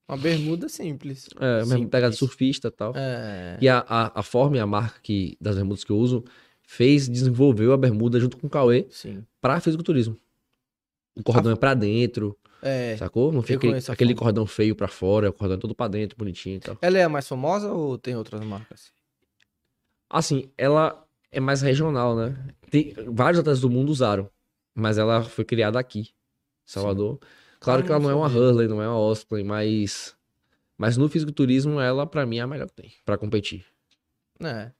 uma 0.09 0.17
bermuda 0.19 0.69
simples. 0.69 1.29
É, 1.41 1.57
mesmo 1.59 1.73
Simples. 1.73 1.91
pegada 1.91 2.11
de 2.13 2.17
surfista 2.17 2.69
e 2.69 2.71
tal. 2.71 2.93
É. 2.95 3.59
E 3.61 3.69
a, 3.69 3.79
a, 3.89 4.21
a 4.21 4.23
forma 4.23 4.57
e 4.57 4.61
a 4.61 4.67
marca 4.67 5.01
que, 5.03 5.37
das 5.41 5.57
bermudas 5.57 5.83
que 5.83 5.91
eu 5.91 5.99
uso 5.99 6.23
fez, 6.63 7.09
desenvolveu 7.09 7.73
a 7.73 7.77
bermuda 7.77 8.21
junto 8.21 8.37
com 8.37 8.47
o 8.47 8.51
Cauê 8.51 8.87
Sim. 8.91 9.25
pra 9.41 9.59
fisiculturismo. 9.59 10.17
O 11.17 11.23
cordão 11.25 11.51
é 11.51 11.57
pra 11.57 11.75
dentro, 11.75 12.39
É. 12.63 12.97
sacou? 12.99 13.33
Não 13.33 13.43
fica 13.43 13.55
aquele, 13.57 13.73
conheço 13.73 13.91
a 13.91 13.95
aquele 13.95 14.11
forma. 14.11 14.23
cordão 14.27 14.47
feio 14.47 14.77
pra 14.77 14.87
fora, 14.87 15.31
o 15.31 15.33
cordão 15.33 15.57
é 15.57 15.61
todo 15.61 15.75
pra 15.75 15.89
dentro, 15.89 16.17
bonitinho 16.17 16.57
e 16.57 16.61
tal. 16.61 16.79
Ela 16.83 16.99
é 16.99 17.03
a 17.03 17.09
mais 17.09 17.27
famosa 17.27 17.73
ou 17.73 17.99
tem 17.99 18.15
outras 18.15 18.41
marcas? 18.45 18.93
Assim, 20.09 20.51
ela 20.57 21.05
é 21.33 21.41
mais 21.41 21.63
regional, 21.63 22.17
né? 22.17 22.37
Tem, 22.71 22.95
vários 23.09 23.41
atletas 23.41 23.61
do 23.61 23.71
mundo 23.71 23.91
usaram, 23.91 24.29
mas 24.75 24.99
ela 24.99 25.23
foi 25.23 25.45
criada 25.45 25.79
aqui, 25.79 26.11
Salvador. 26.65 27.19
Claro 27.61 27.81
Ah, 27.81 27.85
que 27.85 27.91
ela 27.91 28.01
não 28.01 28.11
é 28.11 28.15
uma. 28.15 28.29
Hurley, 28.29 28.69
não 28.69 28.83
é 28.83 28.89
uma 28.89 28.99
Osprey, 28.99 29.43
mas... 29.45 30.15
Mas 30.79 30.97
no 30.99 31.09
fisiculturismo, 31.09 31.81
ela, 31.81 32.07
pra 32.07 32.27
mim, 32.27 32.37
é 32.39 32.43
a 32.43 32.47
melhor 32.47 32.67
que 32.69 32.75
tem, 32.75 32.93
pra 33.05 33.17
competir. 33.17 33.65
É. 34.41 34.71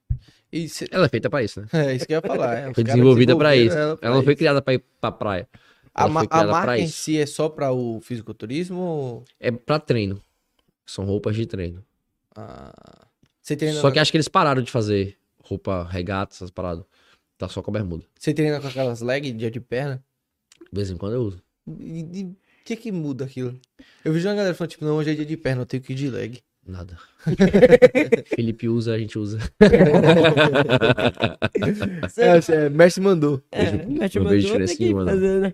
E 0.53 0.69
cê- 0.69 0.87
Ela 0.91 1.07
é 1.07 1.09
feita 1.09 1.27
pra 1.29 1.41
isso, 1.43 1.59
né? 1.61 1.67
É 1.73 1.95
isso 1.95 2.05
que 2.05 2.13
eu 2.13 2.17
ia 2.17 2.21
falar. 2.21 2.53
é, 2.55 2.73
Foi 2.73 2.83
desenvolvida 2.83 3.35
pra 3.35 3.55
isso. 3.55 3.75
Ela, 3.75 3.97
pra 3.97 4.09
não 4.11 4.23
foi 4.23 4.35
criada 4.35 4.61
pra 4.61 4.75
ir 4.75 4.83
pra 5.01 5.11
praia. 5.11 5.49
A, 5.93 6.03
Ela 6.03 6.09
ma- 6.11 6.19
foi 6.19 6.39
a 6.39 6.45
marca 6.45 6.77
em 6.77 6.87
si 6.87 7.17
é 7.17 7.25
só 7.25 7.49
pra 7.49 7.71
o 7.71 7.99
fisiculturismo? 8.01 8.79
ou- 8.79 9.25
É 9.39 9.49
pra 9.49 9.79
treino. 9.79 10.21
São 10.85 11.03
roupas 11.05 11.35
de 11.35 11.47
treino. 11.47 11.83
Ah, 12.35 12.71
você 13.41 13.55
treina, 13.55 13.81
Só 13.81 13.89
que 13.89 13.97
acho 13.97 14.11
que 14.11 14.17
eles 14.17 14.27
pararam 14.27 14.61
de 14.61 14.69
fazer 14.71 15.17
roupa 15.47 15.83
regata, 15.83 16.33
essas 16.35 16.51
paradas. 16.51 16.85
Tá 17.37 17.47
só 17.47 17.61
com 17.61 17.71
a 17.71 17.73
bermuda. 17.73 18.03
você 18.17 18.33
treina 18.33 18.59
com 18.59 18.67
aquelas 18.67 19.01
leg 19.01 19.31
dia 19.31 19.51
de 19.51 19.59
perna? 19.59 20.03
De 20.59 20.69
vez 20.73 20.89
em 20.89 20.97
quando 20.97 21.13
eu 21.13 21.21
uso. 21.21 21.43
E 21.79 22.23
o 22.23 22.35
que 22.65 22.75
que 22.75 22.91
muda 22.91 23.25
aquilo? 23.25 23.59
Eu 24.03 24.11
vejo 24.11 24.27
uma 24.27 24.35
galera 24.35 24.55
falando, 24.55 24.71
tipo, 24.71 24.85
não, 24.85 24.95
hoje 24.95 25.11
é 25.11 25.13
dia 25.13 25.25
de 25.25 25.37
perna, 25.37 25.61
eu 25.61 25.65
tenho 25.65 25.83
que 25.83 25.93
ir 25.93 25.95
de 25.95 26.09
leg. 26.09 26.41
Nada. 26.65 26.97
Felipe 28.27 28.67
usa, 28.67 28.93
a 28.93 28.99
gente 28.99 29.17
usa. 29.17 29.39
É, 32.17 32.65
é, 32.65 32.69
Messi 32.69 33.01
mandou. 33.01 33.41
É, 33.51 33.67
eu 33.67 33.77
mandou, 33.77 34.07
vejo 34.07 34.23
tem 34.23 34.39
diferença 34.39 34.75
que 34.75 34.93
fazer, 34.93 35.41
né? 35.41 35.53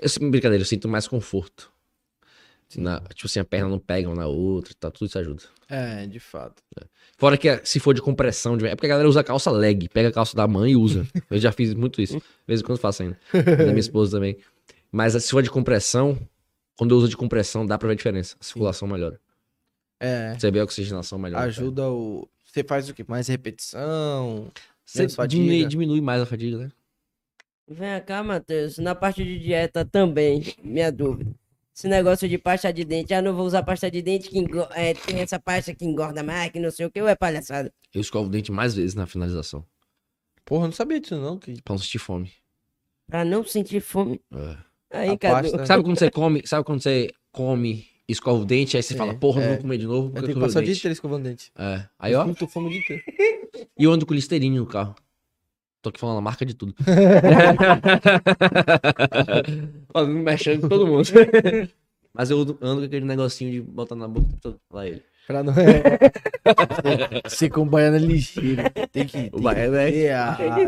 Eu, 0.00 0.30
brincadeira, 0.30 0.62
eu 0.62 0.66
sinto 0.66 0.88
mais 0.88 1.06
conforto. 1.08 1.72
Na- 2.76 3.00
tipo 3.14 3.26
assim, 3.26 3.38
a 3.38 3.44
perna 3.44 3.68
não 3.68 3.78
pega 3.78 4.08
uma 4.08 4.16
na 4.16 4.26
outra, 4.26 4.74
tá, 4.78 4.90
tudo 4.90 5.06
isso 5.08 5.18
ajuda. 5.18 5.42
É, 5.68 6.06
de 6.06 6.18
fato. 6.18 6.62
Fora 7.16 7.38
que 7.38 7.60
se 7.64 7.78
for 7.78 7.94
de 7.94 8.02
compressão, 8.02 8.56
de... 8.56 8.66
é 8.66 8.74
porque 8.74 8.86
a 8.86 8.90
galera 8.90 9.08
usa 9.08 9.22
calça 9.22 9.50
leg, 9.50 9.88
pega 9.88 10.08
a 10.08 10.12
calça 10.12 10.36
da 10.36 10.46
mãe 10.48 10.72
e 10.72 10.76
usa. 10.76 11.06
Eu 11.30 11.38
já 11.38 11.52
fiz 11.52 11.72
muito 11.74 12.00
isso. 12.00 12.18
De 12.18 12.22
vez 12.46 12.60
em 12.60 12.64
quando 12.64 12.78
faço 12.78 13.02
ainda. 13.02 13.18
Da 13.32 13.66
minha 13.66 13.78
esposa 13.78 14.16
também. 14.16 14.36
Mas 14.90 15.12
se 15.22 15.30
for 15.30 15.42
de 15.42 15.50
compressão, 15.50 16.18
quando 16.76 16.92
eu 16.92 16.98
uso 16.98 17.08
de 17.08 17.16
compressão, 17.16 17.66
dá 17.66 17.76
pra 17.78 17.86
ver 17.88 17.94
a 17.94 17.96
diferença. 17.96 18.36
A 18.40 18.44
circulação 18.44 18.86
melhora. 18.88 19.20
É, 20.00 20.34
Você 20.38 20.50
vê 20.50 20.60
a 20.60 20.64
oxigenação 20.64 21.18
melhor. 21.18 21.40
ajuda 21.42 21.90
o... 21.90 22.28
Você 22.44 22.62
faz 22.64 22.88
o 22.88 22.94
quê? 22.94 23.04
Mais 23.06 23.28
repetição? 23.28 24.50
Você 24.84 25.06
diminui, 25.26 25.66
diminui 25.66 26.00
mais 26.00 26.22
a 26.22 26.26
fadiga, 26.26 26.56
né? 26.58 26.72
Vem 27.68 28.00
cá, 28.02 28.22
Matheus. 28.22 28.78
Na 28.78 28.94
parte 28.94 29.24
de 29.24 29.38
dieta 29.38 29.84
também, 29.84 30.54
minha 30.62 30.90
dúvida. 30.92 31.34
Esse 31.76 31.88
negócio 31.88 32.26
de 32.26 32.38
pasta 32.38 32.72
de 32.72 32.84
dente, 32.84 33.12
ah, 33.12 33.20
não 33.20 33.34
vou 33.34 33.44
usar 33.44 33.62
pasta 33.62 33.90
de 33.90 34.00
dente 34.00 34.30
que 34.30 34.42
é, 34.74 34.94
tem 34.94 35.20
essa 35.20 35.38
pasta 35.38 35.74
que 35.74 35.84
engorda 35.84 36.22
mais, 36.22 36.50
que 36.50 36.58
não 36.58 36.70
sei 36.70 36.86
o 36.86 36.90
que, 36.90 37.02
ou 37.02 37.06
é 37.08 37.14
palhaçada? 37.14 37.70
Eu 37.92 38.00
escovo 38.00 38.28
o 38.28 38.30
dente 38.30 38.50
mais 38.50 38.74
vezes 38.74 38.94
na 38.94 39.06
finalização. 39.06 39.62
Porra, 40.44 40.62
eu 40.64 40.68
não 40.68 40.72
sabia 40.72 40.98
disso 40.98 41.16
não. 41.20 41.38
Que... 41.38 41.60
Pra 41.62 41.74
não 41.74 41.78
sentir 41.78 41.98
fome. 41.98 42.32
Pra 43.06 43.24
não 43.26 43.44
sentir 43.44 43.80
fome. 43.80 44.22
É. 44.32 44.56
Aí, 44.90 45.10
A 45.10 45.18
Cadu. 45.18 45.50
pasta- 45.50 45.66
Sabe 45.66 45.84
quando 45.84 45.98
você 45.98 46.10
come, 46.10 46.42
sabe 46.46 46.64
quando 46.64 46.82
você 46.82 47.10
come, 47.30 47.86
escova 48.08 48.40
o 48.40 48.46
dente, 48.46 48.76
aí 48.78 48.82
você 48.82 48.94
É, 48.94 48.96
fala, 48.96 49.14
porra, 49.14 49.40
não 49.42 49.46
é. 49.48 49.52
vou 49.52 49.58
comer 49.62 49.76
de 49.78 49.86
novo 49.86 50.08
Eu 50.08 50.12
porque 50.12 50.26
tenho 50.28 50.38
eu 50.38 50.40
que 50.40 50.46
escovei 50.46 50.48
passar 50.48 50.58
o 50.58 50.62
o 50.62 50.64
dia 50.64 50.72
dente. 50.72 50.78
inteiro 50.80 50.92
escovando 50.94 51.22
dente. 51.24 51.52
É. 51.58 51.86
Aí, 51.98 52.14
ó, 52.14 52.24
Muito 52.24 52.48
fome 52.48 52.68
o 52.68 52.70
dia 52.70 52.80
inteiro. 52.80 53.02
e 53.78 53.84
eu 53.84 53.92
ando 53.92 54.06
com 54.06 54.14
Listerine 54.14 54.56
no 54.58 54.66
carro. 54.66 54.94
Tô 55.86 55.90
aqui 55.90 56.00
falando 56.00 56.18
a 56.18 56.20
marca 56.20 56.44
de 56.44 56.52
tudo. 56.52 56.74
Fazendo 59.92 60.18
mexendo 60.18 60.62
com 60.62 60.68
todo 60.68 60.84
mundo. 60.84 61.08
Mas 62.12 62.28
eu 62.28 62.40
ando 62.40 62.80
com 62.80 62.86
aquele 62.86 63.04
negocinho 63.06 63.52
de 63.52 63.60
botar 63.60 63.94
na 63.94 64.08
boca. 64.08 64.26
Lá 64.72 64.84
ele. 64.84 65.00
Pra 65.28 65.44
não... 65.44 65.54
Ser 67.30 67.50
com 67.50 67.64
baiana 67.68 67.98
ligeiro. 67.98 68.64
Tem 68.90 69.06
que... 69.06 69.30
O 69.32 69.40
baiano 69.40 69.76
é- 69.76 70.10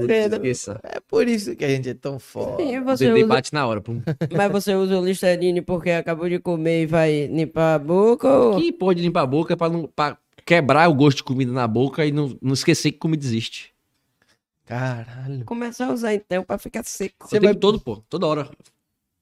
né? 0.06 0.26
Esqueça. 0.26 0.78
É 0.84 1.00
por 1.00 1.26
isso 1.26 1.56
que 1.56 1.64
a 1.64 1.68
gente 1.68 1.88
é 1.88 1.94
tão 1.94 2.20
foda. 2.20 2.62
E 2.62 2.78
O 2.78 2.84
você 2.84 3.10
usa... 3.12 3.26
bate 3.26 3.52
na 3.52 3.66
hora. 3.66 3.80
Pum. 3.80 4.00
Mas 4.36 4.52
você 4.52 4.72
usa 4.76 5.00
o 5.00 5.04
Listerine 5.04 5.62
porque 5.62 5.90
acabou 5.90 6.28
de 6.28 6.38
comer 6.38 6.82
e 6.82 6.86
vai 6.86 7.26
limpar 7.26 7.74
a 7.74 7.78
boca 7.80 8.28
ou... 8.28 8.56
Que 8.60 8.70
pode 8.70 9.02
limpar 9.02 9.22
a 9.22 9.26
boca 9.26 9.56
pra, 9.56 9.68
não, 9.68 9.88
pra 9.88 10.16
quebrar 10.46 10.88
o 10.88 10.94
gosto 10.94 11.16
de 11.18 11.24
comida 11.24 11.50
na 11.50 11.66
boca 11.66 12.06
e 12.06 12.12
não, 12.12 12.38
não 12.40 12.54
esquecer 12.54 12.92
que 12.92 12.98
comida 12.98 13.24
existe. 13.26 13.76
Caralho. 14.68 15.44
Começar 15.46 15.86
a 15.86 15.92
usar 15.94 16.12
então 16.12 16.44
pra 16.44 16.58
ficar 16.58 16.84
seco. 16.84 17.26
Você 17.26 17.40
vai 17.40 17.54
todo, 17.54 17.80
pô. 17.80 18.02
Toda 18.06 18.26
hora. 18.26 18.44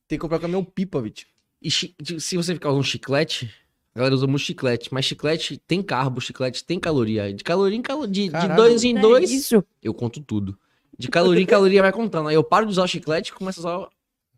Tem 0.09 0.19
que 0.19 0.21
comprar 0.21 0.39
o 0.39 0.41
caminhão 0.41 0.65
pipa, 0.65 1.01
bicho. 1.01 1.25
E 1.63 1.71
chi- 1.71 1.95
se 2.19 2.37
você 2.37 2.53
ficar 2.53 2.71
usando 2.71 2.83
chiclete, 2.83 3.55
a 3.95 3.99
galera 4.01 4.17
usa 4.17 4.27
muito 4.27 4.43
chiclete, 4.43 4.93
mas 4.93 5.05
chiclete 5.05 5.57
tem 5.59 5.81
carbo, 5.85 6.21
chiclete 6.21 6.65
tem 6.65 6.81
caloria. 6.81 7.33
De 7.33 7.45
caloria 7.45 7.79
em 7.79 7.83
caloria. 7.83 8.11
De, 8.11 8.29
Caralho. 8.31 8.57
dois 8.57 8.83
em 8.83 8.99
É 8.99 9.01
dois, 9.01 9.31
Isso. 9.31 9.65
eu 9.81 9.95
conto 9.95 10.21
tudo. 10.21 10.59
De 10.99 11.07
caloria 11.09 11.45
em 11.45 11.47
caloria 11.47 11.81
vai 11.81 11.93
contando. 11.93 12.29
Aí 12.29 12.35
eu 12.35 12.43
paro 12.43 12.67
de 12.67 12.73
usar 12.73 12.83
o 12.83 12.89
chiclete 12.89 13.31
e 13.31 13.35
começo 13.35 13.61
a 13.61 13.63
usar 13.79 13.89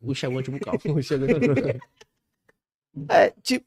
o 0.02 0.12
enxaguante 0.12 0.50
bucal. 0.50 0.74
é, 3.08 3.32
tipo... 3.42 3.64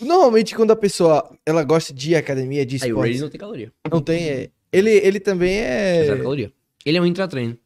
Normalmente 0.00 0.54
quando 0.54 0.70
a 0.70 0.76
pessoa, 0.76 1.36
ela 1.44 1.64
gosta 1.64 1.92
de 1.92 2.14
academia, 2.14 2.64
de 2.64 2.76
Aí 2.84 2.92
o 2.92 3.04
não 3.20 3.28
tem 3.28 3.40
caloria. 3.40 3.72
não 3.90 4.00
tem... 4.00 4.28
É... 4.28 4.50
Ele, 4.70 4.90
ele 4.90 5.18
também 5.18 5.56
É 5.56 6.04
zero 6.04 6.22
caloria. 6.22 6.52
Ele 6.88 6.96
é 6.96 7.02
um 7.02 7.04
intratreino. 7.06 7.58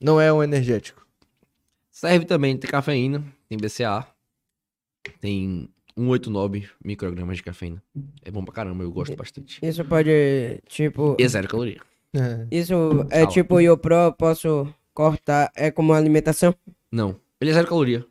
Não 0.00 0.18
é 0.18 0.32
um 0.32 0.42
energético. 0.42 1.06
Serve 1.90 2.24
também, 2.24 2.56
tem 2.56 2.70
cafeína, 2.70 3.22
tem 3.46 3.58
BCA, 3.58 4.06
tem 5.20 5.68
189 5.94 6.66
microgramas 6.82 7.36
de 7.36 7.42
cafeína. 7.42 7.82
É 8.24 8.30
bom 8.30 8.42
pra 8.42 8.54
caramba, 8.54 8.82
eu 8.82 8.90
gosto 8.90 9.14
bastante. 9.14 9.58
Isso 9.62 9.84
pode, 9.84 10.10
tipo... 10.66 11.14
E 11.20 11.22
é 11.24 11.28
zero 11.28 11.46
caloria. 11.46 11.78
É. 12.14 12.46
Isso 12.50 12.72
é 13.10 13.20
Fala. 13.20 13.30
tipo 13.30 13.56
o 13.56 13.60
Iopro, 13.60 14.14
posso 14.14 14.72
cortar, 14.94 15.52
é 15.54 15.70
como 15.70 15.92
alimentação? 15.92 16.54
Não, 16.90 17.20
ele 17.38 17.50
é 17.50 17.54
zero 17.54 17.68
caloria. 17.68 18.06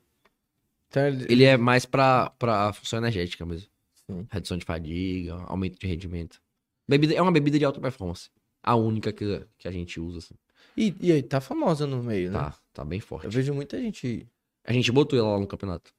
Então, 0.87 1.07
ele- 1.07 1.25
Ele 1.29 1.43
é 1.45 1.57
mais 1.57 1.83
pra, 1.87 2.29
pra 2.37 2.71
função 2.73 2.99
energética 2.99 3.43
mesmo. 3.43 3.67
Sim. 4.05 4.27
Redução 4.29 4.55
de 4.57 4.65
fadiga, 4.65 5.33
aumento 5.47 5.79
de 5.79 5.87
rendimento. 5.87 6.39
Bebida, 6.87 7.15
é 7.15 7.21
uma 7.23 7.31
bebida 7.31 7.57
de 7.57 7.65
alta 7.65 7.81
performance. 7.81 8.29
A 8.69 8.75
única 8.75 9.11
que, 9.11 9.47
que 9.57 9.67
a 9.67 9.71
gente 9.71 9.99
usa, 9.99 10.19
assim. 10.19 10.35
E, 10.77 10.93
e 11.01 11.11
aí, 11.11 11.23
tá 11.23 11.41
famosa 11.41 11.87
no 11.87 12.03
meio, 12.03 12.29
né? 12.29 12.37
Tá, 12.37 12.55
tá 12.71 12.85
bem 12.85 12.99
Eu 12.99 13.05
forte. 13.05 13.27
vejo 13.27 13.51
muita 13.51 13.79
gente... 13.79 14.27
A 14.63 14.71
gente 14.71 14.91
botou 14.91 15.17
ela 15.17 15.29
lá 15.29 15.39
no 15.39 15.47
campeonato. 15.47 15.91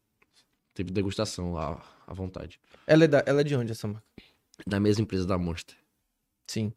Teve 0.72 0.92
degustação 0.92 1.52
lá 1.52 1.82
à 2.06 2.14
vontade. 2.14 2.60
Ela 2.86 3.04
é, 3.04 3.08
da... 3.08 3.24
ela 3.26 3.40
é 3.40 3.44
de 3.44 3.56
onde, 3.56 3.72
essa 3.72 3.88
marca? 3.88 4.06
Da 4.64 4.78
mesma 4.78 5.02
empresa 5.02 5.26
da 5.26 5.36
Monster. 5.36 5.76
Sim. 6.46 6.72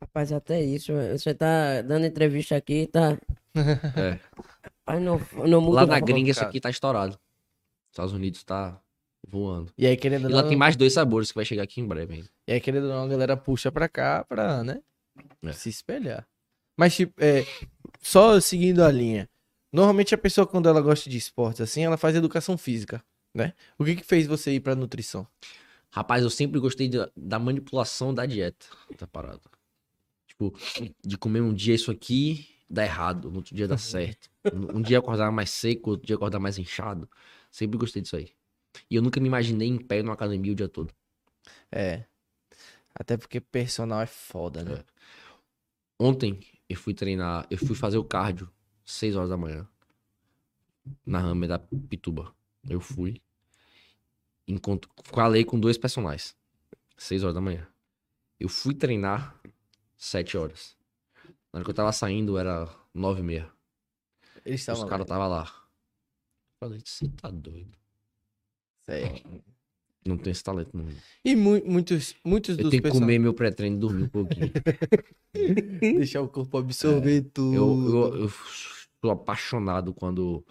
Rapaz, 0.00 0.32
até 0.32 0.62
isso, 0.62 0.94
você 1.12 1.34
tá 1.34 1.82
dando 1.82 2.06
entrevista 2.06 2.56
aqui, 2.56 2.86
tá... 2.86 3.18
É. 3.54 4.18
Rapaz, 4.86 5.02
não, 5.02 5.20
não 5.46 5.60
muda 5.60 5.82
Lá 5.82 5.86
na 5.86 6.00
gringa 6.00 6.30
isso 6.30 6.42
aqui 6.42 6.58
tá 6.58 6.70
estourado. 6.70 7.20
Estados 7.90 8.14
Unidos 8.14 8.42
tá 8.44 8.80
voando. 9.26 9.72
E 9.76 9.86
aí, 9.86 9.96
querendo 9.96 10.24
ou 10.24 10.30
não... 10.30 10.48
tem 10.48 10.56
mais 10.56 10.76
dois 10.76 10.92
sabores 10.92 11.30
que 11.30 11.36
vai 11.36 11.44
chegar 11.44 11.62
aqui 11.62 11.80
em 11.80 11.86
breve 11.86 12.14
ainda. 12.14 12.28
E 12.46 12.52
aí, 12.52 12.60
querendo 12.60 12.84
ou 12.84 12.90
não, 12.90 13.04
a 13.04 13.08
galera 13.08 13.36
puxa 13.36 13.70
pra 13.70 13.88
cá 13.88 14.24
pra, 14.24 14.64
né? 14.64 14.80
É. 15.42 15.52
Se 15.52 15.68
espelhar. 15.68 16.26
Mas, 16.76 16.94
tipo, 16.94 17.14
é, 17.22 17.44
só 18.00 18.38
seguindo 18.40 18.82
a 18.82 18.90
linha. 18.90 19.28
Normalmente 19.72 20.14
a 20.14 20.18
pessoa, 20.18 20.46
quando 20.46 20.68
ela 20.68 20.80
gosta 20.80 21.10
de 21.10 21.16
esportes, 21.16 21.60
assim, 21.60 21.84
ela 21.84 21.96
faz 21.96 22.14
educação 22.14 22.56
física, 22.56 23.02
né? 23.34 23.52
O 23.78 23.84
que 23.84 23.96
que 23.96 24.04
fez 24.04 24.26
você 24.26 24.52
ir 24.52 24.60
pra 24.60 24.74
nutrição? 24.74 25.26
Rapaz, 25.90 26.22
eu 26.22 26.30
sempre 26.30 26.60
gostei 26.60 26.88
da, 26.88 27.10
da 27.16 27.38
manipulação 27.38 28.12
da 28.12 28.26
dieta 28.26 28.66
da 28.98 29.06
parada. 29.06 29.40
Tipo, 30.26 30.54
de 31.04 31.16
comer 31.16 31.40
um 31.40 31.54
dia 31.54 31.74
isso 31.74 31.90
aqui, 31.90 32.46
dá 32.68 32.84
errado, 32.84 33.30
no 33.30 33.36
outro 33.36 33.54
dia 33.54 33.66
dá 33.66 33.78
certo. 33.78 34.28
Um 34.52 34.78
um 34.78 34.82
dia 34.82 34.98
acordar 34.98 35.30
mais 35.32 35.50
seco, 35.50 35.90
outro 35.90 36.06
dia 36.06 36.16
acordar 36.16 36.38
mais 36.38 36.58
inchado. 36.58 37.08
Sempre 37.50 37.78
gostei 37.78 38.02
disso 38.02 38.16
aí. 38.16 38.30
E 38.90 38.96
eu 38.96 39.02
nunca 39.02 39.20
me 39.20 39.26
imaginei 39.26 39.68
em 39.68 39.78
pé 39.78 40.02
numa 40.02 40.14
academia 40.14 40.52
o 40.52 40.54
dia 40.54 40.68
todo. 40.68 40.92
É. 41.70 42.04
Até 42.94 43.16
porque 43.16 43.40
personal 43.40 44.00
é 44.00 44.06
foda, 44.06 44.62
né? 44.64 44.84
Ontem 45.98 46.40
eu 46.68 46.76
fui 46.76 46.94
treinar, 46.94 47.46
eu 47.50 47.58
fui 47.58 47.74
fazer 47.74 47.98
o 47.98 48.04
cardio 48.04 48.50
6 48.84 49.16
horas 49.16 49.30
da 49.30 49.36
manhã. 49.36 49.68
Na 51.04 51.18
Hammer 51.20 51.48
da 51.48 51.58
Pituba. 51.58 52.34
Eu 52.68 52.80
fui. 52.80 53.20
Encontro, 54.46 54.90
falei 55.04 55.44
com 55.44 55.58
dois 55.58 55.76
personagens. 55.76 56.36
6 56.96 57.24
horas 57.24 57.34
da 57.34 57.40
manhã. 57.40 57.66
Eu 58.38 58.48
fui 58.48 58.74
treinar 58.74 59.38
7 59.96 60.36
horas. 60.36 60.76
Na 61.52 61.58
hora 61.58 61.64
que 61.64 61.70
eu 61.70 61.74
tava 61.74 61.92
saindo 61.92 62.38
era 62.38 62.68
9 62.94 63.20
e 63.20 63.24
meia. 63.24 63.52
Eles 64.44 64.60
Os 64.60 64.68
estavam 64.68 64.86
caras 64.86 65.06
lá. 65.06 65.14
tava 65.14 65.26
lá. 65.26 65.68
Falei, 66.60 66.80
você 66.84 67.08
tá 67.08 67.30
doido. 67.30 67.76
Não 70.06 70.16
tem 70.16 70.30
esse 70.30 70.42
talento, 70.44 70.70
não. 70.76 70.86
E 71.24 71.34
mu- 71.34 71.62
muitos, 71.64 72.14
muitos 72.24 72.56
Eu 72.56 72.64
dos 72.64 72.70
tenho 72.70 72.82
que 72.82 72.90
comer 72.90 73.18
meu 73.18 73.34
pré-treino 73.34 73.76
e 73.76 73.80
dormir 73.80 74.04
um 74.04 74.08
pouquinho. 74.08 74.52
Deixar 75.80 76.20
o 76.22 76.28
corpo 76.28 76.56
absorver 76.58 77.22
tudo. 77.34 77.54
Eu, 77.54 78.12
eu, 78.14 78.22
eu 78.22 78.28
sou 78.28 79.10
apaixonado 79.10 79.92
quando 79.92 80.44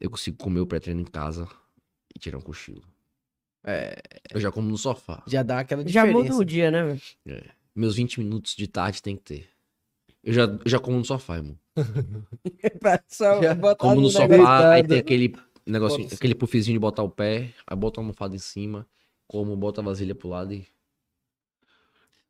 eu 0.00 0.10
consigo 0.10 0.38
comer 0.38 0.60
o 0.60 0.66
pré-treino 0.66 1.00
em 1.02 1.04
casa 1.04 1.46
e 2.14 2.18
tirar 2.18 2.38
um 2.38 2.42
cochilo. 2.42 2.82
É, 3.64 3.96
Eu 4.32 4.40
já 4.40 4.50
como 4.50 4.70
no 4.70 4.78
sofá. 4.78 5.22
já 5.26 5.42
dá 5.42 5.60
aquela 5.60 5.82
Já 5.86 6.06
diferença. 6.06 6.32
muda 6.32 6.42
o 6.42 6.44
dia, 6.44 6.70
né, 6.70 6.82
velho? 6.84 7.44
Meus 7.74 7.94
20 7.96 8.18
minutos 8.20 8.56
de 8.56 8.66
tarde 8.66 9.02
tem 9.02 9.16
que 9.16 9.22
ter. 9.22 9.48
Eu 10.24 10.32
já, 10.32 10.42
eu 10.44 10.60
já 10.64 10.78
como 10.80 10.96
no 10.96 11.04
sofá, 11.04 11.36
irmão. 11.36 11.58
Pra 12.80 13.02
só 13.08 13.40
Já 13.42 13.54
Como 13.76 14.00
no 14.00 14.10
sofá, 14.10 14.72
aí 14.72 14.86
tem 14.86 14.98
aquele 14.98 15.34
negocinho, 15.70 16.04
Bota- 16.04 16.14
aquele 16.16 16.34
puffzinho 16.34 16.74
de 16.74 16.78
botar 16.78 17.02
o 17.02 17.10
pé, 17.10 17.52
aí 17.66 17.76
bota 17.76 18.00
a 18.00 18.02
almofada 18.02 18.34
em 18.34 18.38
cima, 18.38 18.86
como, 19.26 19.56
bota 19.56 19.80
a 19.80 19.84
vasilha 19.84 20.14
pro 20.14 20.28
lado 20.28 20.52
e... 20.52 20.66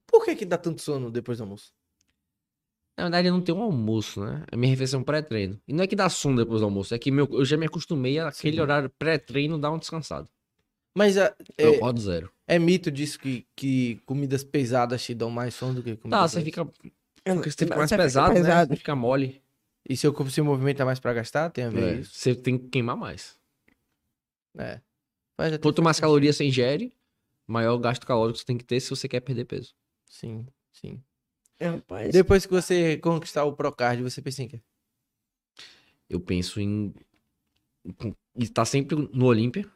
Por 0.06 0.24
que 0.24 0.35
que 0.36 0.44
dá 0.47 0.56
tanto 0.59 0.81
sono 0.82 1.10
depois 1.10 1.39
do 1.39 1.44
almoço? 1.44 1.73
Na 2.97 3.05
verdade, 3.05 3.28
eu 3.28 3.32
não 3.32 3.40
tenho 3.40 3.59
um 3.59 3.62
almoço, 3.62 4.24
né? 4.24 4.44
É 4.51 4.56
minha 4.56 4.70
refeição 4.70 5.05
pré-treino. 5.05 5.60
E 5.69 5.73
não 5.73 5.85
é 5.85 5.86
que 5.86 5.94
dá 5.94 6.09
sono 6.09 6.36
depois 6.36 6.60
do 6.60 6.65
almoço, 6.65 6.94
é 6.94 6.98
que 6.98 7.10
meu, 7.12 7.28
eu 7.31 7.44
já 7.44 7.56
me 7.56 7.66
acostumei 7.66 8.19
àquele 8.19 8.56
Sim. 8.56 8.60
horário 8.62 8.90
pré-treino 8.98 9.59
dar 9.59 9.70
um 9.70 9.78
descansado. 9.78 10.28
Mas 10.97 11.16
a- 11.16 11.32
Eu 11.56 11.74
é, 11.74 11.77
acordo 11.77 12.01
zero. 12.01 12.32
é 12.48 12.59
mito 12.59 12.90
disso 12.90 13.20
que, 13.20 13.47
que 13.55 14.01
comidas 14.05 14.43
pesadas 14.43 15.05
te 15.05 15.15
dão 15.15 15.31
mais 15.31 15.55
sono 15.55 15.74
do 15.74 15.82
que 15.82 15.94
comidas 15.97 16.20
Tá, 16.20 16.28
você 16.28 16.43
fica, 16.44 16.65
porque 16.65 16.93
você 17.51 17.65
fica 17.66 17.77
mais 17.77 17.89
você 17.89 17.94
fica 17.94 18.02
pesado, 18.05 18.35
né? 18.35 18.40
pesado. 18.40 18.69
Você 18.73 18.77
fica 18.78 18.97
mole. 18.97 19.40
E 19.89 19.97
seu 19.97 20.12
corpo 20.12 20.31
se 20.31 20.43
movimenta 20.43 20.85
mais 20.85 21.01
pra 21.01 21.15
gastar? 21.15 21.51
Tem 21.51 21.65
a 21.65 21.70
ver 21.70 21.97
É, 21.97 22.01
isso? 22.01 22.12
você 22.15 22.35
tem 22.35 22.59
que 22.59 22.69
queimar 22.69 22.97
mais. 22.97 23.39
É. 24.59 24.81
Quanto 25.62 25.82
mais 25.82 26.01
calorias 26.01 26.36
você 26.36 26.44
ingere, 26.44 26.93
maior 27.47 27.74
o 27.74 27.78
gasto 27.78 28.06
calórico 28.06 28.39
você 28.39 28.44
tem 28.44 28.59
que 28.59 28.65
ter 28.65 28.81
se 28.81 28.90
você 28.90 29.09
quer 29.09 29.20
perder 29.20 29.44
peso. 29.44 29.74
Sim, 30.06 30.47
sim. 30.73 31.02
Rapaz, 31.60 32.12
Depois 32.12 32.44
que 32.44 32.52
você 32.52 32.98
conquistar 32.98 33.44
o 33.44 33.52
Procard, 33.55 34.02
você 34.02 34.20
pensa 34.20 34.43
em 34.43 34.48
quê? 34.48 34.60
Eu 36.09 36.20
penso 36.20 36.60
em 36.60 36.94
em 38.01 38.15
estar 38.43 38.65
sempre 38.65 38.97
no 39.12 39.24
Olímpia, 39.27 39.69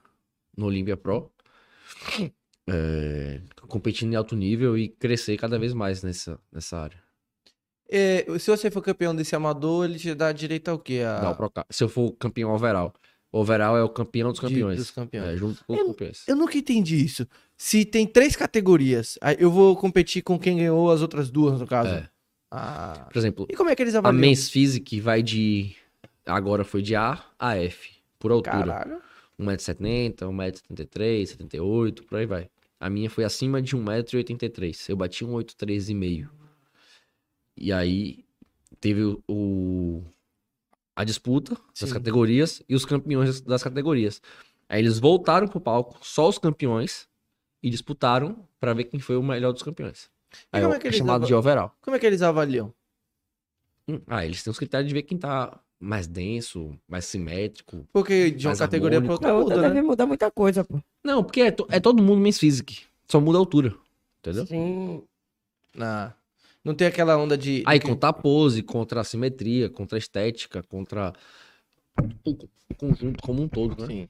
no 0.57 0.67
Olímpia 0.67 0.97
Pro, 0.97 1.33
é, 2.69 3.41
competindo 3.69 4.13
em 4.13 4.17
alto 4.17 4.37
nível 4.37 4.77
e 4.77 4.89
crescer 4.89 5.37
cada 5.39 5.59
vez 5.59 5.73
mais 5.73 6.03
nessa, 6.03 6.39
nessa 6.51 6.79
área. 6.79 7.03
É, 7.95 8.39
se 8.39 8.51
você 8.51 8.71
for 8.71 8.81
campeão 8.81 9.15
desse 9.15 9.37
amador, 9.37 9.85
ele 9.85 9.99
te 9.99 10.15
dá 10.15 10.33
direito 10.33 10.69
ao 10.69 10.79
quê? 10.79 11.03
A... 11.07 11.21
Dá 11.21 11.31
o 11.31 11.37
Proca- 11.37 11.67
Se 11.69 11.85
eu 11.85 11.89
for 11.89 12.11
campeão 12.13 12.51
overall, 12.55 12.95
o 13.31 13.39
overall 13.41 13.77
é 13.77 13.83
o 13.83 13.89
campeão 13.89 14.31
dos 14.31 14.41
de- 14.41 14.47
campeões. 14.47 14.77
dos 14.79 14.91
campeões. 14.91 15.29
É, 15.29 15.37
junto 15.37 15.63
com 15.65 15.75
Eu- 15.75 15.83
os 15.83 15.87
campeões. 15.89 16.25
Eu 16.27 16.37
nunca 16.37 16.57
entendi 16.57 17.05
isso. 17.05 17.27
Se 17.57 17.85
tem 17.85 18.07
três 18.07 18.35
categorias, 18.35 19.19
aí 19.21 19.37
eu 19.39 19.51
vou 19.51 19.77
competir 19.77 20.23
com 20.23 20.39
quem 20.39 20.57
ganhou 20.57 20.91
as 20.91 21.03
outras 21.03 21.31
duas, 21.31 21.61
no 21.61 21.67
caso. 21.67 21.91
É. 21.91 22.09
Ah. 22.51 23.07
Por 23.13 23.19
exemplo, 23.19 23.47
E 23.51 23.55
como 23.57 23.71
é 23.71 23.77
que 23.77 23.83
eles 23.83 23.95
a 23.95 23.99
avaliam? 23.99 24.21
Men's 24.21 24.49
Physique 24.51 25.01
vai 25.01 25.23
de. 25.23 25.75
Agora 26.27 26.65
foi 26.65 26.83
de 26.83 26.95
A 26.95 27.23
a 27.39 27.57
F, 27.59 27.91
por 28.19 28.31
altura. 28.31 28.53
Caralho. 28.59 29.03
1,70m, 29.41 30.15
1,73m, 30.31 31.27
78 31.27 32.05
por 32.05 32.19
aí 32.19 32.27
vai. 32.27 32.49
A 32.79 32.89
minha 32.91 33.09
foi 33.11 33.25
acima 33.25 33.61
de 33.63 33.77
1,83m. 33.77 34.89
Eu 34.91 34.97
bati 34.97 35.25
1,83,5m. 35.25 36.29
E 37.57 37.73
aí 37.73 38.25
teve 38.81 39.03
o, 39.05 39.23
o- 39.29 40.03
a 40.97 41.05
disputa 41.05 41.55
das 41.79 41.89
Sim. 41.89 41.95
categorias 41.95 42.63
e 42.69 42.75
os 42.75 42.85
campeões 42.85 43.41
das 43.41 43.63
categorias. 43.63 44.21
Aí 44.69 44.81
eles 44.81 44.99
voltaram 44.99 45.47
pro 45.49 45.61
palco, 45.61 45.99
só 46.03 46.29
os 46.29 46.39
campeões, 46.39 47.09
e 47.63 47.71
disputaram 47.71 48.47
pra 48.59 48.73
ver 48.75 48.85
quem 48.85 48.99
foi 49.01 49.17
o 49.17 49.23
melhor 49.23 49.53
dos 49.53 49.63
campeões. 49.63 50.11
Aí 50.51 50.61
como 50.63 50.73
é, 50.75 50.77
é 50.77 50.81
que 50.81 50.87
é 50.87 50.91
eles 50.91 50.99
chamado 50.99 51.27
de 51.27 51.35
overall. 51.35 51.75
Como 51.81 51.95
é 51.97 51.99
que 51.99 52.07
eles 52.07 52.23
avaliam? 52.23 52.73
Hum, 53.89 54.01
Ah, 54.07 54.25
eles 54.25 54.43
têm 54.43 54.51
os 54.51 54.59
critérios 54.59 54.89
de 54.89 54.95
ver 54.95 55.03
quem 55.03 55.19
tá 55.19 55.59
mais 55.79 56.07
denso, 56.07 56.79
mais 56.89 57.05
simétrico. 57.05 57.87
Porque 57.93 58.31
de 58.31 58.47
uma 58.47 58.57
categoria 58.57 59.01
pra 59.01 59.13
harmônico. 59.13 59.13
outra 59.29 59.35
outra 59.35 59.57
muda, 59.57 59.69
deve 59.69 59.81
né? 59.83 59.87
mudar 59.87 60.07
muita 60.07 60.31
coisa, 60.31 60.65
pô. 60.65 60.81
Não, 61.05 61.23
porque 61.25 61.41
é, 61.43 61.51
to- 61.51 61.67
é 61.71 61.81
todo 61.81 62.03
mundo 62.03 62.21
men's 62.21 62.39
physique. 62.39 62.85
Só 63.09 63.21
muda 63.21 63.39
a 63.39 63.41
altura. 63.41 63.75
Entendeu? 64.21 64.47
Sim. 64.47 65.03
Ah, 65.79 66.13
não 66.65 66.75
tem 66.75 66.87
aquela 66.87 67.17
onda 67.17 67.37
de. 67.37 67.63
Aí 67.67 67.81
contra 67.81 68.11
a 68.11 68.13
pose, 68.13 68.63
contra 68.63 69.01
a 69.01 69.05
simetria, 69.05 69.69
contra 69.69 69.97
a 69.97 69.99
estética, 69.99 70.63
contra 70.63 71.13
o, 72.25 72.37
conjunto 72.77 73.23
como 73.23 73.43
um 73.43 73.49
todo, 73.49 73.81
né? 73.81 73.87
Sim. 73.87 74.09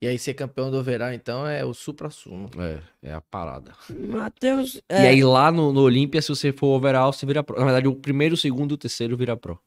E 0.00 0.06
aí 0.06 0.16
ser 0.16 0.34
campeão 0.34 0.70
do 0.70 0.78
overall, 0.78 1.12
então, 1.12 1.44
é 1.44 1.64
o 1.64 1.74
supra-sumo. 1.74 2.48
É, 2.56 3.08
é 3.10 3.12
a 3.12 3.20
parada. 3.20 3.72
Matheus. 3.90 4.76
E 4.76 4.82
É, 4.88 5.08
aí 5.08 5.24
lá 5.24 5.50
no, 5.50 5.72
no 5.72 5.80
Olímpia, 5.80 6.22
se 6.22 6.28
você 6.28 6.52
for 6.52 6.68
overall, 6.68 7.12
você 7.12 7.26
vira 7.26 7.42
pro. 7.42 7.58
Na 7.58 7.64
verdade, 7.64 7.88
o 7.88 7.96
primeiro, 7.96 8.34
o 8.34 8.38
segundo 8.38 8.72
e 8.72 8.74
o 8.74 8.78
terceiro 8.78 9.16
vira 9.16 9.36
pro. 9.36 9.58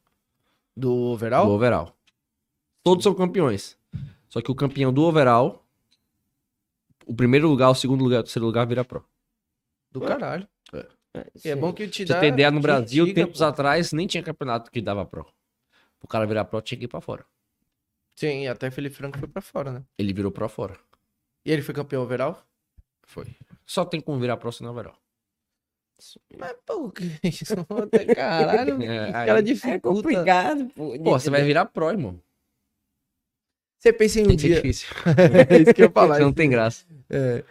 Do 0.75 0.87
Do 0.87 0.95
overall? 1.11 1.49
overall. 1.49 1.95
Todos 2.81 3.03
são 3.03 3.13
campeões. 3.13 3.77
Só 4.29 4.41
que 4.41 4.49
o 4.49 4.55
campeão 4.55 4.93
do 4.93 5.03
overall, 5.03 5.65
o 7.05 7.13
primeiro 7.13 7.49
lugar, 7.49 7.69
o 7.69 7.75
segundo 7.75 8.01
lugar, 8.01 8.21
o 8.21 8.23
terceiro 8.23 8.45
lugar 8.45 8.65
vira 8.65 8.85
pro. 8.85 9.03
Do 9.91 9.99
caralho. 9.99 10.47
E 10.73 10.85
é 11.13 11.25
sim. 11.35 11.55
bom 11.55 11.73
que 11.73 11.87
te 11.87 12.05
dá. 12.05 12.15
você 12.15 12.19
ter 12.21 12.27
ideia, 12.27 12.51
no 12.51 12.59
Brasil, 12.61 13.03
instiga, 13.03 13.21
tempos 13.25 13.39
pô. 13.39 13.45
atrás, 13.45 13.91
nem 13.93 14.07
tinha 14.07 14.23
campeonato 14.23 14.71
que 14.71 14.81
dava 14.81 15.05
pro. 15.05 15.25
O 16.01 16.07
cara 16.07 16.25
virar 16.25 16.45
pro, 16.45 16.61
tinha 16.61 16.77
que 16.77 16.85
ir 16.85 16.87
pra 16.87 17.01
fora. 17.01 17.25
Sim, 18.15 18.47
até 18.47 18.69
Felipe 18.71 18.95
Franco 18.95 19.17
foi 19.17 19.27
pra 19.27 19.41
fora, 19.41 19.71
né? 19.71 19.83
Ele 19.97 20.13
virou 20.13 20.31
pro 20.31 20.47
fora. 20.49 20.77
E 21.45 21.51
ele 21.51 21.61
foi 21.61 21.73
campeão 21.73 22.03
overall? 22.03 22.37
Foi. 23.03 23.25
Só 23.65 23.83
tem 23.85 23.99
como 24.01 24.19
virar 24.19 24.37
pro, 24.37 24.51
senão 24.51 24.71
overall. 24.71 24.95
Mas, 26.37 26.55
pô, 26.65 26.89
que 26.91 27.03
isso? 27.27 27.55
Caralho. 28.15 28.81
É, 28.81 29.11
cara 29.11 29.39
aí- 29.39 29.59
É 29.63 29.79
complicado, 29.79 30.65
pô. 30.75 30.97
Pô, 30.99 31.19
você 31.19 31.29
vai 31.29 31.43
virar 31.43 31.65
pro, 31.65 31.89
irmão. 31.89 32.19
Você 33.79 33.91
pensa 33.93 34.19
em 34.19 34.23
um 34.23 34.27
Tem 34.27 34.37
ser 34.37 34.47
dia. 34.47 34.55
difícil. 34.57 34.87
é 35.49 35.57
isso 35.61 35.73
que 35.73 35.81
eu 35.81 35.85
ia 35.87 35.91
falar. 35.91 36.19
Não 36.19 36.31
tem 36.31 36.49
graça. 36.49 36.85
É. 37.09 37.43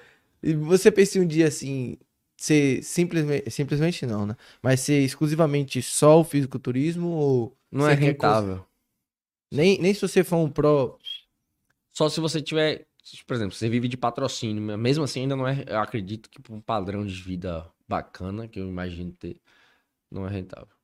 E 0.42 0.54
você 0.54 0.90
pensa 0.90 1.18
em 1.18 1.22
um 1.22 1.26
dia 1.26 1.48
assim, 1.48 1.98
ser 2.40 2.82
simplesmente, 2.82 3.50
simplesmente 3.50 4.06
não, 4.06 4.24
né? 4.24 4.34
Mas 4.62 4.80
ser 4.80 4.98
exclusivamente 5.02 5.82
só 5.82 6.18
o 6.20 6.24
fisiculturismo 6.24 7.08
ou 7.08 7.56
Não 7.70 7.86
é 7.86 7.92
rentável. 7.92 8.64
nem, 9.52 9.78
nem 9.78 9.92
se 9.92 10.00
você 10.00 10.24
for 10.24 10.38
um 10.38 10.48
pro. 10.48 10.98
Só 11.92 12.08
se 12.08 12.18
você 12.18 12.40
tiver, 12.40 12.86
por 13.26 13.34
exemplo, 13.34 13.54
você 13.54 13.68
vive 13.68 13.88
de 13.88 13.96
patrocínio, 13.98 14.62
mas 14.62 14.78
mesmo 14.78 15.04
assim 15.04 15.20
ainda 15.20 15.36
não 15.36 15.46
é, 15.46 15.64
eu 15.66 15.80
acredito 15.80 16.30
que 16.30 16.40
um 16.50 16.62
padrão 16.62 17.04
de 17.04 17.12
vida 17.12 17.70
bacana 17.86 18.48
que 18.48 18.58
eu 18.58 18.66
imagino 18.66 19.12
ter, 19.12 19.38
não 20.10 20.26
é 20.26 20.30
rentável. 20.30 20.74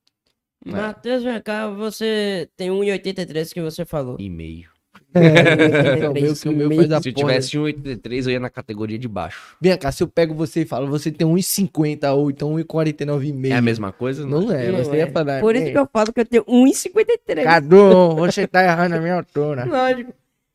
Matheus, 0.62 1.22
vem 1.22 1.40
cá, 1.40 1.70
você 1.70 2.50
tem 2.54 2.68
1,83 2.68 3.54
que 3.54 3.62
você 3.62 3.86
falou. 3.86 4.16
E 4.20 4.28
meio. 4.28 4.75
É, 5.14 6.08
o 6.08 6.12
meu, 6.12 6.34
que 6.34 6.48
o 6.48 6.52
meu 6.52 6.70
faz 6.74 6.92
a 6.92 7.00
Se 7.00 7.08
eu 7.08 7.14
porra. 7.14 7.26
tivesse 7.28 7.56
1,83 7.56 8.24
eu 8.26 8.30
ia 8.32 8.40
na 8.40 8.50
categoria 8.50 8.98
de 8.98 9.08
baixo. 9.08 9.56
Vem 9.60 9.76
cá, 9.78 9.90
se 9.90 10.02
eu 10.02 10.08
pego 10.08 10.34
você 10.34 10.62
e 10.62 10.66
falo, 10.66 10.86
você 10.88 11.10
tem 11.10 11.26
1,50 11.26 12.12
ou 12.14 12.30
então 12.30 12.54
1,49,5. 12.54 13.50
É 13.50 13.54
a 13.54 13.62
mesma 13.62 13.92
coisa? 13.92 14.26
Não 14.26 14.50
é, 14.52 14.70
Não 14.70 14.84
você 14.84 14.96
é. 14.96 14.98
ia 14.98 15.10
falar. 15.10 15.40
Por 15.40 15.54
isso 15.56 15.72
que 15.72 15.78
eu 15.78 15.88
falo 15.90 16.12
que 16.12 16.20
eu 16.20 16.26
tenho 16.26 16.44
1,53. 16.44 17.44
Cadu, 17.44 18.16
você 18.16 18.46
tá 18.46 18.62
errando 18.62 18.96
a 18.96 19.00
minha 19.00 19.14
altura. 19.14 19.64
Lógico. 19.68 20.12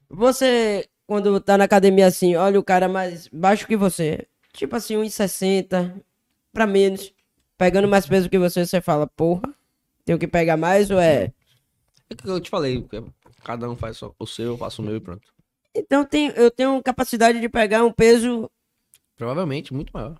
Você, 0.09 0.85
quando 1.07 1.39
tá 1.39 1.57
na 1.57 1.63
academia 1.63 2.05
assim, 2.07 2.35
olha 2.35 2.59
o 2.59 2.63
cara 2.63 2.87
mais 2.87 3.27
baixo 3.29 3.65
que 3.65 3.77
você. 3.77 4.25
Tipo 4.53 4.75
assim, 4.75 4.95
1,60 4.97 5.91
pra 6.53 6.67
menos. 6.67 7.13
Pegando 7.57 7.87
mais 7.87 8.05
peso 8.05 8.29
que 8.29 8.37
você, 8.37 8.65
você 8.65 8.81
fala, 8.81 9.07
porra, 9.07 9.43
tenho 10.03 10.19
que 10.19 10.27
pegar 10.27 10.57
mais 10.57 10.89
ou 10.91 10.99
é. 10.99 11.31
É 12.11 12.15
que 12.15 12.29
eu 12.29 12.39
te 12.39 12.49
falei, 12.49 12.85
é, 12.93 13.03
cada 13.43 13.69
um 13.69 13.75
faz 13.75 13.97
só 13.97 14.13
o 14.19 14.27
seu, 14.27 14.47
eu 14.47 14.57
faço 14.57 14.81
o 14.81 14.85
meu 14.85 14.95
e 14.95 14.99
pronto. 14.99 15.27
Então 15.73 16.03
tem, 16.05 16.27
eu 16.35 16.51
tenho 16.51 16.81
capacidade 16.83 17.39
de 17.39 17.47
pegar 17.49 17.83
um 17.83 17.91
peso. 17.91 18.49
Provavelmente 19.15 19.73
muito 19.73 19.91
maior. 19.93 20.19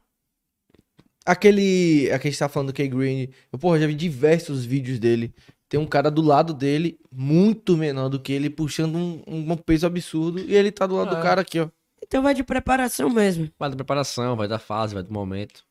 Aquele. 1.26 2.10
Aqui 2.12 2.28
a 2.28 2.32
gente 2.32 2.40
tá 2.40 2.50
falando 2.50 2.68
do 2.70 2.74
Kay 2.74 2.88
Green. 2.88 3.30
Eu, 3.52 3.60
porra, 3.60 3.80
já 3.80 3.86
vi 3.88 3.94
diversos 3.94 4.66
vídeos 4.66 4.98
dele. 5.00 5.34
Tem 5.70 5.80
um 5.80 5.86
cara 5.86 6.10
do 6.12 6.22
lado 6.22 6.54
dele, 6.54 7.00
muito 7.12 7.78
menor 7.78 8.10
do 8.10 8.20
que 8.20 8.34
ele, 8.34 8.50
puxando 8.50 8.96
um, 8.98 9.24
um 9.28 9.56
peso 9.58 9.86
absurdo. 9.86 10.40
E 10.40 10.54
ele 10.56 10.72
tá 10.72 10.86
do 10.88 10.96
lado 10.96 11.12
do 11.12 11.18
É. 11.18 11.22
cara 11.22 11.42
aqui, 11.42 11.60
ó. 11.60 11.70
Então 12.04 12.22
vai 12.24 12.34
de 12.34 12.44
preparação 12.44 13.10
mesmo. 13.10 13.50
Vai 13.58 13.70
da 13.70 13.76
preparação, 13.76 14.36
vai 14.36 14.48
da 14.48 14.60
fase, 14.60 14.94
vai 14.94 15.04
do 15.04 15.14
momento. 15.14 15.64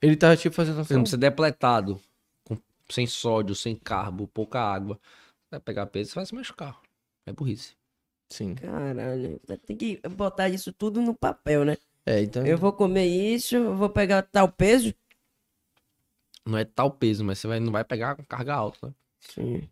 Ele 0.00 0.16
tá 0.16 0.34
tipo 0.36 0.54
fazendo 0.56 0.76
Você 0.76 0.80
assim. 0.82 0.94
não 0.94 1.02
precisa 1.02 1.18
depletado, 1.18 2.00
com- 2.42 2.58
sem 2.90 3.06
sódio, 3.06 3.54
sem 3.54 3.76
carbo, 3.76 4.26
pouca 4.26 4.58
água. 4.60 4.98
Vai 5.56 5.60
pegar 5.62 5.86
peso, 5.86 6.10
você 6.10 6.14
vai 6.16 6.26
se 6.26 6.34
machucar. 6.34 6.78
É 7.24 7.32
burrice. 7.32 7.74
Sim. 8.30 8.54
Caralho, 8.56 9.40
tem 9.66 9.74
que 9.76 10.00
botar 10.10 10.48
isso 10.50 10.70
tudo 10.72 11.00
no 11.00 11.14
papel, 11.14 11.64
né? 11.64 11.76
É, 12.04 12.20
então. 12.20 12.46
Eu 12.46 12.58
vou 12.58 12.72
comer 12.74 13.06
isso, 13.06 13.56
eu 13.56 13.74
vou 13.74 13.88
pegar 13.88 14.22
tal 14.22 14.50
peso. 14.52 14.92
Não 16.44 16.58
é 16.58 16.64
tal 16.64 16.90
peso, 16.90 17.24
mas 17.24 17.38
você 17.38 17.46
vai, 17.48 17.58
não 17.58 17.72
vai 17.72 17.84
pegar 17.84 18.14
com 18.16 18.22
carga 18.24 18.54
alta. 18.54 18.88
Né? 18.88 18.94
Sim. 19.20 19.68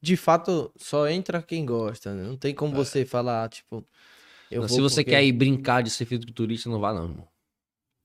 De 0.00 0.16
fato, 0.16 0.70
só 0.76 1.08
entra 1.08 1.40
quem 1.42 1.64
gosta, 1.64 2.12
né? 2.14 2.24
Não 2.24 2.36
tem 2.36 2.54
como 2.54 2.74
você 2.74 3.04
falar, 3.06 3.48
tipo. 3.48 3.86
Eu 4.50 4.60
Não, 4.62 4.68
vou 4.68 4.76
se 4.76 4.82
você 4.82 5.00
porque- 5.02 5.10
quer 5.12 5.24
ir 5.24 5.32
brincar 5.32 5.82
de 5.82 5.88
ser 5.90 6.04
fisiculturista, 6.04 6.68
não 6.68 6.78
vá 6.78 6.92
não, 6.92 7.04
irmão. 7.04 7.28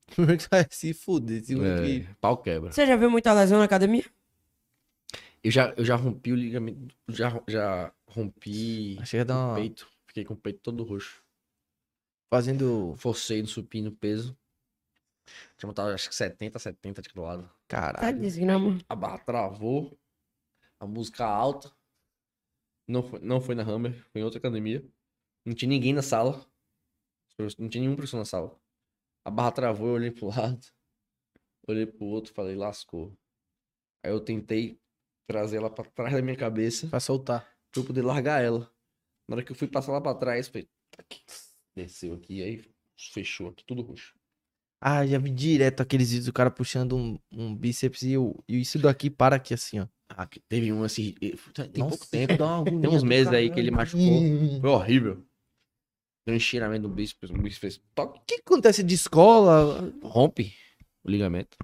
Vai 0.50 0.66
se 0.70 0.94
fuder. 0.94 1.44
Se 1.44 1.54
É, 1.54 2.06
pau 2.20 2.38
quebra. 2.38 2.72
Você 2.72 2.86
já 2.86 2.96
viu 2.96 3.10
muita 3.10 3.32
lesão 3.34 3.58
na 3.58 3.64
academia? 3.64 4.04
Eu 5.42 5.50
já, 5.50 5.72
eu 5.76 5.84
já 5.84 5.94
rompi 5.96 6.32
o 6.32 6.36
ligamento, 6.36 6.94
já, 7.08 7.42
já 7.48 7.92
rompi 8.06 8.98
Acho 9.00 9.10
que 9.12 9.16
ia 9.16 9.24
dar 9.24 9.36
o 9.36 9.48
uma... 9.48 9.54
peito. 9.56 9.88
Fiquei 10.06 10.24
com 10.24 10.34
o 10.34 10.36
peito 10.36 10.60
todo 10.60 10.82
roxo. 10.82 11.22
Fazendo. 12.30 12.94
Forcei 12.96 13.40
no 13.40 13.48
supino 13.48 13.92
peso. 13.92 14.36
Tinha 15.56 15.68
botado 15.68 15.90
acho 15.90 16.08
que 16.08 16.14
70, 16.14 16.58
70 16.58 17.02
de 17.02 17.18
lado. 17.18 17.50
Caralho. 17.68 18.20
desgrama. 18.20 18.78
A 18.88 18.96
barra 18.96 19.18
travou. 19.18 19.98
A 20.80 20.86
música 20.86 21.24
alta. 21.24 21.70
Não 22.86 23.02
foi, 23.02 23.20
não 23.20 23.40
foi 23.40 23.54
na 23.54 23.62
Hammer, 23.62 23.92
foi 24.10 24.22
em 24.22 24.24
outra 24.24 24.38
academia. 24.38 24.82
Não 25.44 25.54
tinha 25.54 25.68
ninguém 25.68 25.92
na 25.92 26.02
sala. 26.02 26.44
Não 27.58 27.68
tinha 27.68 27.82
nenhum 27.82 27.94
professor 27.94 28.16
na 28.16 28.24
sala. 28.24 28.58
A 29.24 29.30
barra 29.30 29.52
travou, 29.52 29.88
eu 29.88 29.94
olhei 29.94 30.10
pro 30.10 30.28
lado. 30.28 30.66
Olhei 31.66 31.84
pro 31.84 32.06
outro, 32.06 32.32
falei, 32.32 32.56
lascou. 32.56 33.12
Aí 34.02 34.10
eu 34.10 34.20
tentei 34.20 34.80
trazer 35.28 35.58
ela 35.58 35.70
pra 35.70 35.84
trás 35.84 36.12
da 36.14 36.22
minha 36.22 36.36
cabeça 36.36 36.88
Pra 36.88 36.98
soltar. 36.98 37.42
pra 37.70 37.80
eu 37.82 37.84
poder 37.84 38.02
largar 38.02 38.42
ela. 38.42 38.68
Na 39.28 39.36
hora 39.36 39.44
que 39.44 39.52
eu 39.52 39.56
fui 39.56 39.68
passar 39.68 39.92
lá 39.92 40.00
pra 40.00 40.14
trás, 40.14 40.48
falei, 40.48 40.66
tá 40.90 41.02
aqui. 41.02 41.20
Desceu 41.76 42.14
aqui, 42.14 42.42
aí 42.42 42.64
fechou 43.12 43.48
aqui, 43.50 43.62
tudo 43.64 43.82
roxo. 43.82 44.14
Ah, 44.80 45.06
já 45.06 45.18
vi 45.18 45.30
direto 45.30 45.80
aqueles 45.82 46.08
vídeos 46.10 46.26
do 46.26 46.32
cara 46.32 46.50
puxando 46.50 46.96
um, 46.96 47.18
um 47.30 47.54
bíceps 47.54 48.02
e, 48.02 48.16
o, 48.16 48.42
e 48.48 48.60
isso 48.60 48.78
daqui 48.78 49.10
para 49.10 49.36
aqui 49.36 49.52
assim, 49.52 49.80
ó. 49.80 49.86
Ah, 50.08 50.26
teve 50.48 50.72
um 50.72 50.82
assim. 50.82 51.12
Tem 51.12 51.34
Nossa, 51.76 51.90
pouco 51.90 52.06
tempo. 52.06 52.36
dá 52.38 52.46
uma 52.46 52.56
agonia 52.66 52.80
Tem 52.88 52.90
uns 52.96 53.02
meses 53.02 53.32
aí 53.32 53.50
que 53.50 53.60
ele 53.60 53.70
machucou. 53.70 54.20
Foi 54.62 54.70
horrível. 54.70 55.16
Deu 56.26 56.32
um 56.32 56.36
encheiramento 56.36 56.88
no 56.88 56.94
bíceps, 56.94 57.28
o 57.30 57.34
bíceps 57.34 57.58
fez 57.58 57.80
toque, 57.94 58.18
O 58.20 58.22
que 58.24 58.34
acontece 58.36 58.82
de 58.82 58.94
escola? 58.94 59.92
rompe 60.02 60.54
o 61.04 61.10
ligamento. 61.10 61.56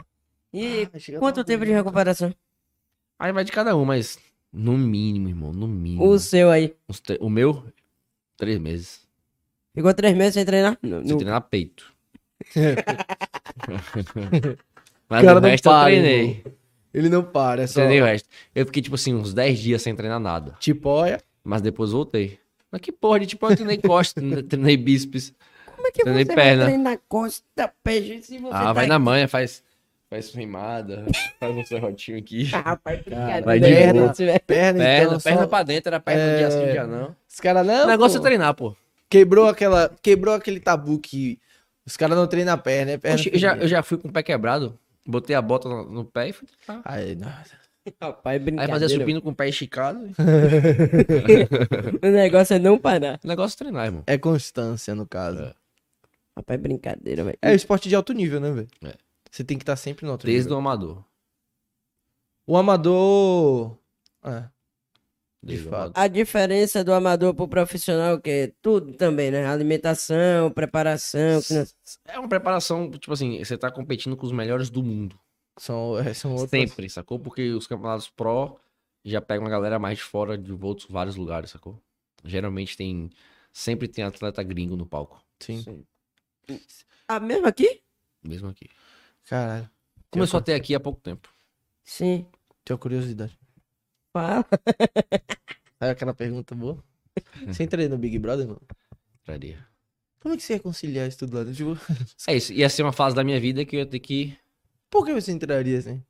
E 0.52 0.82
Ah, 0.84 1.18
quanto 1.18 1.44
tempo 1.44 1.64
de 1.64 1.72
recuperação? 1.72 2.34
Aí 3.18 3.32
vai 3.32 3.44
de 3.44 3.52
cada 3.52 3.76
um, 3.76 3.84
mas 3.84 4.18
no 4.52 4.76
mínimo, 4.76 5.28
irmão, 5.28 5.52
no 5.52 5.66
mínimo. 5.68 6.04
O 6.06 6.18
seu 6.18 6.50
aí. 6.50 6.74
O 7.20 7.28
meu, 7.30 7.64
três 8.36 8.58
meses. 8.58 9.00
Ficou 9.74 9.92
três 9.94 10.16
meses 10.16 10.34
sem 10.34 10.44
treinar? 10.44 10.78
No- 10.82 11.00
Sem 11.02 11.10
no- 11.12 11.16
treinar 11.18 11.40
peito. 11.42 11.92
Mas 15.08 15.24
cara 15.24 15.38
o 15.38 15.40
não 15.40 15.48
resto 15.48 15.66
eu 15.66 15.72
para, 15.72 15.84
treinei. 15.86 16.20
irmão. 16.30 16.52
Ele 16.92 17.08
não 17.08 17.22
para, 17.24 17.62
é 17.62 17.66
só. 17.66 17.74
Treinei 17.74 18.00
o 18.00 18.04
resto. 18.04 18.28
Eu 18.54 18.66
fiquei, 18.66 18.82
tipo 18.82 18.94
assim, 18.94 19.14
uns 19.14 19.34
10 19.34 19.58
dias 19.58 19.82
sem 19.82 19.94
treinar 19.94 20.20
nada. 20.20 20.56
Tipo, 20.60 20.88
olha. 20.90 21.20
Mas 21.42 21.60
depois 21.60 21.90
voltei. 21.90 22.38
Mas 22.70 22.80
que 22.80 22.92
porra 22.92 23.20
de 23.20 23.26
tipo, 23.26 23.46
eu 23.46 23.54
treinei 23.56 23.78
costas, 23.78 24.22
treinei 24.48 24.76
bíceps. 24.76 25.34
Como 25.74 25.86
é 25.86 25.90
que 25.90 26.02
Treinei 26.02 26.24
você 26.24 26.34
perna. 26.34 26.64
vai 26.64 26.72
treinar 26.72 26.98
costa, 27.08 27.72
peixe, 27.82 28.22
se 28.22 28.38
você 28.38 28.54
Ah, 28.54 28.64
tá 28.66 28.72
vai 28.72 28.86
na 28.86 28.98
manha, 28.98 29.28
faz, 29.28 29.62
faz 30.10 30.32
rimada, 30.34 31.04
faz 31.40 31.56
um 31.56 31.64
serrotinho 31.64 32.18
aqui. 32.18 32.48
Ah, 32.52 32.60
Rapaz, 32.60 33.00
brincadeira. 33.02 33.42
vai 33.44 33.60
de 33.60 33.66
é 33.72 33.92
boa. 33.92 34.06
isso, 34.12 34.16
velho. 34.24 34.40
Perna, 34.46 34.78
Perna, 34.84 35.06
então, 35.06 35.20
perna 35.20 35.40
só... 35.42 35.46
pra 35.48 35.62
dentro, 35.62 35.88
era 35.90 36.00
perna 36.00 36.22
É. 36.22 36.38
dia 36.38 36.50
sim, 36.50 36.72
dia 36.72 36.86
não. 36.86 37.16
Os 37.28 37.40
caras 37.40 37.66
não. 37.66 37.84
o 37.84 37.88
negócio 37.88 38.18
pô. 38.20 38.24
é 38.24 38.28
treinar, 38.28 38.54
pô. 38.54 38.76
Quebrou 39.10 39.48
aquela. 39.48 39.90
Quebrou 40.02 40.34
aquele 40.34 40.60
tabu 40.60 40.98
que 40.98 41.38
os 41.86 41.96
caras 41.96 42.16
não 42.16 42.26
treinam 42.26 42.54
a 42.54 42.58
perna, 42.58 42.92
é 42.92 42.98
perna. 42.98 43.16
Oxi, 43.16 43.30
eu, 43.32 43.38
já, 43.38 43.56
eu 43.56 43.68
já 43.68 43.82
fui 43.82 43.98
com 43.98 44.08
o 44.08 44.12
pé 44.12 44.22
quebrado, 44.22 44.78
botei 45.06 45.36
a 45.36 45.42
bota 45.42 45.68
no, 45.68 45.84
no 45.84 46.04
pé 46.04 46.28
e 46.28 46.32
fui 46.32 46.48
treinar. 46.64 46.82
Aí, 46.84 47.14
nossa. 47.14 47.64
Rapaz, 48.00 48.40
Aí 48.58 48.66
fazia 48.66 48.88
supino 48.88 49.20
com 49.20 49.28
o 49.30 49.34
pé 49.34 49.48
esticado. 49.48 50.08
O 52.02 52.06
negócio 52.10 52.54
é 52.54 52.58
não 52.58 52.78
parar. 52.78 53.20
O 53.22 53.28
negócio 53.28 53.54
é 53.56 53.58
treinar, 53.58 53.84
irmão. 53.86 54.02
É 54.06 54.16
constância, 54.16 54.94
no 54.94 55.06
caso. 55.06 55.42
É. 55.42 55.54
Rapaz, 56.36 56.60
brincadeira, 56.60 57.24
velho. 57.24 57.38
É, 57.42 57.54
esporte 57.54 57.88
de 57.88 57.94
alto 57.94 58.12
nível, 58.14 58.40
né, 58.40 58.50
velho? 58.50 58.68
É. 58.84 58.94
Você 59.34 59.42
tem 59.42 59.58
que 59.58 59.64
estar 59.64 59.74
sempre 59.74 60.06
no 60.06 60.12
alto 60.12 60.24
Desde 60.26 60.44
nível. 60.44 60.54
o 60.54 60.60
amador. 60.60 61.04
O 62.46 62.56
amador. 62.56 63.76
É. 64.22 64.48
Desde 65.42 65.66
o 65.66 65.70
fato. 65.70 65.92
A 65.96 66.06
diferença 66.06 66.84
do 66.84 66.92
amador 66.92 67.34
pro 67.34 67.48
profissional, 67.48 68.20
que 68.20 68.30
é 68.30 68.52
tudo 68.62 68.92
também, 68.92 69.32
né? 69.32 69.44
Alimentação, 69.44 70.52
preparação. 70.52 71.40
É 72.04 72.16
uma 72.16 72.28
preparação, 72.28 72.88
tipo 72.92 73.12
assim, 73.12 73.42
você 73.42 73.58
tá 73.58 73.72
competindo 73.72 74.16
com 74.16 74.24
os 74.24 74.30
melhores 74.30 74.70
do 74.70 74.84
mundo. 74.84 75.18
São, 75.56 75.98
é, 75.98 76.14
são 76.14 76.30
outras. 76.30 76.50
Sempre, 76.50 76.88
sacou? 76.88 77.18
Porque 77.18 77.50
os 77.54 77.66
campeonatos 77.66 78.08
pro 78.08 78.56
já 79.04 79.20
pegam 79.20 79.42
uma 79.46 79.50
galera 79.50 79.80
mais 79.80 79.98
de 79.98 80.04
fora 80.04 80.38
de 80.38 80.52
outros 80.52 80.88
vários 80.88 81.16
lugares, 81.16 81.50
sacou? 81.50 81.82
Geralmente 82.24 82.76
tem. 82.76 83.10
Sempre 83.52 83.88
tem 83.88 84.04
atleta 84.04 84.44
gringo 84.44 84.76
no 84.76 84.86
palco. 84.86 85.20
Sim. 85.40 85.84
Ah, 87.08 87.18
mesmo 87.18 87.48
aqui? 87.48 87.82
Mesmo 88.22 88.48
aqui. 88.48 88.70
Caralho. 89.28 89.70
Começou 90.10 90.38
a 90.38 90.42
ter 90.42 90.54
aqui 90.54 90.74
há 90.74 90.80
pouco 90.80 91.00
tempo. 91.00 91.28
Sim. 91.82 92.26
Tenho 92.64 92.78
curiosidade. 92.78 93.36
Fala. 94.12 94.44
Sabe 95.78 95.92
aquela 95.92 96.14
pergunta 96.14 96.54
boa? 96.54 96.82
Você 97.46 97.64
entraria 97.64 97.88
no 97.88 97.98
Big 97.98 98.18
Brother, 98.18 98.46
mano? 98.46 98.62
Traria. 99.24 99.66
Como 100.20 100.34
é 100.34 100.36
que 100.36 100.42
você 100.42 100.54
ia 100.54 100.60
conciliar 100.60 101.08
isso 101.08 101.18
tudo 101.18 101.36
lá? 101.36 101.52
Tipo, 101.52 101.76
É 102.26 102.36
isso. 102.36 102.52
Ia 102.52 102.68
ser 102.68 102.82
uma 102.82 102.92
fase 102.92 103.14
da 103.14 103.24
minha 103.24 103.38
vida 103.38 103.64
que 103.64 103.76
eu 103.76 103.80
ia 103.80 103.86
ter 103.86 103.98
que. 103.98 104.36
por 104.88 105.04
que 105.04 105.12
você 105.12 105.32
entraria 105.32 105.78
assim? 105.78 106.02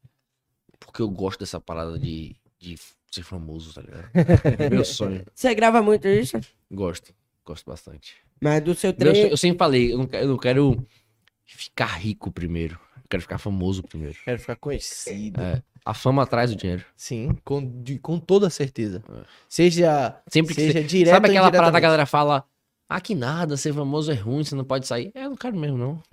Porque 0.79 1.03
eu 1.03 1.09
gosto 1.09 1.41
dessa 1.41 1.61
parada 1.61 1.99
de, 1.99 2.37
de 2.59 2.79
ser 3.11 3.23
famoso, 3.23 3.75
tá 3.75 3.81
ligado? 3.81 4.11
É 4.61 4.71
meu 4.71 4.85
sonho. 4.85 5.25
Você 5.35 5.55
grava 5.55 5.83
muito 5.83 6.07
isso? 6.07 6.39
Gosto. 6.71 7.15
Gosto 7.45 7.67
bastante. 7.67 8.17
Mas 8.41 8.63
do 8.63 8.75
seu 8.75 8.93
treino. 8.93 9.29
eu 9.31 9.37
sempre 9.37 9.59
falei, 9.59 9.93
eu 9.93 9.99
não, 9.99 10.07
quero, 10.07 10.25
eu 10.25 10.29
não 10.29 10.39
quero 10.39 10.87
ficar 11.45 11.97
rico 11.97 12.31
primeiro. 12.31 12.79
Quero 13.09 13.23
ficar 13.23 13.39
famoso 13.39 13.83
primeiro. 13.83 14.17
Quero 14.25 14.39
ficar 14.39 14.57
conhecido. 14.57 15.41
É. 15.41 15.63
A 15.85 15.93
fama 15.93 16.23
atrás 16.23 16.51
do 16.51 16.57
dinheiro. 16.57 16.85
Sim, 16.97 17.37
com, 17.45 17.63
de- 17.83 17.99
com 17.99 18.19
toda 18.19 18.49
certeza. 18.49 19.03
É. 19.09 19.21
Seja, 19.49 20.17
Sempre 20.29 20.55
que 20.55 20.61
seja 20.63 20.81
você... 20.81 20.85
direto 20.85 21.15
Sabe 21.15 21.29
ou 21.29 21.33
aquela 21.33 21.51
parada 21.51 21.53
que 21.53 21.57
a 21.57 21.59
indiretamente. 21.59 21.83
galera 21.83 22.07
fala? 22.07 22.45
Ah, 22.89 23.01
que 23.01 23.15
nada, 23.15 23.57
ser 23.57 23.73
famoso 23.75 24.11
é 24.11 24.15
ruim, 24.15 24.45
você 24.45 24.55
não 24.55 24.65
pode 24.65 24.87
sair. 24.87 25.11
É, 25.15 25.25
eu 25.25 25.31
não 25.31 25.37
quero 25.37 25.57
mesmo, 25.57 25.77
não. 25.77 26.03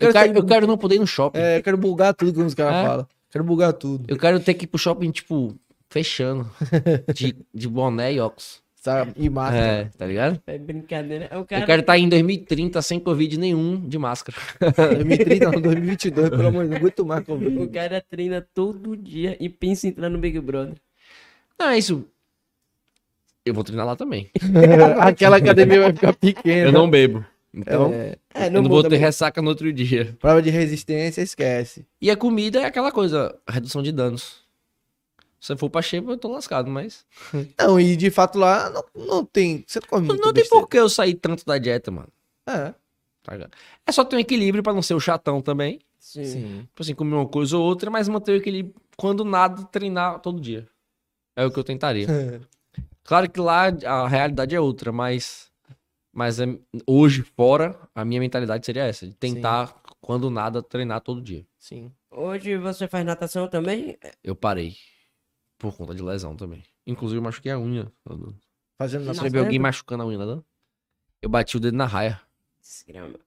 eu, 0.00 0.12
quero, 0.12 0.32
eu 0.38 0.44
quero 0.46 0.66
não 0.66 0.76
poder 0.78 0.96
ir 0.96 0.98
no 1.00 1.06
shopping. 1.06 1.38
É, 1.38 1.58
eu 1.58 1.62
quero 1.62 1.76
bugar 1.78 2.14
tudo, 2.14 2.32
como 2.34 2.46
os 2.46 2.54
caras 2.54 2.76
É. 2.76 2.86
falam. 2.86 3.08
Quero 3.30 3.44
bugar 3.44 3.72
tudo. 3.72 4.04
Eu 4.08 4.16
quero 4.18 4.40
ter 4.40 4.54
que 4.54 4.64
ir 4.64 4.68
pro 4.68 4.78
shopping, 4.78 5.10
tipo, 5.10 5.56
fechando. 5.88 6.50
De, 7.14 7.36
de 7.54 7.68
boné 7.68 8.12
e 8.14 8.20
óculos. 8.20 8.60
Sabe? 8.80 9.12
E 9.16 9.28
máscara. 9.28 9.62
É, 9.66 9.84
tá 9.98 10.06
ligado? 10.06 10.42
É 10.46 10.56
brincadeira. 10.58 11.26
O 11.38 11.44
cara. 11.44 11.66
quero 11.66 11.80
estar 11.82 11.98
em 11.98 12.08
2030 12.08 12.80
sem 12.80 12.98
Covid 12.98 13.38
nenhum 13.38 13.86
de 13.86 13.98
máscara. 13.98 14.38
2030, 14.96 15.44
não, 15.50 15.60
2022, 15.60 16.30
pelo 16.30 16.46
amor 16.48 16.62
de 16.64 16.70
Deus, 16.70 16.80
não 16.80 16.86
aguento 16.88 17.04
mais 17.06 17.22
O 17.22 17.26
Covid. 17.26 17.68
cara 17.68 18.00
treina 18.08 18.46
todo 18.54 18.96
dia 18.96 19.36
e 19.38 19.50
pensa 19.50 19.86
em 19.86 19.90
entrar 19.90 20.08
no 20.08 20.16
Big 20.18 20.40
Brother. 20.40 20.74
Não, 21.58 21.68
é 21.68 21.76
isso. 21.78 22.06
Eu 23.44 23.52
vou 23.52 23.62
treinar 23.64 23.84
lá 23.86 23.94
também. 23.96 24.30
Aquela 25.00 25.36
academia 25.36 25.80
vai 25.80 25.92
ficar 25.92 26.14
pequena. 26.14 26.68
Eu 26.68 26.72
não 26.72 26.88
bebo. 26.88 27.22
Então, 27.52 27.92
É, 27.92 28.16
É, 28.34 28.46
eu 28.46 28.50
não 28.50 28.62
vou 28.62 28.82
ter 28.82 28.90
muito. 28.90 29.00
ressaca 29.00 29.42
no 29.42 29.48
outro 29.48 29.70
dia. 29.72 30.16
prova 30.20 30.40
de 30.40 30.48
resistência, 30.50 31.20
esquece. 31.20 31.84
E 32.00 32.10
a 32.10 32.16
comida 32.16 32.60
é 32.60 32.64
aquela 32.64 32.92
coisa, 32.92 33.34
redução 33.48 33.82
de 33.82 33.92
danos. 33.92 34.39
Se 35.40 35.52
eu 35.52 35.56
for 35.56 35.70
pra 35.70 35.80
shape, 35.80 36.06
eu 36.06 36.18
tô 36.18 36.28
lascado, 36.28 36.70
mas. 36.70 37.06
Não, 37.58 37.80
e 37.80 37.96
de 37.96 38.10
fato 38.10 38.38
lá 38.38 38.68
não, 38.70 38.84
não 38.94 39.24
tem. 39.24 39.64
Você 39.66 39.80
não 39.80 39.88
come 39.88 40.06
Não, 40.06 40.14
muito 40.14 40.26
não 40.26 40.32
tem 40.34 40.46
por 40.48 40.68
que 40.68 40.78
eu 40.78 40.88
sair 40.88 41.14
tanto 41.14 41.44
da 41.46 41.56
dieta, 41.56 41.90
mano. 41.90 42.08
É, 42.46 42.74
Tá 43.22 43.32
ligado? 43.34 43.52
É 43.86 43.92
só 43.92 44.04
ter 44.04 44.16
um 44.16 44.20
equilíbrio 44.20 44.62
pra 44.62 44.72
não 44.72 44.82
ser 44.82 44.94
o 44.94 45.00
chatão 45.00 45.40
também. 45.40 45.80
Sim. 45.98 46.24
sim. 46.24 46.58
Tipo 46.62 46.82
assim, 46.82 46.94
comer 46.94 47.14
uma 47.14 47.28
coisa 47.28 47.56
ou 47.56 47.64
outra, 47.64 47.90
mas 47.90 48.08
manter 48.08 48.32
o 48.32 48.36
equilíbrio. 48.36 48.74
Quando 48.96 49.24
nada, 49.24 49.62
treinar 49.64 50.20
todo 50.20 50.40
dia. 50.40 50.66
É 51.36 51.44
o 51.44 51.50
que 51.50 51.58
eu 51.58 51.64
tentaria. 51.64 52.06
Claro 53.02 53.28
que 53.28 53.40
lá 53.40 53.64
a 53.86 54.06
realidade 54.06 54.54
é 54.54 54.60
outra, 54.60 54.92
mas. 54.92 55.50
Mas 56.12 56.38
é- 56.38 56.46
hoje, 56.86 57.22
fora, 57.22 57.76
a 57.94 58.04
minha 58.04 58.20
mentalidade 58.20 58.64
seria 58.64 58.84
essa: 58.84 59.06
de 59.06 59.14
tentar, 59.14 59.74
quando 60.00 60.30
nada, 60.30 60.62
treinar 60.62 61.00
todo 61.00 61.20
dia. 61.20 61.44
Sim. 61.58 61.90
Hoje 62.10 62.56
você 62.56 62.86
faz 62.86 63.04
natação 63.04 63.48
também? 63.48 63.96
Eu 64.22 64.36
parei. 64.36 64.76
Por 65.60 65.76
conta 65.76 65.94
de 65.94 66.02
lesão 66.02 66.34
também. 66.34 66.64
Inclusive, 66.86 67.18
eu 67.18 67.22
machuquei 67.22 67.52
a 67.52 67.58
unha. 67.58 67.92
Fazendo 68.78 69.02
Você 69.02 69.08
natação. 69.08 69.30
viu 69.30 69.42
alguém 69.42 69.58
machucando 69.58 70.02
a 70.02 70.06
unha, 70.06 70.36
né? 70.36 70.42
Eu 71.20 71.28
bati 71.28 71.58
o 71.58 71.60
dedo 71.60 71.76
na 71.76 71.84
raia. 71.84 72.18
Desgrama. 72.62 73.18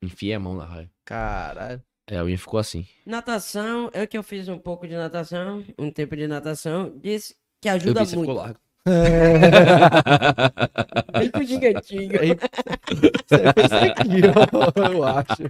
Enfiei 0.00 0.34
a 0.34 0.40
mão 0.40 0.54
na 0.54 0.64
raia. 0.64 0.88
Caralho. 1.04 1.82
É, 2.06 2.18
a 2.18 2.24
unha 2.24 2.38
ficou 2.38 2.60
assim. 2.60 2.86
Natação, 3.04 3.90
eu 3.92 4.06
que 4.06 4.16
eu 4.16 4.22
fiz 4.22 4.46
um 4.48 4.56
pouco 4.58 4.86
de 4.86 4.94
natação, 4.94 5.64
um 5.76 5.90
tempo 5.90 6.14
de 6.14 6.28
natação, 6.28 6.92
disse 7.02 7.34
que 7.60 7.68
Eu 7.68 7.72
ajuda 7.74 8.04
vi, 8.04 8.10
você 8.10 8.16
muito. 8.16 8.28
ficou 8.30 8.42
largo. 8.44 8.60
Bem 11.18 11.30
com 11.30 11.42
gigantinho. 11.42 12.20
Aí, 12.20 12.36
você 13.26 13.52
fez 13.52 13.72
aqui, 13.72 14.20
eu 14.92 15.04
acho. 15.04 15.42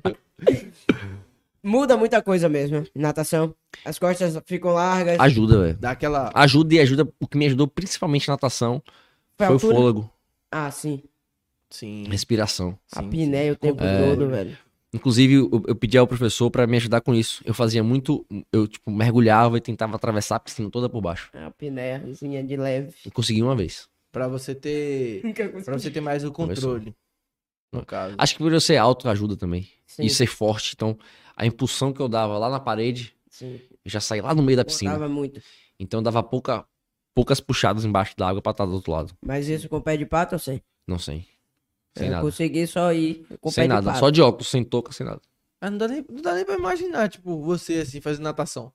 Muda 1.64 1.96
muita 1.96 2.20
coisa 2.20 2.46
mesmo, 2.46 2.86
natação. 2.94 3.54
As 3.86 3.98
costas 3.98 4.38
ficam 4.44 4.72
largas. 4.72 5.18
Ajuda, 5.18 5.62
velho. 5.62 5.78
Dá 5.78 5.92
aquela. 5.92 6.30
Ajuda 6.34 6.74
e 6.74 6.80
ajuda. 6.80 7.08
O 7.18 7.26
que 7.26 7.38
me 7.38 7.46
ajudou 7.46 7.66
principalmente 7.66 8.28
na 8.28 8.34
natação 8.34 8.82
Foi 9.38 9.46
foi 9.46 9.56
o 9.56 9.58
fôlego, 9.58 10.10
Ah, 10.52 10.70
sim. 10.70 11.02
Sim. 11.70 12.04
respiração. 12.08 12.78
A 12.94 13.02
sim, 13.02 13.08
pinéia 13.08 13.52
o 13.52 13.56
tempo 13.56 13.82
É. 13.82 14.10
todo, 14.10 14.28
velho. 14.28 14.56
Inclusive, 14.92 15.34
eu, 15.34 15.62
eu 15.66 15.74
pedi 15.74 15.98
ao 15.98 16.06
professor 16.06 16.50
pra 16.50 16.66
me 16.66 16.76
ajudar 16.76 17.00
com 17.00 17.14
isso. 17.14 17.42
Eu 17.46 17.54
fazia 17.54 17.82
muito. 17.82 18.24
Eu, 18.52 18.68
tipo, 18.68 18.90
mergulhava 18.92 19.56
e 19.56 19.60
tentava 19.60 19.96
atravessar 19.96 20.36
a 20.36 20.40
piscina 20.40 20.70
toda 20.70 20.88
por 20.88 21.00
baixo. 21.00 21.30
A 21.34 21.50
pinéiazinha 21.50 22.44
de 22.44 22.56
leve. 22.56 22.94
E 23.04 23.10
consegui 23.10 23.42
uma 23.42 23.56
vez. 23.56 23.88
Pra 24.12 24.28
você 24.28 24.54
ter. 24.54 25.22
Pra 25.64 25.78
você 25.78 25.90
ter 25.90 26.00
mais 26.02 26.24
o 26.24 26.30
controle. 26.30 26.94
No 27.72 27.84
caso. 27.84 28.14
Acho 28.18 28.34
que 28.34 28.38
por 28.42 28.52
eu 28.52 28.60
ser 28.60 28.76
alto 28.76 29.08
ajuda 29.08 29.34
também. 29.36 29.66
Sim, 29.84 30.04
E 30.04 30.10
ser 30.10 30.26
forte. 30.26 30.74
Então, 30.76 30.96
a 31.36 31.46
impulsão 31.46 31.92
que 31.92 32.00
eu 32.00 32.08
dava 32.08 32.38
lá 32.38 32.48
na 32.48 32.60
parede, 32.60 33.14
sim. 33.28 33.60
eu 33.84 33.90
já 33.90 34.00
saí 34.00 34.20
lá 34.20 34.34
no 34.34 34.42
meio 34.42 34.56
da 34.56 34.64
piscina. 34.64 34.92
Botava 34.92 35.12
muito. 35.12 35.40
Então, 35.78 35.98
eu 36.00 36.04
dava 36.04 36.22
pouca, 36.22 36.64
poucas 37.14 37.40
puxadas 37.40 37.84
embaixo 37.84 38.14
da 38.16 38.28
água 38.28 38.40
pra 38.42 38.52
estar 38.52 38.64
do 38.66 38.72
outro 38.74 38.92
lado. 38.92 39.12
Mas 39.24 39.48
isso 39.48 39.68
com 39.68 39.80
pé 39.80 39.96
de 39.96 40.06
pato, 40.06 40.34
eu 40.34 40.38
sei. 40.38 40.62
Não 40.86 40.98
sei. 40.98 41.26
Sem 41.96 42.06
eu 42.08 42.12
nada. 42.12 42.22
consegui 42.24 42.66
só 42.66 42.92
ir 42.92 43.26
com 43.40 43.50
Sem 43.50 43.62
pé 43.62 43.68
de 43.68 43.74
nada. 43.74 43.86
pato. 43.86 43.98
Só 44.00 44.10
de 44.10 44.20
óculos, 44.22 44.48
sem 44.48 44.64
touca, 44.64 44.92
sem 44.92 45.06
nada. 45.06 45.20
Mas 45.60 45.70
não 45.70 45.78
dá, 45.78 45.88
nem, 45.88 46.04
não 46.10 46.22
dá 46.22 46.34
nem 46.34 46.44
pra 46.44 46.56
imaginar, 46.56 47.08
tipo, 47.08 47.42
você 47.42 47.80
assim, 47.80 48.00
fazendo 48.00 48.24
natação. 48.24 48.72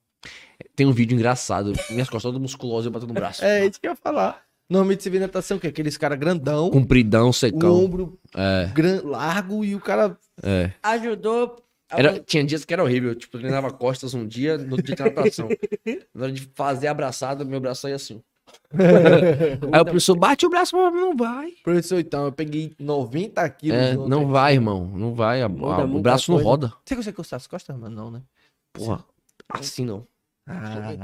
Tem 0.75 0.85
um 0.85 0.91
vídeo 0.91 1.15
engraçado. 1.15 1.71
Minhas 1.89 2.09
costas 2.09 2.23
todas 2.23 2.41
musculosas 2.41 2.85
e 2.85 2.87
eu 2.87 2.91
batendo 2.91 3.09
no 3.09 3.13
braço. 3.13 3.43
É 3.45 3.65
isso 3.65 3.79
que 3.79 3.87
eu 3.87 3.91
ia 3.91 3.95
falar. 3.95 4.41
Normalmente 4.69 5.01
você 5.03 5.09
vê 5.09 5.19
natação, 5.19 5.57
que 5.57 5.65
é 5.65 5.69
aqueles 5.69 5.97
cara 5.97 6.15
grandão, 6.15 6.69
Compridão, 6.69 7.29
o 7.29 7.33
secão. 7.33 7.83
ombro 7.85 8.19
É, 8.35 8.69
gran, 8.73 9.01
largo 9.03 9.63
e 9.65 9.73
o 9.75 9.79
cara. 9.79 10.15
é. 10.43 10.71
Ajudou. 10.83 11.55
Era, 11.91 12.19
tinha 12.19 12.43
dias 12.43 12.63
que 12.65 12.73
era 12.73 12.83
horrível. 12.83 13.15
Tipo, 13.15 13.37
eu 13.37 13.41
treinava 13.41 13.71
costas 13.71 14.13
um 14.13 14.25
dia, 14.27 14.57
no 14.57 14.71
outro 14.71 14.83
dia 14.85 14.95
tinha 14.95 15.07
natação. 15.09 15.47
Na 16.13 16.23
hora 16.23 16.31
de 16.31 16.41
fazer 16.53 16.87
a 16.87 16.91
abraçada, 16.91 17.43
meu 17.43 17.59
braço 17.59 17.81
saía 17.81 17.95
assim. 17.95 18.21
Aí 19.71 19.81
o 19.81 19.85
professor 19.85 20.15
bate 20.15 20.45
o 20.45 20.49
braço, 20.49 20.75
mas 20.75 20.93
não 20.93 21.15
vai. 21.15 21.51
Professor, 21.63 21.99
então, 21.99 22.25
eu 22.25 22.31
peguei 22.31 22.73
90 22.79 23.47
quilos. 23.51 23.77
É, 23.79 23.95
não 23.95 24.27
vai, 24.27 24.53
irmão. 24.53 24.87
Não 24.87 25.13
vai. 25.13 25.41
A- 25.41 25.45
a- 25.45 25.49
o 25.85 25.99
braço 26.01 26.31
não 26.31 26.39
roda. 26.41 26.73
Você 26.85 26.95
consegue 26.95 27.17
coçar 27.17 27.37
as 27.37 27.47
costas, 27.47 27.77
mano? 27.77 27.95
Não, 27.95 28.11
né? 28.11 28.21
Porra. 28.73 29.03
Assim 29.49 29.85
não. 29.85 30.05
Ah, 30.51 30.95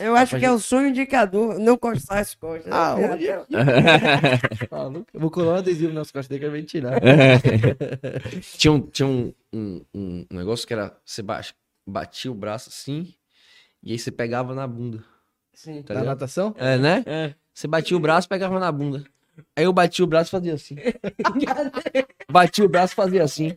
Eu 0.00 0.16
acho 0.16 0.38
que 0.38 0.44
é 0.46 0.50
o 0.50 0.58
sonho 0.58 0.88
indicador 0.88 1.58
não 1.58 1.76
cortar 1.76 2.20
as 2.20 2.34
costas. 2.34 2.72
Ah, 2.72 2.96
Eu- 2.98 3.12
onde 3.12 3.28
é? 3.28 3.44
maluco. 4.70 5.06
Eu 5.12 5.20
vou 5.20 5.30
colar 5.30 5.52
um 5.54 5.56
adesivo 5.56 5.92
nas 5.92 6.10
costas 6.10 6.28
dele 6.28 6.44
que 6.44 6.50
vai 6.50 6.62
tirar. 6.62 6.98
tinha 8.56 8.72
um, 8.72 8.80
tinha 8.80 9.06
um, 9.06 9.32
um, 9.52 9.84
um 9.94 10.26
negócio 10.30 10.66
que 10.66 10.72
era. 10.72 10.96
Você 11.04 11.22
ba- 11.22 11.42
batia 11.86 12.30
o 12.30 12.34
braço 12.34 12.70
assim. 12.70 13.14
E 13.82 13.92
aí 13.92 13.98
você 13.98 14.10
pegava 14.10 14.54
na 14.54 14.66
bunda. 14.66 15.04
Sim. 15.52 15.82
Tá 15.82 15.94
Na 15.94 16.04
natação? 16.04 16.54
É, 16.56 16.78
né? 16.78 17.02
É. 17.06 17.34
Você 17.52 17.66
batia 17.66 17.96
o 17.96 18.00
braço, 18.00 18.28
pegava 18.28 18.58
na 18.58 18.70
bunda. 18.72 19.04
Aí 19.56 19.64
eu 19.64 19.72
batia 19.72 20.04
o 20.04 20.08
braço 20.08 20.28
e 20.28 20.32
fazia 20.32 20.54
assim. 20.54 20.76
batia 22.30 22.64
o 22.64 22.68
braço 22.68 22.92
e 22.92 22.96
fazia 22.96 23.22
assim. 23.22 23.56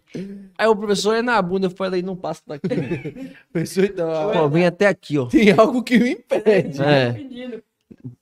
Aí 0.57 0.67
o 0.67 0.75
professor 0.75 1.15
ia 1.15 1.23
na 1.23 1.41
bunda, 1.41 1.67
eu 1.67 1.71
falei, 1.71 2.01
não 2.01 2.15
passa 2.15 2.41
daqui. 2.47 2.67
Professor, 3.51 3.83
então, 3.85 4.09
Ó, 4.09 4.47
vem 4.47 4.65
até 4.65 4.87
aqui, 4.87 5.17
ó. 5.17 5.25
tem 5.25 5.51
algo 5.51 5.83
que 5.83 5.97
me 5.97 6.11
impede. 6.11 6.81
É. 6.81 7.61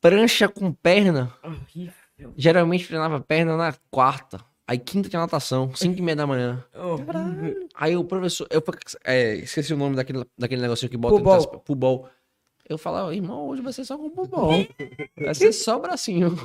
Prancha 0.02 0.48
com 0.48 0.72
perna. 0.72 1.34
Horrível. 1.44 2.34
Geralmente 2.36 2.88
treinava 2.88 3.20
perna 3.22 3.56
na 3.56 3.74
quarta. 3.90 4.40
Aí 4.68 4.78
quinta 4.78 5.10
tinha 5.10 5.20
natação, 5.20 5.74
cinco 5.74 5.98
e 5.98 6.02
meia 6.02 6.16
da 6.16 6.28
manhã. 6.28 6.64
Horrível. 6.76 7.68
Aí 7.74 7.96
o 7.96 8.04
professor, 8.04 8.48
eu 8.52 8.64
é, 9.04 9.36
esqueci 9.36 9.74
o 9.74 9.78
nome 9.78 9.96
daquele, 9.96 10.24
daquele 10.38 10.62
negocinho 10.62 10.92
que 10.92 10.98
bota 10.98 11.18
Pubol. 11.18 11.60
pubol. 11.62 12.10
Eu 12.68 12.78
falava, 12.78 13.16
irmão, 13.16 13.48
hoje 13.48 13.64
vai 13.64 13.74
ser 13.74 13.84
só 13.84 13.98
com 13.98 14.12
pubol. 14.12 14.52
Vai 15.18 15.34
ser 15.34 15.52
só 15.52 15.80
bracinho. 15.80 16.38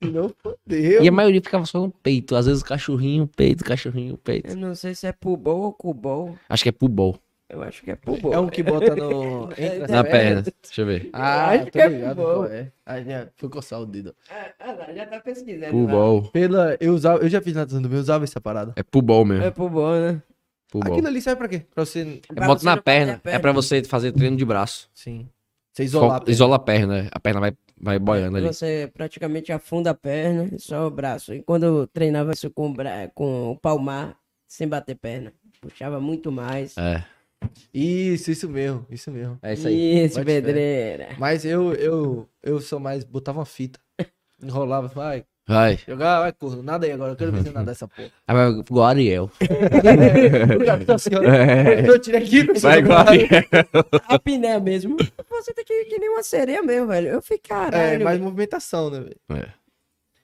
Não 0.00 0.28
fodeu. 0.28 1.02
E 1.02 1.08
a 1.08 1.12
maioria 1.12 1.40
ficava 1.42 1.64
só 1.66 1.80
no 1.80 1.90
peito. 1.90 2.36
Às 2.36 2.46
vezes 2.46 2.62
cachorrinho, 2.62 3.26
peito, 3.26 3.64
cachorrinho, 3.64 4.16
peito. 4.16 4.50
Eu 4.50 4.56
não 4.56 4.74
sei 4.74 4.94
se 4.94 5.06
é 5.06 5.12
pubol 5.12 5.60
ou 5.62 5.72
cubol. 5.72 6.36
Acho 6.48 6.62
que 6.62 6.68
é 6.68 6.72
pubol. 6.72 7.18
Eu 7.50 7.62
acho 7.62 7.82
que 7.82 7.90
é 7.90 7.96
pubol. 7.96 8.32
É 8.32 8.38
um 8.38 8.48
que 8.48 8.62
bota 8.62 8.94
no. 8.94 9.44
entre 9.56 9.82
as 9.84 9.90
Na 9.90 10.04
pernas. 10.04 10.44
perna. 10.44 10.52
Deixa 10.62 10.82
eu 10.82 10.86
ver. 10.86 11.08
Ah, 11.12 11.48
acho 11.50 11.64
tô 11.64 11.70
que 11.72 11.80
é 11.80 11.88
ligado 11.88 12.46
é. 12.46 12.70
Ah, 12.84 13.00
já 13.02 13.26
fui 13.36 13.48
coçar 13.48 13.80
o 13.80 13.86
dedo. 13.86 14.14
Ah, 14.30 14.50
ah, 14.60 14.72
lá, 14.72 14.92
já 14.92 15.06
tá 15.06 15.18
pesquisando. 15.20 15.70
Pubol. 15.72 16.30
Pela, 16.30 16.76
eu, 16.78 16.92
usava, 16.94 17.22
eu 17.22 17.28
já 17.28 17.40
fiz 17.40 17.54
natação 17.54 17.80
do 17.80 17.88
meu, 17.88 17.96
eu 17.98 18.02
usava 18.02 18.24
essa 18.24 18.40
parada. 18.40 18.74
É 18.76 18.82
pubol 18.82 19.24
mesmo. 19.24 19.44
É 19.44 19.50
pubol, 19.50 19.92
né? 19.94 20.22
Pubol. 20.70 20.92
Aquilo 20.92 21.08
ali 21.08 21.22
serve 21.22 21.38
pra 21.38 21.48
quê? 21.48 21.62
Pra 21.74 21.84
você. 21.86 22.20
É 22.30 22.34
Pra 22.34 22.46
bota 22.46 22.60
você 22.60 22.66
na 22.66 22.76
perna. 22.76 23.12
perder 23.18 23.30
a 23.30 23.38
É 23.38 23.38
pra 23.40 23.52
você 23.52 23.82
fazer 23.82 24.12
treino 24.12 24.36
de 24.36 24.44
braço. 24.44 24.90
Sim. 24.94 25.26
Você 25.72 25.84
isolar. 25.84 26.18
perna. 26.20 26.30
Isola 26.32 26.56
a 26.56 26.58
perna. 26.58 27.08
A 27.10 27.18
perna 27.18 27.40
vai, 27.40 27.52
vai 27.80 27.98
boiando 27.98 28.36
ali. 28.36 28.46
Você 28.46 28.90
praticamente 28.92 29.52
afunda 29.52 29.90
a 29.90 29.94
perna 29.94 30.48
e 30.52 30.58
só 30.58 30.86
o 30.86 30.90
braço. 30.90 31.34
E 31.34 31.42
quando 31.42 31.64
eu 31.64 31.86
treinava 31.86 32.32
isso 32.32 32.50
com 32.50 32.70
o, 32.70 32.72
bra... 32.72 33.10
com 33.14 33.50
o 33.50 33.56
palmar, 33.58 34.16
sem 34.46 34.66
bater 34.66 34.96
perna, 34.96 35.32
puxava 35.60 36.00
muito 36.00 36.32
mais. 36.32 36.76
É. 36.76 37.04
Isso, 37.72 38.30
isso 38.30 38.48
mesmo, 38.48 38.84
isso 38.90 39.10
mesmo. 39.10 39.38
É 39.42 39.54
isso 39.54 39.68
aí. 39.68 40.04
Isso, 40.04 40.16
Bote 40.16 40.26
pedreira. 40.26 41.08
Mas 41.18 41.44
eu, 41.44 41.72
eu, 41.74 42.28
eu 42.42 42.60
sou 42.60 42.80
mais. 42.80 43.04
Botava 43.04 43.38
uma 43.38 43.46
fita. 43.46 43.78
Enrolava, 44.42 44.88
vai. 44.88 45.24
Vai. 45.48 45.78
Jogar, 45.88 46.20
vai, 46.20 46.30
corno. 46.30 46.62
Nada 46.62 46.84
aí 46.84 46.92
agora. 46.92 47.12
Eu 47.12 47.16
quero 47.16 47.32
ver 47.32 47.42
você 47.42 47.50
nadar 47.50 47.72
essa 47.72 47.88
porra. 47.88 48.10
Aí 48.28 48.36
vai 48.36 48.50
igual 48.50 48.84
a 48.84 48.88
Ariel. 48.90 49.30
o 50.60 50.64
cara 50.66 50.84
tá 50.84 50.94
assim, 50.96 51.08
ó. 51.14 51.22
Eu 51.22 51.98
tirei 51.98 52.22
aqui. 52.22 52.60
Vai 52.60 52.80
igual 52.80 52.98
a 52.98 53.08
Ariel. 53.08 53.28
A 54.06 54.18
piné 54.18 54.60
mesmo. 54.60 54.98
Você 55.30 55.54
tá 55.54 55.64
que, 55.64 55.84
que 55.86 55.98
nem 55.98 56.10
uma 56.10 56.22
sereia 56.22 56.62
mesmo, 56.62 56.88
velho. 56.88 57.08
Eu 57.08 57.22
fiquei, 57.22 57.38
caralho. 57.38 57.76
É, 57.76 57.98
mais 57.98 58.18
velho. 58.18 58.24
movimentação, 58.24 58.90
né, 58.90 59.00
velho? 59.00 59.16
É. 59.42 59.48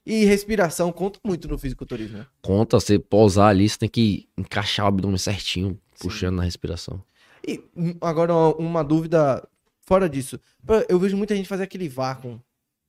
E 0.05 0.27
respiração 0.27 0.93
conta 0.93 1.19
muito 1.25 1.49
no 1.49 1.57
fisiculturismo, 1.57 2.19
né? 2.19 2.27
Conta, 2.43 2.79
você 2.79 2.99
pousar 2.99 3.49
ali, 3.49 3.67
você 3.67 3.79
tem 3.79 3.89
que 3.89 4.29
encaixar 4.37 4.85
o 4.85 4.89
abdômen 4.89 5.17
certinho, 5.17 5.81
puxando 5.99 6.37
na 6.37 6.43
respiração. 6.43 7.03
E 7.47 7.65
hum, 7.75 7.95
agora 8.03 8.35
uma, 8.59 8.85
dúvida 8.85 9.43
fora 9.87 10.07
disso. 10.07 10.39
Eu 10.87 10.99
vejo 10.99 11.17
muita 11.17 11.35
gente 11.35 11.49
fazer 11.49 11.63
aquele 11.63 11.89
vácuo. 11.89 12.39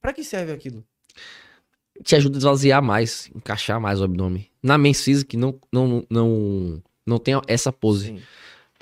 Pra 0.02 0.12
que 0.12 0.24
serve 0.26 0.52
aquilo? 0.52 0.84
Te 2.04 2.16
ajuda 2.16 2.38
a 2.38 2.40
esvaziar 2.40 2.82
mais, 2.84 3.30
encaixar 3.34 3.80
mais 3.80 4.02
o 4.02 4.04
abdômen. 4.04 4.50
Na 4.62 4.78
Men's 4.78 5.02
Physique 5.04 5.38
não, 5.38 5.60
não, 5.72 6.06
não, 6.10 6.84
não 7.06 7.18
tem 7.18 7.34
essa 7.48 7.72
pose. 7.72 8.08
Sim. 8.08 8.22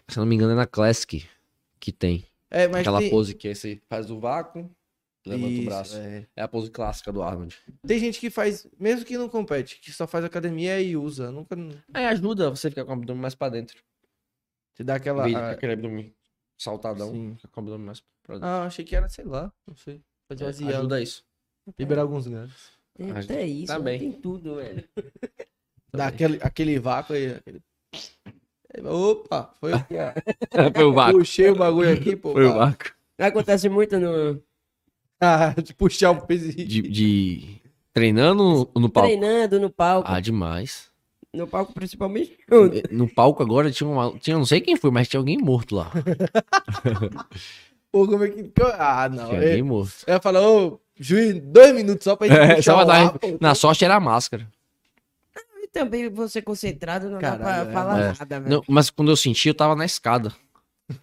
Se 0.08 0.18
não 0.18 0.26
me 0.26 0.36
engano 0.36 0.52
é 0.52 0.56
na 0.56 0.66
Classic 0.66 1.26
que 1.80 1.92
tem. 1.92 2.26
É, 2.50 2.68
mas 2.68 2.82
Aquela 2.82 3.00
tem... 3.00 3.10
pose 3.10 3.34
que 3.34 3.48
aí 3.48 3.56
você 3.56 3.82
faz 3.88 4.10
o 4.12 4.20
vácuo, 4.20 4.70
levanta 5.26 5.48
Isso, 5.52 5.62
o 5.62 5.66
braço. 5.66 5.98
é. 5.98 6.28
É 6.36 6.42
a 6.42 6.48
pose 6.48 6.70
clássica 6.72 7.12
do 7.12 7.22
Arnold. 7.22 7.56
Tem 7.86 8.00
gente 8.00 8.20
que 8.20 8.30
faz, 8.30 8.68
mesmo 8.80 9.06
que 9.06 9.18
não 9.18 9.30
compete, 9.30 9.80
que 9.80 9.92
só 9.92 10.06
faz 10.08 10.26
academia 10.26 10.80
e 10.82 10.96
usa. 10.98 11.32
Nunca 11.32 11.56
Aí 11.94 12.06
ajuda 12.06 12.50
você 12.50 12.70
ficar 12.70 12.84
com 12.86 12.92
o 12.92 12.94
abdômen 12.96 13.22
mais 13.22 13.36
pra 13.36 13.50
dentro. 13.50 13.78
te 14.76 14.84
dá 14.84 14.96
aquela. 14.96 15.28
De 15.28 15.36
a- 15.36 15.52
aquele 15.52 15.74
abdômen 15.74 16.14
saltadão, 16.58 17.12
Sim. 17.12 17.36
fica 17.36 17.48
com 17.48 17.62
o 17.62 17.64
abdômen 17.64 17.86
mais 17.86 18.04
pra 18.24 18.36
dentro. 18.36 18.48
Ah, 18.50 18.64
achei 18.66 18.84
que 18.84 18.96
era, 18.96 19.08
sei 19.08 19.26
lá, 19.26 19.52
não 19.68 19.76
sei. 19.76 20.02
Fazer 20.28 20.44
É, 20.44 20.48
vaziar, 20.48 20.76
ajuda 20.80 21.02
isso. 21.02 21.24
liberar 21.80 22.02
alguns 22.02 22.28
gases. 22.28 22.73
Até 23.16 23.46
isso, 23.46 23.68
tá 23.74 23.80
né? 23.80 23.86
bem. 23.86 24.00
tem 24.00 24.12
tudo, 24.12 24.56
velho. 24.56 24.84
Dá 25.92 26.08
aquele, 26.08 26.40
aquele 26.42 26.80
vácuo 26.80 27.14
aí. 27.14 27.32
Aquele... 27.32 27.62
Opa, 28.88 29.54
foi 29.60 29.74
aqui, 29.74 29.96
ó. 29.98 30.14
Foi 30.74 30.84
o 30.84 30.94
vácuo. 30.94 31.20
Puxei 31.20 31.50
o 31.50 31.56
bagulho 31.56 31.94
aqui, 31.94 32.16
pô. 32.16 32.34
Foi 32.34 32.46
o 32.46 32.54
vácuo. 32.56 32.92
Acontece 33.20 33.70
muito 33.70 34.00
no 34.00 34.42
Ah, 35.22 35.54
de 35.62 35.74
puxar 35.74 36.12
o 36.12 36.26
peso. 36.26 36.52
De, 36.52 36.82
de- 36.82 37.62
Treinando 37.94 38.70
no 38.76 38.90
palco? 38.90 39.08
treinando, 39.08 39.60
no 39.60 39.70
palco. 39.70 40.10
Ah, 40.12 40.20
demais. 40.20 40.92
No 41.34 41.48
palco 41.48 41.74
principalmente. 41.74 42.38
No 42.92 43.08
palco 43.08 43.42
agora 43.42 43.72
tinha 43.72 43.88
uma. 43.88 44.18
Tinha, 44.20 44.38
não 44.38 44.46
sei 44.46 44.60
quem 44.62 44.76
foi, 44.76 44.92
mas 44.92 45.08
tinha 45.08 45.20
alguém 45.20 45.38
morto 45.38 45.76
lá. 45.76 45.92
Pô, 47.92 48.08
como 48.08 48.24
é 48.24 48.30
que... 48.30 48.52
Ah, 48.78 49.08
não. 49.08 49.28
Tinha 49.28 49.40
alguém 49.40 49.62
morto. 49.64 49.94
eu 50.08 50.14
ia 50.16 50.20
falar, 50.22 50.42
ô, 50.42 50.80
juiz, 51.00 51.40
dois 51.42 51.74
minutos 51.74 52.04
só 52.04 52.16
pra 52.16 52.28
gente 52.28 52.40
É, 52.40 52.62
só 52.62 52.84
dar- 52.84 53.08
ar, 53.08 53.20
pô. 53.20 53.38
Na 53.40 53.56
sorte 53.56 53.84
era 53.86 53.96
a 53.96 54.00
máscara. 54.00 54.48
E 55.62 55.68
também 55.68 56.10
você 56.10 56.42
concentrado 56.42 57.10
não 57.10 57.20
dá 57.20 57.38
Caralho, 57.38 57.64
pra 57.66 57.72
é, 57.72 57.74
falar 57.74 58.00
é. 58.00 58.14
nada, 58.20 58.40
velho. 58.40 58.56
Não, 58.56 58.64
mas 58.68 58.90
quando 58.90 59.12
eu 59.12 59.16
senti, 59.18 59.48
eu 59.48 59.56
tava 59.56 59.76
na 59.76 59.86
escada. 59.86 60.34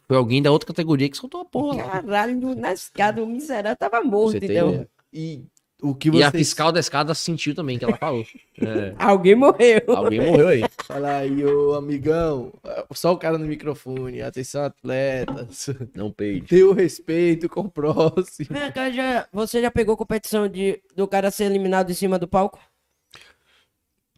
Foi 0.07 0.17
alguém 0.17 0.43
da 0.43 0.51
outra 0.53 0.67
categoria 0.67 1.09
que 1.09 1.17
soltou 1.17 1.41
a 1.41 1.45
porra 1.45 1.83
lá. 1.83 1.89
Caralho, 2.03 2.55
na 2.55 2.73
escada, 2.73 3.23
o 3.23 3.27
miserável 3.27 3.77
tava 3.77 4.03
morto, 4.03 4.33
Você 4.33 4.41
tem 4.41 4.51
então. 4.57 4.69
ideia? 4.71 4.89
E 5.13 5.43
o 5.83 5.95
que 5.95 6.11
E 6.11 6.23
a 6.23 6.31
fiscal 6.31 6.71
da 6.73 6.81
escada 6.81 7.15
sentiu 7.15 7.55
também 7.55 7.79
que 7.79 7.85
ela 7.85 7.97
falou. 7.97 8.25
É, 8.63 8.95
Alguém 8.99 9.35
morreu. 9.35 9.81
alguém 9.89 10.21
morreu 10.21 10.49
aí. 10.49 10.63
Fala 10.85 11.17
aí, 11.17 11.43
ô 11.47 11.75
amigão. 11.75 12.53
Só 12.93 13.13
o 13.15 13.17
cara 13.17 13.39
no 13.39 13.47
microfone. 13.47 14.21
Atenção, 14.21 14.65
atletas. 14.65 15.71
Não 15.95 16.13
peide. 16.13 16.47
Dê 16.47 16.63
o 16.63 16.75
respeito 16.75 17.49
com 17.49 17.63
o 17.63 17.71
próximo. 17.71 18.49
Vem 18.51 18.71
cá, 18.71 18.91
já, 18.91 19.27
você 19.33 19.63
já 19.63 19.71
pegou 19.71 19.97
competição 19.97 20.47
de, 20.47 20.83
do 20.95 21.09
cara 21.09 21.31
ser 21.31 21.45
eliminado 21.45 21.91
em 21.91 21.95
cima 21.95 22.19
do 22.19 22.29
palco? 22.29 22.59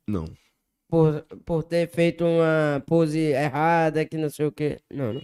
Não. 0.09 0.25
Por, 0.89 1.23
por 1.45 1.63
ter 1.63 1.89
feito 1.89 2.25
uma 2.25 2.83
pose 2.85 3.21
errada, 3.21 4.05
que 4.05 4.17
não 4.17 4.29
sei 4.29 4.47
o 4.47 4.53
que. 4.53 4.81
Não, 4.93 5.13
não. 5.13 5.23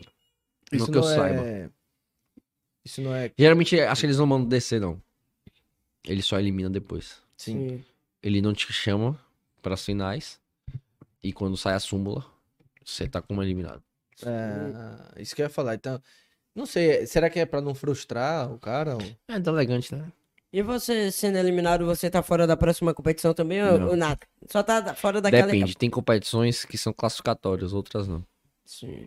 Não 0.73 0.87
que 0.87 0.97
eu 0.97 1.03
saiba. 1.03 1.41
é... 1.41 1.69
Isso 2.85 3.03
não 3.03 3.15
é. 3.15 3.31
Geralmente, 3.37 3.79
acho 3.81 4.01
que 4.01 4.07
eles 4.07 4.19
não 4.19 4.27
mandam 4.27 4.49
descer, 4.49 4.81
não. 4.81 5.03
Ele 6.05 6.23
só 6.23 6.39
elimina 6.39 6.71
depois. 6.71 7.21
Sim. 7.37 7.85
Ele 8.23 8.41
não 8.41 8.53
te 8.53 8.73
chama 8.73 9.19
para 9.63 9.75
as 9.75 9.85
finais. 9.85 10.41
E 11.23 11.33
quando 11.33 11.57
sai 11.57 11.75
a 11.75 11.81
súmula, 11.81 12.25
você 12.85 13.09
tá 13.09 13.21
como 13.21 13.43
eliminado. 13.43 13.83
É, 14.25 15.21
isso 15.23 15.35
que 15.35 15.43
eu 15.43 15.47
ia 15.47 15.51
falar. 15.51 15.75
Então, 15.75 16.01
não 16.55 16.67
sei. 16.67 17.07
Será 17.07 17.29
que 17.29 17.39
é 17.39 17.47
pra 17.47 17.61
não 17.61 17.75
frustrar 17.75 18.51
o 18.53 18.59
cara? 18.59 18.95
ou- 18.97 19.17
É 19.29 19.39
delegante, 19.39 19.95
né? 19.95 20.11
E 20.53 20.63
você 20.63 21.13
sendo 21.13 21.37
eliminado, 21.37 21.85
você 21.85 22.09
tá 22.09 22.23
fora 22.23 22.47
da 22.47 22.57
próxima 22.57 22.95
competição 22.95 23.35
também 23.35 23.63
ou, 23.63 23.79
Não. 23.79 23.89
ou 23.89 23.97
nada? 23.97 24.21
Só 24.49 24.63
tá 24.63 24.95
fora 24.95 25.21
daquela. 25.21 25.47
Depende. 25.53 25.77
Tem 25.77 25.91
competições 25.91 26.65
que 26.65 26.79
são 26.79 26.93
classificatórias, 26.93 27.73
outras 27.75 28.09
não. 28.09 28.25
Sim. 28.65 29.07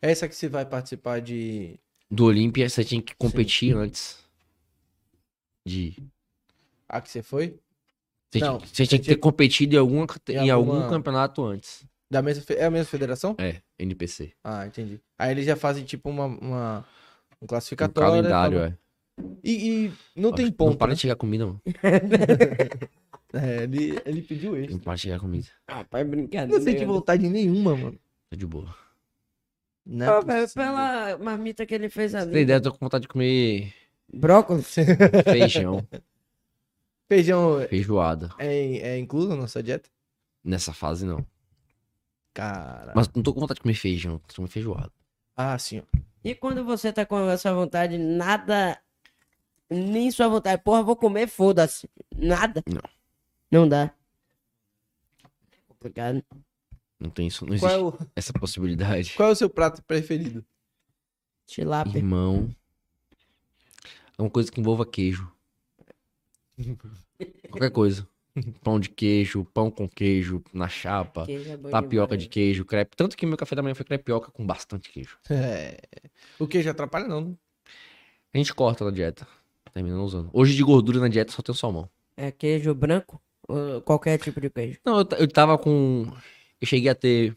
Essa 0.00 0.28
que 0.28 0.34
você 0.36 0.48
vai 0.48 0.64
participar 0.64 1.20
de. 1.20 1.78
Do 2.08 2.26
Olímpia, 2.26 2.68
você 2.68 2.84
tinha 2.84 3.02
que 3.02 3.14
competir 3.16 3.74
antes 3.76 4.18
de. 5.66 5.96
Ah, 6.88 7.00
que 7.00 7.10
você 7.10 7.22
foi? 7.22 7.58
Você, 8.30 8.40
Não, 8.40 8.58
tinha, 8.58 8.68
você 8.68 8.86
tinha 8.86 8.98
que 9.00 9.06
ter 9.06 9.16
competido 9.16 9.74
em, 9.74 9.78
alguma, 9.78 10.06
em 10.28 10.32
em 10.34 10.50
algum 10.50 10.72
alguma- 10.72 10.88
campeonato 10.90 11.44
antes. 11.44 11.84
Da 12.10 12.22
mesma, 12.22 12.44
é 12.54 12.64
a 12.66 12.70
mesma 12.70 12.86
federação? 12.86 13.34
É, 13.38 13.60
NPC. 13.78 14.32
Ah, 14.44 14.66
entendi. 14.66 15.00
Aí 15.18 15.30
eles 15.32 15.44
já 15.46 15.56
fazem 15.56 15.84
tipo 15.84 16.08
uma, 16.08 16.26
uma 16.26 16.86
um 17.40 17.44
Um 17.44 17.46
classificatório. 17.46 18.10
calendário, 18.22 18.58
fala- 18.58 18.68
é. 18.68 18.86
E, 19.42 19.86
e 19.86 19.92
não 20.14 20.32
tem 20.32 20.44
Não 20.46 20.52
ponto. 20.52 20.76
para 20.76 20.88
né? 20.88 20.94
de 20.94 21.00
chegar 21.00 21.16
comida, 21.16 21.46
mano. 21.46 21.60
É, 23.34 23.64
ele, 23.64 24.00
ele 24.06 24.22
pediu 24.22 24.52
Não 24.52 24.60
isso. 24.60 24.78
para 24.78 24.94
de 24.94 25.00
chegar 25.02 25.18
comida. 25.20 25.48
Rapaz, 25.68 26.06
brincadeira. 26.08 26.56
Não 26.58 26.64
sente 26.64 26.84
vontade 26.84 27.28
nenhuma, 27.28 27.76
mano. 27.76 27.98
Tá 28.30 28.36
de 28.36 28.46
boa. 28.46 28.74
Não 29.84 30.06
é 30.06 30.24
velho, 30.24 30.42
possível. 30.42 30.62
pela 30.64 31.18
marmita 31.18 31.66
que 31.66 31.74
ele 31.74 31.88
fez 31.88 32.12
Você 32.12 32.18
tem 32.18 32.28
ali. 32.30 32.40
ideia, 32.40 32.56
eu 32.58 32.62
tô 32.62 32.72
com 32.72 32.78
vontade 32.86 33.02
de 33.02 33.08
comer 33.08 33.74
Brócolis? 34.12 34.74
feijão, 35.24 35.86
Feijão 37.08 37.66
feijoada. 37.68 38.30
é, 38.38 38.78
é 38.78 38.98
incluso 38.98 39.28
na 39.28 39.36
nossa 39.36 39.62
dieta? 39.62 39.88
Nessa 40.42 40.72
fase, 40.72 41.04
não. 41.06 41.24
Cara. 42.34 42.92
Mas 42.94 43.08
não 43.14 43.22
tô 43.22 43.32
com 43.32 43.40
vontade 43.40 43.58
de 43.58 43.62
comer 43.62 43.74
feijão, 43.74 44.18
tô 44.26 44.34
comendo 44.36 44.52
feijoada. 44.52 44.92
Ah, 45.36 45.58
sim. 45.58 45.82
E 46.22 46.34
quando 46.34 46.64
você 46.64 46.92
tá 46.92 47.06
com 47.06 47.18
essa 47.30 47.54
vontade, 47.54 47.96
nada. 47.98 48.80
Nem 49.70 50.10
sua 50.10 50.28
vontade. 50.28 50.62
Porra, 50.62 50.82
vou 50.82 50.96
comer, 50.96 51.26
foda-se. 51.28 51.88
Nada. 52.14 52.62
Não. 52.68 52.82
Não 53.50 53.68
dá. 53.68 53.92
Complicado. 55.68 56.22
Não 56.98 57.10
tem 57.10 57.26
isso, 57.26 57.44
não 57.46 57.58
Qual 57.58 57.70
existe 57.70 58.02
é, 58.02 58.04
o, 58.04 58.10
essa 58.16 58.32
possibilidade. 58.32 59.14
qual 59.14 59.28
é 59.28 59.32
o 59.32 59.36
seu 59.36 59.50
prato 59.50 59.82
preferido? 59.84 60.44
Tilápia. 61.46 61.98
Irmão. 61.98 62.54
É 64.18 64.22
uma 64.22 64.30
coisa 64.30 64.50
que 64.50 64.60
envolva 64.60 64.86
queijo. 64.86 65.30
Qualquer 67.50 67.70
coisa. 67.70 68.06
Pão 68.62 68.78
de 68.78 68.90
queijo, 68.90 69.46
pão 69.46 69.70
com 69.70 69.88
queijo 69.88 70.42
na 70.52 70.68
chapa, 70.68 71.24
Queijo 71.24 71.50
é 71.52 71.56
tapioca 71.56 72.16
de 72.18 72.24
demais. 72.24 72.34
queijo, 72.34 72.64
crepe. 72.66 72.94
Tanto 72.94 73.16
que 73.16 73.24
meu 73.24 73.36
café 73.36 73.56
da 73.56 73.62
manhã 73.62 73.74
foi 73.74 73.86
crepioca 73.86 74.30
com 74.30 74.46
bastante 74.46 74.90
queijo. 74.90 75.16
É. 75.30 75.78
O 76.38 76.46
que 76.46 76.62
já 76.62 76.72
atrapalha, 76.72 77.08
não. 77.08 77.20
né? 77.22 77.34
A 78.34 78.36
gente 78.38 78.54
corta 78.54 78.84
na 78.84 78.90
dieta. 78.90 79.26
Termina 79.72 79.96
não 79.96 80.04
usando. 80.04 80.28
Hoje 80.34 80.54
de 80.54 80.62
gordura 80.62 81.00
na 81.00 81.08
dieta 81.08 81.32
só 81.32 81.40
tem 81.40 81.52
o 81.54 81.56
salmão. 81.56 81.88
É 82.14 82.30
queijo 82.30 82.74
branco? 82.74 83.20
Ou 83.48 83.80
qualquer 83.80 84.18
tipo 84.18 84.38
de 84.38 84.50
queijo? 84.50 84.78
Não, 84.84 84.98
eu, 85.00 85.06
eu 85.18 85.28
tava 85.28 85.56
com. 85.56 86.06
Eu 86.60 86.66
cheguei 86.66 86.90
a 86.90 86.94
ter 86.94 87.34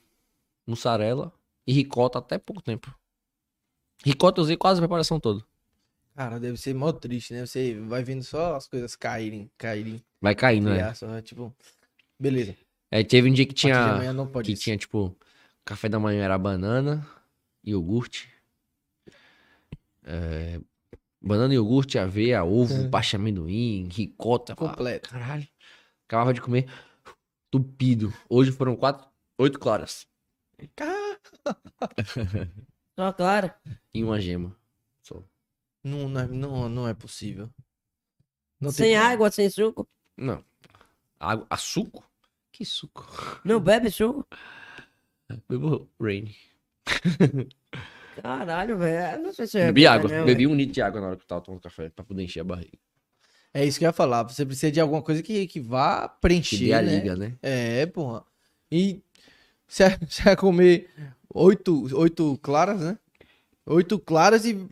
mussarela 0.67 1.31
e 1.65 1.71
ricota 1.71 2.19
até 2.19 2.37
pouco 2.37 2.61
tempo. 2.61 2.93
Ricota 4.05 4.39
eu 4.39 4.43
usei 4.43 4.57
quase 4.57 4.79
a 4.79 4.81
preparação 4.81 5.17
toda. 5.19 5.43
Cara, 6.19 6.37
deve 6.37 6.57
ser 6.57 6.75
mó 6.75 6.91
triste, 6.91 7.33
né? 7.33 7.45
Você 7.45 7.79
vai 7.79 8.03
vendo 8.03 8.23
só 8.23 8.57
as 8.57 8.67
coisas 8.67 8.93
caírem, 8.93 9.49
caírem. 9.57 10.03
Vai 10.19 10.35
caindo, 10.35 10.69
né? 10.69 10.75
criação, 10.75 11.09
né? 11.11 11.21
Tipo, 11.21 11.55
beleza. 12.19 12.57
É, 12.91 13.01
teve 13.05 13.29
um 13.29 13.33
dia 13.33 13.45
que 13.45 13.53
tinha. 13.53 13.93
amanhã 13.93 14.11
não 14.11 14.27
pode 14.27 14.47
Que 14.47 14.51
isso. 14.51 14.63
tinha, 14.63 14.75
tipo, 14.75 15.15
café 15.63 15.87
da 15.87 15.97
manhã 15.97 16.21
era 16.21 16.37
banana, 16.37 17.07
iogurte. 17.63 18.27
é, 20.03 20.59
banana, 21.21 21.53
iogurte, 21.53 21.97
aveia, 21.97 22.43
ovo, 22.43 22.73
É. 22.73 22.89
pasta 22.89 23.15
amendoim, 23.15 23.87
ricota. 23.89 24.57
Completo. 24.57 25.09
Caralho. 25.11 25.47
Acabava 26.05 26.33
de 26.33 26.41
comer 26.41 26.69
tupido. 27.49 28.13
Hoje 28.27 28.51
foram 28.51 28.75
quatro, 28.75 29.07
oito 29.37 29.57
claras 29.57 30.05
Cara, 30.75 31.17
Só 32.99 33.13
claro. 33.13 33.53
e 33.93 34.03
uma 34.03 34.19
gema. 34.19 34.58
Não, 35.83 36.09
não, 36.09 36.21
é, 36.21 36.27
não, 36.27 36.69
não 36.69 36.87
é 36.87 36.93
possível. 36.93 37.49
Não 38.59 38.71
sem 38.71 38.87
tem 38.87 38.97
água, 38.97 39.31
sem 39.31 39.49
suco. 39.49 39.87
Não. 40.17 40.43
Água, 41.19 41.47
a 41.49 41.57
suco? 41.57 42.03
Que 42.51 42.65
suco? 42.65 43.05
Não 43.45 43.59
bebe 43.59 43.89
suco? 43.89 44.27
Bebo 45.47 45.89
rain. 46.01 46.33
Caralho, 48.21 48.77
velho. 48.77 49.21
Não 49.23 49.33
sei 49.33 49.47
se 49.47 49.59
é. 49.59 49.67
Bebi 49.67 49.87
água. 49.87 50.09
não, 50.09 50.25
Bebi 50.25 50.47
um 50.47 50.55
litro 50.55 50.73
de 50.73 50.81
água 50.81 50.99
na 50.99 51.07
hora 51.07 51.15
que 51.15 51.23
eu 51.23 51.27
tava 51.27 51.41
tomando 51.41 51.61
café 51.61 51.89
pra 51.89 52.03
poder 52.03 52.23
encher 52.23 52.41
a 52.41 52.43
barriga. 52.43 52.77
É 53.53 53.65
isso 53.65 53.79
que 53.79 53.85
eu 53.85 53.89
ia 53.89 53.93
falar. 53.93 54.23
Você 54.23 54.45
precisa 54.45 54.71
de 54.71 54.79
alguma 54.79 55.01
coisa 55.01 55.23
que, 55.23 55.47
que 55.47 55.59
vá 55.59 56.07
Que 56.09 56.19
preencher, 56.21 56.57
dê 56.57 56.73
a 56.73 56.81
né? 56.81 56.95
liga, 56.95 57.15
né? 57.15 57.37
É, 57.41 57.85
porra. 57.85 58.23
E 58.71 59.01
você 59.67 59.97
você 60.07 60.23
vai 60.23 60.35
comer 60.35 60.89
oito, 61.33 61.87
oito 61.95 62.37
claras, 62.41 62.81
né? 62.81 62.97
Oito 63.65 63.99
claras 63.99 64.45
e 64.45 64.67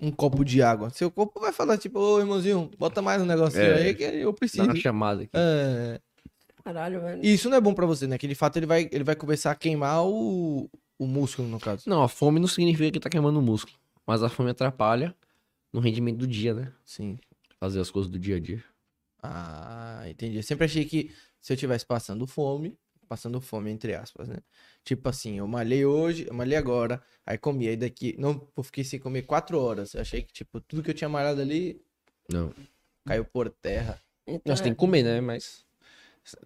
um 0.00 0.10
copo 0.10 0.44
de 0.44 0.62
água. 0.62 0.90
Seu 0.90 1.10
corpo 1.10 1.40
vai 1.40 1.52
falar, 1.52 1.76
tipo, 1.78 1.98
ô 1.98 2.18
irmãozinho, 2.20 2.70
bota 2.78 3.02
mais 3.02 3.20
um 3.20 3.26
negocinho 3.26 3.62
É. 3.64 3.82
aí 3.82 3.94
que 3.94 4.02
eu 4.04 4.32
Dá 4.32 4.38
preciso. 4.38 4.64
uma 4.64 4.74
chamada 4.76 5.22
aqui. 5.22 5.30
É. 5.34 6.00
Caralho, 6.64 7.00
velho. 7.00 7.24
E 7.24 7.32
isso 7.34 7.48
não 7.50 7.56
é 7.56 7.60
bom 7.60 7.74
pra 7.74 7.86
você, 7.86 8.06
né? 8.06 8.16
Que 8.18 8.28
de 8.28 8.34
fato 8.34 8.56
ele 8.56 8.66
vai, 8.66 8.88
ele 8.92 9.04
vai 9.04 9.16
começar 9.16 9.50
a 9.50 9.54
queimar 9.54 10.04
o, 10.04 10.68
o 10.98 11.06
músculo, 11.06 11.48
no 11.48 11.58
caso. 11.58 11.84
Não, 11.88 12.02
a 12.02 12.08
fome 12.08 12.38
não 12.40 12.46
significa 12.48 12.90
que 12.90 13.00
tá 13.00 13.08
queimando 13.10 13.38
o 13.38 13.42
músculo. 13.42 13.76
Mas 14.06 14.22
a 14.22 14.28
fome 14.28 14.50
atrapalha 14.50 15.14
no 15.72 15.80
rendimento 15.80 16.18
do 16.18 16.26
dia, 16.26 16.52
né? 16.54 16.72
Sim. 16.84 17.18
Fazer 17.58 17.80
as 17.80 17.90
coisas 17.90 18.10
do 18.10 18.18
dia 18.18 18.36
a 18.36 18.40
dia. 18.40 18.62
Ah, 19.22 20.02
entendi. 20.08 20.36
Eu 20.36 20.42
sempre 20.42 20.64
achei 20.64 20.84
que 20.84 21.10
se 21.40 21.52
eu 21.52 21.56
tivesse 21.56 21.84
passando 21.86 22.26
fome, 22.26 22.76
passando 23.08 23.40
fome 23.40 23.70
entre 23.70 23.94
aspas, 23.94 24.28
né? 24.28 24.36
Tipo 24.84 25.08
assim, 25.08 25.38
eu 25.38 25.46
malhei 25.46 25.84
hoje, 25.84 26.26
eu 26.26 26.34
malhei 26.34 26.56
agora, 26.56 27.02
aí 27.24 27.36
comi, 27.36 27.68
aí 27.68 27.76
daqui, 27.76 28.16
não, 28.18 28.48
eu 28.56 28.62
fiquei 28.62 28.82
sem 28.82 28.98
comer 28.98 29.22
quatro 29.22 29.58
horas. 29.58 29.94
Eu 29.94 30.00
achei 30.00 30.22
que, 30.22 30.32
tipo, 30.32 30.60
tudo 30.60 30.82
que 30.82 30.90
eu 30.90 30.94
tinha 30.94 31.08
malhado 31.08 31.40
ali 31.40 31.80
Não. 32.28 32.52
caiu 33.04 33.24
por 33.24 33.50
terra. 33.50 34.00
Então, 34.26 34.42
Nós 34.46 34.60
tem 34.60 34.72
que 34.72 34.78
comer, 34.78 35.02
né? 35.02 35.20
Mas 35.20 35.64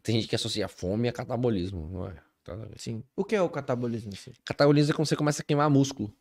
tem 0.02 0.16
gente 0.16 0.28
que 0.28 0.34
associa 0.34 0.68
fome 0.68 1.08
a 1.08 1.12
catabolismo, 1.12 1.88
não 1.88 2.08
é? 2.08 2.16
Tá. 2.42 2.56
Sim. 2.76 3.02
O 3.16 3.24
que 3.24 3.34
é 3.34 3.40
o 3.40 3.48
catabolismo? 3.48 4.12
Assim? 4.12 4.32
Catabolismo 4.44 4.92
é 4.92 4.96
quando 4.96 5.08
você 5.08 5.16
começa 5.16 5.42
a 5.42 5.44
queimar 5.44 5.70
músculo. 5.70 6.14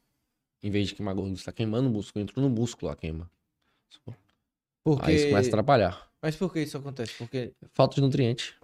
Em 0.62 0.72
vez 0.72 0.88
de 0.88 0.96
queimar 0.96 1.14
gordura, 1.14 1.38
você 1.38 1.46
tá 1.46 1.52
queimando 1.52 1.90
músculo. 1.90 2.24
Entrou 2.24 2.48
no 2.48 2.50
músculo 2.50 2.92
a 2.92 2.96
queima. 2.96 3.30
Porque... 4.84 5.06
Aí 5.06 5.16
isso 5.16 5.28
começa 5.28 5.48
a 5.48 5.52
atrapalhar. 5.52 6.10
Mas 6.22 6.36
por 6.38 6.52
que 6.54 6.62
isso 6.62 6.78
acontece? 6.78 7.14
Porque... 7.18 7.52
Falta 7.74 7.96
de 7.96 8.02
nutriente. 8.02 8.56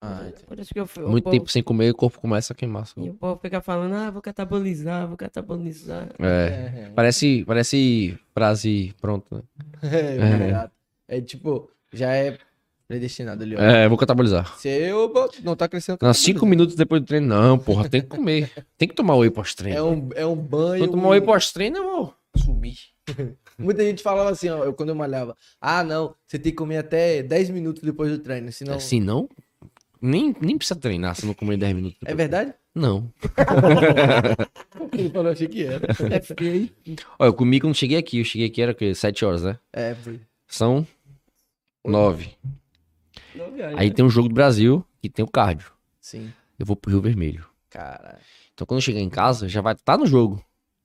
Ah, 0.00 0.24
entendi. 0.28 0.44
Por 0.46 0.58
isso 0.58 0.72
que 0.74 0.80
eu 0.80 0.88
Muito 1.08 1.24
povo- 1.24 1.36
tempo 1.36 1.50
sem 1.50 1.62
comer, 1.62 1.90
o 1.90 1.94
corpo 1.94 2.20
começa 2.20 2.52
a 2.52 2.56
queimar. 2.56 2.86
E 2.96 3.08
o 3.10 3.14
povo 3.14 3.40
fica 3.40 3.60
falando, 3.60 3.94
ah, 3.94 4.10
vou 4.10 4.20
catabolizar, 4.22 5.06
vou 5.08 5.16
catabolizar. 5.16 6.08
É. 6.18 6.84
É, 6.84 6.92
Parece, 6.94 7.44
parece 7.46 8.18
frase 8.34 8.94
pronta, 9.00 9.36
né? 9.36 9.42
é, 11.08 11.14
É. 11.14 11.16
é 11.18 11.20
tipo, 11.20 11.70
já 11.92 12.12
é 12.14 12.36
predestinado 12.86 13.42
ali, 13.42 13.56
ó. 13.56 13.58
É, 13.60 13.88
vou 13.88 13.96
catabolizar. 13.98 14.56
Se 14.58 14.68
eu 14.68 15.12
não 15.42 15.56
tá 15.56 15.66
crescendo... 15.66 15.98
Não, 16.02 16.14
cinco 16.14 16.44
minutos 16.46 16.76
depois 16.76 17.00
do 17.00 17.06
treino, 17.06 17.26
não, 17.26 17.58
porra, 17.58 17.88
tem 17.88 18.00
que 18.02 18.06
comer. 18.08 18.50
Tem 18.78 18.86
que 18.86 18.94
tomar 18.94 19.16
whey 19.16 19.30
pós-treino. 19.30 19.76
É 19.78 19.82
um, 19.82 20.08
é 20.14 20.26
um 20.26 20.36
banho... 20.36 20.84
Quando 20.84 20.90
tomar 20.92 21.08
whey 21.08 21.20
pós-treino, 21.22 21.78
eu 21.78 21.82
vou 21.84 22.14
sumir. 22.36 22.76
Muita 23.58 23.82
gente 23.82 24.02
falava 24.02 24.30
assim, 24.30 24.50
ó, 24.50 24.62
eu, 24.64 24.74
quando 24.74 24.90
eu 24.90 24.94
malhava. 24.94 25.34
Ah, 25.60 25.82
não, 25.82 26.14
você 26.26 26.38
tem 26.38 26.52
que 26.52 26.58
comer 26.58 26.76
até 26.76 27.22
10 27.22 27.48
minutos 27.50 27.82
depois 27.82 28.10
do 28.12 28.18
treino, 28.18 28.52
senão... 28.52 28.78
Se 28.78 29.00
não, 29.00 29.28
nem, 30.00 30.34
nem 30.40 30.56
precisa 30.56 30.78
treinar 30.78 31.14
se 31.14 31.26
não 31.26 31.34
comer 31.34 31.56
10 31.56 31.74
minutos. 31.74 31.98
É 32.04 32.14
verdade? 32.14 32.54
Não. 32.74 33.10
Ele 34.92 35.10
falou, 35.10 35.32
achei 35.32 35.48
que 35.48 35.64
era. 35.64 35.86
É 36.12 36.20
feio. 36.20 36.70
Olha, 37.18 37.28
eu 37.28 37.34
comi 37.34 37.60
quando 37.60 37.74
cheguei 37.74 37.96
aqui. 37.96 38.18
Eu 38.18 38.24
cheguei 38.24 38.48
aqui 38.48 38.60
era 38.60 38.72
o 38.72 38.74
quê? 38.74 38.94
Sete 38.94 39.24
horas, 39.24 39.42
né? 39.42 39.58
É, 39.72 39.94
foi. 39.94 40.20
São 40.46 40.86
nove. 41.84 42.30
Não 43.34 43.50
viaja. 43.52 43.78
Aí 43.78 43.90
tem 43.90 44.04
um 44.04 44.10
jogo 44.10 44.28
do 44.28 44.34
Brasil 44.34 44.84
e 45.02 45.08
tem 45.08 45.24
o 45.24 45.28
cardio. 45.28 45.70
Sim. 46.00 46.32
Eu 46.58 46.66
vou 46.66 46.76
pro 46.76 46.90
Rio 46.90 47.00
Vermelho. 47.00 47.46
Cara. 47.70 48.18
Então 48.54 48.66
quando 48.66 48.78
eu 48.78 48.82
chegar 48.82 49.00
em 49.00 49.10
casa, 49.10 49.48
já 49.48 49.60
vai 49.60 49.74
estar 49.74 49.96
no 49.98 50.06
jogo. 50.06 50.42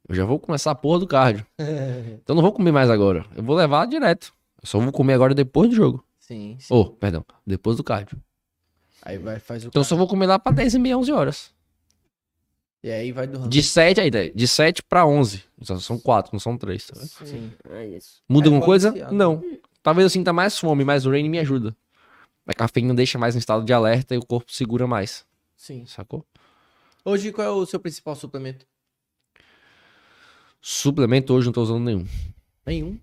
Eu 0.08 0.16
já 0.16 0.26
vou 0.26 0.40
começar 0.40 0.72
a 0.72 0.76
porra 0.76 1.00
do 1.00 1.08
cardio. 1.08 1.46
Então 2.24 2.34
eu 2.34 2.36
não 2.36 2.42
vou 2.42 2.52
comer 2.52 2.72
mais 2.72 2.90
agora. 2.90 3.26
Eu 3.36 3.44
vou 3.44 3.56
levar 3.56 3.86
direto. 3.86 4.34
Eu 4.62 4.68
só 4.68 4.80
vou 4.80 4.92
comer 4.92 5.14
agora 5.14 5.34
depois 5.34 5.70
do 5.70 5.76
jogo. 5.76 6.04
Sim, 6.20 6.56
sim. 6.60 6.74
Oh, 6.74 6.86
perdão. 6.86 7.26
Depois 7.46 7.78
do 7.78 7.84
cardio. 7.84 8.18
Aí 9.02 9.18
vai, 9.18 9.40
faz 9.40 9.64
o 9.66 9.68
Então 9.68 9.82
eu 9.82 9.86
só 9.86 9.96
vou 9.96 10.08
comer 10.08 10.28
lá 10.28 10.38
pra 10.38 10.52
10 10.52 10.76
e 10.76 10.80
meia, 10.80 10.98
11 10.98 11.12
horas. 11.12 11.52
E 12.84 12.90
aí 12.90 13.12
vai 13.12 13.28
dormir. 13.28 13.50
De 13.50 13.62
7 13.62 14.02
aí, 14.02 14.10
de 14.34 14.48
7 14.48 14.82
pra 14.84 15.06
11. 15.06 15.44
Então, 15.60 15.80
são 15.80 16.00
4, 16.00 16.32
não 16.34 16.40
são 16.40 16.58
3. 16.58 16.88
Tá 16.88 16.94
vendo? 17.00 17.08
Sim. 17.28 17.52
É 17.70 17.88
isso. 17.88 18.22
Muda 18.28 18.46
É 18.46 18.48
alguma 18.48 18.66
coisa? 18.66 18.90
balanceado. 18.90 19.16
Não. 19.16 19.60
Talvez 19.84 20.04
eu 20.04 20.10
sinta 20.10 20.34
mais 20.34 20.58
fome, 20.58 20.84
mas 20.84 21.06
o 21.06 21.12
Rain 21.12 21.30
me 21.30 21.40
ajuda. 21.40 21.76
A 22.48 22.54
cafeína 22.54 22.94
deixa 22.94 23.20
mais 23.20 23.36
em 23.36 23.40
estado 23.40 23.64
de 23.64 23.72
alerta 23.72 24.16
e 24.16 24.18
o 24.18 24.26
corpo 24.26 24.52
segura 24.52 24.88
mais. 24.88 25.26
Sim. 25.56 25.86
Sacou? 25.86 26.26
Hoje, 27.06 27.32
qual 27.32 27.48
é 27.48 27.52
o 27.52 27.66
seu 27.66 27.80
principal 27.80 28.16
suplemento? 28.16 28.66
Suplemento 30.62 31.34
hoje 31.34 31.48
não 31.48 31.54
tô 31.54 31.62
usando 31.64 31.84
nenhum. 31.84 32.06
Nenhum. 32.66 33.00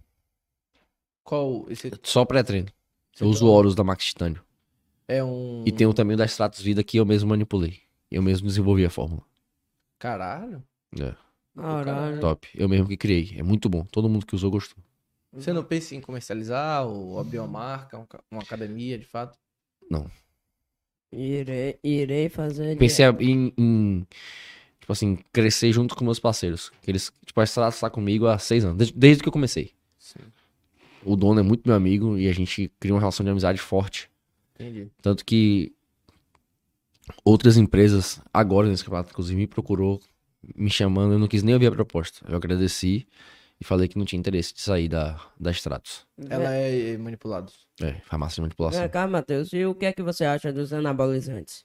Qual 1.24 1.66
esse 1.68 1.90
Só 2.02 2.24
pré-treino. 2.24 2.68
Eu 3.20 3.28
uso 3.28 3.40
toma? 3.40 3.50
o 3.50 3.54
Horus 3.54 3.74
da 3.74 3.82
Max 3.84 4.06
Titânio. 4.06 4.42
É 5.09 5.24
um 5.24 5.64
E 5.66 5.72
tem 5.72 5.86
o 5.86 5.94
também 5.94 6.14
o 6.14 6.18
da 6.18 6.26
Stratos 6.26 6.60
Vida 6.60 6.85
que 6.85 6.98
eu 6.98 7.06
mesmo 7.06 7.30
manipulei. 7.30 7.80
Eu 8.10 8.22
mesmo 8.22 8.47
desenvolvi 8.47 8.85
a 8.85 8.90
fórmula. 8.90 9.22
caralho. 9.98 10.62
É, 10.98 11.14
Caralho. 11.56 12.20
top. 12.20 12.48
Eu 12.55 12.68
mesmo 12.68 12.86
que 12.86 12.97
criei. 12.97 13.35
É 13.36 13.43
muito 13.43 13.68
bom. 13.68 13.85
Todo 13.85 14.09
mundo 14.09 14.24
que 14.24 14.35
usou 14.35 14.51
gostou. 14.51 14.82
Você 15.32 15.52
não 15.52 15.62
pensa 15.64 15.94
em 15.94 16.01
comercializar 16.01 16.86
ou 16.86 17.18
abrir 17.18 17.39
uma 17.39 17.48
marca, 17.48 17.98
um 17.98 18.06
uma 18.30 18.43
academia, 18.43 18.98
de 18.98 19.05
fato? 19.05 19.39
Irei, 21.12 21.78
irei 21.82 22.28
fazer. 22.28 22.76
Pensei 22.76 23.05
em, 23.20 23.52
em, 23.56 24.06
tipo 24.80 24.93
assim, 24.93 25.18
crescer 25.32 25.72
junto 25.72 25.97
com 25.97 26.05
meus 26.05 26.18
parceiros. 26.18 26.70
Que 26.82 26.90
eles, 26.90 27.12
tipo, 27.24 27.40
a 27.40 27.44
Stratos 27.44 27.80
tá 27.80 27.89
comigo 27.90 28.26
há 28.26 28.39
seis 28.39 28.64
anos. 28.64 28.76
Desde, 28.76 28.94
desde 28.94 29.22
que 29.22 29.28
eu 29.28 29.32
comecei. 29.32 29.72
Sim. 29.98 30.20
O 31.05 31.16
dono 31.16 31.40
é 31.40 31.43
muito 31.43 31.66
meu 31.66 31.76
amigo 31.76 32.18
e 32.18 32.28
a 32.28 32.32
gente 32.32 32.70
cria 32.78 32.94
uma 32.94 33.01
relação 33.01 33.24
de 33.24 33.30
amizade 33.30 33.59
forte. 33.59 34.10
Entendi. 34.59 34.90
Tanto 35.01 35.24
que 35.24 35.72
outras 37.24 37.56
empresas, 37.56 38.20
agora 38.32 38.68
nesse 38.68 38.85
campeonato, 38.85 39.10
inclusive, 39.10 39.39
me 39.39 39.47
procurou, 39.47 40.01
me 40.56 40.68
chamando. 40.68 41.12
Eu 41.12 41.18
não 41.18 41.28
quis 41.28 41.43
nem 41.43 41.55
ouvir 41.55 41.68
a 41.68 41.72
proposta. 41.72 42.26
Eu 42.28 42.36
agradeci 42.36 43.06
e 43.60 43.64
falei 43.64 43.89
que 43.89 43.97
não 43.97 44.05
tinha 44.05 44.18
interesse 44.18 44.52
de 44.55 44.60
sair 44.60 44.89
da, 44.89 45.20
da 45.39 45.51
Stratos. 45.51 46.06
Ela 46.28 46.52
é 46.52 46.97
manipulada. 46.97 47.52
É, 47.80 47.94
farmácia 48.01 48.36
de 48.36 48.40
manipulação. 48.43 48.80
Vem 48.80 48.90
cá, 48.90 49.06
Matheus, 49.06 49.52
e 49.52 49.64
o 49.64 49.74
que 49.74 49.86
é 49.86 49.93
que 49.93 50.02
você 50.02 50.24
acha 50.24 50.52
dos 50.52 50.72
anabolizantes? 50.72 51.64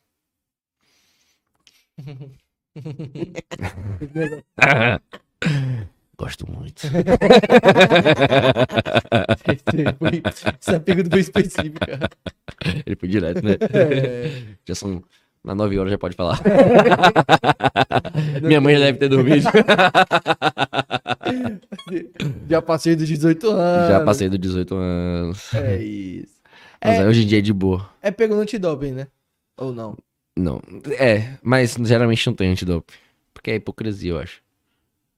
Gosto 6.17 6.49
muito. 6.49 6.83
Essa 10.59 10.79
pergunta 10.79 11.09
foi 11.09 11.19
específica. 11.19 11.99
Ele 12.85 12.95
foi 12.95 13.09
direto, 13.09 13.43
né? 13.43 13.53
É. 13.73 14.31
Já 14.67 14.75
são. 14.75 15.03
Na 15.43 15.53
9 15.53 15.77
horas 15.77 15.91
já 15.91 15.97
pode 15.97 16.15
falar. 16.15 16.39
Minha 18.41 18.61
mãe 18.61 18.75
já 18.75 18.85
deve 18.85 18.97
ter 18.99 19.09
dormido. 19.09 19.49
Já 22.49 22.61
passei 22.61 22.95
dos 22.95 23.07
18 23.07 23.49
anos. 23.49 23.89
Já 23.89 24.03
passei 24.05 24.29
dos 24.29 24.39
18 24.39 24.75
anos. 24.75 25.53
É 25.53 25.77
isso. 25.81 26.33
Mas 26.83 26.99
É. 26.99 27.07
hoje 27.07 27.23
em 27.23 27.27
dia 27.27 27.39
é 27.39 27.41
de 27.41 27.53
boa. 27.53 27.89
É 28.01 28.11
pego 28.11 28.35
no 28.35 28.41
antidoping, 28.41 28.91
né? 28.91 29.07
Ou 29.57 29.73
não? 29.73 29.97
Não. 30.37 30.61
É, 30.97 31.37
mas 31.41 31.75
geralmente 31.79 32.25
não 32.27 32.33
tem 32.33 32.51
antidope. 32.51 32.93
Porque 33.33 33.51
é 33.51 33.55
hipocrisia, 33.55 34.11
eu 34.11 34.19
acho. 34.19 34.41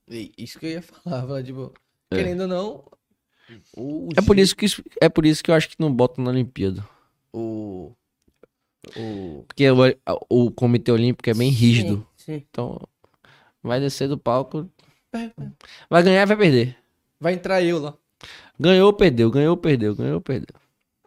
Isso 0.08 0.60
que 0.60 0.66
eu 0.68 0.70
ia 0.72 0.82
falar, 0.84 1.22
falar, 1.22 1.44
tipo, 1.44 1.74
É. 2.12 2.16
querendo 2.16 2.42
ou 2.42 2.48
não, 2.48 2.92
o, 3.76 4.10
É 4.18 4.22
por 4.22 4.38
isso 4.40 4.56
que, 4.56 4.66
isso- 4.66 4.84
é 5.02 5.08
por 5.10 5.26
isso 5.26 5.44
que 5.44 5.52
eu 5.52 5.56
acho 5.56 5.70
que 5.70 5.76
não 5.80 5.94
botam 5.94 6.24
na 6.24 6.32
Olimpíada. 6.32 6.84
o, 7.34 7.92
o 8.98 9.44
Porque 9.48 9.70
o, 9.70 9.78
o 10.30 10.52
Comitê 10.52 10.92
Olímpico 10.92 11.30
é 11.30 11.34
bem 11.34 11.50
rígido. 11.50 12.08
Sim, 12.18 12.34
sim. 12.40 12.46
Então, 12.50 12.80
vai 13.62 13.80
descer 13.80 14.08
do 14.08 14.18
palco. 14.18 14.70
Vai 15.90 16.04
ganhar, 16.04 16.26
vai 16.26 16.38
perder. 16.38 16.78
vai 17.20 17.34
entrar 17.34 17.62
eu 17.64 17.80
lá. 17.80 17.98
Ganhou, 18.60 18.92
perdeu, 18.94 19.30
ganhou, 19.32 19.58
perdeu, 19.58 19.96
ganhou, 19.96 20.22
perdeu. 20.22 20.56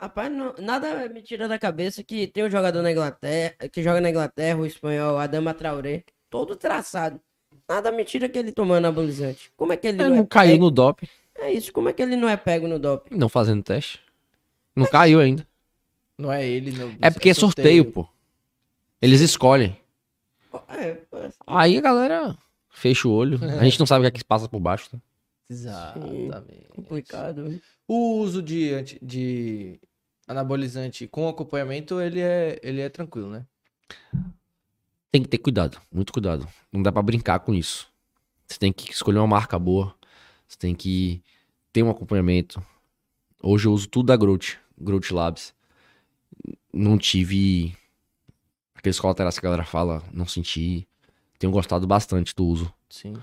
Rapaz, 0.00 0.30
não- 0.32 0.54
nada 0.58 1.08
me 1.08 1.22
tira 1.22 1.48
da 1.48 1.58
cabeça 1.58 2.04
que 2.04 2.26
tem 2.28 2.44
um 2.44 2.50
jogador 2.50 2.82
na 2.82 2.92
Inglaterra, 2.92 3.54
que 3.72 3.82
joga 3.82 4.00
na 4.00 4.10
Inglaterra, 4.10 4.58
o 4.60 4.66
espanhol, 4.66 5.18
Adama 5.18 5.52
Traoré, 5.54 6.04
todo 6.30 6.54
traçado. 6.56 7.20
Nada 7.68 7.92
me 7.92 8.04
tira 8.04 8.28
que 8.28 8.38
ele 8.38 8.50
tomando 8.52 8.78
anabolizante. 8.86 9.52
Como 9.56 9.72
é 9.72 9.76
que 9.76 9.86
ele 9.86 10.00
Ele 10.00 10.08
não, 10.08 10.16
não 10.16 10.22
é 10.24 10.26
caiu 10.26 10.52
pego? 10.52 10.64
no 10.64 10.70
doping, 10.70 11.08
É 11.36 11.52
isso, 11.52 11.72
como 11.72 11.88
é 11.88 11.92
que 11.92 12.02
ele 12.02 12.16
não 12.16 12.28
é 12.28 12.36
pego 12.36 12.66
no 12.66 12.78
doping? 12.78 13.14
não 13.14 13.28
fazendo 13.28 13.62
teste. 13.62 14.00
Não 14.74 14.86
caiu 14.86 15.20
ainda. 15.20 15.46
Não 16.16 16.32
é 16.32 16.46
ele. 16.46 16.72
Não, 16.72 16.94
É 17.02 17.10
porque 17.10 17.28
é 17.30 17.34
sorteio, 17.34 17.84
pô. 17.84 18.08
Eles 19.02 19.20
escolhem. 19.20 19.76
É, 20.68 20.94
pô, 20.94 21.18
Aí 21.46 21.76
a 21.76 21.80
galera 21.80 22.36
fecha 22.70 23.06
o 23.06 23.12
olho. 23.12 23.38
A 23.60 23.64
gente 23.64 23.78
não 23.78 23.86
sabe 23.86 24.00
o 24.00 24.10
que 24.10 24.16
é 24.16 24.18
que 24.20 24.24
passa 24.24 24.48
por 24.48 24.58
baixo. 24.60 24.90
Tá? 24.90 24.98
Exatamente. 25.50 26.66
complicado. 26.74 27.60
O 27.86 28.18
uso 28.18 28.42
de, 28.42 28.98
de 29.02 29.80
anabolizante 30.26 31.06
com 31.06 31.28
acompanhamento, 31.28 32.00
ele 32.00 32.20
é, 32.20 32.58
ele 32.62 32.80
é 32.80 32.88
tranquilo, 32.88 33.30
né? 33.30 33.44
Tem 35.10 35.22
que 35.22 35.28
ter 35.28 35.38
cuidado, 35.38 35.80
muito 35.90 36.12
cuidado. 36.12 36.46
Não 36.72 36.82
dá 36.82 36.92
pra 36.92 37.02
brincar 37.02 37.40
com 37.40 37.54
isso. 37.54 37.90
Você 38.46 38.58
tem 38.58 38.72
que 38.72 38.92
escolher 38.92 39.18
uma 39.18 39.26
marca 39.26 39.58
boa. 39.58 39.94
Você 40.46 40.58
tem 40.58 40.74
que 40.74 41.22
ter 41.72 41.82
um 41.82 41.90
acompanhamento. 41.90 42.62
Hoje 43.42 43.66
eu 43.66 43.72
uso 43.72 43.86
tudo 43.88 44.06
da 44.06 44.16
Growth, 44.16 44.56
Growth 44.78 45.10
Labs. 45.10 45.54
Não 46.72 46.98
tive 46.98 47.74
aqueles 48.74 48.98
colaterais 49.00 49.38
que 49.38 49.46
a 49.46 49.48
galera 49.48 49.64
fala, 49.64 50.02
não 50.12 50.26
senti. 50.26 50.86
Tenho 51.38 51.52
gostado 51.52 51.86
bastante 51.86 52.34
do 52.34 52.44
uso. 52.46 52.72
Sim. 52.88 53.14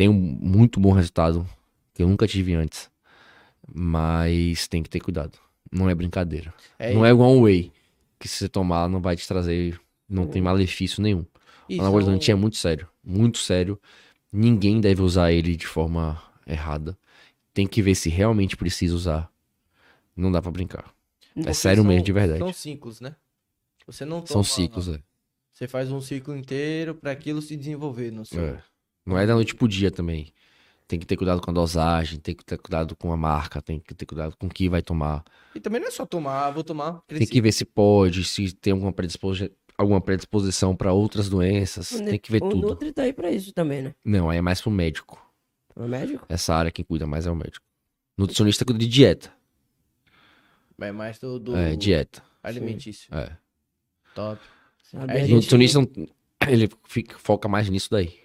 Um 0.00 0.12
muito 0.12 0.78
bom 0.78 0.92
resultado 0.92 1.48
que 1.92 2.02
eu 2.02 2.08
nunca 2.08 2.26
tive 2.26 2.54
antes. 2.54 2.88
Mas 3.74 4.68
tem 4.68 4.82
que 4.82 4.88
ter 4.88 5.00
cuidado. 5.00 5.36
Não 5.70 5.90
é 5.90 5.94
brincadeira. 5.94 6.54
É 6.78 6.94
não 6.94 7.04
é 7.04 7.10
igual 7.10 7.30
um 7.30 7.42
whey, 7.42 7.72
que 8.18 8.28
se 8.28 8.36
você 8.36 8.48
tomar 8.48 8.88
não 8.88 9.00
vai 9.00 9.16
te 9.16 9.26
trazer, 9.26 9.78
não 10.08 10.26
tem 10.26 10.40
malefício 10.42 11.02
nenhum. 11.02 11.24
isso, 11.68 11.78
O 11.80 11.82
anabolizante 11.82 12.30
é 12.30 12.34
muito 12.34 12.56
sério, 12.56 12.88
muito 13.04 13.38
sério. 13.38 13.80
Ninguém 14.32 14.80
deve 14.80 15.02
usar 15.02 15.32
ele 15.32 15.56
de 15.56 15.66
forma 15.66 16.20
errada. 16.46 16.96
Tem 17.54 17.66
que 17.66 17.82
ver 17.82 17.94
se 17.94 18.08
realmente 18.08 18.56
precisa 18.56 18.94
usar. 18.94 19.30
Não 20.16 20.30
dá 20.32 20.40
pra 20.42 20.50
brincar. 20.50 20.92
porque 21.34 21.54
sério 21.54 21.82
são- 21.82 21.88
mesmo, 21.90 22.04
de 22.04 22.12
verdade. 22.12 22.38
São 22.40 22.52
ciclos, 22.52 23.00
né? 23.00 23.14
Você 23.86 24.04
não 24.04 24.24
São 24.26 24.42
ciclos, 24.44 24.88
é. 24.88 25.00
Você 25.52 25.66
faz 25.66 25.90
um 25.90 26.00
ciclo 26.00 26.36
inteiro 26.36 26.94
pra 26.94 27.10
aquilo 27.12 27.40
se 27.42 27.56
desenvolver 27.56 28.10
no 28.12 28.24
seu. 28.24 28.40
É. 28.44 28.62
Não 29.06 29.16
é 29.18 29.26
da 29.26 29.34
noite 29.34 29.54
pro 29.54 29.66
dia 29.66 29.90
também. 29.90 30.32
Tem 30.86 30.98
que 30.98 31.06
ter 31.06 31.16
cuidado 31.16 31.40
com 31.40 31.50
a 31.50 31.54
dosagem, 31.54 32.18
tem 32.18 32.34
que 32.34 32.44
ter 32.44 32.58
cuidado 32.58 32.96
com 32.96 33.12
a 33.12 33.16
marca, 33.16 33.60
tem 33.60 33.78
que 33.78 33.94
ter 33.94 34.06
cuidado 34.06 34.36
com 34.36 34.46
o 34.46 34.50
que 34.50 34.68
vai 34.68 34.82
tomar. 34.82 35.22
E 35.54 35.60
também 35.60 35.80
não 35.80 35.88
é 35.88 35.90
só 35.90 36.06
tomar, 36.06 36.50
vou 36.50 36.62
tomar, 36.64 36.92
Tem 37.06 37.18
cresci. 37.18 37.32
que 37.32 37.40
ver 37.40 37.52
se 37.52 37.64
pode, 37.64 38.24
se 38.24 38.52
tem 38.54 38.72
alguma 38.72 38.92
predisposição, 38.92 39.50
alguma 39.78 40.00
predisposição 40.00 40.74
para 40.76 40.92
outras 40.92 41.28
doenças. 41.28 41.92
O 41.92 42.04
Tem 42.04 42.18
que 42.18 42.32
ver 42.32 42.42
o 42.42 42.48
tudo. 42.50 42.68
Nutri 42.68 42.92
tá 42.92 43.02
aí 43.02 43.12
pra 43.12 43.30
isso 43.30 43.52
também, 43.52 43.80
né? 43.82 43.94
Não, 44.04 44.28
aí 44.28 44.38
é 44.38 44.42
mais 44.42 44.60
pro 44.60 44.70
médico. 44.70 45.24
O 45.76 45.86
médico? 45.86 46.26
Essa 46.28 46.54
área 46.54 46.72
quem 46.72 46.84
cuida 46.84 47.06
mais 47.06 47.24
é 47.26 47.30
o 47.30 47.36
médico. 47.36 47.64
Nutricionista 48.18 48.64
cuida 48.64 48.80
de 48.80 48.88
dieta. 48.88 49.32
É 50.80 50.92
mais 50.92 51.18
do, 51.18 51.38
do 51.38 51.56
É, 51.56 51.76
dieta. 51.76 52.22
alimentício. 52.42 53.14
É. 53.14 53.36
Top. 54.14 54.40
Sabe? 54.82 55.12
É, 55.12 55.20
gente- 55.20 55.32
Nutricionista, 55.34 55.80
ele 56.48 56.68
fica, 56.86 57.16
foca 57.18 57.48
mais 57.48 57.68
nisso 57.68 57.88
daí. 57.90 58.18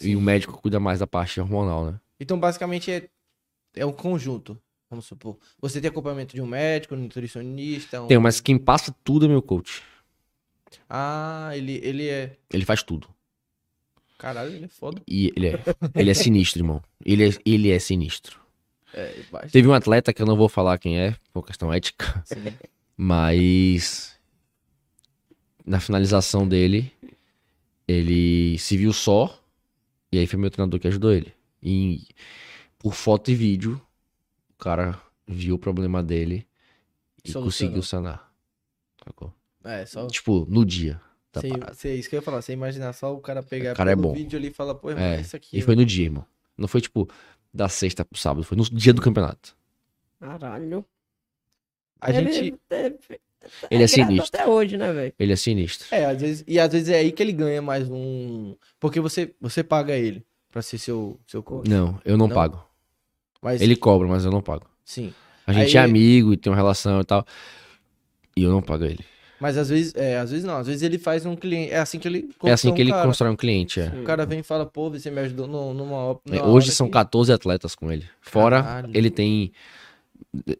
E 0.00 0.16
o 0.16 0.20
médico 0.20 0.60
cuida 0.60 0.80
mais 0.80 0.98
da 0.98 1.06
parte 1.06 1.40
hormonal, 1.40 1.84
né? 1.92 2.00
Então, 2.18 2.38
basicamente, 2.40 2.90
é, 2.90 3.08
é 3.76 3.86
um 3.86 3.92
conjunto. 3.92 4.58
Vamos 4.90 5.06
supor. 5.06 5.36
Você 5.60 5.80
tem 5.80 5.88
acompanhamento 5.88 6.34
de 6.34 6.40
um 6.42 6.46
médico, 6.46 6.94
um 6.94 6.98
nutricionista. 6.98 8.02
Um... 8.02 8.06
Tem, 8.06 8.18
mas 8.18 8.40
quem 8.40 8.56
passa 8.58 8.94
tudo 9.04 9.24
é 9.26 9.28
meu 9.28 9.42
coach. 9.42 9.82
Ah, 10.88 11.50
ele, 11.54 11.80
ele 11.82 12.08
é. 12.08 12.36
Ele 12.52 12.64
faz 12.64 12.82
tudo. 12.82 13.08
Caralho, 14.18 14.52
ele 14.52 14.64
é 14.64 14.68
foda. 14.68 15.02
E 15.06 15.32
ele 15.36 15.48
é, 15.48 15.60
ele 15.94 16.10
é 16.10 16.14
sinistro, 16.14 16.60
irmão. 16.60 16.82
Ele 17.04 17.28
é, 17.28 17.32
ele 17.44 17.70
é 17.70 17.78
sinistro. 17.78 18.40
É. 18.92 19.12
Teve 19.50 19.66
um 19.68 19.74
atleta 19.74 20.12
que 20.12 20.22
eu 20.22 20.26
não 20.26 20.36
vou 20.36 20.48
falar 20.48 20.78
quem 20.78 20.98
é, 20.98 21.16
por 21.32 21.44
questão 21.44 21.72
ética, 21.72 22.22
Sim. 22.24 22.56
mas 22.96 24.16
na 25.66 25.80
finalização 25.80 26.46
dele, 26.46 26.92
Ele 27.86 28.56
se 28.58 28.76
viu 28.76 28.92
só, 28.92 29.42
e 30.12 30.18
aí 30.18 30.26
foi 30.26 30.38
meu 30.38 30.50
treinador 30.50 30.78
que 30.80 30.88
ajudou 30.88 31.12
ele. 31.12 31.34
E 31.62 32.06
por 32.78 32.94
foto 32.94 33.30
e 33.30 33.34
vídeo, 33.34 33.80
o 34.54 34.62
cara 34.62 35.00
viu 35.26 35.56
o 35.56 35.58
problema 35.58 36.02
dele 36.02 36.46
e 37.24 37.30
Solucionou. 37.32 37.46
conseguiu 37.46 37.82
sanar. 37.82 38.32
Sacou? 39.04 39.32
É, 39.64 39.86
só. 39.86 40.06
Tipo, 40.06 40.46
no 40.48 40.64
dia. 40.64 41.00
da 41.32 41.40
Você, 41.40 41.48
parada. 41.48 41.74
você, 41.74 41.94
isso 41.94 42.08
que 42.08 42.14
eu 42.14 42.18
ia 42.18 42.22
falar, 42.22 42.40
você 42.42 42.52
imaginar 42.52 42.92
só 42.92 43.12
o 43.14 43.18
cara 43.20 43.42
pegar 43.42 43.72
O 43.72 43.76
cara 43.76 43.90
é 43.92 43.96
bom. 43.96 44.12
vídeo 44.12 44.38
ali 44.38 44.48
e 44.48 44.52
falar, 44.52 44.74
pô, 44.74 44.90
irmão, 44.90 45.04
É, 45.04 45.20
isso 45.20 45.34
aqui. 45.34 45.56
E 45.58 45.62
foi 45.62 45.74
no 45.74 45.84
dia, 45.84 46.04
irmão. 46.04 46.24
Não 46.56 46.68
foi 46.68 46.80
tipo 46.80 47.08
da 47.52 47.68
sexta 47.68 48.04
pro 48.04 48.18
sábado, 48.18 48.44
foi 48.44 48.56
no 48.56 48.64
dia 48.64 48.92
do 48.92 49.00
campeonato. 49.02 49.56
Caralho. 50.20 50.84
A 52.00 52.10
Ele- 52.10 52.32
gente. 52.32 52.54
Ele, 52.70 52.98
Ele 53.70 53.82
é 53.82 53.86
grato 53.86 53.90
sinistro. 53.90 54.28
Até 54.40 54.46
hoje, 54.46 54.76
né, 54.76 54.92
velho? 54.92 55.12
Ele 55.18 55.32
é 55.32 55.36
sinistro. 55.36 55.86
É, 55.90 56.04
às 56.06 56.20
vezes, 56.20 56.44
e 56.46 56.58
às 56.58 56.72
vezes 56.72 56.88
é 56.88 56.96
aí 56.98 57.12
que 57.12 57.22
ele 57.22 57.32
ganha 57.32 57.60
mais 57.60 57.88
um. 57.90 58.54
Porque 58.80 59.00
você, 59.00 59.34
você 59.40 59.62
paga 59.62 59.94
ele 59.96 60.24
pra 60.50 60.62
ser 60.62 60.78
seu, 60.78 61.18
seu 61.26 61.42
coach. 61.42 61.68
Não, 61.68 62.00
eu 62.04 62.16
não, 62.16 62.26
Não? 62.28 62.34
pago. 62.34 62.64
Mas, 63.42 63.60
Ele 63.60 63.76
cobra, 63.76 64.08
mas 64.08 64.24
eu 64.24 64.30
não 64.30 64.40
pago. 64.40 64.66
sim. 64.84 65.12
A 65.46 65.52
gente 65.52 65.76
Aí- 65.76 65.82
é 65.82 65.84
amigo 65.86 66.32
e 66.32 66.36
tem 66.38 66.50
uma 66.50 66.56
relação 66.56 67.00
e 67.00 67.04
tal. 67.04 67.26
E 68.34 68.42
eu 68.42 68.50
não 68.50 68.62
pago 68.62 68.84
ele. 68.84 69.04
Mas 69.44 69.58
às 69.58 69.68
vezes, 69.68 69.92
é, 69.94 70.16
às 70.16 70.30
vezes 70.30 70.42
não. 70.42 70.56
Às 70.56 70.66
vezes 70.68 70.80
ele 70.82 70.96
faz 70.98 71.26
um 71.26 71.36
cliente. 71.36 71.70
É 71.70 71.78
assim 71.78 71.98
que 71.98 72.08
ele. 72.08 72.30
É 72.44 72.50
assim 72.52 72.72
que 72.72 72.80
ele 72.80 72.90
cara. 72.90 73.06
constrói 73.06 73.30
um 73.30 73.36
cliente, 73.36 73.78
é. 73.78 73.88
O 73.88 74.02
cara 74.02 74.24
vem 74.24 74.38
e 74.38 74.42
fala, 74.42 74.64
pô, 74.64 74.88
você 74.88 75.10
me 75.10 75.20
ajudou 75.20 75.46
no- 75.46 75.74
numa, 75.74 76.18
É, 76.30 76.36
numa 76.38 76.48
Hoje 76.48 76.72
são 76.72 76.86
que- 76.86 76.94
14 76.94 77.30
atletas 77.30 77.74
com 77.74 77.92
ele. 77.92 78.06
Fora, 78.22 78.62
Caralho. 78.62 78.90
ele 78.96 79.10
tem. 79.10 79.52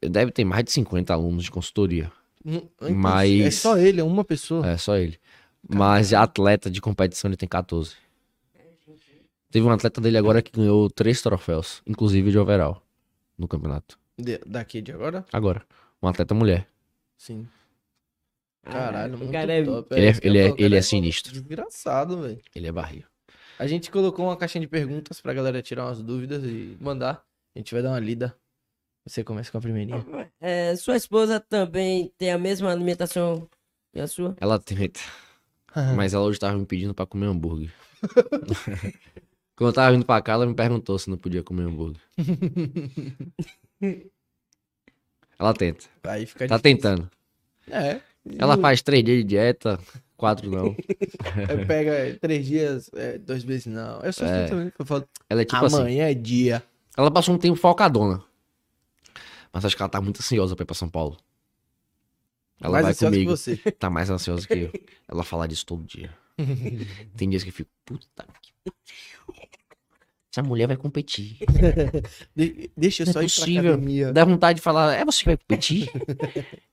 Deve 0.02 0.30
ter 0.32 0.44
mais 0.44 0.64
de 0.64 0.70
50 0.72 1.14
alunos 1.14 1.44
de 1.44 1.50
consultoria. 1.50 2.12
Hum, 2.44 2.60
É 2.82 2.90
Mas- 2.90 3.54
só 3.54 3.78
ele, 3.78 4.02
é 4.02 4.04
uma 4.04 4.22
pessoa. 4.22 4.66
É, 4.68 4.76
só 4.76 4.96
ele. 4.98 5.18
Mas 5.66 6.12
atleta 6.12 6.70
de 6.70 6.78
competição 6.82 7.30
ele 7.30 7.38
tem 7.38 7.48
14. 7.48 7.94
Teve 9.50 9.66
um 9.66 9.70
atleta 9.70 9.98
dele 9.98 10.18
agora 10.18 10.42
que 10.42 10.52
ganhou 10.52 10.90
três 10.90 11.22
troféus, 11.22 11.80
inclusive 11.86 12.30
de 12.30 12.38
overall, 12.38 12.82
no 13.38 13.48
campeonato. 13.48 13.98
De- 14.18 14.40
daqui 14.46 14.82
de 14.82 14.92
agora? 14.92 15.24
Agora. 15.32 15.62
Um 16.02 16.08
atleta 16.08 16.34
mulher. 16.34 16.66
Sim. 17.16 17.46
Caralho, 18.64 19.14
o 19.14 19.18
muito 19.18 19.32
cara 19.32 19.52
é- 19.52 19.62
top. 19.64 19.94
Ele 19.94 20.06
é- 20.06 20.18
ele 20.22 20.38
é- 20.38 20.50
o 20.50 20.56
ele 20.58 20.76
é 20.76 20.82
sinistro. 20.82 21.32
Desgraçado, 21.32 22.22
velho. 22.22 22.40
Ele 22.54 22.66
é 22.68 22.72
barril. 22.72 23.04
A 23.58 23.66
gente 23.66 23.90
colocou 23.90 24.24
uma 24.26 24.36
caixinha 24.36 24.60
de 24.62 24.66
perguntas 24.68 25.20
pra 25.20 25.32
galera 25.34 25.62
tirar 25.62 25.84
umas 25.86 26.02
dúvidas 26.02 26.42
e 26.44 26.76
mandar. 26.80 27.22
A 27.54 27.58
gente 27.58 27.72
vai 27.72 27.82
dar 27.82 27.90
uma 27.90 28.00
lida. 28.00 28.36
Você 29.06 29.22
começa 29.22 29.52
com 29.52 29.58
a 29.58 29.60
primeirinha. 29.60 30.04
É, 30.40 30.74
sua 30.76 30.96
esposa 30.96 31.38
também 31.38 32.12
tem 32.18 32.32
a 32.32 32.38
mesma 32.38 32.70
alimentação 32.72 33.48
que 33.92 34.00
a 34.00 34.06
sua? 34.08 34.34
Ela 34.40 34.58
tem. 34.58 34.90
Mas 36.02 36.14
ela 36.14 36.24
hoje 36.24 36.38
tava 36.40 36.56
me 36.56 36.64
pedindo 36.66 36.94
pra 36.94 37.04
comer 37.06 37.26
hambúrguer. 37.26 37.70
Quando 39.56 39.68
eu 39.68 39.72
tava 39.74 39.92
vindo 39.92 40.04
pra 40.06 40.20
cá, 40.22 40.32
ela 40.32 40.46
me 40.46 40.54
perguntou 40.54 40.98
se 40.98 41.08
não 41.10 41.16
podia 41.18 41.42
comer 41.42 41.64
hambúrguer. 41.64 42.00
ela 45.38 45.54
tenta. 45.54 45.84
Aí 46.04 46.26
fica 46.26 46.46
Tá 46.48 46.56
difícil. 46.56 46.62
tentando. 46.76 47.10
É. 47.68 48.00
Ela 48.38 48.56
faz 48.56 48.80
três 48.82 49.04
dias 49.04 49.18
de 49.18 49.24
dieta, 49.24 49.78
quatro 50.16 50.50
não. 50.50 50.74
Aí 51.48 51.66
pega 51.66 52.18
três 52.20 52.46
dias, 52.46 52.90
é, 52.94 53.18
dois 53.18 53.44
meses 53.44 53.66
não. 53.66 54.00
Eu 54.00 54.12
sou 54.12 54.26
É. 54.26 54.40
assim 54.44 54.50
também. 54.50 54.72
Eu 54.78 54.86
falo, 54.86 55.08
Ela 55.28 55.42
é 55.42 55.44
tipo 55.44 55.64
assim. 55.64 55.76
amanhã 55.76 56.08
é 56.08 56.14
dia. 56.14 56.62
Ela 56.96 57.10
passou 57.10 57.34
um 57.34 57.38
tempo 57.38 57.56
focadona. 57.56 58.22
Mas 59.52 59.64
acho 59.64 59.76
que 59.76 59.82
ela 59.82 59.88
tá 59.88 60.00
muito 60.00 60.20
ansiosa 60.20 60.56
pra 60.56 60.62
ir 60.62 60.66
pra 60.66 60.74
São 60.74 60.88
Paulo. 60.88 61.16
Ela 62.60 62.72
Mais 62.72 62.82
vai 62.84 62.92
ansiosa 62.92 63.10
que 63.12 63.16
comigo. 63.24 63.36
você. 63.36 63.56
Tá 63.78 63.90
mais 63.90 64.08
ansiosa 64.10 64.46
que 64.46 64.54
eu. 64.54 64.72
Ela 65.08 65.22
fala 65.22 65.46
disso 65.46 65.66
todo 65.66 65.84
dia. 65.84 66.10
Tem 67.16 67.28
dias 67.28 67.42
que 67.42 67.50
eu 67.50 67.52
fico, 67.54 67.70
puta 67.84 68.26
que. 68.40 68.52
Essa 70.32 70.42
mulher 70.42 70.66
vai 70.66 70.76
competir. 70.76 71.38
De- 72.34 72.68
deixa 72.76 73.02
eu 73.02 73.06
Não 73.06 73.10
é 73.10 73.12
só 73.12 73.20
ir 73.20 73.24
possível. 73.24 73.62
pra 73.62 73.70
academia. 73.74 74.12
Dá 74.12 74.24
vontade 74.24 74.56
de 74.56 74.62
falar, 74.62 74.94
é 74.94 75.04
você 75.04 75.20
que 75.20 75.24
vai 75.26 75.36
competir? 75.36 75.88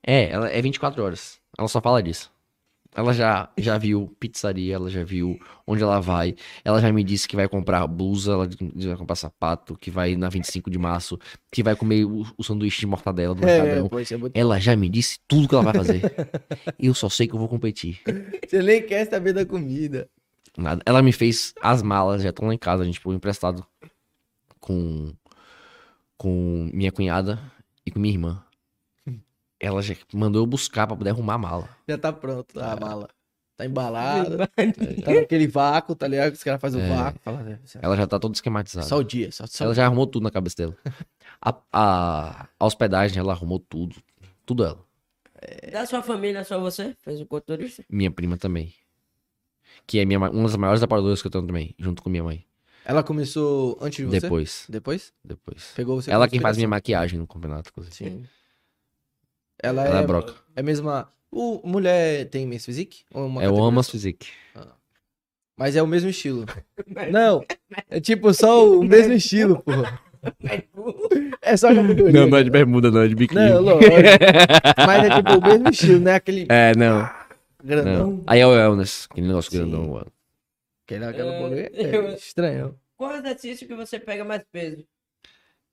é, 0.04 0.30
ela 0.30 0.48
é 0.50 0.60
24 0.60 1.00
horas. 1.02 1.38
Ela 1.58 1.68
só 1.68 1.80
fala 1.80 2.02
disso. 2.02 2.30
Ela 2.94 3.14
já, 3.14 3.48
já 3.56 3.78
viu 3.78 4.14
pizzaria, 4.20 4.74
ela 4.74 4.90
já 4.90 5.02
viu 5.02 5.40
onde 5.66 5.82
ela 5.82 5.98
vai. 5.98 6.34
Ela 6.62 6.78
já 6.78 6.92
me 6.92 7.02
disse 7.02 7.26
que 7.26 7.34
vai 7.34 7.48
comprar 7.48 7.86
blusa, 7.86 8.32
ela 8.32 8.46
vai 8.46 8.96
comprar 8.98 9.16
sapato, 9.16 9.74
que 9.78 9.90
vai 9.90 10.14
na 10.14 10.28
25 10.28 10.70
de 10.70 10.78
março, 10.78 11.18
que 11.50 11.62
vai 11.62 11.74
comer 11.74 12.04
o, 12.04 12.26
o 12.36 12.44
sanduíche 12.44 12.80
de 12.80 12.86
mortadela 12.86 13.34
do 13.34 13.48
É, 13.48 13.62
Mercadão. 13.62 13.90
é. 14.34 14.38
Ela 14.38 14.60
já 14.60 14.76
me 14.76 14.90
disse 14.90 15.18
tudo 15.26 15.48
que 15.48 15.54
ela 15.54 15.64
vai 15.64 15.72
fazer. 15.72 16.02
eu 16.78 16.92
só 16.92 17.08
sei 17.08 17.26
que 17.26 17.34
eu 17.34 17.38
vou 17.38 17.48
competir. 17.48 17.98
Você 18.46 18.62
nem 18.62 18.82
quer 18.82 19.08
saber 19.08 19.32
da 19.32 19.46
comida. 19.46 20.06
Nada. 20.54 20.82
Ela 20.84 21.00
me 21.00 21.12
fez 21.12 21.54
as 21.62 21.82
malas, 21.82 22.22
já 22.22 22.28
estão 22.28 22.46
lá 22.46 22.52
em 22.52 22.58
casa, 22.58 22.82
a 22.82 22.86
gente 22.86 23.00
pôs 23.00 23.16
emprestado 23.16 23.66
com, 24.60 25.14
com 26.18 26.68
minha 26.74 26.92
cunhada 26.92 27.40
e 27.86 27.90
com 27.90 27.98
minha 27.98 28.12
irmã. 28.12 28.44
Ela 29.62 29.80
já 29.80 29.94
mandou 30.12 30.42
eu 30.42 30.46
buscar 30.46 30.86
pra 30.86 30.96
poder 30.96 31.10
arrumar 31.10 31.34
a 31.34 31.38
mala. 31.38 31.68
Já 31.88 31.96
tá 31.96 32.12
pronto 32.12 32.58
a 32.60 32.74
mala. 32.76 33.08
Tá 33.56 33.64
embalada. 33.64 34.50
Verdade. 34.56 35.02
Tá 35.02 35.12
naquele 35.14 35.46
vácuo, 35.46 35.94
tá 35.94 36.08
ligado? 36.08 36.32
Que 36.32 36.36
os 36.38 36.42
caras 36.42 36.60
fazem 36.60 36.80
o 36.80 36.84
É. 36.84 36.88
vácuo. 36.88 37.20
Fala, 37.22 37.48
é, 37.48 37.58
Ela 37.80 37.96
já 37.96 38.06
tá 38.06 38.18
toda 38.18 38.34
esquematizada. 38.34 38.86
Só 38.86 38.98
o 38.98 39.04
dia, 39.04 39.30
só, 39.30 39.46
só 39.46 39.64
Ela 39.64 39.74
já 39.74 39.86
arrumou 39.86 40.06
tudo 40.06 40.24
na 40.24 40.30
cabeça 40.30 40.56
dela. 40.56 40.76
A, 41.40 41.54
a, 41.72 42.48
a 42.58 42.64
hospedagem, 42.66 43.18
ela 43.18 43.32
arrumou 43.32 43.60
tudo. 43.60 43.94
Tudo 44.44 44.64
ela. 44.64 44.84
Da 45.70 45.86
sua 45.86 46.02
família, 46.02 46.42
só 46.44 46.58
você? 46.58 46.96
Fez 47.02 47.20
o 47.20 47.26
culturista? 47.26 47.84
Minha 47.88 48.10
prima 48.10 48.36
também. 48.36 48.74
Que 49.86 49.98
é 50.00 50.04
minha, 50.04 50.18
ma- 50.18 50.30
uma 50.30 50.44
das 50.44 50.56
maiores 50.56 50.82
aparadoras 50.82 51.20
que 51.20 51.26
eu 51.26 51.30
tenho 51.30 51.46
também, 51.46 51.74
junto 51.78 52.02
com 52.02 52.10
minha 52.10 52.22
mãe. 52.24 52.44
Ela 52.84 53.02
começou 53.02 53.78
antes 53.80 53.98
de 53.98 54.04
você? 54.06 54.20
Depois. 54.20 54.64
Depois? 54.68 55.12
Depois. 55.24 55.72
Pegou 55.76 56.00
você 56.00 56.10
Ela 56.10 56.28
quem 56.28 56.40
faz 56.40 56.56
minha 56.56 56.68
maquiagem 56.68 57.18
no 57.18 57.26
campeonato, 57.28 57.70
inclusive. 57.70 57.94
Sim. 57.94 58.24
Ela, 59.62 59.86
Ela 59.86 60.00
é, 60.00 60.02
é 60.02 60.06
broca. 60.06 60.34
é 60.56 60.60
a 60.60 60.62
mesma. 60.62 61.08
O 61.30 61.66
mulher 61.66 62.28
tem 62.28 62.46
Men's 62.46 62.64
Physique? 62.64 63.04
Ou 63.14 63.26
uma 63.26 63.42
É 63.42 63.48
o 63.48 63.62
Amas? 63.62 63.88
Physique. 63.88 64.28
Mas 65.56 65.76
é 65.76 65.82
o 65.82 65.86
mesmo 65.86 66.10
estilo. 66.10 66.44
Não, 67.12 67.44
é 67.88 68.00
tipo 68.00 68.32
só 68.34 68.68
o 68.68 68.82
mesmo 68.84 69.12
estilo, 69.12 69.62
porra. 69.62 70.00
É 71.40 71.56
só 71.56 71.74
categoria. 71.74 72.12
Não, 72.12 72.28
não 72.28 72.38
é 72.38 72.44
de 72.44 72.50
bermuda, 72.50 72.90
não, 72.92 73.02
é 73.02 73.08
de 73.08 73.14
biquíni. 73.16 73.40
Não, 73.50 73.60
lógico. 73.60 73.90
Mas 74.86 75.04
é 75.04 75.16
tipo 75.16 75.32
o 75.38 75.42
mesmo 75.42 75.68
estilo, 75.68 75.98
né? 76.00 76.14
Aquele 76.14 76.46
É, 76.48 76.74
não. 76.76 77.10
grandão. 77.62 78.10
não. 78.12 78.24
Aí 78.26 78.38
é 78.40 78.46
o 78.46 78.50
wellness, 78.50 79.08
aquele 79.10 79.26
negócio 79.26 79.50
Sim. 79.50 79.58
grandão. 79.58 79.88
mano. 79.88 80.12
Aquele, 80.86 81.04
aquela 81.06 81.32
É, 81.32 81.70
é, 81.74 81.96
eu- 81.96 82.06
é 82.08 82.14
estranho. 82.14 82.78
Qual 82.96 83.14
exercício 83.16 83.66
que 83.66 83.74
você 83.74 83.98
pega 83.98 84.24
mais 84.24 84.44
peso? 84.52 84.84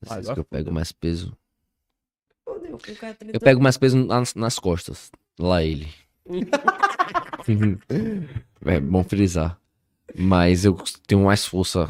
Ah, 0.08 0.16
agora 0.16 0.34
que 0.34 0.40
eu 0.40 0.46
pego 0.46 0.72
mais 0.72 0.92
peso. 0.92 1.38
Eu 3.34 3.40
pego 3.40 3.62
mais 3.62 3.78
peso 3.78 3.98
nas, 4.06 4.36
nas 4.36 4.60
costas. 4.60 5.12
Lá 5.40 5.64
ele. 5.64 5.88
é 8.66 8.80
bom 8.80 9.04
frisar. 9.04 9.60
Mas 10.16 10.66
eu 10.66 10.76
tenho 11.08 11.24
mais 11.24 11.46
força 11.46 11.90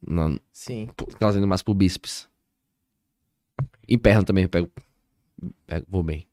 na, 0.00 0.38
Sim. 0.52 0.88
trazendo 1.18 1.46
mais 1.46 1.62
pro 1.62 1.74
bíceps. 1.74 2.28
E 3.88 3.98
perna 3.98 4.24
também 4.24 4.44
eu 4.44 4.48
pego, 4.48 4.70
pego. 5.66 5.86
Vou 5.88 6.02
bem. 6.02 6.26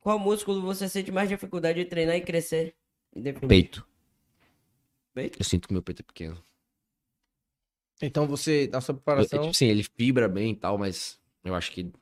Qual 0.00 0.18
músculo 0.18 0.62
você 0.62 0.88
sente 0.88 1.12
mais 1.12 1.28
dificuldade 1.28 1.78
de 1.82 1.84
treinar 1.84 2.16
e 2.16 2.20
crescer? 2.20 2.74
Peito. 3.48 3.86
Peito? 5.12 5.38
Eu 5.38 5.44
sinto 5.44 5.68
que 5.68 5.74
meu 5.74 5.82
peito 5.82 6.00
é 6.00 6.04
pequeno. 6.04 6.42
Então 8.00 8.26
você, 8.26 8.68
na 8.72 8.80
sua 8.80 8.92
Eu- 8.92 8.96
preparação, 8.96 9.42
tipo, 9.42 9.54
sim, 9.54 9.66
ele 9.66 9.82
fibra 9.82 10.28
bem 10.28 10.52
e 10.52 10.56
tal, 10.56 10.78
mas 10.78 11.18
eu 11.44 11.54
acho 11.54 11.70
que 11.72 11.92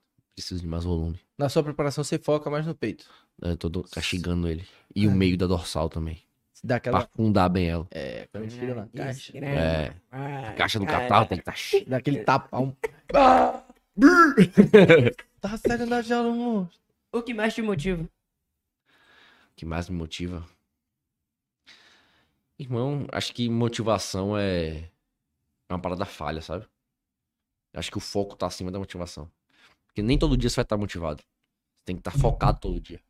preciso 0.41 0.61
de 0.61 0.67
mais 0.67 0.85
volume. 0.85 1.19
na 1.37 1.49
sua 1.49 1.63
preparação 1.63 2.03
você 2.05 2.19
foca 2.19 2.49
mais 2.51 2.67
no 2.67 2.75
peito. 2.75 3.09
Eu 3.41 3.57
tô 3.57 3.69
do- 3.69 3.85
castigando 3.85 4.49
ele. 4.49 4.67
E 4.95 5.07
o 5.07 5.11
meio 5.13 5.37
da 5.37 5.47
dorsal 5.47 5.89
também. 5.89 6.23
Dá 6.65 6.81
Pra 6.81 6.99
afundar 6.99 7.49
bem 7.49 7.69
ela. 7.71 7.87
É, 7.91 8.27
quando 8.33 8.49
tira 8.49 8.75
na 8.75 8.87
caixa. 8.89 9.33
grande. 9.33 9.57
É. 9.57 9.95
A 10.11 10.53
caixa 10.55 10.79
do 10.81 10.87
catarro 10.87 11.27
tem 11.27 11.39
que 11.39 11.43
estar 11.43 11.55
cheia. 11.57 11.85
Dá 11.87 11.97
aquele 11.99 12.25
tapão. 12.25 12.77
Ah! 13.15 13.65
tá 15.41 15.57
sério 15.57 15.87
na 15.87 16.03
jaula, 16.03 16.31
monstro. 16.33 16.79
O 17.13 17.23
que 17.23 17.33
mais 17.35 17.55
te 17.55 17.63
motiva? 17.63 18.03
O 18.03 18.09
que 19.57 19.65
mais 19.65 19.89
me 19.89 19.97
motiva? 19.97 20.45
Irmão, 22.59 23.07
acho 23.13 23.33
que 23.33 23.49
motivação 23.49 24.37
é, 24.37 24.79
é 25.69 25.73
uma 25.73 25.81
parada 25.81 26.05
falha, 26.05 26.43
sabe? 26.43 26.67
Acho 27.73 27.91
que 27.91 27.99
o 27.99 28.01
foco 28.01 28.35
tá 28.37 28.47
acima 28.47 28.71
da 28.73 28.79
motivação. 28.81 29.31
Porque 29.99 30.07
nem 30.07 30.17
todo 30.17 30.37
dia 30.37 30.49
você 30.49 30.55
vai 30.55 30.63
estar 30.63 30.77
motivado. 30.77 31.25
Você 31.75 31.83
tem 31.87 31.97
que 31.97 32.01
estar 32.03 32.13
focado 32.13 32.61
todo 32.61 32.81
dia. 32.81 33.01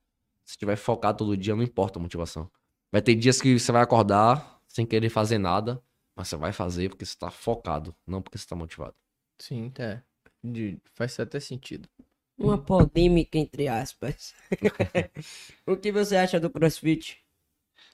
Se 0.43 0.53
estiver 0.53 0.75
focado 0.75 1.19
todo 1.19 1.37
dia, 1.37 1.55
não 1.55 1.63
importa 1.63 1.99
a 1.99 2.03
motivação. 2.03 2.51
Vai 2.91 3.03
ter 3.03 3.15
dias 3.15 3.43
que 3.43 3.59
você 3.59 3.71
vai 3.71 3.83
acordar 3.83 4.59
sem 4.67 4.87
querer 4.87 5.11
fazer 5.11 5.37
nada, 5.37 5.83
mas 6.17 6.29
você 6.29 6.37
vai 6.39 6.51
fazer 6.51 6.89
porque 6.89 7.05
você 7.05 7.15
tá 7.15 7.31
focado, 7.31 7.95
não 8.07 8.23
porque 8.23 8.39
você 8.39 8.47
tá 8.47 8.57
motivado. 8.57 8.95
Sim, 9.39 9.71
é. 9.79 10.01
De- 10.43 10.81
Faz 10.95 11.21
até 11.21 11.39
sentido. 11.39 11.87
Uma 12.39 12.57
polêmica, 12.57 13.37
entre 13.37 13.69
aspas. 13.69 14.35
o 15.69 15.77
que 15.77 15.93
você 15.93 16.17
acha 16.17 16.41
do 16.41 16.49
crossfit? 16.49 17.23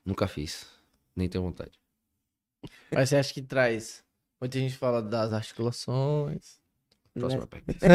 Nunca 0.05 0.29
fiz. 0.29 0.69
Nem 1.17 1.29
tenho 1.29 1.43
vontade. 1.43 1.73
Mas 2.93 3.09
você 3.09 3.17
acha 3.17 3.35
que 3.35 3.43
traz? 3.43 4.05
Muita 4.41 4.57
gente 4.61 4.77
fala 4.77 5.03
das 5.03 5.33
articulações. 5.33 6.63
Próxima 7.15 7.47
pergunta. 7.47 7.79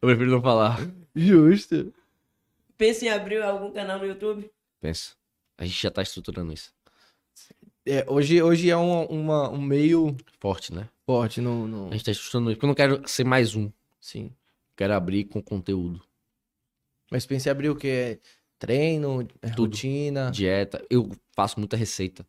Eu 0.00 0.08
prefiro 0.08 0.30
não 0.30 0.42
falar. 0.42 0.78
Justo. 1.14 1.92
Pensa 2.78 3.04
em 3.04 3.08
abrir 3.08 3.42
algum 3.42 3.70
canal 3.72 3.98
no 3.98 4.06
YouTube? 4.06 4.50
Pensa. 4.80 5.12
A 5.58 5.64
gente 5.64 5.80
já 5.82 5.90
tá 5.90 6.02
estruturando 6.02 6.52
isso. 6.52 6.72
É, 7.84 8.04
hoje, 8.08 8.42
hoje 8.42 8.68
é 8.70 8.76
um, 8.76 9.04
uma, 9.04 9.48
um 9.50 9.60
meio 9.60 10.16
Forte, 10.40 10.74
né? 10.74 10.88
forte 11.06 11.40
no, 11.40 11.68
no- 11.68 11.88
A 11.88 11.92
gente 11.92 12.04
tá 12.04 12.10
estruturando 12.10 12.50
isso. 12.50 12.56
Porque 12.56 12.64
eu 12.66 12.68
não 12.68 12.74
quero 12.74 13.08
ser 13.08 13.24
mais 13.24 13.54
um. 13.54 13.70
Sim. 14.00 14.32
Quero 14.76 14.92
abrir 14.92 15.24
com 15.24 15.40
conteúdo. 15.40 16.02
Mas 17.10 17.24
pensei 17.24 17.48
em 17.50 17.52
abrir 17.52 17.70
o 17.70 17.76
quê? 17.76 18.18
Treino, 18.58 19.26
é, 19.40 19.48
Tudo. 19.50 19.62
rotina. 19.70 20.30
Dieta. 20.30 20.84
Eu 20.90 21.10
faço 21.34 21.58
muita 21.60 21.76
receita. 21.76 22.26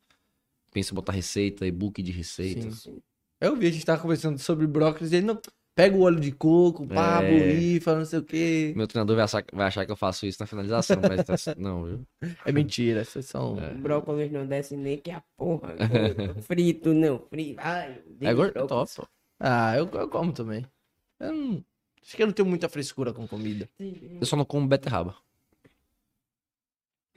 Penso 0.72 0.94
em 0.94 0.96
botar 0.96 1.14
receita, 1.14 1.66
e-book 1.66 2.02
de 2.04 2.12
receita. 2.12 2.70
Sim. 2.72 3.02
Eu 3.40 3.56
vi, 3.56 3.68
a 3.68 3.72
gente 3.72 3.86
tava 3.86 4.02
conversando 4.02 4.38
sobre 4.40 4.66
brócolis 4.68 5.12
e 5.12 5.18
ele 5.18 5.26
não. 5.28 5.40
Pega 5.76 5.96
o 5.96 6.02
óleo 6.02 6.20
de 6.20 6.32
coco, 6.32 6.88
pá, 6.88 7.22
É. 7.22 7.30
borrifa, 7.32 7.96
não 7.96 8.04
sei 8.06 8.18
o 8.18 8.24
quê. 8.24 8.74
Meu 8.76 8.88
treinador 8.88 9.16
vai 9.16 9.26
achar, 9.26 9.46
vai 9.54 9.68
achar 9.68 9.86
que 9.86 9.92
eu 9.92 9.96
faço 9.96 10.26
isso 10.26 10.42
na 10.42 10.48
finalização, 10.48 10.98
mas 11.00 11.44
tá- 11.46 11.54
não, 11.56 11.84
viu? 11.86 12.08
É 12.44 12.52
mentira, 12.52 13.06
vocês 13.06 13.28
são. 13.28 13.60
É. 13.62 13.76
Brócolis 13.76 14.32
não 14.32 14.48
desce 14.48 14.76
nem 14.76 14.98
que 14.98 15.12
a 15.12 15.22
porra. 15.38 15.76
frito, 16.42 16.96
não. 16.96 17.20
Frito. 17.30 17.60
Ai, 17.64 18.02
É 18.22 18.34
gordo? 18.34 18.66
Top. 18.66 18.92
Ah, 19.40 19.78
eu, 19.78 19.88
eu 19.88 20.10
como 20.10 20.34
também. 20.34 20.66
Eu 21.20 21.32
não... 21.32 21.64
Acho 22.02 22.16
que 22.16 22.24
eu 22.24 22.28
não 22.28 22.34
tenho 22.34 22.48
muita 22.50 22.68
frescura 22.68 23.14
com 23.14 23.28
comida. 23.28 23.70
Eu 23.80 24.26
só 24.26 24.36
não 24.36 24.46
como 24.46 24.66
beterraba. 24.68 25.16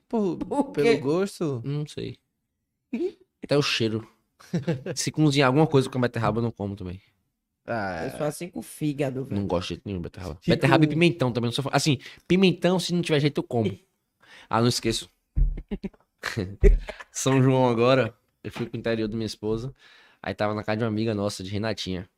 Por, 0.07 0.37
Por 0.37 0.73
pelo 0.73 1.01
gosto. 1.01 1.63
Não 1.65 1.87
sei. 1.87 2.19
Até 3.43 3.57
o 3.57 3.63
cheiro. 3.63 4.07
Se 4.97 5.11
cozinhar 5.11 5.47
alguma 5.49 5.67
coisa 5.67 5.89
com 5.89 6.01
beterraba, 6.01 6.39
eu 6.39 6.43
não 6.43 6.51
como 6.51 6.75
também. 6.77 7.01
Ah, 7.67 8.07
Eu 8.11 8.19
sou 8.19 8.27
assim 8.27 8.49
com 8.49 8.63
fígado, 8.63 9.25
velho. 9.25 9.41
Não 9.41 9.47
gosto 9.47 9.69
de 9.69 9.75
jeito 9.75 9.83
nenhum 9.87 9.99
de 9.99 10.03
beterraba. 10.05 10.35
Fico- 10.41 10.51
Beterraba 10.51 10.85
e 10.85 10.89
pimentão 10.89 11.33
também. 11.33 11.49
Não 11.49 11.53
sou 11.53 11.63
fã. 11.65 11.71
Assim, 11.73 11.99
pimentão, 12.27 12.79
se 12.81 12.93
não 12.93 13.03
tiver 13.03 13.21
jeito, 13.21 13.39
eu 13.39 13.45
como. 13.45 13.79
Ah, 14.49 14.61
não 14.61 14.69
esqueço. 14.69 15.09
São 17.13 17.43
João 17.43 17.69
agora, 17.69 18.15
eu 18.43 18.51
fui 18.51 18.67
pro 18.67 18.79
interior 18.79 19.09
da 19.09 19.15
minha 19.17 19.27
esposa. 19.27 19.75
Aí 20.23 20.35
tava 20.35 20.55
na 20.55 20.63
casa 20.65 20.79
de 20.79 20.85
uma 20.85 20.89
amiga 20.91 21.15
nossa, 21.15 21.43
de 21.43 21.51
Renatinha. 21.51 22.09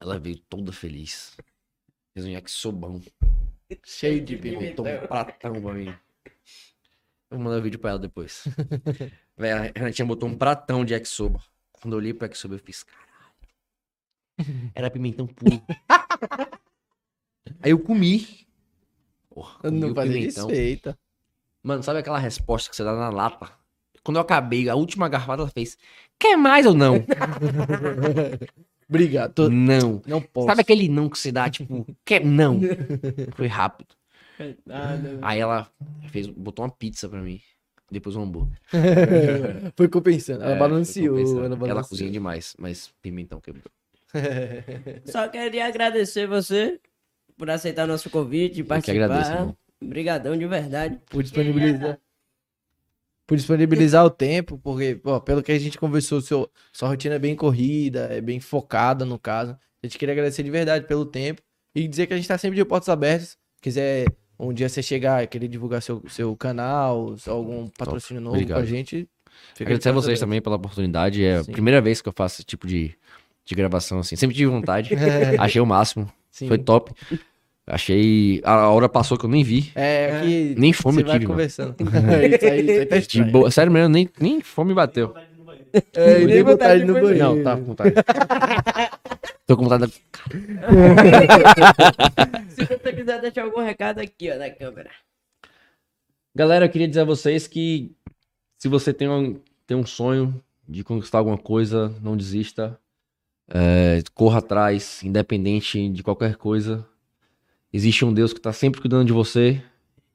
Ela 0.00 0.18
veio 0.18 0.38
toda 0.48 0.72
feliz. 0.72 1.36
Fez 2.14 2.24
um 2.26 2.30
yakisobão. 2.30 3.00
cheio 3.84 4.24
de 4.24 4.36
Botou 4.36 4.58
pimentão. 4.58 4.84
um 4.86 5.06
pratão 5.06 5.60
pra 5.62 5.72
mim. 5.74 5.94
Vou 7.34 7.42
mandar 7.42 7.58
um 7.58 7.62
vídeo 7.62 7.78
pra 7.80 7.90
ela 7.90 7.98
depois. 7.98 8.44
Véi, 9.36 9.50
a 9.52 9.62
Renatinha 9.74 10.06
botou 10.06 10.28
um 10.28 10.36
pratão 10.36 10.84
de 10.84 10.94
yakisoba. 10.94 11.40
Quando 11.72 11.94
eu 11.94 11.98
olhei 11.98 12.14
pro 12.14 12.26
yakisoba, 12.26 12.54
eu 12.54 12.58
fiz, 12.60 12.84
caralho. 12.84 14.70
Era 14.74 14.90
pimentão 14.90 15.26
puro. 15.26 15.60
Aí 17.60 17.70
eu 17.72 17.78
comi. 17.78 18.46
Porra, 19.30 19.58
comi 19.60 19.80
Não 19.80 19.94
fazia 19.94 20.26
desfeita. 20.28 20.98
Mano, 21.62 21.82
sabe 21.82 21.98
aquela 21.98 22.18
resposta 22.18 22.70
que 22.70 22.76
você 22.76 22.84
dá 22.84 22.94
na 22.94 23.10
lata? 23.10 23.50
Quando 24.04 24.16
eu 24.18 24.22
acabei, 24.22 24.68
a 24.68 24.74
última 24.74 25.08
garfada, 25.08 25.42
ela 25.42 25.50
fez, 25.50 25.76
quer 26.18 26.36
mais 26.36 26.66
ou 26.66 26.74
não? 26.74 26.96
Obrigado. 28.88 29.32
tô- 29.32 29.48
Não. 29.48 30.02
Não 30.06 30.20
posso. 30.20 30.46
Sabe 30.48 30.60
aquele 30.60 30.88
não 30.88 31.08
que 31.08 31.18
você 31.18 31.32
dá, 31.32 31.48
tipo, 31.50 31.86
quer 32.04 32.24
não? 32.24 32.60
Foi 33.34 33.46
rápido. 33.46 33.94
Aí 35.22 35.40
ela 35.40 35.70
fez, 36.10 36.26
botou 36.26 36.64
uma 36.64 36.70
pizza 36.70 37.08
pra 37.08 37.20
mim. 37.20 37.40
Depois 37.90 38.16
um 38.16 38.22
hambúrguer. 38.22 38.58
Foi 39.76 39.88
compensando. 39.88 40.42
Ela 40.42 40.54
É, 40.54 40.58
balanceou. 40.58 41.14
foi 41.14 41.22
compensando. 41.24 41.38
Ela 41.44 41.46
Ela 41.54 41.56
balanceou. 41.56 41.88
cozinha 41.90 42.10
demais, 42.10 42.54
mas 42.58 42.92
pimentão 43.02 43.40
quebrou. 43.40 43.64
Só 45.04 45.28
queria 45.28 45.66
agradecer 45.66 46.26
você 46.26 46.80
por 47.36 47.50
aceitar 47.50 47.86
nosso 47.86 48.08
convite 48.10 48.56
e 48.56 48.60
Eu 48.60 48.64
que 48.64 48.68
participar. 48.68 49.04
agradeço, 49.04 49.30
irmão. 49.32 49.56
Obrigadão 49.82 50.36
de 50.36 50.46
verdade. 50.46 50.98
por 51.10 51.22
disponibilizar. 51.22 51.98
Por 53.26 53.36
disponibilizar 53.36 54.04
o 54.04 54.10
tempo, 54.10 54.58
porque, 54.58 54.96
pô, 54.96 55.20
pelo 55.20 55.42
que 55.42 55.52
a 55.52 55.58
gente 55.58 55.78
conversou, 55.78 56.20
seu, 56.20 56.50
sua 56.72 56.88
rotina 56.88 57.14
é 57.14 57.18
bem 57.18 57.34
corrida, 57.34 58.06
é 58.10 58.20
bem 58.20 58.38
focada 58.40 59.04
no 59.04 59.18
caso. 59.18 59.52
A 59.82 59.86
gente 59.86 59.98
queria 59.98 60.12
agradecer 60.12 60.42
de 60.42 60.50
verdade 60.50 60.86
pelo 60.86 61.06
tempo 61.06 61.40
e 61.74 61.86
dizer 61.88 62.06
que 62.06 62.12
a 62.14 62.16
gente 62.16 62.28
tá 62.28 62.36
sempre 62.38 62.56
de 62.56 62.64
portas 62.64 62.88
abertas. 62.88 63.36
Quiser 63.60 64.06
um 64.48 64.52
dia 64.52 64.68
você 64.68 64.82
chegar 64.82 65.22
e 65.22 65.26
querer 65.26 65.48
divulgar 65.48 65.82
seu, 65.82 66.02
seu 66.08 66.34
canal, 66.36 67.14
algum 67.26 67.66
patrocínio 67.68 68.22
novo 68.22 68.36
Obrigado. 68.36 68.58
com 68.58 68.62
a 68.62 68.66
gente. 68.66 69.08
Agradecer 69.60 69.88
a 69.88 69.92
vocês 69.92 70.20
também 70.20 70.40
pela 70.40 70.56
oportunidade. 70.56 71.24
É 71.24 71.36
a 71.36 71.44
Sim. 71.44 71.52
primeira 71.52 71.80
vez 71.80 72.00
que 72.00 72.08
eu 72.08 72.12
faço 72.12 72.36
esse 72.36 72.44
tipo 72.44 72.66
de, 72.66 72.94
de 73.44 73.54
gravação 73.54 73.98
assim. 73.98 74.16
Sempre 74.16 74.36
tive 74.36 74.50
vontade. 74.50 74.94
Achei 75.38 75.60
o 75.60 75.66
máximo. 75.66 76.10
Sim. 76.30 76.48
Foi 76.48 76.58
top. 76.58 76.92
Achei. 77.66 78.40
A 78.44 78.68
hora 78.68 78.88
passou 78.88 79.16
que 79.16 79.24
eu 79.24 79.30
nem 79.30 79.42
vi. 79.42 79.72
É, 79.74 80.20
que 80.22 80.54
Nem 80.58 80.72
fome 80.72 80.96
você 80.96 81.02
eu 81.02 81.06
vai 81.06 81.14
tive, 81.14 81.26
conversando. 81.26 81.74
isso 81.80 82.44
aí, 82.46 82.60
isso 82.60 82.80
aí 82.80 82.86
tá 82.86 82.98
De 82.98 83.24
boa. 83.24 83.50
Sério 83.50 83.72
mesmo, 83.72 83.88
nem, 83.88 84.08
nem 84.20 84.40
fome 84.40 84.74
bateu. 84.74 85.14
É, 85.94 86.22
e 86.22 86.26
nem 86.26 86.42
vontade 86.42 86.84
no 86.84 86.94
de 86.94 87.00
banheiro. 87.00 87.18
Não, 87.18 87.42
tá 87.42 87.56
com 87.56 87.64
vontade. 87.64 87.94
Tô 89.46 89.56
com 89.56 89.64
vontade. 89.64 89.92
de- 89.92 90.00
Se 92.54 92.64
você 92.64 92.92
quiser 92.92 93.20
deixar 93.20 93.42
algum 93.44 93.60
recado 93.60 93.98
aqui, 94.00 94.30
ó, 94.30 94.36
na 94.38 94.50
câmera. 94.50 94.90
Galera, 96.34 96.64
eu 96.64 96.70
queria 96.70 96.88
dizer 96.88 97.00
a 97.02 97.04
vocês 97.04 97.46
que 97.46 97.92
se 98.58 98.68
você 98.68 98.92
tem 98.92 99.08
um, 99.08 99.38
tem 99.66 99.76
um 99.76 99.84
sonho 99.86 100.42
de 100.68 100.82
conquistar 100.82 101.18
alguma 101.18 101.36
coisa, 101.38 101.94
não 102.02 102.16
desista. 102.16 102.78
É, 103.48 104.02
corra 104.14 104.38
atrás, 104.38 105.02
independente 105.02 105.88
de 105.90 106.02
qualquer 106.02 106.36
coisa. 106.36 106.86
Existe 107.72 108.04
um 108.04 108.14
Deus 108.14 108.32
que 108.32 108.40
tá 108.40 108.52
sempre 108.52 108.80
cuidando 108.80 109.06
de 109.06 109.12
você 109.12 109.62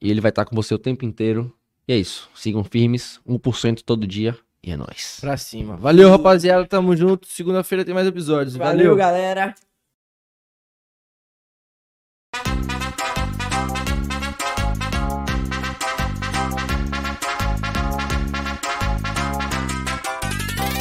e 0.02 0.10
ele 0.10 0.22
vai 0.22 0.30
estar 0.30 0.46
com 0.46 0.56
você 0.56 0.74
o 0.74 0.80
tempo 0.80 1.06
inteiro. 1.06 1.54
E 1.88 1.94
é 1.94 1.98
isso. 1.98 2.30
Sigam 2.34 2.64
firmes, 2.64 3.20
1% 3.28 3.84
todo 3.86 4.08
dia 4.08 4.36
e 4.64 4.72
é 4.72 4.78
nóis. 4.78 5.18
Pra 5.22 5.38
cima. 5.38 5.76
Valeu, 5.78 6.10
rapaziada. 6.10 6.66
Tamo 6.66 6.96
junto. 6.96 7.28
Segunda-feira 7.28 7.86
tem 7.86 7.94
mais 7.94 8.08
episódios. 8.08 8.56
Valeu, 8.56 8.78
Valeu. 8.78 8.96
galera. 8.96 9.56